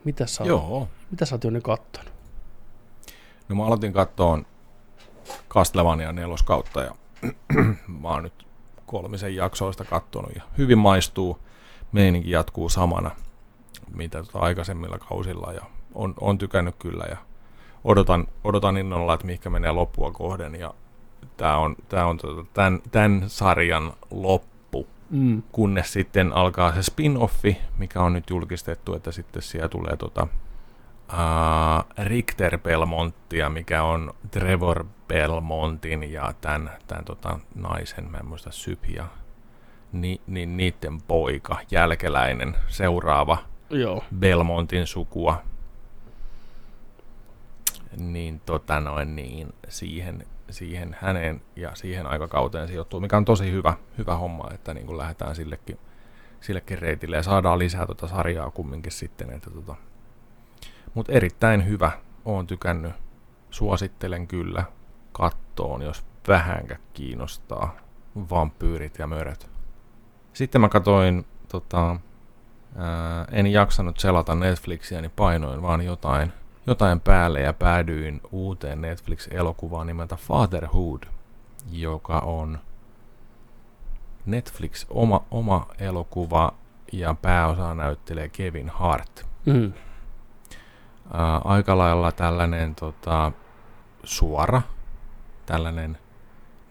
[0.05, 0.89] Mitä sä, Joo.
[1.11, 2.13] Mitä sä oot jo kattonut?
[3.49, 4.47] No mä aloitin kattoon
[5.49, 6.95] Castlevania neloskautta ja
[8.03, 8.47] mä oon nyt
[8.87, 11.39] kolmisen jaksoista kattonut ja hyvin maistuu.
[11.93, 13.11] Meininki jatkuu samana,
[13.95, 15.65] mitä tota aikaisemmilla kausilla ja
[15.95, 17.17] on, on tykännyt kyllä ja
[17.85, 20.75] odotan, odotan innolla, että mihinkä menee loppua kohden ja
[21.37, 25.43] tämä on, tää on tota, tämän, tämän sarjan loppu, mm.
[25.53, 30.27] kunnes sitten alkaa se spin-offi, mikä on nyt julkistettu, että sitten siellä tulee tota,
[31.13, 38.51] uh, Richter Belmonttia, mikä on Trevor Belmontin ja tämän, tämän tota, naisen, mä en muista
[38.51, 39.07] Sypia,
[39.93, 43.39] ni, niin niiden poika, jälkeläinen, seuraava
[43.71, 44.05] Joo.
[44.19, 45.43] Belmontin sukua
[47.97, 53.75] niin, tota noin, niin siihen, siihen häneen ja siihen aikakauteen sijoittuu, mikä on tosi hyvä,
[53.99, 55.79] hyvä homma, että niin lähdetään sillekin,
[56.41, 59.31] sillekin reitille ja saadaan lisää tota sarjaa kumminkin sitten.
[59.31, 59.75] Että tota.
[60.95, 61.91] Mutta erittäin hyvä,
[62.25, 62.93] oon tykännyt,
[63.51, 64.65] suosittelen kyllä
[65.13, 67.77] kattoon, jos vähänkä kiinnostaa
[68.31, 69.51] vampyyrit ja möröt.
[70.33, 71.97] Sitten mä katoin, tota,
[72.77, 76.33] ää, en jaksanut selata Netflixiä, niin painoin vaan jotain
[76.69, 81.03] jotain päälle ja päädyin uuteen Netflix-elokuvaan nimeltä Fatherhood,
[81.71, 82.59] joka on
[84.27, 86.55] Netflix oma, oma elokuva
[86.93, 89.27] ja pääosa näyttelee Kevin Hart.
[89.47, 89.73] Mm.
[91.13, 93.33] Ää, aika lailla tällainen tota,
[94.05, 94.63] suora,
[95.47, 95.99] tällainen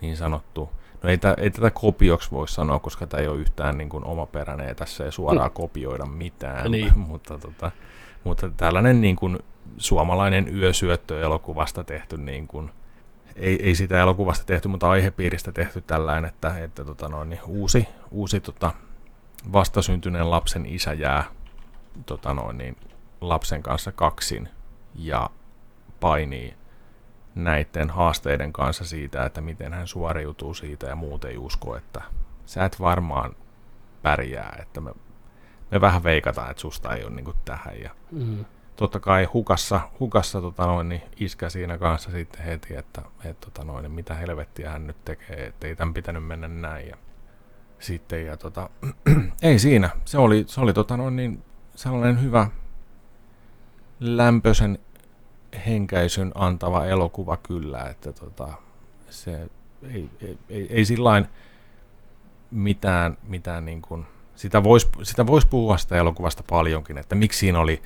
[0.01, 0.69] niin sanottu,
[1.03, 4.05] no ei, tä, ei tätä kopioksi voi sanoa, koska tämä ei ole yhtään niin kuin
[4.05, 5.53] omaperäinen ja tässä ei suoraan mm.
[5.53, 6.99] kopioida mitään, niin.
[7.09, 7.71] mutta, tota,
[8.23, 9.39] mutta tällainen niin kuin
[9.77, 12.71] suomalainen yösyöttö elokuvasta tehty niin kuin,
[13.35, 17.87] ei, ei sitä elokuvasta tehty, mutta aihepiiristä tehty tällainen, että, että tota noin, niin uusi,
[18.11, 18.71] uusi tota,
[19.53, 21.23] vastasyntyneen lapsen isä jää
[22.05, 22.77] tota noin, niin,
[23.21, 24.49] lapsen kanssa kaksin
[24.95, 25.29] ja
[25.99, 26.55] painii
[27.35, 32.01] näiden haasteiden kanssa siitä, että miten hän suoriutuu siitä ja muut ei usko, että
[32.45, 33.35] sä et varmaan
[34.01, 34.91] pärjää, että me,
[35.71, 37.81] me vähän veikataan, että susta ei ole niin tähän.
[37.81, 38.45] Ja mm
[38.77, 43.63] totta kai hukassa, hukassa tota noin, niin iskä siinä kanssa sitten heti, että et, tota
[43.63, 46.87] noin, niin mitä helvettiä hän nyt tekee, että ei tämän pitänyt mennä näin.
[46.87, 46.97] Ja
[47.79, 48.69] sitten, ja tota,
[49.41, 51.43] ei siinä, se oli, se oli tota noin, niin
[51.75, 52.47] sellainen hyvä
[53.99, 54.79] lämpöisen
[55.65, 58.47] henkäisyn antava elokuva kyllä, että tota,
[59.09, 59.49] se
[59.93, 61.27] ei, ei, ei, ei sillain
[62.51, 67.59] mitään, mitään niin kuin, sitä voisi sitä vois puhua sitä elokuvasta paljonkin, että miksi siinä
[67.59, 67.81] oli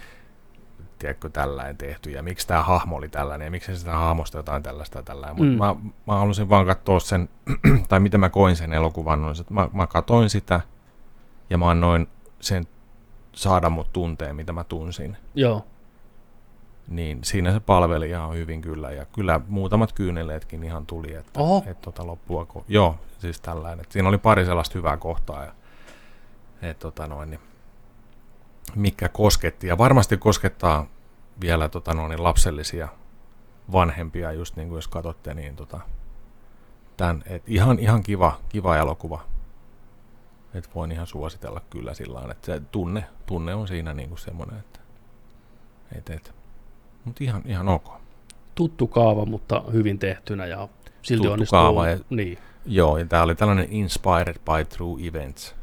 [1.01, 4.99] tiedätkö, tällainen tehty, ja miksi tämä hahmo oli tällainen, ja miksi sitä hahmosta jotain tällaista
[4.99, 5.43] ja tällainen.
[5.43, 5.49] Mm.
[5.49, 5.75] Mutta mä,
[6.07, 7.29] mä halusin vaan katsoa sen,
[7.89, 10.61] tai miten mä koin sen elokuvan, on, että mä, mä katoin sitä,
[11.49, 12.07] ja mä annoin
[12.39, 12.67] sen
[13.33, 15.17] saada mut tunteen, mitä mä tunsin.
[15.35, 15.65] Joo.
[16.87, 21.81] Niin siinä se palveli ihan hyvin kyllä, ja kyllä muutamat kyyneleetkin ihan tuli, että et,
[21.81, 23.85] tota loppua, ko- joo, siis tällainen.
[23.89, 25.51] Siinä oli pari sellaista hyvää kohtaa, ja
[26.61, 27.39] et, tota noin, niin
[28.75, 29.67] mikä kosketti.
[29.67, 30.85] Ja varmasti koskettaa
[31.41, 32.87] vielä tota, no, niin lapsellisia
[33.71, 35.79] vanhempia, just niin kuin jos katsotte, niin tota,
[36.97, 39.23] Tän, et ihan, ihan kiva, kiva elokuva.
[40.53, 44.59] Et voin ihan suositella kyllä sillä tavalla, että se tunne, tunne on siinä niinku semmoinen,
[44.59, 44.79] että
[45.97, 46.40] et, et.
[47.05, 47.89] Mut ihan, ihan ok.
[48.55, 50.67] Tuttu kaava, mutta hyvin tehtynä ja
[51.01, 51.59] silti Tuttu onnistuu.
[51.59, 55.55] kaava ja- Niin, Joo, ja tää oli tällainen Inspired by True Events.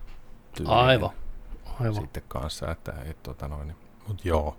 [0.67, 1.10] aivan.
[1.81, 1.94] Aivan.
[1.94, 3.75] Sitten kanssa, että et, tota noin,
[4.08, 4.57] mut joo,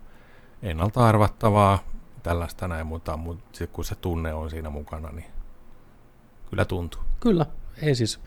[0.61, 1.79] ennalta arvattavaa,
[2.23, 5.25] tällaista näin, mutta, mutta sit kun se tunne on siinä mukana, niin
[6.49, 7.01] kyllä tuntuu.
[7.19, 7.45] Kyllä,
[7.81, 8.19] ei siis.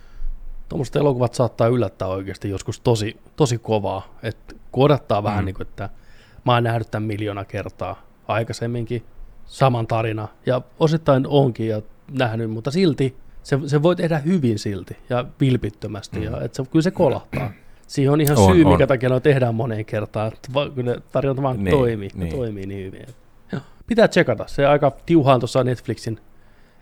[0.68, 4.02] Tuommoiset elokuvat saattaa yllättää oikeasti joskus tosi, tosi kovaa.
[4.22, 5.44] Että kun odottaa vähän Mm.
[5.46, 5.90] niin kuin, että
[6.44, 8.02] mä oon nähnyt tämän miljoona kertaa
[8.32, 9.02] aikaisemminkin,
[9.46, 14.96] saman tarina, ja osittain onkin ja nähnyt, mutta silti se, se voi tehdä hyvin silti
[15.10, 16.24] ja vilpittömästi, Mm.
[16.24, 17.50] ja että se, kyllä se kolahtaa.
[17.86, 18.68] Siihen on ihan On, syy, on.
[18.68, 20.32] minkä takia ne tehdään moneen kertaan.
[20.32, 22.36] että va- Kyllä tarjonta vaan Niin, toimii, niin.
[22.36, 23.06] toimii niin hyvin.
[23.52, 24.44] Ja pitää tsekata.
[24.46, 26.18] Se aika tiuhaan tuossa Netflixin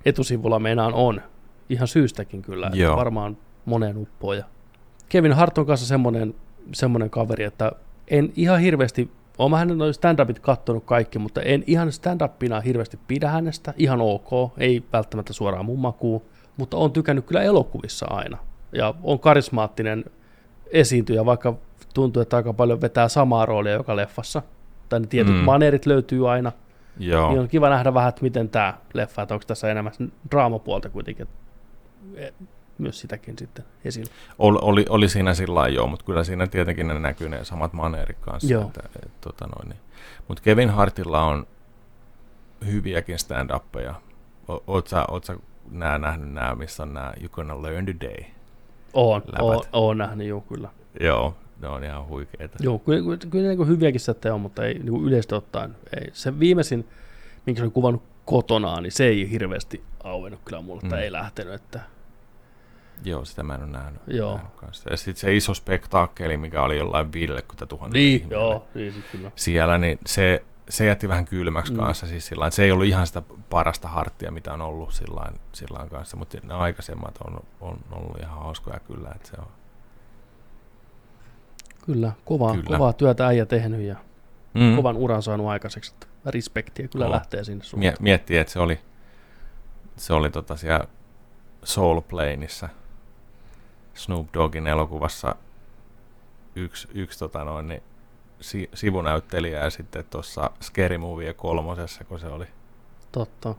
[0.05, 1.21] etusivulla meinaan on.
[1.69, 2.71] Ihan syystäkin kyllä.
[2.75, 2.97] että.
[2.97, 4.37] Varmaan moneen uppoon.
[4.37, 4.45] Ja
[5.09, 6.35] Kevin Hart on kanssa semmoinen,
[6.73, 7.73] semmoinen kaveri, että
[8.09, 13.29] en ihan hirveästi, olen hänen noin stand-upit kattonut kaikki, mutta en ihan stand-upina hirveästi pidä
[13.29, 13.75] hänestä.
[13.77, 16.23] Ihan ok, ei välttämättä suoraan mun makuun,
[16.57, 18.39] mutta on tykännyt kyllä elokuvissa aina.
[18.73, 20.05] Ja on karismaattinen
[20.73, 21.55] esiintyjä, vaikka
[21.95, 24.43] tuntuu, että aika paljon vetää samaa roolia joka leffassa.
[24.89, 25.39] Tai ne tietyt Mm.
[25.41, 25.45] mm.
[25.45, 26.53] maneerit löytyy aina.
[26.99, 29.93] Joo, Niin on kiva nähdä vähän, että miten tämä leffa, että onko tässä enemmän
[30.31, 31.29] draamapuolta kuitenkin.
[32.81, 34.11] Myös sitäkin sitten esillä.
[34.39, 38.19] oli, oli, oli siinä sillä joo, mutta kyllä siinä tietenkin ne näkyy ne samat maneerit
[38.21, 38.53] kanssa.
[38.53, 38.63] Joo.
[38.63, 39.81] Että, et, tota noin, niin.
[40.29, 41.47] Mutta Kevin Hartilla on
[42.67, 43.95] hyviäkin stand-uppeja.
[44.49, 45.37] O- Oot sä, oot sä
[45.71, 48.25] nää nähnyt nää, missä on nää You Gonna Learn Today?
[48.93, 50.69] Oon, oon, oon nähnyt, joo kyllä.
[51.01, 52.59] Joo, ne on ihan huikeita.
[52.61, 55.77] Joo, kyllä, kyllä, kyllä niin hyviäkin settejä on, mutta ei niin kuin yleisesti ottaen.
[56.01, 56.11] Ei.
[56.13, 56.89] Se viimeisin,
[57.47, 60.89] minkä se oli kuvannut kotonaan, niin se ei hirveästi auennut kyllä mulle, mm.
[60.89, 60.95] Mm.
[60.95, 61.55] ei lähtenyt.
[61.55, 61.81] Että,
[63.05, 64.03] Joo, sitä mä en ole nähnyt.
[64.07, 64.35] Joo.
[64.35, 64.91] nähnyt kanssa.
[64.91, 69.05] Ja sitten se iso spektaakkeli, mikä oli jollain 50 000 niin, ihmiselle joo, niin sit
[69.13, 69.31] kyllä.
[69.37, 71.79] siellä, niin se, se jätti vähän kylmäksi Mm.
[71.79, 72.07] kanssa.
[72.07, 76.17] Siis sillain, se ei ollut ihan sitä parasta harttia, mitä on ollut sillain, sillain kanssa,
[76.17, 79.09] mutta ne aikaisemmat on, on ollut ihan hauskoja kyllä.
[79.15, 79.47] Että se on.
[81.87, 82.77] Kyllä, kovaa, Kyllä.
[82.77, 83.97] kovaa työtä äijä tehnyt ja
[84.55, 84.77] Mm.
[84.77, 85.93] kovan uran saanut aikaiseksi.
[85.95, 87.13] Että respektiä kyllä Joo.
[87.13, 87.95] lähtee sinne suuntaan.
[88.01, 88.81] miettii, että se oli,
[89.97, 90.85] se oli tota siellä
[91.65, 92.69] Soul Planeissa
[94.05, 95.35] Snoop Doggin elokuvassa
[96.57, 97.83] yksi, yksi tota noin, niin,
[98.41, 102.47] si, sivunäyttelijä ja sitten tuossa Scary Movie kolmosessa, kun se oli
[103.13, 103.55] Totta.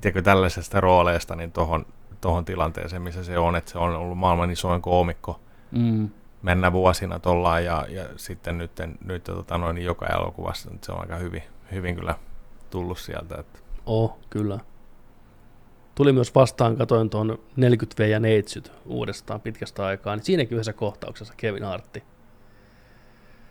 [0.00, 1.86] tiedätkö, tällaisesta rooleista niin tohon,
[2.20, 5.40] tohon tilanteeseen, missä se on, että se on ollut maailman isoin koomikko
[5.70, 6.08] Mm.
[6.42, 8.70] mennä vuosina tollaan ja, ja sitten nyt,
[9.04, 12.14] nyt tota noin, niin joka elokuvassa nyt se on aika hyvin, hyvin kyllä
[12.70, 13.34] tullut sieltä.
[13.40, 14.58] Että, Oh, kyllä.
[16.00, 20.72] Tuli myös vastaan, katoin tuon 40 V ja Neitsyt uudestaan pitkästä aikaa, niin siinäkin yhdessä
[20.72, 22.02] kohtauksessa Kevin Hartti.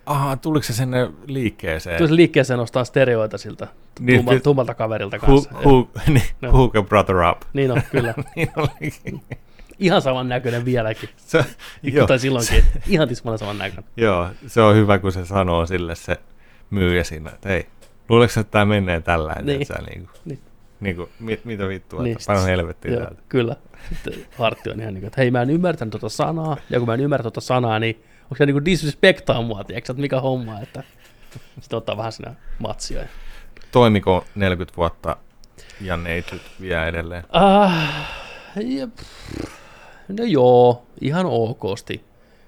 [0.05, 1.97] aha, tuliko se sinne liikkeeseen?
[1.97, 3.67] Tuli se liikkeeseen nostaa stereoita siltä
[3.99, 5.49] Niin, tumma, ky- tummalta kaverilta kanssa.
[5.53, 6.51] who, niin, No.
[6.51, 7.41] hook a brother up.
[7.53, 8.13] Niin on, kyllä.
[8.35, 9.21] niin olikin.
[9.79, 11.09] Ihan saman näköinen vieläkin.
[11.17, 11.45] Se,
[11.83, 12.63] joo, tai silloinkin.
[12.87, 13.85] Ihan tismalleen saman näköinen.
[13.97, 16.17] joo, se on hyvä, kun se sanoo sille se
[16.69, 17.67] myyjä siinä, että hei,
[18.09, 19.45] luuleeko että tämä menee tällä, Niin.
[19.45, 19.65] niin.
[19.65, 20.39] Sä, niin kuin, Niin.
[20.79, 23.21] Niin kuin, mit, mitä vittua, Niin, että helvettiä Joo, täältä.
[23.29, 23.55] kyllä.
[23.89, 26.87] Sitten Hartti on ihan niin kuin, että hei mä en ymmärtänyt tuota sanaa, ja kun
[26.87, 30.21] mä en ymmärrä tuota sanaa, niin onko se niin kuin disrespektaa mua, tiedätkö, että mikä
[30.21, 30.83] homma, että
[31.59, 33.01] sitten ottaa vähän sinä matsia.
[33.71, 35.17] Toimiko 40 vuotta
[35.81, 37.23] ja neitsyt vielä edelleen?
[37.29, 37.73] Ah,
[38.55, 38.87] ja,
[40.07, 42.03] no joo, ihan okosti.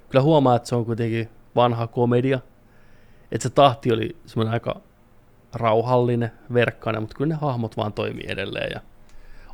[0.09, 2.39] Kyllä huomaa, että se on kuitenkin vanha komedia.
[3.31, 4.81] Että se tahti oli semmoinen aika
[5.53, 8.71] rauhallinen, verkkainen, mutta kyllä ne hahmot vaan toimii edelleen.
[8.73, 8.81] Ja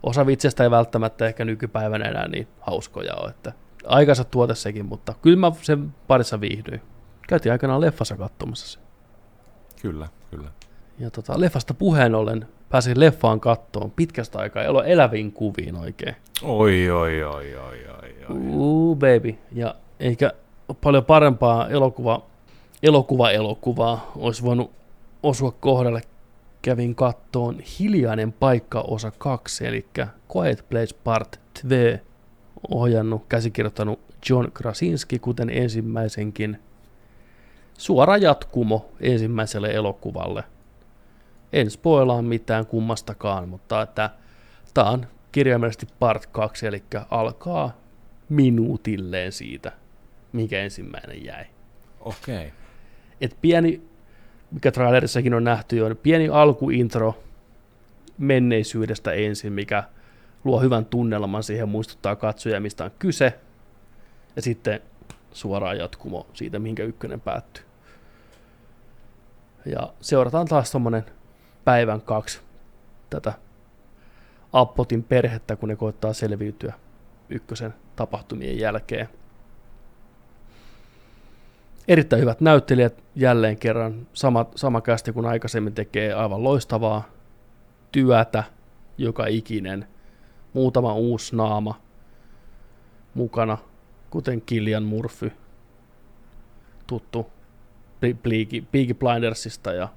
[0.04, 3.30] osa vitsestä ei välttämättä ehkä nykypäivänä enää niin hauskoja ole.
[3.30, 3.54] Että
[3.86, 6.82] aikansa tuote sekin, mutta kyllä mä sen parissa viihdyin.
[7.28, 8.80] Käytiin aikanaan leffassa katsomassa se.
[9.82, 10.50] Kyllä, kyllä.
[11.00, 16.16] Ja tota, leffasta puheen ollen pääsin leffaan kattoon pitkästä aikaa, elo eläviin kuviin oikein.
[16.44, 18.38] Oi, oi, oi, oi, oi, oi.
[18.38, 19.36] Uu, baby.
[19.52, 20.32] Ja eikä
[20.82, 22.26] paljon parempaa elokuva,
[22.84, 24.77] elokuva elokuvaa olisi voinut
[25.24, 26.02] osua kohdalle.
[26.62, 29.86] Kävin kattoon Hiljainen paikka osa 2, eli
[30.36, 31.68] Quiet Place Part 2,
[32.70, 36.60] ohjannut, käsikirjoittanut John Krasinski, kuten ensimmäisenkin.
[37.78, 40.44] Suora jatkumo ensimmäiselle elokuvalle.
[41.54, 44.10] En spoilaa mitään kummastakaan, mutta että
[44.74, 47.78] tämä on kirjaimellisesti part 2, eli alkaa
[48.30, 49.72] minuutilleen siitä,
[50.34, 51.46] mikä ensimmäinen jäi.
[52.00, 52.38] Okei.
[52.38, 52.52] Okay.
[53.22, 53.82] Et pieni,
[54.52, 57.24] mikä trailerissakin on nähty niin pieni alkuintro
[58.18, 59.84] menneisyydestä ensin, mikä
[60.44, 63.40] luo hyvän tunnelman siihen, muistuttaa katsoja, mistä on kyse,
[64.36, 64.82] ja sitten
[65.32, 67.64] suoraan jatkumo siitä, minkä ykkönen päättyy.
[69.66, 71.06] Ja seurataan taas tuommoinen
[71.66, 72.40] päivän kaksi
[73.10, 73.34] tätä
[74.54, 76.74] Appotin perhettä, kun ne koittaa selviytyä
[77.30, 79.10] ykkösen tapahtumien jälkeen.
[81.88, 87.04] Erittäin hyvät näyttelijät jälleen kerran, sama, sama kästi kuin aikaisemmin tekee aivan loistavaa
[87.92, 88.44] työtä,
[88.98, 89.88] joka ikinen,
[90.54, 91.82] muutama uusi naama
[93.14, 93.58] mukana,
[94.10, 95.32] kuten Killian Murphy,
[96.88, 97.28] tuttu
[98.72, 99.88] Peaky Blindersista ja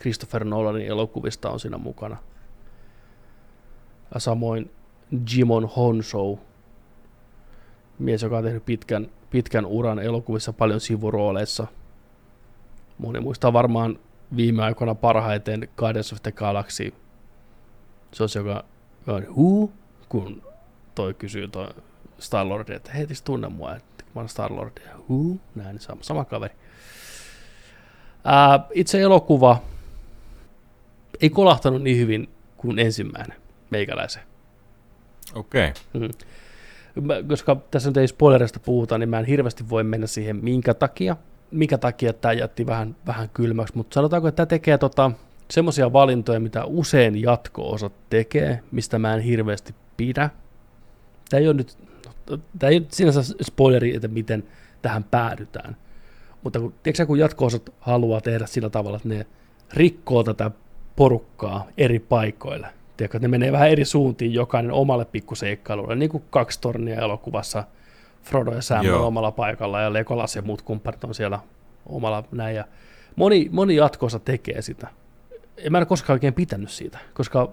[0.00, 2.16] Christopher Nolanin elokuvista on siinä mukana.
[4.14, 4.70] Ja samoin
[5.34, 6.40] Jimon Honsou,
[7.98, 11.66] mies, joka on tehnyt pitkän, pitkän uran elokuvissa paljon sivurooleissa.
[12.98, 13.98] Moni muistaa varmaan
[14.36, 16.94] viime aikoina parhaiten Guardians of the Galaxy.
[18.12, 18.64] Se on se, joka
[19.06, 19.70] on who,
[20.08, 20.42] kun
[20.94, 21.68] toi kysyy toi
[22.18, 26.54] Star-Lord, että hei, tunne mua, että mä oon Star-Lord, who, näin, sama, sama kaveri.
[28.24, 29.62] Ää, itse elokuva
[31.20, 33.38] ei kolahtanut niin hyvin kuin ensimmäinen
[33.70, 34.22] meikäläisen.
[35.34, 35.68] Okei.
[35.68, 36.08] Okay.
[36.08, 36.14] Mm.
[37.28, 41.16] Koska tässä nyt ei spoilerista puhuta, niin mä en hirveästi voi mennä siihen minkä takia.
[41.50, 45.10] Minkä takia tämä jätti vähän, vähän kylmäksi, mutta sanotaanko, että tämä tekee tota,
[45.50, 50.30] semmoisia valintoja, mitä usein jatko-osat tekee, mistä mä en hirveästi pidä.
[51.30, 51.78] Tämä ei ole nyt,
[52.58, 54.44] tämä ei ole sinänsä spoileri, että miten
[54.82, 55.76] tähän päädytään.
[56.42, 59.26] Mutta kun, tiedätkö, kun jatko-osat haluaa tehdä sillä tavalla, että ne
[59.72, 60.50] rikkoo tätä
[60.96, 62.66] porukkaa eri paikoille.
[62.96, 67.64] Tiedätkö, ne menee vähän eri suuntiin jokainen omalle pikkuseikkailulle, niin kuin kaksi tornia elokuvassa.
[68.22, 71.38] Frodo ja Sam on omalla paikalla ja Legolas ja muut kumppanit on siellä
[71.86, 72.56] omalla näin.
[72.56, 72.64] Ja
[73.16, 74.88] moni, moni jatkoosa tekee sitä.
[75.64, 77.52] Ja mä en koskaan oikein pitänyt siitä, koska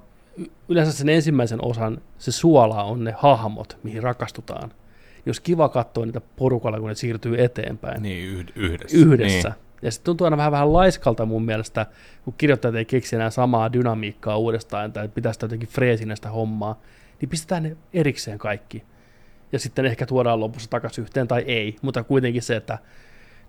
[0.69, 4.71] yleensä sen ensimmäisen osan se suola on ne hahmot, mihin rakastutaan.
[5.25, 8.03] Jos kiva katsoa niitä porukalla, kun ne siirtyy eteenpäin.
[8.03, 8.97] Niin, yhdessä.
[8.97, 9.49] Yhdessä.
[9.49, 9.72] Niin.
[9.83, 11.85] Ja sitten tuntuu aina vähän, vähän laiskalta mun mielestä,
[12.23, 16.79] kun kirjoittajat ei keksi enää samaa dynamiikkaa uudestaan, tai pitäisi jotenkin freesinä sitä hommaa,
[17.21, 18.83] niin pistetään ne erikseen kaikki.
[19.51, 22.77] Ja sitten ehkä tuodaan lopussa takaisin yhteen tai ei, mutta kuitenkin se, että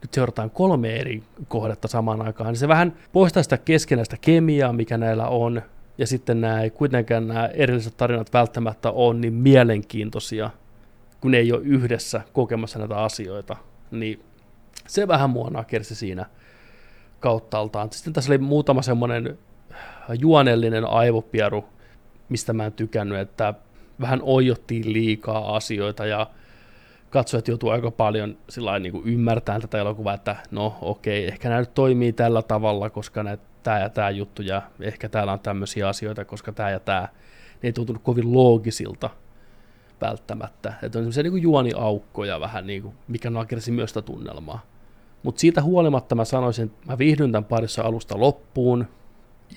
[0.02, 4.98] nyt seurataan kolme eri kohdetta samaan aikaan, niin se vähän poistaa sitä keskenäistä kemiaa, mikä
[4.98, 5.62] näillä on,
[5.98, 10.50] ja sitten nämä ei kuitenkaan nämä erilliset tarinat välttämättä ole niin mielenkiintoisia,
[11.20, 13.56] kun ne ei ole yhdessä kokemassa näitä asioita,
[13.90, 14.20] niin
[14.88, 16.26] se vähän mua nakersi siinä
[17.20, 17.92] kauttaaltaan.
[17.92, 19.38] Sitten tässä oli muutama semmoinen
[20.18, 21.64] juonellinen aivopieru,
[22.28, 23.54] mistä mä en tykännyt, että
[24.00, 26.26] vähän oijottiin liikaa asioita ja
[27.10, 28.36] katsojat joutuu aika paljon
[28.80, 33.24] niin kuin ymmärtämään tätä elokuvaa, että no okei, ehkä nämä nyt toimii tällä tavalla, koska
[33.62, 37.08] tämä ja tämä juttu ja ehkä täällä on tämmöisiä asioita, koska tämä ja tämä,
[37.62, 39.10] ne ei tuntunut kovin loogisilta
[40.00, 40.74] välttämättä.
[40.82, 44.73] Että on semmoisia niin juoniaukkoja vähän, niin kuin, mikä nakersi myös sitä tunnelmaa.
[45.24, 48.86] Mutta siitä huolimatta mä sanoisin, että mä viihdyn tämän parissa alusta loppuun,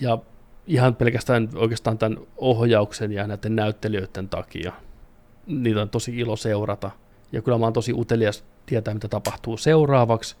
[0.00, 0.18] ja
[0.66, 4.72] ihan pelkästään oikeastaan tämän ohjauksen ja näiden näyttelijöiden takia.
[5.46, 6.90] Niitä on tosi ilo seurata.
[7.32, 10.36] Ja kyllä mä oon tosi utelias tietää, mitä tapahtuu seuraavaksi.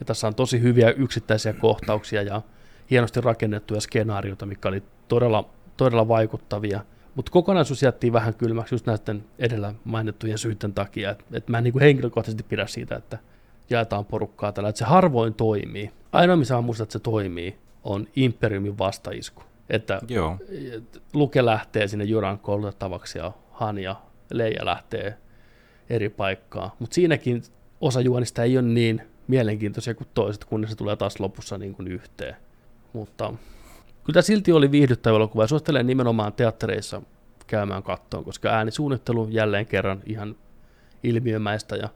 [0.00, 2.42] Ja tässä on tosi hyviä yksittäisiä kohtauksia ja
[2.90, 6.80] hienosti rakennettuja skenaarioita, mikä oli todella, todella vaikuttavia.
[7.14, 11.10] Mutta kokonaisuus jättiin vähän kylmäksi just näiden edellä mainittujen syiden takia.
[11.10, 13.18] Että et mä en niinku henkilökohtaisesti pidä siitä, että
[13.70, 15.90] jaetaan porukkaa tällä, että se harvoin toimii.
[16.12, 19.42] Ainoa, missä mä muistan, että se toimii, on Imperiumin vastaisku.
[19.70, 20.36] Että Joo.
[21.14, 23.96] Luke lähtee sinne Juran koulutettavaksi ja Han ja
[24.32, 25.16] Leija lähtee
[25.90, 26.76] eri paikkaa.
[26.78, 27.42] Mutta siinäkin
[27.80, 31.88] osa juonista ei ole niin mielenkiintoisia kuin toiset, kunnes se tulee taas lopussa niin kuin
[31.88, 32.36] yhteen.
[32.92, 33.34] Mutta
[34.04, 37.02] kyllä silti oli viihdyttävä elokuva ja suosittelen nimenomaan teattereissa
[37.46, 40.36] käymään kattoon, koska äänisuunnittelu jälleen kerran ihan
[41.02, 41.88] ilmiömäistä ja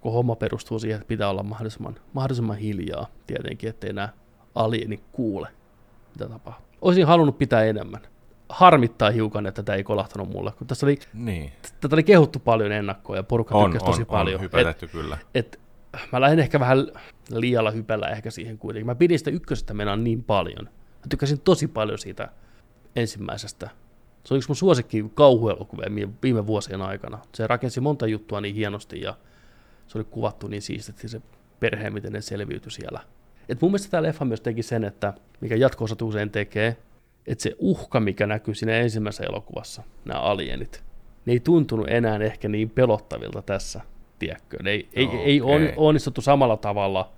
[0.00, 4.08] koko homma perustuu siihen, että pitää olla mahdollisimman, mahdollisimman hiljaa tietenkin, ettei nämä
[4.54, 5.48] alieni kuule,
[6.12, 6.66] mitä tapahtuu.
[6.82, 8.00] Olisin halunnut pitää enemmän.
[8.48, 11.52] Harmittaa hiukan, että tätä ei kolahtanut mulle, kun tässä oli, niin.
[11.80, 14.40] tätä oli kehuttu paljon ennakkoa ja porukka on, tykkäsi tosi on, paljon.
[14.40, 15.18] On et, kyllä.
[15.34, 15.60] Et,
[16.12, 16.86] mä lähdin ehkä vähän
[17.30, 18.86] liialla hypellä ehkä siihen kuitenkin.
[18.86, 20.64] Mä pidin sitä ykkösestä mennä niin paljon.
[20.64, 22.28] Mä tykkäsin tosi paljon siitä
[22.96, 23.70] ensimmäisestä.
[24.24, 25.88] Se oli yksi mun suosikki kauhuelokuvia
[26.22, 27.18] viime vuosien aikana.
[27.34, 29.16] Se rakensi monta juttua niin hienosti ja
[29.90, 31.20] se oli kuvattu niin siististi se
[31.60, 33.00] perhe, miten ne selviytyi siellä.
[33.48, 36.76] Et mun mielestä tämä leffa myös teki sen, että mikä jatko usein tekee,
[37.26, 40.82] että se uhka, mikä näkyy siinä ensimmäisessä elokuvassa, nämä alienit,
[41.26, 43.80] ne ei tuntunut enää ehkä niin pelottavilta tässä,
[44.18, 44.56] tiedätkö?
[44.62, 45.18] Ne ei, okay.
[45.18, 47.12] ei, ei on, onnistuttu samalla tavalla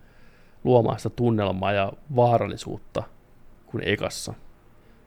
[0.65, 3.03] luomaan sitä tunnelmaa ja vaarallisuutta
[3.67, 4.35] kuin ekassa.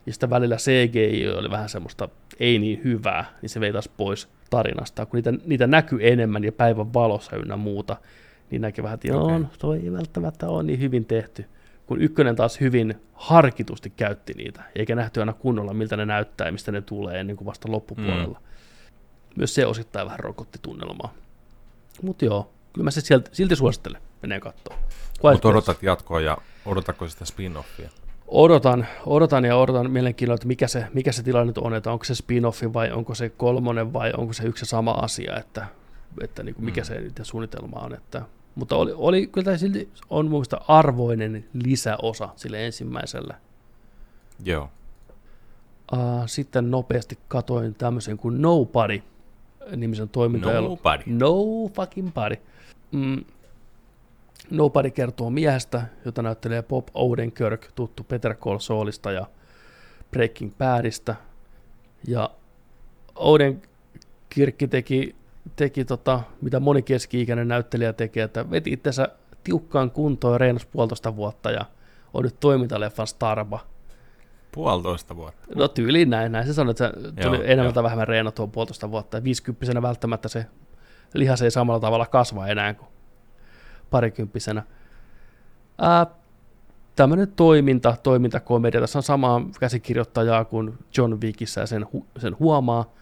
[0.05, 4.27] ja sitten välillä CGI oli vähän semmoista ei niin hyvää, niin se vei taas pois
[4.49, 5.05] tarinasta.
[5.05, 7.97] Kun niitä, niitä näkyy enemmän ja päivän valossa ynnä muuta,
[8.51, 9.35] niin näkee vähän, että okay.
[9.35, 11.45] on, toi ei välttämättä ole niin hyvin tehty.
[11.85, 16.51] Kun ykkönen taas hyvin harkitusti käytti niitä, eikä nähty aina kunnolla, miltä ne näyttää ja
[16.51, 18.39] mistä ne tulee ennen kuin vasta loppupuolella.
[18.39, 18.45] Mm.
[19.35, 21.13] Myös se osittain vähän rokotti tunnelmaa.
[22.01, 24.77] Mutta joo, kyllä mä se silti, silti suosittelen, menee katsoa.
[25.23, 28.04] Mutta odotat jatkoa ja odotatko sitä spin-offia?
[28.27, 32.13] Odotan, odotan ja odotan mielenkiinnolla, että mikä se, mikä se tilanne on, että onko se
[32.13, 35.67] spin-offi vai onko se kolmonen vai onko se yksi sama asia, että,
[36.21, 36.85] että niin kuin mikä mm.
[36.85, 37.93] se suunnitelma on.
[37.93, 38.21] Että,
[38.55, 43.35] mutta oli, oli kyllä silti on mun arvoinen lisäosa sille ensimmäiselle.
[44.43, 44.69] Joo.
[45.93, 49.01] Uh, sitten nopeasti katoin tämmöisen kuin Nobody
[49.75, 50.61] nimisen toiminta.
[50.61, 51.03] Nobody.
[51.07, 51.35] No
[51.73, 52.35] fucking body.
[52.91, 53.25] Mm,
[54.49, 59.25] Nobody kertoo miehestä, jota näyttelee Bob Odenkirk, tuttu Peter Call Saulista ja
[60.11, 61.15] Breaking Badista.
[62.07, 62.29] Ja
[63.15, 65.15] Odenkirk teki,
[65.55, 69.09] teki tota, mitä moni keski-ikäinen näyttelijä tekee, että veti itsensä
[69.43, 71.65] tiukkaan kuntoon ja reenasi puolitoista vuotta ja
[72.13, 73.59] on nyt toimintaleffan starba.
[74.51, 75.47] Puolitoista vuotta?
[75.55, 78.91] No tyyliin näin, näin se sanoi, että se tuli joo, enemmän tai vähemmän reenattua puolitoista
[78.91, 79.17] vuotta.
[79.17, 80.45] Ja 50 välttämättä se
[81.13, 82.94] lihas ei samalla tavalla kasva enää kuin
[83.89, 84.63] parikymppisenä.
[85.77, 86.05] Ää,
[86.95, 88.81] tämmöinen toiminta, toimintakomedia.
[88.81, 92.93] Tässä on samaa käsikirjoittajaa kuin John Wickissä ja sen, hu- sen huomaa.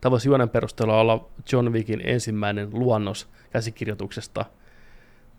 [0.00, 4.44] Tämä voisi juonen perusteella olla John Wickin ensimmäinen luonnos käsikirjoituksesta.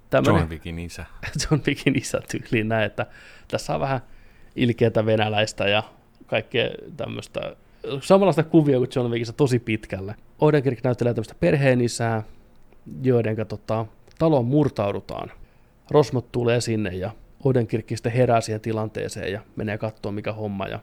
[0.09, 1.05] Tämmönen, John Wickin isä.
[1.41, 3.05] John Wickin isä tyyliin näin, että
[3.47, 4.01] tässä on vähän
[4.55, 5.83] ilkeätä venäläistä ja
[6.27, 7.55] kaikkea tämmöistä
[8.01, 10.15] samanlaista kuvia kuin John Wickissä tosi pitkälle.
[10.39, 12.23] Odenkirk näyttelee tämmöistä perheenisää,
[13.03, 13.85] joiden tota,
[14.19, 15.31] taloon murtaudutaan.
[15.91, 17.11] Rosmot tulee sinne ja
[17.43, 20.79] Odenkirk sitten herää siihen tilanteeseen ja menee katsoa mikä homma ja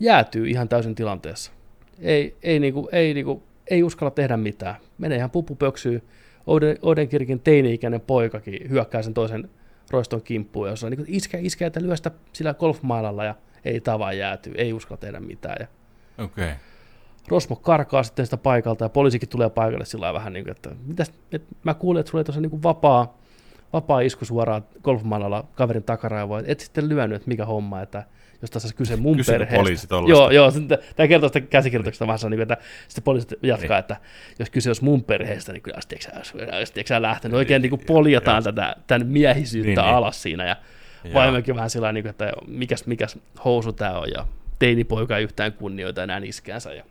[0.00, 1.52] jäätyy ihan täysin tilanteessa.
[2.00, 4.74] Ei, ei, niinku, ei, niinku, ei uskalla tehdä mitään.
[4.98, 6.02] Menee ihan pupupöksyy.
[6.46, 9.50] Oden, Odenkirkin teini-ikäinen poikakin hyökkää sen toisen
[9.90, 14.12] roiston kimppuun, ja on niin iskä, iskä, että lyö sitä sillä golfmailalla ja ei tavaa
[14.12, 15.56] jääty, ei uskalla tehdä mitään.
[15.60, 15.66] Ja.
[16.24, 16.48] Okay.
[17.28, 21.12] Rosmo karkaa sitten sitä paikalta ja poliisikin tulee paikalle sillä vähän niin kuin, että mitäs,
[21.32, 23.18] et mä kuulin, että sulla oli tuossa niin vapaa,
[23.72, 28.04] vapaa isku suoraan golfmailalla kaverin takaraivoa, et sitten lyönyt, että mikä homma, että
[28.42, 29.94] jos tässä kyse mun Kysy perheestä.
[30.08, 30.52] Joo, joo,
[30.96, 32.56] tämä kertoo sitä käsikirjoituksesta vähän niin että
[32.88, 33.78] sitten poliisit jatkaa, niin.
[33.78, 33.96] että
[34.38, 35.78] jos kyse olisi mun perheestä, niin kyllä
[36.86, 37.36] sä lähtenyt.
[37.36, 39.96] Oikein niin kuin poljataan tätä, tämän miehisyyttä niin, niin.
[39.96, 40.56] alas siinä ja
[41.14, 44.26] vaimokin vähän sillä niin että mikäs, mikäs housu tämä on ja
[44.58, 46.72] teinipoika ei yhtään kunnioita enää iskäänsä.
[46.72, 46.84] Ja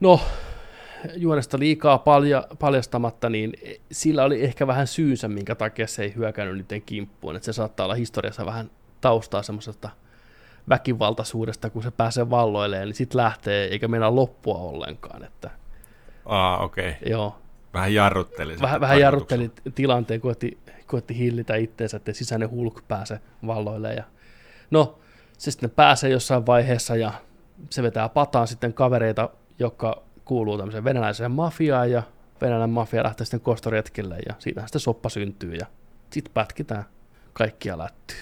[0.00, 0.20] No,
[1.16, 3.52] juonesta liikaa palja, paljastamatta, niin
[3.92, 7.36] sillä oli ehkä vähän syynsä, minkä takia se ei hyökännyt niiden kimppuun.
[7.36, 8.70] Että se saattaa olla historiassa vähän
[9.00, 9.90] taustaa semmoisesta
[10.68, 15.24] väkivaltaisuudesta, kun se pääsee valloilleen, niin sitten lähtee eikä mennä loppua ollenkaan.
[15.24, 15.50] Että,
[16.26, 16.90] ah, okei.
[16.90, 17.10] Okay.
[17.10, 17.36] Joo.
[17.74, 18.56] Vähän jarrutteli.
[18.60, 23.96] Vähän, vähän jarrutteli tilanteen, koetti, koetti hillitä itteensä, että sisäinen hulk pääse valloilleen.
[23.96, 24.04] Ja,
[24.70, 24.98] no,
[25.38, 27.12] se sitten pääsee jossain vaiheessa ja
[27.70, 29.28] se vetää pataan sitten kavereita
[29.60, 32.02] joka kuuluu tämmöiseen venäläiseen mafiaan ja
[32.40, 35.66] venäläinen mafia lähtee sitten kostoretkille ja siitä sitten soppa syntyy ja
[36.10, 36.84] sitten pätkitään
[37.32, 38.16] kaikkia lättyy.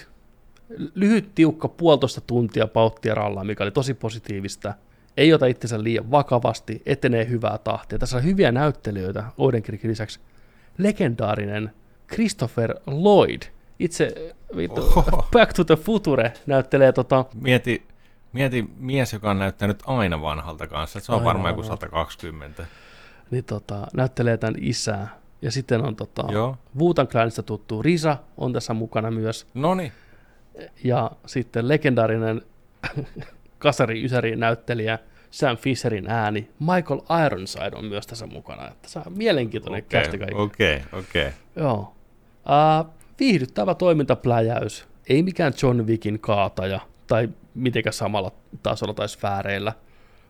[0.95, 4.73] Lyhyt, tiukka, puolitoista tuntia pauttia rallaa, mikä oli tosi positiivista.
[5.17, 7.99] Ei ota itsensä liian vakavasti, etenee hyvää tahtia.
[7.99, 10.19] Tässä on hyviä näyttelijöitä Odenkirkin lisäksi.
[10.77, 11.71] Legendaarinen
[12.13, 13.41] Christopher Lloyd,
[13.79, 14.81] itse vittu,
[15.31, 17.25] Back to the Future näyttelee tota...
[17.41, 17.87] Mieti,
[18.33, 22.65] Mieti mies, joka on näyttänyt aina vanhalta kanssa, se on aina varmaan joku 120.
[23.31, 25.19] Niin tota, näyttelee tämän isää.
[25.41, 26.23] Ja sitten on tota,
[26.77, 29.47] Wutan Clanista tuttu Risa on tässä mukana myös.
[29.53, 29.91] Noni.
[30.83, 32.41] Ja sitten legendaarinen
[33.59, 34.99] kasari ysäri näyttelijä
[35.31, 36.49] Sam Fisherin ääni.
[36.59, 38.67] Michael Ironside on myös tässä mukana.
[38.67, 40.35] Että se on mielenkiintoinen okay, kästi kaikki.
[40.35, 41.27] Okei, okay, okei.
[41.27, 41.39] Okay.
[41.55, 41.95] Joo.
[42.45, 44.87] Uh, viihdyttävä toimintapläjäys.
[45.09, 48.31] Ei mikään John Wickin kaataja tai mitenkään samalla
[48.63, 49.73] tasolla tai sfääreillä.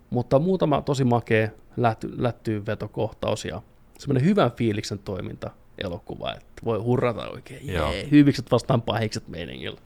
[0.09, 3.61] Mutta muutama tosi makea lätty, lättyyn vetokohtaus ja
[3.99, 9.81] semmoinen hyvän fiiliksen toiminta elokuva, että voi hurrata oikein, jee, hyvikset vastaan pahikset meiningillä.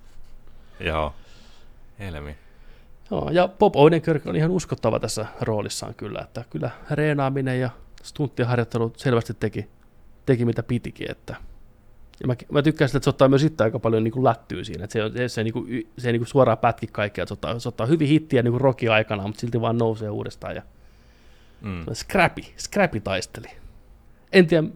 [0.80, 1.14] Joo,
[2.00, 2.36] helmi.
[3.12, 7.70] Joo, ja Bob Odenkirk on ihan uskottava tässä roolissaan kyllä, että kyllä reenaaminen ja
[8.04, 9.68] stunttiharjoittelu selvästi teki,
[10.26, 11.36] teki mitä pitikin, että
[12.20, 14.64] ja mä, mä tykkään sitä, että se ottaa myös sitten aika paljon niin kuin lättyä
[14.64, 17.34] siinä, että se, se, se, niin kuin, se ei niin kuin suoraan pätki kaikkea, se
[17.34, 20.56] ottaa, se ottaa hyvin hittiä niin roki aikana, mutta silti vaan nousee uudestaan.
[20.56, 20.62] Ja
[21.62, 21.86] mm.
[21.94, 23.48] Scrappy, Scrappy taisteli.
[24.32, 24.68] En tiedä,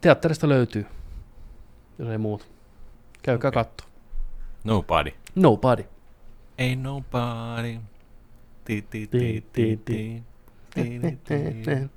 [0.00, 0.86] teatterista löytyy,
[1.98, 2.48] jos ei muut.
[3.22, 3.64] Käykää okay.
[3.64, 3.88] katsoa.
[4.64, 5.10] Nobody.
[5.34, 5.84] Nobody.
[6.58, 7.78] Ei nobody.
[8.64, 10.22] ti, ti, ti, ti, ti.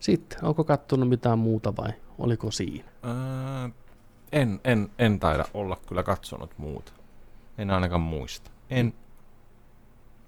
[0.00, 2.88] Sitten, onko kattonut mitään muuta vai oliko siinä?
[3.04, 3.68] Öö,
[4.32, 6.92] en, en, en taida olla kyllä katsonut muuta.
[7.58, 8.50] En ainakaan muista.
[8.70, 8.94] En,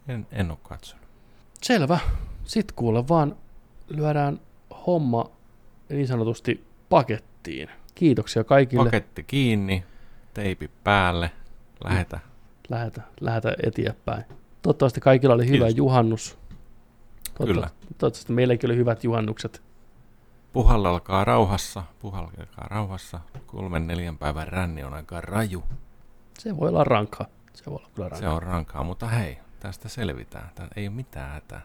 [0.08, 1.05] en, en ole katsonut.
[1.62, 1.99] Selvä.
[2.44, 3.36] Sitten kuule vaan
[3.89, 4.41] lyödään
[4.86, 5.31] homma
[5.89, 7.68] niin sanotusti pakettiin.
[7.94, 8.84] Kiitoksia kaikille.
[8.84, 9.84] Paketti kiinni,
[10.34, 11.31] teipi päälle,
[11.84, 12.20] lähetä.
[12.68, 14.25] Lähetä, lähetä eteenpäin.
[14.62, 15.76] Toivottavasti kaikilla oli hyvä Kiitos.
[15.76, 16.39] juhannus.
[17.47, 17.70] Kyllä.
[17.99, 19.62] Toivottavasti meilläkin oli hyvät juhannukset.
[20.52, 23.20] Puhallelkaa rauhassa, puhallelkaa rauhassa.
[23.47, 25.65] Kolmen neljän päivän ränni on aika raju.
[26.39, 27.27] Se voi olla rankkaa.
[27.55, 28.35] Se voi olla kyllä Se rankkaa.
[28.35, 30.51] on rankaa, mutta hei, tästä selvitään.
[30.55, 31.60] Tää ei ole mitään hätää.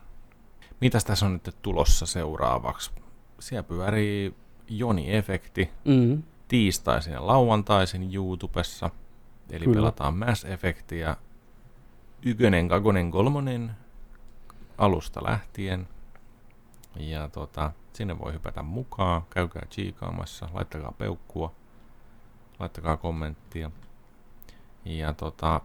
[0.82, 2.92] Mitäs tässä on nyt tulossa seuraavaksi?
[3.40, 4.36] Siellä pyörii
[4.70, 6.24] Joni-efekti Mm.
[6.48, 8.90] tiistaisin ja lauantaisin YouTubessa.
[9.50, 9.66] Eli.
[9.66, 9.76] Kyllä.
[9.76, 11.18] pelataan Mass Effectia
[12.26, 13.72] ykönen, kakonen, kolmonen
[14.78, 15.88] alusta lähtien.
[16.96, 21.56] Ja tota, sinne voi hypätä mukaan, käykää chiikaamassa, laittakaa peukkua,
[22.60, 23.72] laittakaa kommenttia.
[24.86, 25.62] Ja tota,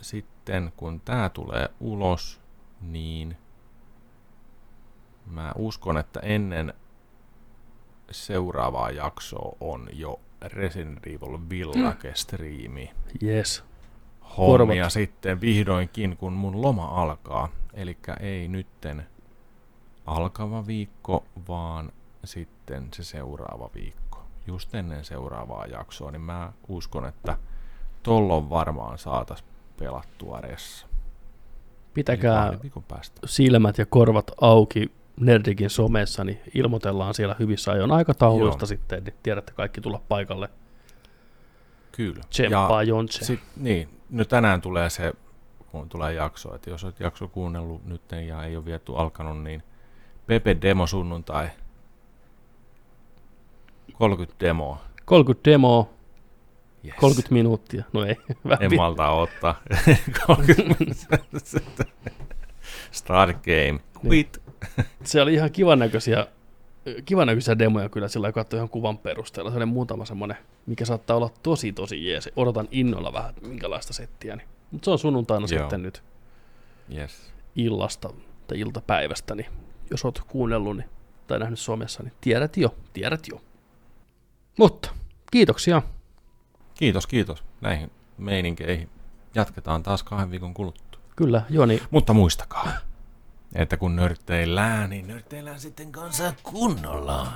[0.00, 2.40] sitten kun tää tulee ulos,
[2.80, 3.36] niin
[5.26, 6.74] mä uskon, että ennen
[8.10, 12.90] seuraavaa jaksoa on jo Resident Evil Village-striimi.
[13.22, 13.64] Yes.
[14.36, 14.92] Hommia Korvat.
[14.92, 17.48] sitten vihdoinkin, kun mun loma alkaa.
[17.74, 19.06] Eli ei nytten
[20.08, 21.92] alkava viikko, vaan
[22.24, 24.26] sitten se seuraava viikko.
[24.46, 27.36] Just ennen seuraavaa jaksoa, niin mä uskon, että
[28.02, 29.44] tollon varmaan saatas
[29.78, 30.86] pelattua ressa.
[31.94, 32.52] Pitäkää
[32.88, 33.20] päästä.
[33.24, 38.66] silmät ja korvat auki Nerdikin somessa, niin ilmoitellaan siellä hyvissä ajoin aikatauluista Joo.
[38.66, 40.48] sitten, niin tiedätte kaikki tulla paikalle.
[41.92, 42.24] Kyllä.
[42.30, 43.24] Tsemppaa Jontse.
[43.24, 45.12] Sit, niin, no tänään tulee se,
[45.70, 49.62] kun tulee jakso, että jos olet jakso kuunnellut nyt ja ei ole viety alkanut, niin
[50.28, 51.48] Pepe Demo sunnuntai,
[53.92, 54.78] 30 demoa.
[55.04, 55.88] 30 demoa,
[56.84, 56.94] Yes.
[57.00, 57.84] 30 minuuttia.
[57.92, 58.16] No ei,
[58.48, 59.60] vähän En malta ottaa.
[60.26, 60.84] 30
[62.90, 63.80] Start game.
[64.06, 64.42] Quit.
[65.04, 66.26] Se oli ihan kivan näköisiä,
[67.04, 69.50] kivan näköisiä demoja kyllä sillä katsoi ihan kuvan perusteella.
[69.50, 72.30] Se oli muutama semmoinen, mikä saattaa olla tosi tosi jees.
[72.36, 74.36] Odotan innolla vähän, minkälaista settiä.
[74.36, 74.48] Niin.
[74.70, 75.60] Mutta se on sunnuntaina Joo.
[75.60, 76.02] sitten nyt
[76.96, 77.32] Yes.
[77.56, 78.10] illasta
[78.46, 79.46] tai iltapäivästä, niin
[79.90, 80.88] jos oot kuunnellut niin,
[81.26, 83.40] tai nähnyt somessa, niin tiedät jo, tiedät jo.
[84.58, 84.90] Mutta
[85.32, 85.82] kiitoksia.
[86.74, 87.44] Kiitos, kiitos.
[87.60, 88.90] Näihin meininkeihin
[89.34, 91.00] jatketaan taas kahden viikon kuluttua.
[91.16, 92.72] Kyllä, Joni, Mutta muistakaa,
[93.54, 97.32] että kun nörtteillään, niin nörtteillään sitten kanssa kunnolla.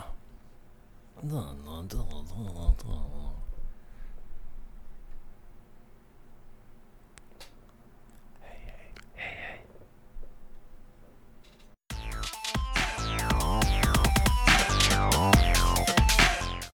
[1.23, 2.07] No, no, no,
[2.45, 3.33] no, no.